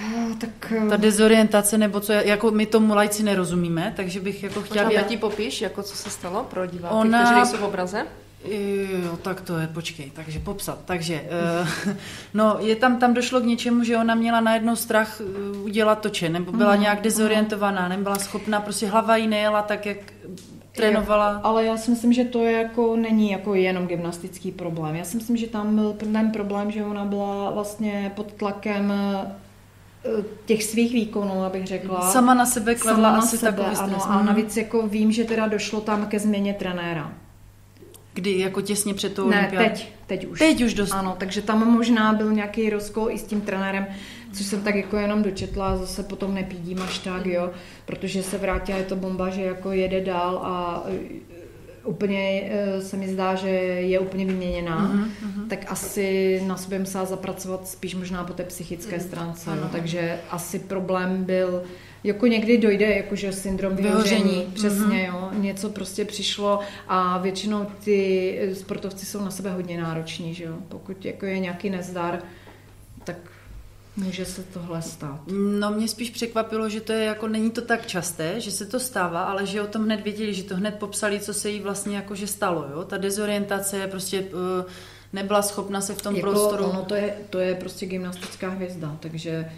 No, 0.00 0.36
tak 0.40 0.72
Ta 0.90 0.96
dezorientace, 0.96 1.78
nebo 1.78 2.00
co, 2.00 2.12
jako 2.12 2.50
my 2.50 2.66
tomu 2.66 2.94
lajci 2.94 3.22
nerozumíme, 3.22 3.92
takže 3.96 4.20
bych 4.20 4.42
jako 4.42 4.62
chtěla 4.62 4.84
Možná 4.84 5.02
ti 5.02 5.16
popíš, 5.16 5.60
jako 5.60 5.82
co 5.82 5.96
se 5.96 6.10
stalo 6.10 6.44
pro 6.44 6.66
diváky, 6.66 6.94
Ona- 6.94 7.22
kteří 7.22 7.34
nejsou 7.34 7.56
v 7.56 7.62
obraze? 7.62 8.06
Jo, 8.44 9.16
tak 9.22 9.40
to 9.40 9.58
je, 9.58 9.66
počkej, 9.66 10.10
takže 10.14 10.38
popsat. 10.38 10.78
Takže, 10.84 11.22
uh, 11.86 11.94
no, 12.34 12.56
je 12.60 12.76
tam, 12.76 12.98
tam 12.98 13.14
došlo 13.14 13.40
k 13.40 13.44
něčemu, 13.44 13.84
že 13.84 13.96
ona 13.96 14.14
měla 14.14 14.40
najednou 14.40 14.76
strach 14.76 15.20
udělat 15.62 16.00
toče, 16.00 16.28
nebo 16.28 16.52
byla 16.52 16.74
mm, 16.74 16.80
nějak 16.80 17.00
dezorientovaná, 17.00 17.88
nebyla 17.88 18.18
schopná, 18.18 18.60
prostě 18.60 18.86
hlava 18.86 19.16
jí 19.16 19.26
nejela 19.26 19.62
tak, 19.62 19.86
jak 19.86 19.98
trénovala. 20.82 21.32
Jo, 21.32 21.40
ale 21.42 21.64
já 21.64 21.76
si 21.76 21.90
myslím, 21.90 22.12
že 22.12 22.24
to 22.24 22.44
je 22.44 22.52
jako, 22.52 22.96
není 22.96 23.30
jako 23.30 23.54
jenom 23.54 23.86
gymnastický 23.86 24.52
problém. 24.52 24.94
Já 24.96 25.04
si 25.04 25.16
myslím, 25.16 25.36
že 25.36 25.46
tam 25.46 25.74
byl 25.74 25.92
ten 25.92 26.30
problém, 26.30 26.70
že 26.70 26.84
ona 26.84 27.04
byla 27.04 27.50
vlastně 27.50 28.12
pod 28.16 28.32
tlakem 28.32 28.92
eh, 28.92 29.34
těch 30.46 30.64
svých 30.64 30.92
výkonů, 30.92 31.42
abych 31.44 31.66
řekla. 31.66 32.10
Sama 32.10 32.34
na 32.34 32.46
sebe 32.46 32.74
kladla 32.74 33.02
Sama 33.02 33.16
na 33.16 33.18
asi 33.22 33.38
sebe, 33.38 33.52
takový 33.56 33.76
stres. 33.76 33.90
ano, 34.04 34.12
a 34.12 34.16
Mhm. 34.16 34.26
navíc 34.26 34.56
jako 34.56 34.86
vím, 34.88 35.12
že 35.12 35.24
teda 35.24 35.48
došlo 35.48 35.80
tam 35.80 36.06
ke 36.06 36.18
změně 36.18 36.54
trenéra. 36.54 37.12
Kdy, 38.18 38.38
jako 38.38 38.60
těsně 38.60 38.94
před 38.94 39.14
tou 39.14 39.28
Ne, 39.30 39.36
olympiádou? 39.38 39.68
teď, 39.68 39.92
teď 40.06 40.26
už. 40.26 40.38
Teď 40.38 40.62
už 40.62 40.74
dost. 40.74 40.92
Ano, 40.92 41.16
takže 41.18 41.42
tam 41.42 41.72
možná 41.72 42.12
byl 42.12 42.32
nějaký 42.32 42.70
rozkol 42.70 43.10
i 43.10 43.18
s 43.18 43.22
tím 43.22 43.40
trenérem, 43.40 43.86
což 44.32 44.46
jsem 44.46 44.62
tak 44.62 44.74
jako 44.74 44.96
jenom 44.96 45.22
dočetla, 45.22 45.76
zase 45.76 46.02
potom 46.02 46.34
nepídím 46.34 46.82
až 46.82 46.98
tak, 46.98 47.26
jo, 47.26 47.50
protože 47.86 48.22
se 48.22 48.38
vrátila, 48.38 48.78
je 48.78 48.84
to 48.84 48.96
bomba, 48.96 49.30
že 49.30 49.42
jako 49.42 49.72
jede 49.72 50.00
dál 50.00 50.38
a 50.44 50.84
e, 50.88 50.98
úplně 51.84 52.42
e, 52.50 52.80
se 52.80 52.96
mi 52.96 53.08
zdá, 53.08 53.34
že 53.34 53.48
je 53.48 53.98
úplně 53.98 54.24
vyměněná, 54.26 54.78
Mhm, 54.78 55.48
tak 55.48 55.72
asi 55.72 56.40
na 56.46 56.56
sobě 56.56 56.78
musela 56.78 57.04
zapracovat 57.04 57.68
spíš 57.68 57.94
možná 57.94 58.24
po 58.24 58.32
té 58.32 58.42
psychické 58.44 58.96
Mhm. 58.96 59.04
stránce, 59.06 59.50
no, 59.50 59.68
takže 59.72 60.18
asi 60.30 60.58
problém 60.58 61.24
byl 61.24 61.62
jako 62.04 62.26
někdy 62.26 62.58
dojde, 62.58 62.86
jakože 62.86 63.32
syndrom 63.32 63.76
vyhoření, 63.76 64.22
Vyhoření, 64.22 64.52
přesně, 64.54 65.06
jo, 65.06 65.30
něco 65.32 65.70
prostě 65.70 66.04
přišlo 66.04 66.60
a 66.88 67.18
většinou 67.18 67.66
ty 67.84 68.38
eh, 68.40 68.54
sportovci 68.54 69.06
jsou 69.06 69.24
na 69.24 69.30
sebe 69.30 69.50
hodně 69.50 69.82
nároční, 69.82 70.34
že 70.34 70.44
jo, 70.44 70.54
pokud 70.68 71.04
jako 71.04 71.26
je 71.26 71.38
nějaký 71.38 71.70
nezdar, 71.70 72.22
tak 73.04 73.16
může 73.96 74.24
se 74.24 74.42
tohle 74.42 74.82
stát. 74.82 75.20
No 75.58 75.70
mě 75.70 75.88
spíš 75.88 76.10
překvapilo, 76.10 76.68
že 76.68 76.80
to 76.80 76.92
je 76.92 77.04
jako, 77.04 77.28
není 77.28 77.50
to 77.50 77.62
tak 77.62 77.86
časté, 77.86 78.40
že 78.40 78.50
se 78.50 78.66
to 78.66 78.80
stává, 78.80 79.22
ale 79.22 79.46
že 79.46 79.62
o 79.62 79.66
tom 79.66 79.84
hned 79.84 80.00
věděli, 80.00 80.34
že 80.34 80.42
to 80.42 80.56
hned 80.56 80.74
popsali, 80.74 81.20
co 81.20 81.34
se 81.34 81.50
jí 81.50 81.60
vlastně 81.60 81.96
jakože 81.96 82.26
stalo, 82.26 82.66
jo? 82.72 82.84
Ta 82.84 82.98
dezorientace, 82.98 83.86
prostě 83.86 84.20
uh, 84.20 84.30
nebyla 85.12 85.42
schopna 85.42 85.80
se 85.80 85.94
v 85.94 86.02
tom 86.02 86.16
jako 86.16 86.30
prostoru... 86.30 86.64
Ono 86.64 86.82
to 86.82 86.94
je, 86.94 87.14
to 87.30 87.38
je 87.38 87.54
prostě 87.54 87.86
gymnastická 87.86 88.48
hvězda, 88.48 88.96
takže 89.00 89.50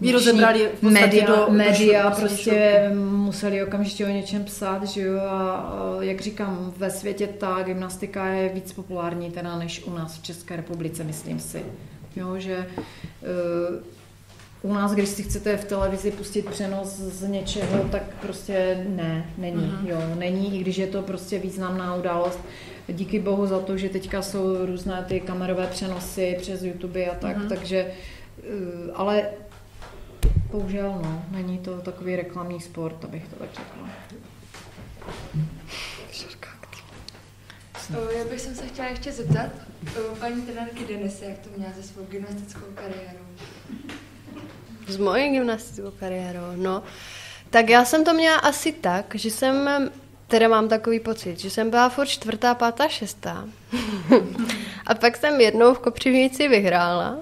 Ji 0.00 0.12
rozebrali 0.12 0.68
v 0.78 0.82
média, 0.82 1.26
do- 1.26 1.36
do 1.46 1.52
média 1.52 2.10
šoku, 2.10 2.20
prostě 2.20 2.90
museli 3.10 3.64
okamžitě 3.64 4.04
o 4.06 4.08
něčem 4.08 4.44
psát, 4.44 4.84
že 4.84 5.00
jo, 5.00 5.18
a, 5.20 5.96
jak 6.00 6.20
říkám, 6.20 6.72
ve 6.76 6.90
světě 6.90 7.26
ta 7.26 7.62
gymnastika 7.62 8.26
je 8.26 8.48
víc 8.48 8.72
populární 8.72 9.30
teda 9.30 9.58
než 9.58 9.84
u 9.84 9.94
nás 9.94 10.18
v 10.18 10.22
České 10.22 10.56
republice, 10.56 11.04
myslím 11.04 11.40
si. 11.40 11.62
Jo, 12.16 12.34
že 12.38 12.66
uh, 14.62 14.70
u 14.70 14.74
nás, 14.74 14.92
když 14.92 15.08
si 15.08 15.22
chcete 15.22 15.56
v 15.56 15.64
televizi 15.64 16.10
pustit 16.10 16.46
přenos 16.50 16.88
z 16.96 17.28
něčeho, 17.28 17.84
tak 17.92 18.02
prostě 18.22 18.84
ne, 18.88 19.30
není, 19.38 19.56
Mhm. 19.66 19.86
jo, 19.86 19.98
není, 20.18 20.56
i 20.56 20.60
když 20.60 20.76
je 20.78 20.86
to 20.86 21.02
prostě 21.02 21.38
významná 21.38 21.94
událost. 21.94 22.38
Díky 22.88 23.18
bohu 23.20 23.46
za 23.46 23.58
to, 23.60 23.76
že 23.76 23.88
teďka 23.88 24.22
jsou 24.22 24.66
různé 24.66 25.04
ty 25.08 25.20
kamerové 25.20 25.66
přenosy 25.66 26.36
přes 26.40 26.62
YouTube 26.62 27.06
a 27.06 27.14
tak, 27.14 27.36
Mhm. 27.36 27.48
takže, 27.48 27.86
uh, 28.38 28.90
ale 28.94 29.22
bohužel 30.26 31.00
no, 31.02 31.24
není 31.30 31.58
to 31.58 31.80
takový 31.80 32.16
reklamní 32.16 32.60
sport, 32.60 33.04
abych 33.04 33.28
to 33.28 33.36
tak 33.36 33.48
řekla. 33.54 33.88
O, 37.98 38.10
Já 38.10 38.24
bych 38.24 38.40
se 38.40 38.66
chtěla 38.66 38.88
ještě 38.88 39.12
zeptat 39.12 39.50
o, 39.96 40.16
paní 40.16 40.42
trenérky 40.42 40.84
Denisy, 40.84 41.24
jak 41.24 41.38
to 41.38 41.48
měla 41.56 41.72
se 41.72 41.82
svou 41.82 42.04
gymnastickou 42.04 42.66
kariérou. 42.74 43.24
S 44.88 44.96
mojí 44.96 45.30
gymnastickou 45.30 45.90
kariérou, 45.90 46.56
no. 46.56 46.82
Tak 47.50 47.68
já 47.68 47.84
jsem 47.84 48.04
to 48.04 48.14
měla 48.14 48.36
asi 48.36 48.72
tak, 48.72 49.14
že 49.14 49.30
jsem, 49.30 49.90
teda 50.26 50.48
mám 50.48 50.68
takový 50.68 51.00
pocit, 51.00 51.40
že 51.40 51.50
jsem 51.50 51.70
byla 51.70 51.88
furt 51.88 52.06
čtvrtá, 52.06 52.54
pátá, 52.54 52.88
šestá. 52.88 53.48
a 54.86 54.94
pak 54.94 55.16
jsem 55.16 55.40
jednou 55.40 55.74
v 55.74 55.78
Kopřivnici 55.78 56.48
vyhrála 56.48 57.18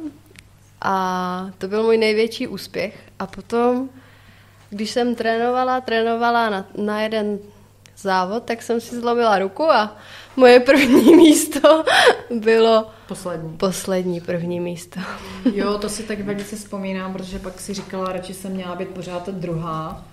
a 0.83 1.47
to 1.59 1.69
byl 1.69 1.83
můj 1.83 1.97
největší 1.99 2.47
úspěch. 2.49 2.95
A 3.19 3.27
potom, 3.27 3.89
když 4.71 4.91
jsem 4.91 5.15
trénovala, 5.15 5.81
trénovala 5.81 6.51
na, 6.51 6.65
na 6.77 7.01
jeden 7.01 7.39
závod, 7.99 8.43
tak 8.45 8.63
jsem 8.63 8.81
si 8.81 9.01
zlomila 9.01 9.39
ruku 9.39 9.71
a 9.71 9.97
moje 10.37 10.61
první 10.61 11.17
místo 11.17 11.85
bylo 12.31 12.87
Poslední. 13.09 13.57
poslední 13.57 14.21
první 14.21 14.61
místo. 14.61 15.01
Jo, 15.55 15.79
to 15.79 15.89
si 15.89 16.03
tak 16.03 16.21
velice 16.21 16.57
vzpomínám, 16.57 17.13
protože 17.13 17.39
pak 17.39 17.61
si 17.61 17.75
říkala, 17.75 18.13
radši 18.13 18.35
jsem 18.35 18.53
měla 18.53 18.75
být 18.75 18.89
pořád 18.89 19.29
druhá. 19.29 20.05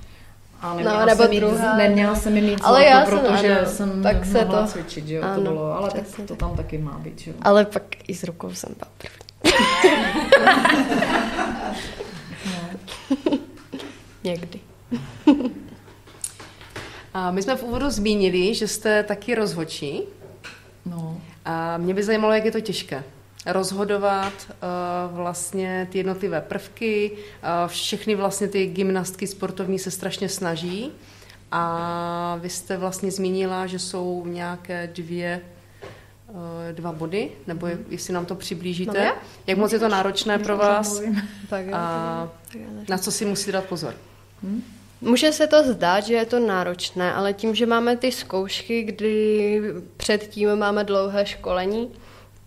A 0.61 0.73
neměla, 0.75 0.99
No, 0.99 1.05
nebo 1.05 1.21
jsem 1.21 1.29
mít, 1.29 1.39
druhá. 1.39 1.77
neměla 1.77 2.15
jsem 2.15 2.33
mít 2.33 2.59
Ale 2.63 2.79
zlato, 2.81 2.83
já 2.83 3.05
jsem- 3.05 3.19
protože 3.19 3.59
ano, 3.59 3.69
jsem 3.69 4.03
tak 4.03 4.25
se 4.25 4.45
mohla 4.45 4.61
to- 4.61 4.67
cvičit, 4.67 5.07
že 5.07 5.15
jo, 5.15 5.21
to 5.21 5.27
ano, 5.27 5.41
bylo, 5.41 5.73
ale 5.77 5.91
tak 5.91 6.03
to 6.27 6.35
tam 6.35 6.55
taky 6.57 6.77
má 6.77 6.97
být, 6.99 7.19
že 7.19 7.31
jo. 7.31 7.37
Ale 7.41 7.65
pak 7.65 7.83
i 8.07 8.15
s 8.15 8.23
rukou 8.23 8.53
jsem 8.53 8.73
byla 8.79 8.91
první. 8.97 9.24
Někdy. 14.23 14.59
A 17.13 17.31
my 17.31 17.41
jsme 17.41 17.55
v 17.55 17.63
úvodu 17.63 17.89
zmínili, 17.89 18.55
že 18.55 18.67
jste 18.67 19.03
taky 19.03 19.35
rozhodčí. 19.35 20.01
No. 20.85 21.21
A 21.45 21.77
mě 21.77 21.93
by 21.93 22.03
zajímalo, 22.03 22.33
jak 22.33 22.45
je 22.45 22.51
to 22.51 22.61
těžké 22.61 23.03
rozhodovat 23.45 24.33
uh, 24.49 25.17
vlastně 25.17 25.87
ty 25.91 25.97
jednotlivé 25.97 26.41
prvky. 26.41 27.11
Uh, 27.11 27.17
všechny 27.67 28.15
vlastně 28.15 28.47
ty 28.47 28.67
gymnastky 28.67 29.27
sportovní 29.27 29.79
se 29.79 29.91
strašně 29.91 30.29
snaží. 30.29 30.91
A 31.51 32.37
vy 32.41 32.49
jste 32.49 32.77
vlastně 32.77 33.11
zmínila, 33.11 33.67
že 33.67 33.79
jsou 33.79 34.25
nějaké 34.25 34.89
dvě 34.95 35.41
dva 36.71 36.91
body, 36.91 37.31
nebo 37.47 37.67
je, 37.67 37.77
jestli 37.89 38.13
nám 38.13 38.25
to 38.25 38.35
přiblížíte. 38.35 38.97
Já? 38.97 39.15
Jak 39.47 39.57
moc 39.57 39.73
je 39.73 39.79
to 39.79 39.87
náročné 39.87 40.39
pro 40.39 40.57
vás. 40.57 41.01
Tak, 41.49 41.65
a 41.73 42.29
na 42.89 42.97
co 42.97 43.11
si 43.11 43.25
musí 43.25 43.51
dát 43.51 43.65
pozor? 43.65 43.93
Může 45.01 45.31
se 45.31 45.47
to 45.47 45.63
zdát, 45.63 45.99
že 45.99 46.13
je 46.13 46.25
to 46.25 46.39
náročné, 46.39 47.13
ale 47.13 47.33
tím, 47.33 47.55
že 47.55 47.65
máme 47.65 47.97
ty 47.97 48.11
zkoušky, 48.11 48.83
kdy 48.83 49.61
předtím 49.97 50.55
máme 50.55 50.83
dlouhé 50.83 51.25
školení, 51.25 51.91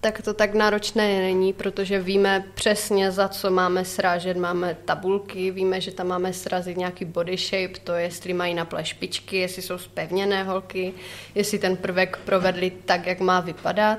tak 0.00 0.22
to 0.22 0.34
tak 0.34 0.54
náročné 0.54 1.20
není, 1.20 1.52
protože 1.52 2.00
víme 2.00 2.44
přesně, 2.54 3.12
za 3.12 3.28
co 3.28 3.50
máme 3.50 3.84
srážet. 3.84 4.36
Máme 4.36 4.76
tabulky, 4.84 5.50
víme, 5.50 5.80
že 5.80 5.92
tam 5.92 6.06
máme 6.06 6.32
srazit 6.32 6.76
nějaký 6.76 7.04
body 7.04 7.36
shape, 7.36 7.80
to 7.84 7.92
je, 7.92 8.02
jestli 8.02 8.32
mají 8.32 8.54
na 8.54 8.64
ple 8.64 8.84
špičky, 8.84 9.36
jestli 9.36 9.62
jsou 9.62 9.78
spevněné 9.78 10.44
holky, 10.44 10.94
jestli 11.34 11.58
ten 11.58 11.76
prvek 11.76 12.16
provedli 12.16 12.70
tak, 12.70 13.06
jak 13.06 13.20
má 13.20 13.40
vypadat. 13.40 13.98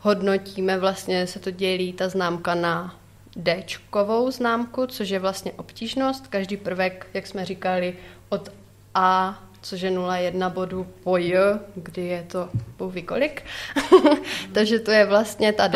Hodnotíme, 0.00 0.78
vlastně 0.78 1.26
se 1.26 1.38
to 1.38 1.50
dělí 1.50 1.92
ta 1.92 2.08
známka 2.08 2.54
na 2.54 2.96
d 3.36 3.64
známku, 4.28 4.86
což 4.86 5.08
je 5.08 5.18
vlastně 5.18 5.52
obtížnost. 5.52 6.26
Každý 6.26 6.56
prvek, 6.56 7.06
jak 7.14 7.26
jsme 7.26 7.44
říkali, 7.44 7.96
od 8.28 8.52
A, 8.94 9.42
což 9.62 9.80
je 9.80 9.90
0,1 9.90 10.50
bodu 10.50 10.86
po 11.04 11.16
J, 11.16 11.60
kdy 11.74 12.06
je 12.06 12.22
to 12.22 12.48
bůh 12.78 12.94
ví 12.94 13.02
kolik. 13.02 13.42
Takže 14.52 14.78
to 14.78 14.90
je 14.90 15.06
vlastně 15.06 15.52
ta 15.52 15.68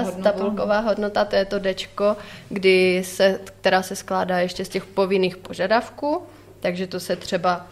hodnota. 0.00 0.32
tabulková 0.32 0.78
hodnota, 0.80 1.24
to 1.24 1.36
je 1.36 1.44
to 1.44 1.58
Dčko, 1.60 2.16
kdy 2.48 3.02
se, 3.04 3.40
která 3.44 3.82
se 3.82 3.96
skládá 3.96 4.38
ještě 4.38 4.64
z 4.64 4.68
těch 4.68 4.86
povinných 4.86 5.36
požadavků, 5.36 6.22
takže 6.60 6.86
to 6.86 7.00
se 7.00 7.16
třeba 7.16 7.66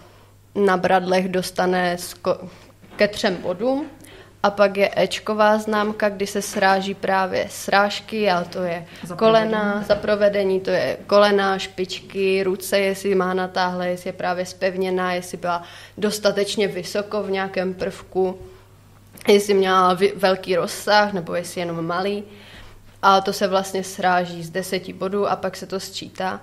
na 0.55 0.77
bradlech 0.77 1.29
dostane 1.29 1.97
ke 2.97 3.09
třem 3.09 3.37
bodům, 3.37 3.87
a 4.43 4.51
pak 4.51 4.77
je 4.77 4.91
Ečková 4.97 5.59
známka, 5.59 6.09
kdy 6.09 6.27
se 6.27 6.43
sráží 6.43 6.95
právě 6.95 7.47
srážky, 7.51 8.31
a 8.31 8.45
to 8.45 8.63
je 8.63 8.87
Za 9.03 9.17
kolena, 9.17 9.61
provedení. 9.61 9.85
za 9.85 9.95
provedení, 9.95 10.61
to 10.61 10.71
je 10.71 10.97
kolena, 11.07 11.59
špičky, 11.59 12.43
ruce, 12.43 12.79
jestli 12.79 13.15
má 13.15 13.35
natáhle, 13.35 13.89
jestli 13.89 14.09
je 14.09 14.13
právě 14.13 14.47
spevněná, 14.47 15.13
jestli 15.13 15.39
byla 15.39 15.63
dostatečně 15.99 16.69
vysoko 16.69 17.23
v 17.23 17.31
nějakém 17.31 17.75
prvku, 17.75 18.39
jestli 19.29 19.55
měla 19.55 19.99
velký 20.17 20.57
rozsah, 20.57 21.13
nebo 21.13 21.35
jestli 21.35 21.61
jenom 21.61 21.87
malý. 21.87 22.25
A 23.03 23.21
to 23.21 23.33
se 23.33 23.47
vlastně 23.47 23.85
sráží 23.85 24.43
z 24.45 24.51
deseti 24.51 24.93
bodů 24.93 25.27
a 25.29 25.37
pak 25.37 25.57
se 25.57 25.67
to 25.67 25.81
sčítá. 25.81 26.41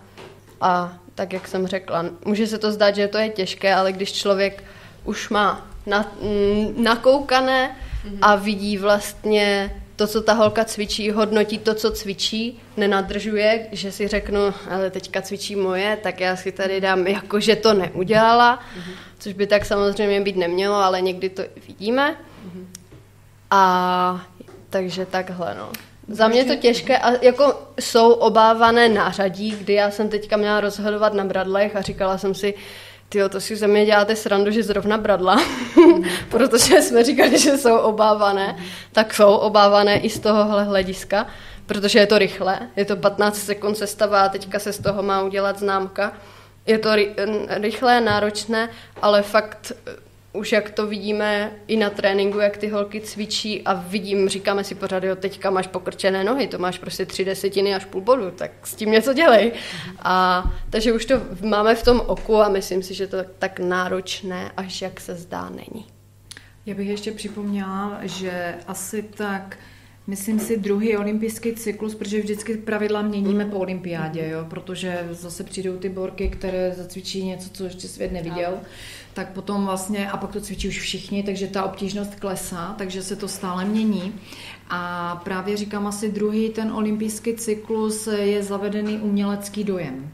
A 0.61 0.93
tak, 1.15 1.33
jak 1.33 1.47
jsem 1.47 1.67
řekla, 1.67 2.05
může 2.25 2.47
se 2.47 2.57
to 2.57 2.71
zdát, 2.71 2.95
že 2.95 3.07
to 3.07 3.17
je 3.17 3.29
těžké, 3.29 3.75
ale 3.75 3.91
když 3.91 4.13
člověk 4.13 4.63
už 5.03 5.29
má 5.29 5.67
na, 5.85 6.11
mm, 6.21 6.83
a 8.21 8.35
vidí 8.35 8.77
vlastně 8.77 9.71
to, 9.95 10.07
co 10.07 10.21
ta 10.21 10.33
holka 10.33 10.65
cvičí, 10.65 11.11
hodnotí 11.11 11.57
to, 11.57 11.73
co 11.73 11.91
cvičí, 11.91 12.59
nenadržuje, 12.77 13.67
že 13.71 13.91
si 13.91 14.07
řeknu, 14.07 14.53
ale 14.69 14.91
teďka 14.91 15.21
cvičí 15.21 15.55
moje, 15.55 15.97
tak 16.03 16.19
já 16.19 16.35
si 16.35 16.51
tady 16.51 16.81
dám 16.81 17.07
jako, 17.07 17.39
že 17.39 17.55
to 17.55 17.73
neudělala, 17.73 18.59
což 19.19 19.33
by 19.33 19.47
tak 19.47 19.65
samozřejmě 19.65 20.21
být 20.21 20.35
nemělo, 20.35 20.75
ale 20.75 21.01
někdy 21.01 21.29
to 21.29 21.43
vidíme. 21.67 22.15
A 23.51 24.25
takže 24.69 25.05
takhle, 25.05 25.55
no. 25.57 25.71
Za 26.07 26.27
mě 26.27 26.45
to 26.45 26.55
těžké 26.55 26.97
a 26.97 27.25
jako 27.25 27.53
jsou 27.79 28.11
obávané 28.11 28.89
nářadí, 28.89 29.51
kdy 29.51 29.73
já 29.73 29.91
jsem 29.91 30.09
teďka 30.09 30.37
měla 30.37 30.61
rozhodovat 30.61 31.13
na 31.13 31.23
bradlech 31.23 31.75
a 31.75 31.81
říkala 31.81 32.17
jsem 32.17 32.35
si, 32.35 32.53
ty 33.09 33.19
to 33.29 33.41
si 33.41 33.55
ze 33.55 33.67
mě 33.67 33.85
děláte 33.85 34.15
srandu, 34.15 34.51
že 34.51 34.63
zrovna 34.63 34.97
bradla, 34.97 35.43
protože 36.29 36.81
jsme 36.81 37.03
říkali, 37.03 37.39
že 37.39 37.57
jsou 37.57 37.77
obávané, 37.77 38.57
tak 38.91 39.13
jsou 39.13 39.35
obávané 39.35 39.99
i 39.99 40.09
z 40.09 40.19
tohohle 40.19 40.63
hlediska, 40.63 41.27
protože 41.65 41.99
je 41.99 42.07
to 42.07 42.17
rychle, 42.17 42.59
je 42.75 42.85
to 42.85 42.95
15 42.95 43.37
sekund 43.37 43.75
sestava 43.75 44.21
a 44.21 44.29
teďka 44.29 44.59
se 44.59 44.73
z 44.73 44.79
toho 44.79 45.03
má 45.03 45.21
udělat 45.21 45.59
známka. 45.59 46.13
Je 46.65 46.77
to 46.77 46.89
rychlé, 47.49 48.01
náročné, 48.01 48.69
ale 49.01 49.21
fakt 49.21 49.71
už 50.35 50.51
jak 50.51 50.69
to 50.69 50.87
vidíme 50.87 51.51
i 51.67 51.77
na 51.77 51.89
tréninku, 51.89 52.39
jak 52.39 52.57
ty 52.57 52.67
holky 52.67 53.01
cvičí 53.01 53.61
a 53.61 53.73
vidím, 53.73 54.29
říkáme 54.29 54.63
si 54.63 54.75
pořád, 54.75 55.03
jo, 55.03 55.15
teďka 55.15 55.49
máš 55.49 55.67
pokrčené 55.67 56.23
nohy, 56.23 56.47
to 56.47 56.57
máš 56.57 56.77
prostě 56.77 57.05
tři 57.05 57.25
desetiny 57.25 57.75
až 57.75 57.85
půl 57.85 58.01
bodu, 58.01 58.31
tak 58.31 58.51
s 58.67 58.75
tím 58.75 58.91
něco 58.91 59.13
dělej. 59.13 59.51
A, 59.99 60.43
takže 60.69 60.93
už 60.93 61.05
to 61.05 61.21
máme 61.41 61.75
v 61.75 61.83
tom 61.83 62.01
oku 62.05 62.41
a 62.41 62.49
myslím 62.49 62.83
si, 62.83 62.93
že 62.93 63.07
to 63.07 63.17
tak 63.39 63.59
náročné, 63.59 64.51
až 64.57 64.81
jak 64.81 64.99
se 64.99 65.15
zdá, 65.15 65.49
není. 65.49 65.85
Já 66.65 66.75
bych 66.75 66.87
ještě 66.87 67.11
připomněla, 67.11 67.99
že 68.01 68.55
asi 68.67 69.03
tak 69.03 69.57
Myslím 70.07 70.39
si 70.39 70.57
druhý 70.57 70.97
olympijský 70.97 71.53
cyklus, 71.53 71.95
protože 71.95 72.21
vždycky 72.21 72.57
pravidla 72.57 73.01
měníme 73.01 73.45
po 73.45 73.57
olympiádě, 73.57 74.29
jo, 74.29 74.45
protože 74.49 75.07
zase 75.11 75.43
přijdou 75.43 75.77
ty 75.77 75.89
borky, 75.89 76.29
které 76.29 76.73
zacvičí 76.77 77.25
něco, 77.25 77.49
co 77.49 77.63
ještě 77.63 77.87
svět 77.87 78.11
neviděl. 78.11 78.53
Tak 79.13 79.31
potom 79.31 79.65
vlastně, 79.65 80.09
a 80.09 80.17
pak 80.17 80.31
to 80.31 80.41
cvičí 80.41 80.67
už 80.67 80.79
všichni, 80.79 81.23
takže 81.23 81.47
ta 81.47 81.63
obtížnost 81.63 82.15
klesá, 82.15 82.75
takže 82.77 83.03
se 83.03 83.15
to 83.15 83.27
stále 83.27 83.65
mění. 83.65 84.13
A 84.69 85.15
právě 85.23 85.57
říkám 85.57 85.87
asi 85.87 86.11
druhý 86.11 86.49
ten 86.49 86.71
olympijský 86.71 87.33
cyklus 87.33 88.07
je 88.07 88.43
zavedený 88.43 88.97
umělecký 88.97 89.63
dojem, 89.63 90.09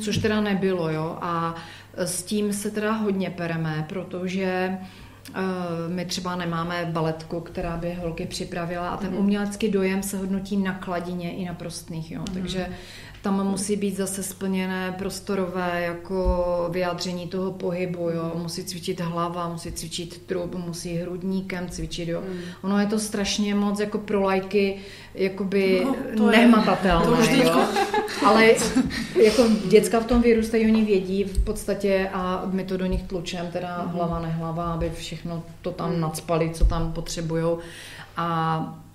což 0.00 0.18
teda 0.18 0.40
nebylo, 0.40 0.90
jo, 0.90 1.18
a 1.20 1.54
s 1.96 2.22
tím 2.22 2.52
se 2.52 2.70
teda 2.70 2.92
hodně 2.92 3.30
pereme, 3.30 3.86
protože 3.88 4.78
my 5.88 6.04
třeba 6.04 6.36
nemáme 6.36 6.88
baletku, 6.92 7.40
která 7.40 7.76
by 7.76 7.94
holky 7.94 8.26
připravila 8.26 8.90
a 8.90 8.96
ten 8.96 9.10
mhm. 9.10 9.18
umělecký 9.18 9.68
dojem 9.68 10.02
se 10.02 10.18
hodnotí 10.18 10.56
na 10.56 10.72
kladině 10.72 11.32
i 11.32 11.44
na 11.44 11.54
prostných, 11.54 12.12
jo. 12.12 12.22
takže 12.34 12.68
tam 13.22 13.46
musí 13.46 13.76
být 13.76 13.96
zase 13.96 14.22
splněné 14.22 14.94
prostorové 14.98 15.82
jako 15.82 16.68
vyjádření 16.70 17.28
toho 17.28 17.52
pohybu, 17.52 18.10
jo. 18.10 18.32
Musí 18.34 18.64
cvičit 18.64 19.00
hlava, 19.00 19.48
musí 19.48 19.72
cvičit 19.72 20.22
trup, 20.26 20.54
musí 20.54 20.96
hrudníkem 20.96 21.68
cvičit, 21.68 22.08
jo. 22.08 22.20
Mm. 22.20 22.38
Ono 22.62 22.78
je 22.78 22.86
to 22.86 22.98
strašně 22.98 23.54
moc 23.54 23.80
jako 23.80 23.98
pro 23.98 24.22
lajky 24.22 24.76
jakoby 25.14 25.86
no, 26.16 26.30
nehmatatelné, 26.30 27.26
to 27.26 27.42
jo. 27.42 27.64
Ale 28.26 28.46
jako 29.22 29.42
děcka 29.68 30.00
v 30.00 30.06
tom 30.06 30.22
vyrůstají, 30.22 30.66
oni 30.66 30.84
vědí 30.84 31.24
v 31.24 31.44
podstatě 31.44 32.10
a 32.12 32.42
my 32.52 32.64
to 32.64 32.76
do 32.76 32.86
nich 32.86 33.02
tlučem, 33.02 33.46
teda 33.52 33.82
mm. 33.82 33.92
hlava, 33.92 34.20
nehlava, 34.20 34.72
aby 34.72 34.90
všechno 34.90 35.42
to 35.62 35.70
tam 35.70 35.94
mm. 35.94 36.00
nadspali, 36.00 36.50
co 36.50 36.64
tam 36.64 36.92
potřebujou. 36.92 37.58
A 38.16 38.89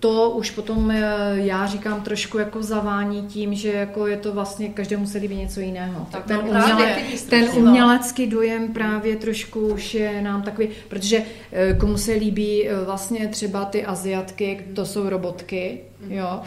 to 0.00 0.30
už 0.30 0.50
potom 0.50 0.90
eh, 0.90 1.02
já 1.34 1.66
říkám 1.66 2.02
trošku 2.02 2.38
jako 2.38 2.62
zavání 2.62 3.22
tím, 3.22 3.54
že 3.54 3.72
jako 3.72 4.06
je 4.06 4.16
to 4.16 4.32
vlastně 4.32 4.68
každému 4.68 5.06
se 5.06 5.18
líbí 5.18 5.34
něco 5.34 5.60
jiného. 5.60 6.06
Tak 6.10 6.24
ten, 6.24 6.36
no, 6.36 6.42
uměle, 6.44 6.96
ten 7.28 7.48
umělecký 7.56 8.26
dojem 8.26 8.72
právě 8.72 9.16
trošku 9.16 9.60
už 9.60 9.94
je 9.94 10.22
nám 10.22 10.42
takový, 10.42 10.68
protože 10.88 11.22
eh, 11.52 11.74
komu 11.74 11.98
se 11.98 12.12
líbí 12.12 12.68
eh, 12.68 12.84
vlastně 12.84 13.28
třeba 13.28 13.64
ty 13.64 13.84
aziatky, 13.84 14.66
to 14.74 14.86
jsou 14.86 15.08
robotky, 15.08 15.80
jo, 16.08 16.40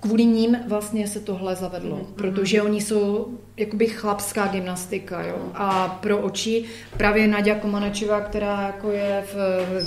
kvůli 0.00 0.24
ním 0.24 0.56
vlastně 0.68 1.08
se 1.08 1.20
tohle 1.20 1.56
zavedlo, 1.56 1.96
mm-hmm. 1.96 2.14
protože 2.14 2.62
oni 2.62 2.80
jsou 2.80 3.38
jakoby 3.56 3.86
chlapská 3.86 4.46
gymnastika, 4.46 5.22
jo. 5.22 5.36
A 5.54 5.98
pro 6.02 6.18
oči 6.18 6.64
právě 6.96 7.28
Nadia 7.28 7.54
Komanečová, 7.54 8.20
která 8.20 8.62
jako 8.62 8.90
je 8.90 9.24
v, 9.32 9.34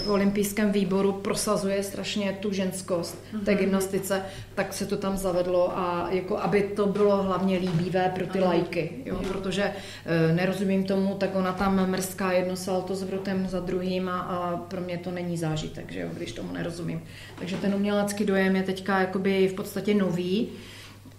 v 0.04 0.10
olympijském 0.10 0.72
výboru, 0.72 1.12
prosazuje 1.12 1.84
strašně 1.84 2.38
tu 2.40 2.54
ženskost 2.54 3.18
mm-hmm. 3.34 3.44
té 3.44 3.56
gymnastice, 3.56 4.22
tak 4.56 4.74
se 4.74 4.86
to 4.86 4.98
tam 4.98 5.18
zavedlo 5.18 5.78
a 5.78 6.08
jako 6.12 6.38
aby 6.38 6.64
to 6.64 6.86
bylo 6.86 7.24
hlavně 7.24 7.58
líbivé 7.58 8.12
pro 8.16 8.28
ty 8.28 8.40
lajky, 8.40 8.92
jo, 9.06 9.20
protože 9.28 9.64
e, 9.64 10.34
nerozumím 10.34 10.84
tomu, 10.84 11.16
tak 11.16 11.36
ona 11.36 11.54
tam 11.54 11.90
mrská 11.90 12.32
jedno 12.32 12.56
salto 12.56 12.96
s 12.96 13.04
vrutem 13.04 13.48
za 13.48 13.60
druhým 13.60 14.10
a, 14.10 14.20
a 14.20 14.58
pro 14.58 14.82
mě 14.82 14.98
to 14.98 15.12
není 15.12 15.38
zážitek, 15.38 15.92
že 15.92 16.00
jo, 16.00 16.08
když 16.14 16.32
tomu 16.32 16.54
nerozumím. 16.54 17.04
Takže 17.40 17.58
ten 17.58 17.76
umělecký 17.76 18.26
dojem 18.26 18.56
je 18.56 18.64
teďka 18.64 19.00
jakoby 19.00 19.48
v 19.48 19.54
podstatě 19.54 19.94
nový 20.02 20.49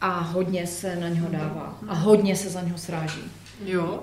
a 0.00 0.20
hodně 0.20 0.66
se 0.66 0.96
na 0.96 1.09
něho 1.09 1.28
dává 1.30 1.78
a 1.88 1.94
hodně 1.94 2.36
se 2.36 2.48
za 2.50 2.60
něho 2.60 2.78
sráží. 2.78 3.22
Jo? 3.64 4.02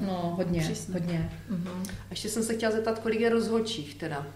No, 0.00 0.34
hodně, 0.36 0.60
Přesně. 0.60 0.94
hodně. 0.94 1.30
Uh-huh. 1.50 1.88
A 1.88 2.06
ještě 2.10 2.28
jsem 2.28 2.42
se 2.42 2.54
chtěla 2.54 2.72
zeptat, 2.72 2.98
kolik 2.98 3.20
je 3.20 3.28
rozhodčích 3.28 3.94
teda? 3.94 4.26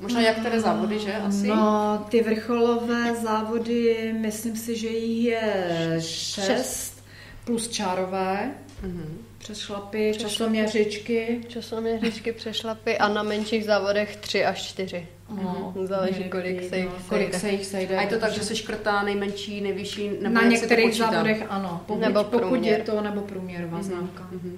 Možná 0.00 0.20
jak 0.20 0.36
které 0.36 0.60
závody, 0.60 0.98
že? 0.98 1.14
Asi? 1.14 1.46
No, 1.46 2.06
ty 2.08 2.22
vrcholové 2.22 3.14
závody, 3.14 4.14
myslím 4.20 4.56
si, 4.56 4.76
že 4.76 4.88
jich 4.88 5.24
je 5.24 5.96
šest, 5.98 6.46
šest. 6.46 7.04
plus 7.44 7.68
čárové. 7.68 8.50
Uh-huh. 8.86 9.04
Přešlapy, 9.38 10.12
časoměřičky. 10.18 11.40
Časoměřičky, 11.48 12.32
přešlapy 12.32 12.98
a 12.98 13.08
na 13.08 13.22
menších 13.22 13.64
závodech 13.64 14.16
tři 14.16 14.44
až 14.44 14.62
čtyři. 14.62 15.06
No, 15.30 15.74
Záleží, 15.84 16.24
kolik 16.24 16.68
se, 16.68 16.78
jich, 16.78 16.86
no, 16.86 16.92
kolik 17.08 17.34
se 17.34 17.50
jich 17.50 17.66
sejde. 17.66 17.96
A 17.96 18.00
je 18.00 18.06
to 18.06 18.18
tak, 18.18 18.32
že 18.32 18.42
se 18.42 18.56
škrtá 18.56 19.02
nejmenší, 19.02 19.60
nejvyšší, 19.60 20.10
nebo 20.20 20.34
Na 20.34 20.42
některých 20.42 20.96
závodech 20.96 21.44
ano, 21.48 21.80
pokud, 21.86 22.00
nebo 22.00 22.24
pokud 22.24 22.64
je 22.64 22.78
to, 22.78 23.00
nebo 23.00 23.20
průměrová 23.20 23.78
mm-hmm. 23.78 23.82
známka. 23.82 24.28
Mm-hmm. 24.32 24.56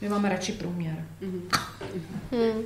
My 0.00 0.08
máme 0.08 0.28
radši 0.28 0.52
průměr. 0.52 1.04
Mm-hmm. 1.22 2.64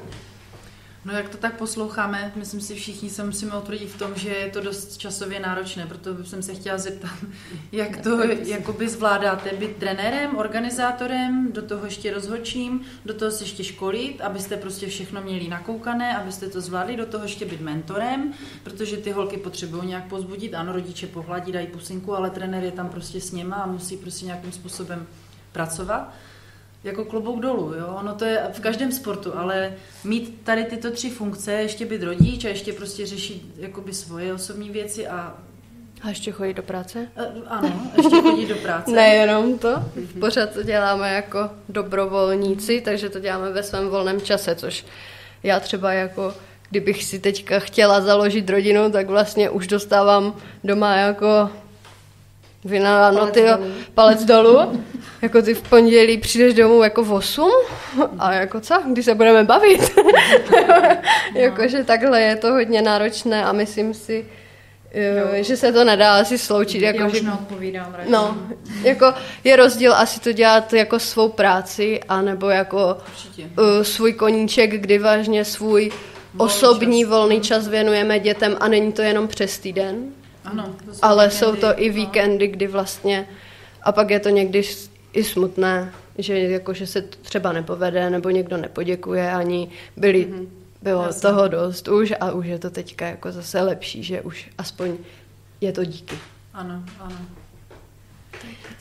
No 1.09 1.14
jak 1.14 1.28
to 1.28 1.36
tak 1.36 1.56
posloucháme, 1.56 2.32
myslím 2.36 2.60
si 2.60 2.74
všichni 2.74 3.10
se 3.10 3.24
musíme 3.24 3.59
utvrdit 3.59 3.86
v 3.86 3.98
tom, 3.98 4.12
že 4.14 4.28
je 4.28 4.51
to 4.51 4.60
dost 4.60 4.97
časově 4.97 5.40
náročné, 5.40 5.86
proto 5.86 6.24
jsem 6.24 6.43
se 6.43 6.55
chtěla 6.55 6.78
zeptat, 6.78 7.10
jak 7.72 7.97
to 7.97 8.22
jakoby 8.24 8.89
zvládáte? 8.89 9.51
Být 9.56 9.76
trenérem, 9.76 10.36
organizátorem, 10.36 11.52
do 11.52 11.62
toho 11.62 11.85
ještě 11.85 12.14
rozhodčím, 12.14 12.80
do 13.05 13.14
toho 13.14 13.30
se 13.30 13.44
ještě 13.44 13.64
školit, 13.64 14.20
abyste 14.20 14.56
prostě 14.56 14.86
všechno 14.86 15.20
měli 15.20 15.48
nakoukané, 15.48 16.16
abyste 16.16 16.48
to 16.48 16.60
zvládli, 16.60 16.97
do 16.97 17.06
toho 17.06 17.24
ještě 17.24 17.44
být 17.44 17.60
mentorem, 17.60 18.32
protože 18.62 18.97
ty 18.97 19.10
holky 19.10 19.36
potřebují 19.36 19.89
nějak 19.89 20.09
pozbudit, 20.09 20.55
ano, 20.55 20.72
rodiče 20.72 21.06
pohladí, 21.06 21.52
dají 21.52 21.66
pusinku, 21.66 22.14
ale 22.14 22.30
trenér 22.30 22.64
je 22.64 22.72
tam 22.72 22.89
prostě 22.89 23.20
s 23.20 23.32
něma 23.32 23.56
a 23.56 23.66
musí 23.66 23.97
prostě 23.97 24.26
nějakým 24.26 24.52
způsobem 24.52 25.06
pracovat 25.52 26.14
jako 26.84 27.05
klobouk 27.05 27.40
dolů, 27.40 27.74
jo? 27.78 27.96
Ono 28.00 28.14
to 28.14 28.24
je 28.24 28.42
v 28.52 28.60
každém 28.60 28.92
sportu, 28.92 29.38
ale 29.38 29.72
mít 30.05 30.40
tady 30.44 30.64
tyto 30.64 30.90
tři 30.90 31.10
funkce, 31.10 31.52
ještě 31.52 31.86
být 31.86 32.02
rodič 32.02 32.44
a 32.44 32.48
ještě 32.48 32.72
prostě 32.72 33.06
řešit 33.06 33.42
jakoby 33.56 33.94
svoje 33.94 34.34
osobní 34.34 34.70
věci 34.70 35.06
a 35.06 35.38
a 36.02 36.09
ještě 36.09 36.32
chodit 36.32 36.55
do 36.55 36.62
práce? 36.62 37.09
Uh, 37.16 37.42
ano, 37.48 37.82
ještě 37.96 38.22
chodit 38.22 38.46
do 38.46 38.55
práce. 38.55 38.90
Nejenom 38.94 39.59
to, 39.59 39.70
mhm. 39.96 40.20
pořád 40.20 40.50
to 40.50 40.62
děláme 40.62 41.14
jako 41.14 41.50
dobrovolníci, 41.68 42.80
takže 42.80 43.09
to 43.09 43.20
děláme 43.20 43.52
ve 43.52 43.62
svém 43.62 43.88
volném 43.88 44.20
čase, 44.20 44.55
což 44.55 44.84
já 45.42 45.60
třeba 45.60 45.92
jako, 45.92 46.34
kdybych 46.70 47.05
si 47.05 47.18
teďka 47.18 47.59
chtěla 47.59 48.00
založit 48.00 48.50
rodinu, 48.50 48.90
tak 48.90 49.06
vlastně 49.06 49.50
už 49.50 49.66
dostávám 49.66 50.34
doma 50.64 50.96
jako 50.96 51.50
no 53.14 53.26
ty 53.26 53.44
palec 53.94 54.24
dolů. 54.24 54.84
Jako 55.23 55.43
ty 55.43 55.55
v 55.55 55.62
pondělí 55.62 56.19
přijdeš 56.19 56.55
domů 56.55 56.82
jako 56.82 57.05
v 57.05 57.12
8 57.12 57.51
a 58.19 58.32
jako 58.32 58.61
co, 58.61 58.82
kdy 58.93 59.03
se 59.03 59.15
budeme 59.15 59.45
bavit. 59.45 59.99
Jakože 61.35 61.85
takhle 61.85 62.20
je 62.20 62.36
to 62.36 62.53
hodně 62.53 62.82
náročné 62.82 63.45
a 63.45 63.53
myslím 63.53 63.95
si, 63.95 64.27
Jo. 64.95 65.45
že 65.45 65.57
se 65.57 65.73
to 65.73 65.85
nedá 65.85 66.15
asi 66.20 66.39
sloučit. 66.39 66.82
Jako, 66.82 66.99
Já 66.99 67.07
už 67.07 67.12
že, 67.12 67.23
neodpovídám 67.23 67.95
radši. 67.95 68.11
No, 68.11 68.39
jako 68.82 69.15
je 69.45 69.57
rozdíl 69.57 69.95
asi 69.95 70.20
to 70.20 70.32
dělat 70.32 70.73
jako 70.73 70.99
svou 70.99 71.28
práci, 71.28 72.01
anebo 72.09 72.49
jako 72.49 72.97
uh, 73.59 73.82
svůj 73.82 74.12
koníček, 74.12 74.81
kdy 74.81 74.99
vážně 74.99 75.45
svůj 75.45 75.90
volný 75.90 76.55
osobní 76.55 77.01
čas. 77.03 77.11
volný 77.11 77.40
čas 77.40 77.69
věnujeme 77.69 78.19
dětem 78.20 78.57
a 78.61 78.69
není 78.69 78.93
to 78.93 79.03
jenom 79.03 79.28
přes 79.28 79.59
týden. 79.59 80.12
Ano, 80.45 80.74
to 80.86 80.95
jsou 80.95 80.99
ale 81.03 81.28
víkendy, 81.28 81.36
jsou 81.36 81.57
to 81.57 81.81
i 81.81 81.89
no. 81.89 81.95
víkendy, 81.95 82.49
kdy 82.49 82.66
vlastně 82.66 83.28
a 83.82 83.93
pak 83.93 84.11
je 84.11 84.20
to 84.20 84.28
někdy 84.28 84.62
i 85.19 85.24
smutné, 85.24 85.93
že 86.19 86.39
jako, 86.39 86.74
že 86.74 86.86
se 86.86 87.03
třeba 87.03 87.53
nepovede, 87.53 88.11
nebo 88.11 88.31
někdo 88.31 88.57
nepoděkuje, 88.57 89.32
ani 89.32 89.69
byli, 89.97 90.27
mm-hmm. 90.27 90.47
bylo 90.82 91.03
Jasně. 91.03 91.23
toho 91.23 91.49
dost 91.49 91.89
už 91.89 92.15
a 92.20 92.32
už 92.32 92.47
je 92.47 92.59
to 92.59 92.70
teďka 92.70 93.07
jako 93.07 93.32
zase 93.32 93.61
lepší, 93.61 94.03
že 94.03 94.20
už 94.20 94.51
aspoň 94.59 94.97
je 95.61 95.73
to 95.73 95.85
díky. 95.85 96.16
Ano, 96.55 96.85
ano. 97.01 97.16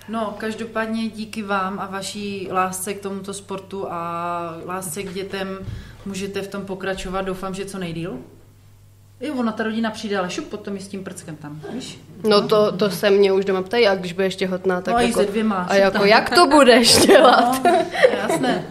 No, 0.09 0.35
každopádně 0.37 1.09
díky 1.09 1.43
vám 1.43 1.79
a 1.79 1.85
vaší 1.85 2.47
lásce 2.51 2.93
k 2.93 3.01
tomuto 3.01 3.33
sportu 3.33 3.91
a 3.91 4.61
lásce 4.65 5.03
k 5.03 5.13
dětem 5.13 5.59
můžete 6.05 6.41
v 6.41 6.47
tom 6.47 6.65
pokračovat. 6.65 7.21
Doufám, 7.21 7.53
že 7.53 7.65
co 7.65 7.77
nejdíl. 7.77 8.17
Jo, 9.21 9.33
ona 9.37 9.51
ta 9.51 9.63
rodina 9.63 9.91
přijde, 9.91 10.17
ale 10.17 10.29
šup 10.29 10.47
potom 10.47 10.75
i 10.75 10.79
s 10.79 10.87
tím 10.87 11.03
prckem 11.03 11.35
tam, 11.35 11.61
víš? 11.73 11.99
No 12.23 12.47
to, 12.47 12.71
to 12.77 12.89
se 12.89 13.09
mě 13.09 13.31
už 13.31 13.45
doma 13.45 13.61
ptají, 13.61 13.87
a 13.87 13.95
když 13.95 14.13
budeš 14.13 14.35
těhotná, 14.35 14.81
tak 14.81 14.93
No, 14.93 14.99
jako, 14.99 15.21
dvěma, 15.23 15.55
a 15.69 15.75
jako 15.75 15.97
tam. 15.97 16.07
jak 16.07 16.29
to 16.29 16.47
budeš 16.47 16.97
dělat? 17.07 17.63
No, 17.65 17.71
jasné. 18.17 18.65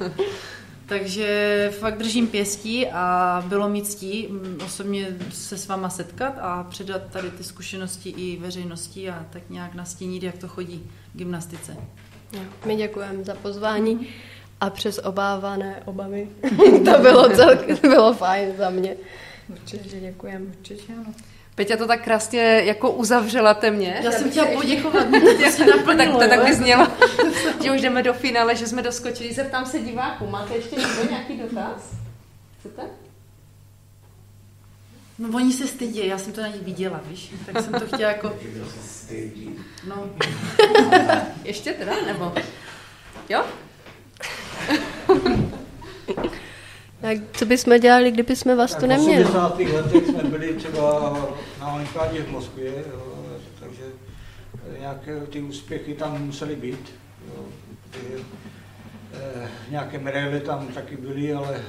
Takže 0.86 1.70
fakt 1.78 1.98
držím 1.98 2.27
pěstí 2.27 2.86
a 2.86 3.44
bylo 3.47 3.68
mi 3.68 3.82
ctí 3.82 4.27
mm, 4.31 4.59
osobně 4.66 5.06
se 5.32 5.59
s 5.59 5.68
váma 5.68 5.90
setkat 5.90 6.35
a 6.40 6.66
předat 6.70 7.02
tady 7.10 7.31
ty 7.31 7.44
zkušenosti 7.44 8.09
i 8.10 8.36
veřejnosti 8.36 9.10
a 9.10 9.24
tak 9.31 9.43
nějak 9.51 9.74
nastínit, 9.74 10.23
jak 10.23 10.39
to 10.39 10.48
chodí 10.48 10.90
v 11.14 11.18
gymnastice. 11.18 11.77
Jo, 12.32 12.40
My 12.66 12.77
děkujeme 12.77 13.24
za 13.24 13.35
pozvání 13.35 14.09
a 14.60 14.70
přes 14.70 15.01
obávané 15.05 15.82
obavy. 15.85 16.28
to 16.85 16.98
bylo 17.02 17.28
celkem, 17.31 17.77
to 17.77 17.89
bylo 17.89 18.14
fajn 18.14 18.48
za 18.59 18.70
mě. 18.70 18.97
Určitě 19.48 20.01
děkujeme. 20.01 20.47
Určitě 20.47 20.93
ano. 20.93 21.14
Peťa 21.55 21.77
to 21.77 21.86
tak 21.86 22.05
krásně 22.05 22.40
jako 22.64 22.90
uzavřela 22.90 23.55
temně. 23.55 24.01
Já 24.05 24.12
jsem 24.12 24.31
chtěla 24.31 24.47
poděkovat, 24.55 25.09
mě 25.09 25.20
to 25.20 25.51
se 25.51 25.66
naplnilo. 25.66 26.18
tak 26.18 26.23
to 26.23 26.28
tak 26.28 26.39
jo. 26.39 26.44
by 26.44 26.55
znělo, 26.55 26.86
že 27.64 27.70
už 27.70 27.81
jdeme 27.81 28.02
do 28.02 28.12
finále, 28.14 28.56
že 28.56 28.66
jsme 28.66 28.82
doskočili. 28.82 29.35
Zeptám 29.35 29.66
se 29.66 29.78
diváků, 29.78 30.27
máte 30.27 30.55
ještě 30.55 30.77
někdo 30.77 31.10
nějaký 31.10 31.36
dotaz? 31.39 31.90
Chcete? 32.60 32.82
No 35.18 35.28
oni 35.36 35.52
se 35.52 35.66
stydí, 35.66 36.06
já 36.06 36.18
jsem 36.18 36.32
to 36.32 36.40
na 36.40 36.48
nich 36.48 36.62
viděla, 36.62 37.01
víš, 37.09 37.32
tak 37.47 37.64
jsem 37.64 37.73
to 37.73 37.86
chtěla 37.86 38.10
jako... 38.10 38.32
No, 39.89 40.10
Ještě 41.44 41.73
teda, 41.73 41.93
nebo? 42.06 42.35
Jo? 43.28 43.44
Tak 47.01 47.18
co 47.32 47.47
bychom 47.47 47.81
dělali, 47.81 48.10
kdyby 48.10 48.36
jsme 48.36 48.56
vás 48.56 48.74
tu 48.74 48.81
Tak 48.81 48.89
neměli? 48.89 49.24
V 49.24 49.27
80. 49.27 49.59
letech 49.59 50.06
jsme 50.06 50.23
byli 50.23 50.55
třeba 50.55 51.16
na 51.60 51.74
olympiádě 51.74 52.23
v 52.23 52.31
Moskvě, 52.31 52.73
jo, 52.93 53.02
takže 53.60 53.82
nějaké 54.81 55.20
ty 55.20 55.43
úspěchy 55.43 55.94
tam 55.94 56.24
musely 56.27 56.56
být. 56.56 56.94
Jo, 57.28 57.44
eh, 59.14 59.48
nějaké 59.70 59.98
medaile 59.98 60.40
tam 60.40 60.66
taky 60.66 60.97
byly, 60.97 61.32
ale 61.32 61.60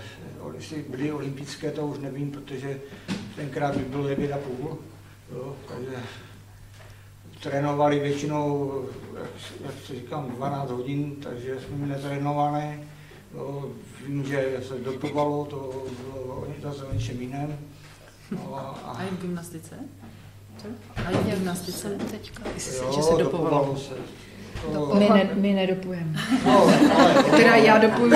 jestli 0.56 0.86
byly 0.90 1.12
olympijské, 1.12 1.72
to 1.72 1.88
už 1.88 2.00
nevím, 2.00 2.32
protože 2.32 2.80
tenkrát 3.36 3.78
by 3.78 3.84
bylo 3.84 4.08
9,5. 4.08 4.78
Jo, 5.32 5.56
takže 5.68 5.98
trénovali 7.44 8.00
většinou, 8.00 8.74
jak, 9.20 9.30
jak 9.66 9.74
si 9.88 9.96
říkám, 9.96 10.32
12 10.32 10.72
hodin, 10.72 11.16
takže 11.16 11.58
jsme 11.60 11.88
netrénované. 11.88 12.80
Jo, 13.36 13.66
vím, 14.08 14.26
že 14.26 14.58
se 14.68 14.78
dopovalo, 14.78 15.46
to 15.46 15.86
bylo 16.14 16.48
zase 16.62 16.84
o 16.86 16.94
něčem 16.94 17.22
jiném. 17.22 17.58
No, 18.32 18.56
a 18.56 18.60
a, 18.86 19.04
i 19.04 19.10
v 19.10 19.22
gymnastice? 19.22 19.76
Co? 20.58 20.68
A 21.06 21.10
i 21.10 21.16
v 21.16 21.36
gymnastice? 21.36 21.90
teďka. 22.12 22.44
jo, 22.76 22.92
že 22.96 23.04
se 23.04 23.14
dopovalo. 23.24 23.78
se. 23.78 23.94
To, 24.74 24.96
My, 24.96 25.10
ne, 25.10 25.30
my 25.34 25.54
nedopujeme. 25.54 26.20
no, 26.46 26.62
ale, 26.98 27.24
Teda 27.24 27.56
já 27.56 27.78
dopuju 27.78 28.14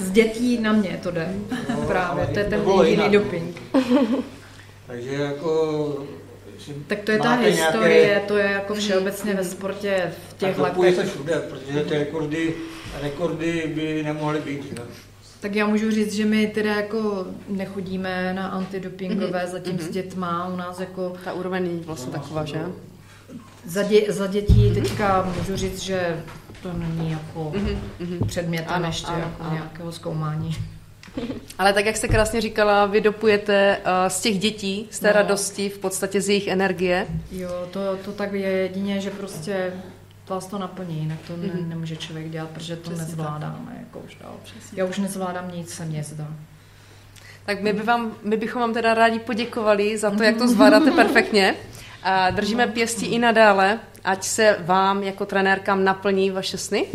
z 0.00 0.10
dětí 0.10 0.58
na 0.58 0.72
mě 0.72 1.00
to 1.02 1.10
jde. 1.10 1.34
No, 1.70 1.76
Právě, 1.86 2.26
to 2.26 2.38
je 2.38 2.44
ten 2.44 2.60
jediný 2.84 3.08
doping. 3.10 3.62
takže 4.86 5.14
jako... 5.14 6.06
Tak 6.86 6.98
to 7.00 7.10
je 7.12 7.18
ta 7.18 7.34
historie, 7.34 8.22
to 8.28 8.36
je 8.36 8.44
jako 8.50 8.74
všeobecně 8.74 9.34
ve 9.34 9.44
sportě 9.44 10.12
v 10.30 10.34
těch 10.36 10.56
tak 10.56 10.66
dopuje 10.66 10.92
se 10.92 10.96
letech. 10.98 11.14
všude, 11.14 11.34
protože 11.50 11.84
ty 11.84 11.94
rekordy, 11.98 12.54
rekordy 13.02 13.72
by 13.74 14.02
nemohly 14.02 14.40
být. 14.40 14.72
Ne? 14.78 14.84
Tak 15.40 15.54
já 15.54 15.66
můžu 15.66 15.90
říct, 15.90 16.12
že 16.14 16.24
my 16.24 16.46
teda 16.46 16.74
jako 16.74 17.26
nechodíme 17.48 18.32
na 18.34 18.46
antidopingové 18.48 19.46
zatím 19.46 19.78
s 19.78 19.88
dětma, 19.88 20.48
u 20.48 20.56
nás 20.56 20.80
jako 20.80 21.16
Ta 21.24 21.32
úroveň 21.32 21.62
není 21.62 21.80
vlastně 21.86 22.12
taková, 22.12 22.44
že? 22.44 22.60
za, 23.64 23.82
dě, 23.82 24.02
za 24.08 24.26
dětí 24.26 24.74
teďka 24.74 25.32
můžu 25.38 25.56
říct, 25.56 25.78
že 25.82 26.24
to 26.62 26.72
není 26.72 27.10
jako 27.10 27.52
předmětem 28.26 28.74
Ano, 28.74 28.86
ještě 28.86 29.06
ano, 29.06 29.18
jako 29.18 29.42
ano. 29.42 29.52
nějakého 29.54 29.92
zkoumání. 29.92 30.56
Ale 31.58 31.72
tak, 31.72 31.86
jak 31.86 31.96
jste 31.96 32.08
krásně 32.08 32.40
říkala, 32.40 32.86
vy 32.86 33.00
dopujete 33.00 33.76
uh, 33.78 34.08
z 34.08 34.20
těch 34.20 34.38
dětí, 34.38 34.88
z 34.90 34.98
té 34.98 35.06
No. 35.06 35.12
radosti, 35.12 35.68
v 35.68 35.78
podstatě 35.78 36.20
z 36.20 36.28
jejich 36.28 36.48
energie. 36.48 37.06
Jo, 37.30 37.50
to, 37.70 37.96
to 38.04 38.12
tak 38.12 38.32
je 38.32 38.48
jedině, 38.50 39.00
že 39.00 39.10
prostě 39.10 39.72
vás 40.28 40.46
to 40.46 40.58
naplní, 40.58 40.98
jinak 41.00 41.18
to 41.26 41.36
ne, 41.36 41.46
Mhm. 41.54 41.68
nemůže 41.68 41.96
člověk 41.96 42.30
dělat, 42.30 42.50
protože 42.50 42.76
to 42.76 42.82
Přesně 42.90 43.04
nezvládáme. 43.06 43.76
Jako 43.80 43.98
už 43.98 44.14
dál. 44.14 44.32
Já 44.72 44.84
už 44.84 44.98
nezvládám 44.98 45.50
nic, 45.54 45.70
se 45.74 45.84
mě 45.84 46.02
zdá. 46.04 46.26
Tak 47.46 47.60
my, 47.62 47.72
by 47.72 47.82
vám, 47.82 48.12
my 48.22 48.36
bychom 48.36 48.60
vám 48.62 48.74
teda 48.74 48.94
rádi 48.94 49.18
poděkovali 49.18 49.98
za 49.98 50.10
to, 50.10 50.22
jak 50.22 50.36
to 50.36 50.48
zvládáte 50.48 50.90
perfektně. 50.96 51.54
A 52.02 52.30
držíme 52.30 52.66
pěstí 52.66 53.06
i 53.06 53.18
nadále, 53.18 53.78
ať 54.04 54.24
se 54.24 54.56
vám 54.60 55.02
jako 55.02 55.26
trenérkám 55.26 55.84
naplní 55.84 56.30
vaše 56.30 56.58
sny. 56.58 56.86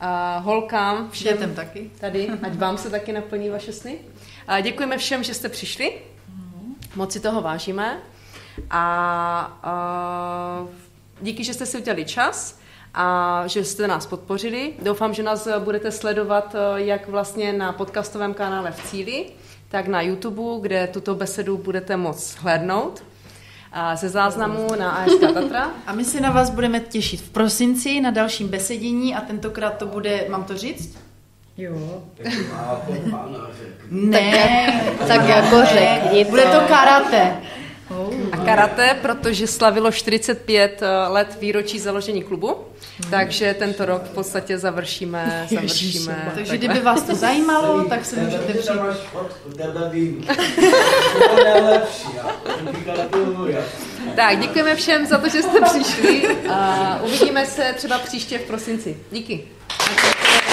A 0.00 0.38
holkám, 0.38 1.10
všem 1.10 1.32
Dětem 1.32 1.54
taky. 1.54 1.90
tady, 2.00 2.28
ať 2.42 2.54
vám 2.54 2.78
se 2.78 2.90
taky 2.90 3.12
naplní 3.12 3.50
vaše 3.50 3.72
sny. 3.72 3.98
A 4.46 4.60
děkujeme 4.60 4.98
všem, 4.98 5.22
že 5.24 5.34
jste 5.34 5.48
přišli. 5.48 5.92
Moc 6.94 7.12
si 7.12 7.20
toho 7.20 7.42
vážíme. 7.42 7.98
A, 8.70 9.58
a 9.62 10.66
díky, 11.20 11.44
že 11.44 11.54
jste 11.54 11.66
si 11.66 11.78
udělali 11.78 12.04
čas 12.04 12.58
a 12.94 13.42
že 13.46 13.64
jste 13.64 13.88
nás 13.88 14.06
podpořili. 14.06 14.72
Doufám, 14.82 15.14
že 15.14 15.22
nás 15.22 15.48
budete 15.58 15.92
sledovat 15.92 16.54
eh, 16.54 16.80
jak 16.80 17.08
vlastně 17.08 17.52
na 17.52 17.72
podcastovém 17.72 18.34
kanále 18.34 18.72
v 18.72 18.90
Cíli, 18.90 19.26
tak 19.68 19.86
na 19.86 20.02
YouTube, 20.02 20.60
kde 20.60 20.86
tuto 20.86 21.14
besedu 21.14 21.58
budete 21.58 21.96
moc 21.96 22.34
hlédnout. 22.34 23.02
A 23.72 23.96
ze 23.96 24.08
záznamu 24.08 24.66
na 24.78 24.90
ASK 24.90 25.20
Tatra. 25.34 25.70
A 25.86 25.92
my 25.92 26.04
se 26.04 26.20
na 26.20 26.30
vás 26.30 26.50
budeme 26.50 26.80
těšit 26.80 27.20
v 27.20 27.30
prosinci 27.30 28.00
na 28.00 28.10
dalším 28.10 28.48
besedění 28.48 29.14
a 29.14 29.20
tentokrát 29.20 29.76
to 29.76 29.86
bude, 29.86 30.24
mám 30.28 30.44
to 30.44 30.56
říct? 30.56 30.98
Jo. 31.56 32.02
Ne, 33.90 34.82
Tak 35.08 35.28
jako 35.28 35.56
řekni 35.66 36.24
bude 36.24 36.42
to 36.42 36.60
karate. 36.68 37.36
A 38.32 38.36
karate, 38.36 38.96
protože 39.02 39.46
slavilo 39.46 39.92
45 39.92 40.82
let 41.08 41.36
výročí 41.40 41.78
založení 41.78 42.22
klubu, 42.22 42.56
takže 43.10 43.54
tento 43.58 43.84
rok 43.84 44.02
v 44.04 44.10
podstatě 44.10 44.58
završíme, 44.58 45.46
završíme. 45.54 46.32
Takže 46.34 46.58
kdyby 46.58 46.80
vás 46.80 47.02
to 47.02 47.14
zajímalo, 47.14 47.84
tak 47.84 48.04
se 48.04 48.16
můžete 48.16 48.52
přijít. 48.52 48.80
fotku, 49.12 49.50
tebe 49.56 49.90
vím. 49.92 50.26
Tak, 54.16 54.38
děkujeme 54.38 54.76
všem 54.76 55.06
za 55.06 55.18
to, 55.18 55.28
že 55.28 55.42
jste 55.42 55.60
přišli 55.60 56.36
a 56.50 57.00
uvidíme 57.04 57.46
se 57.46 57.74
třeba 57.76 57.98
příště 57.98 58.38
v 58.38 58.42
prosinci. 58.42 58.96
Díky. 59.10 59.44
Bylo 59.88 60.47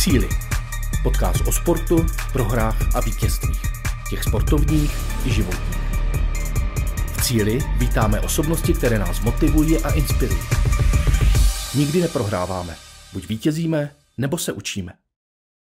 cíli. 0.00 0.28
Podcast 1.02 1.40
o 1.46 1.52
sportu, 1.52 2.06
prohrách 2.32 2.96
a 2.96 3.00
vítězstvích. 3.00 3.62
Těch 4.10 4.22
sportovních 4.24 4.96
i 5.26 5.30
životních. 5.30 5.78
V 7.16 7.22
cíli 7.22 7.58
vítáme 7.76 8.20
osobnosti, 8.20 8.74
které 8.74 8.98
nás 8.98 9.20
motivují 9.20 9.78
a 9.78 9.90
inspirují. 9.90 10.40
Nikdy 11.74 12.00
neprohráváme. 12.00 12.76
Buď 13.12 13.28
vítězíme, 13.28 13.90
nebo 14.18 14.38
se 14.38 14.52
učíme. 14.52 14.92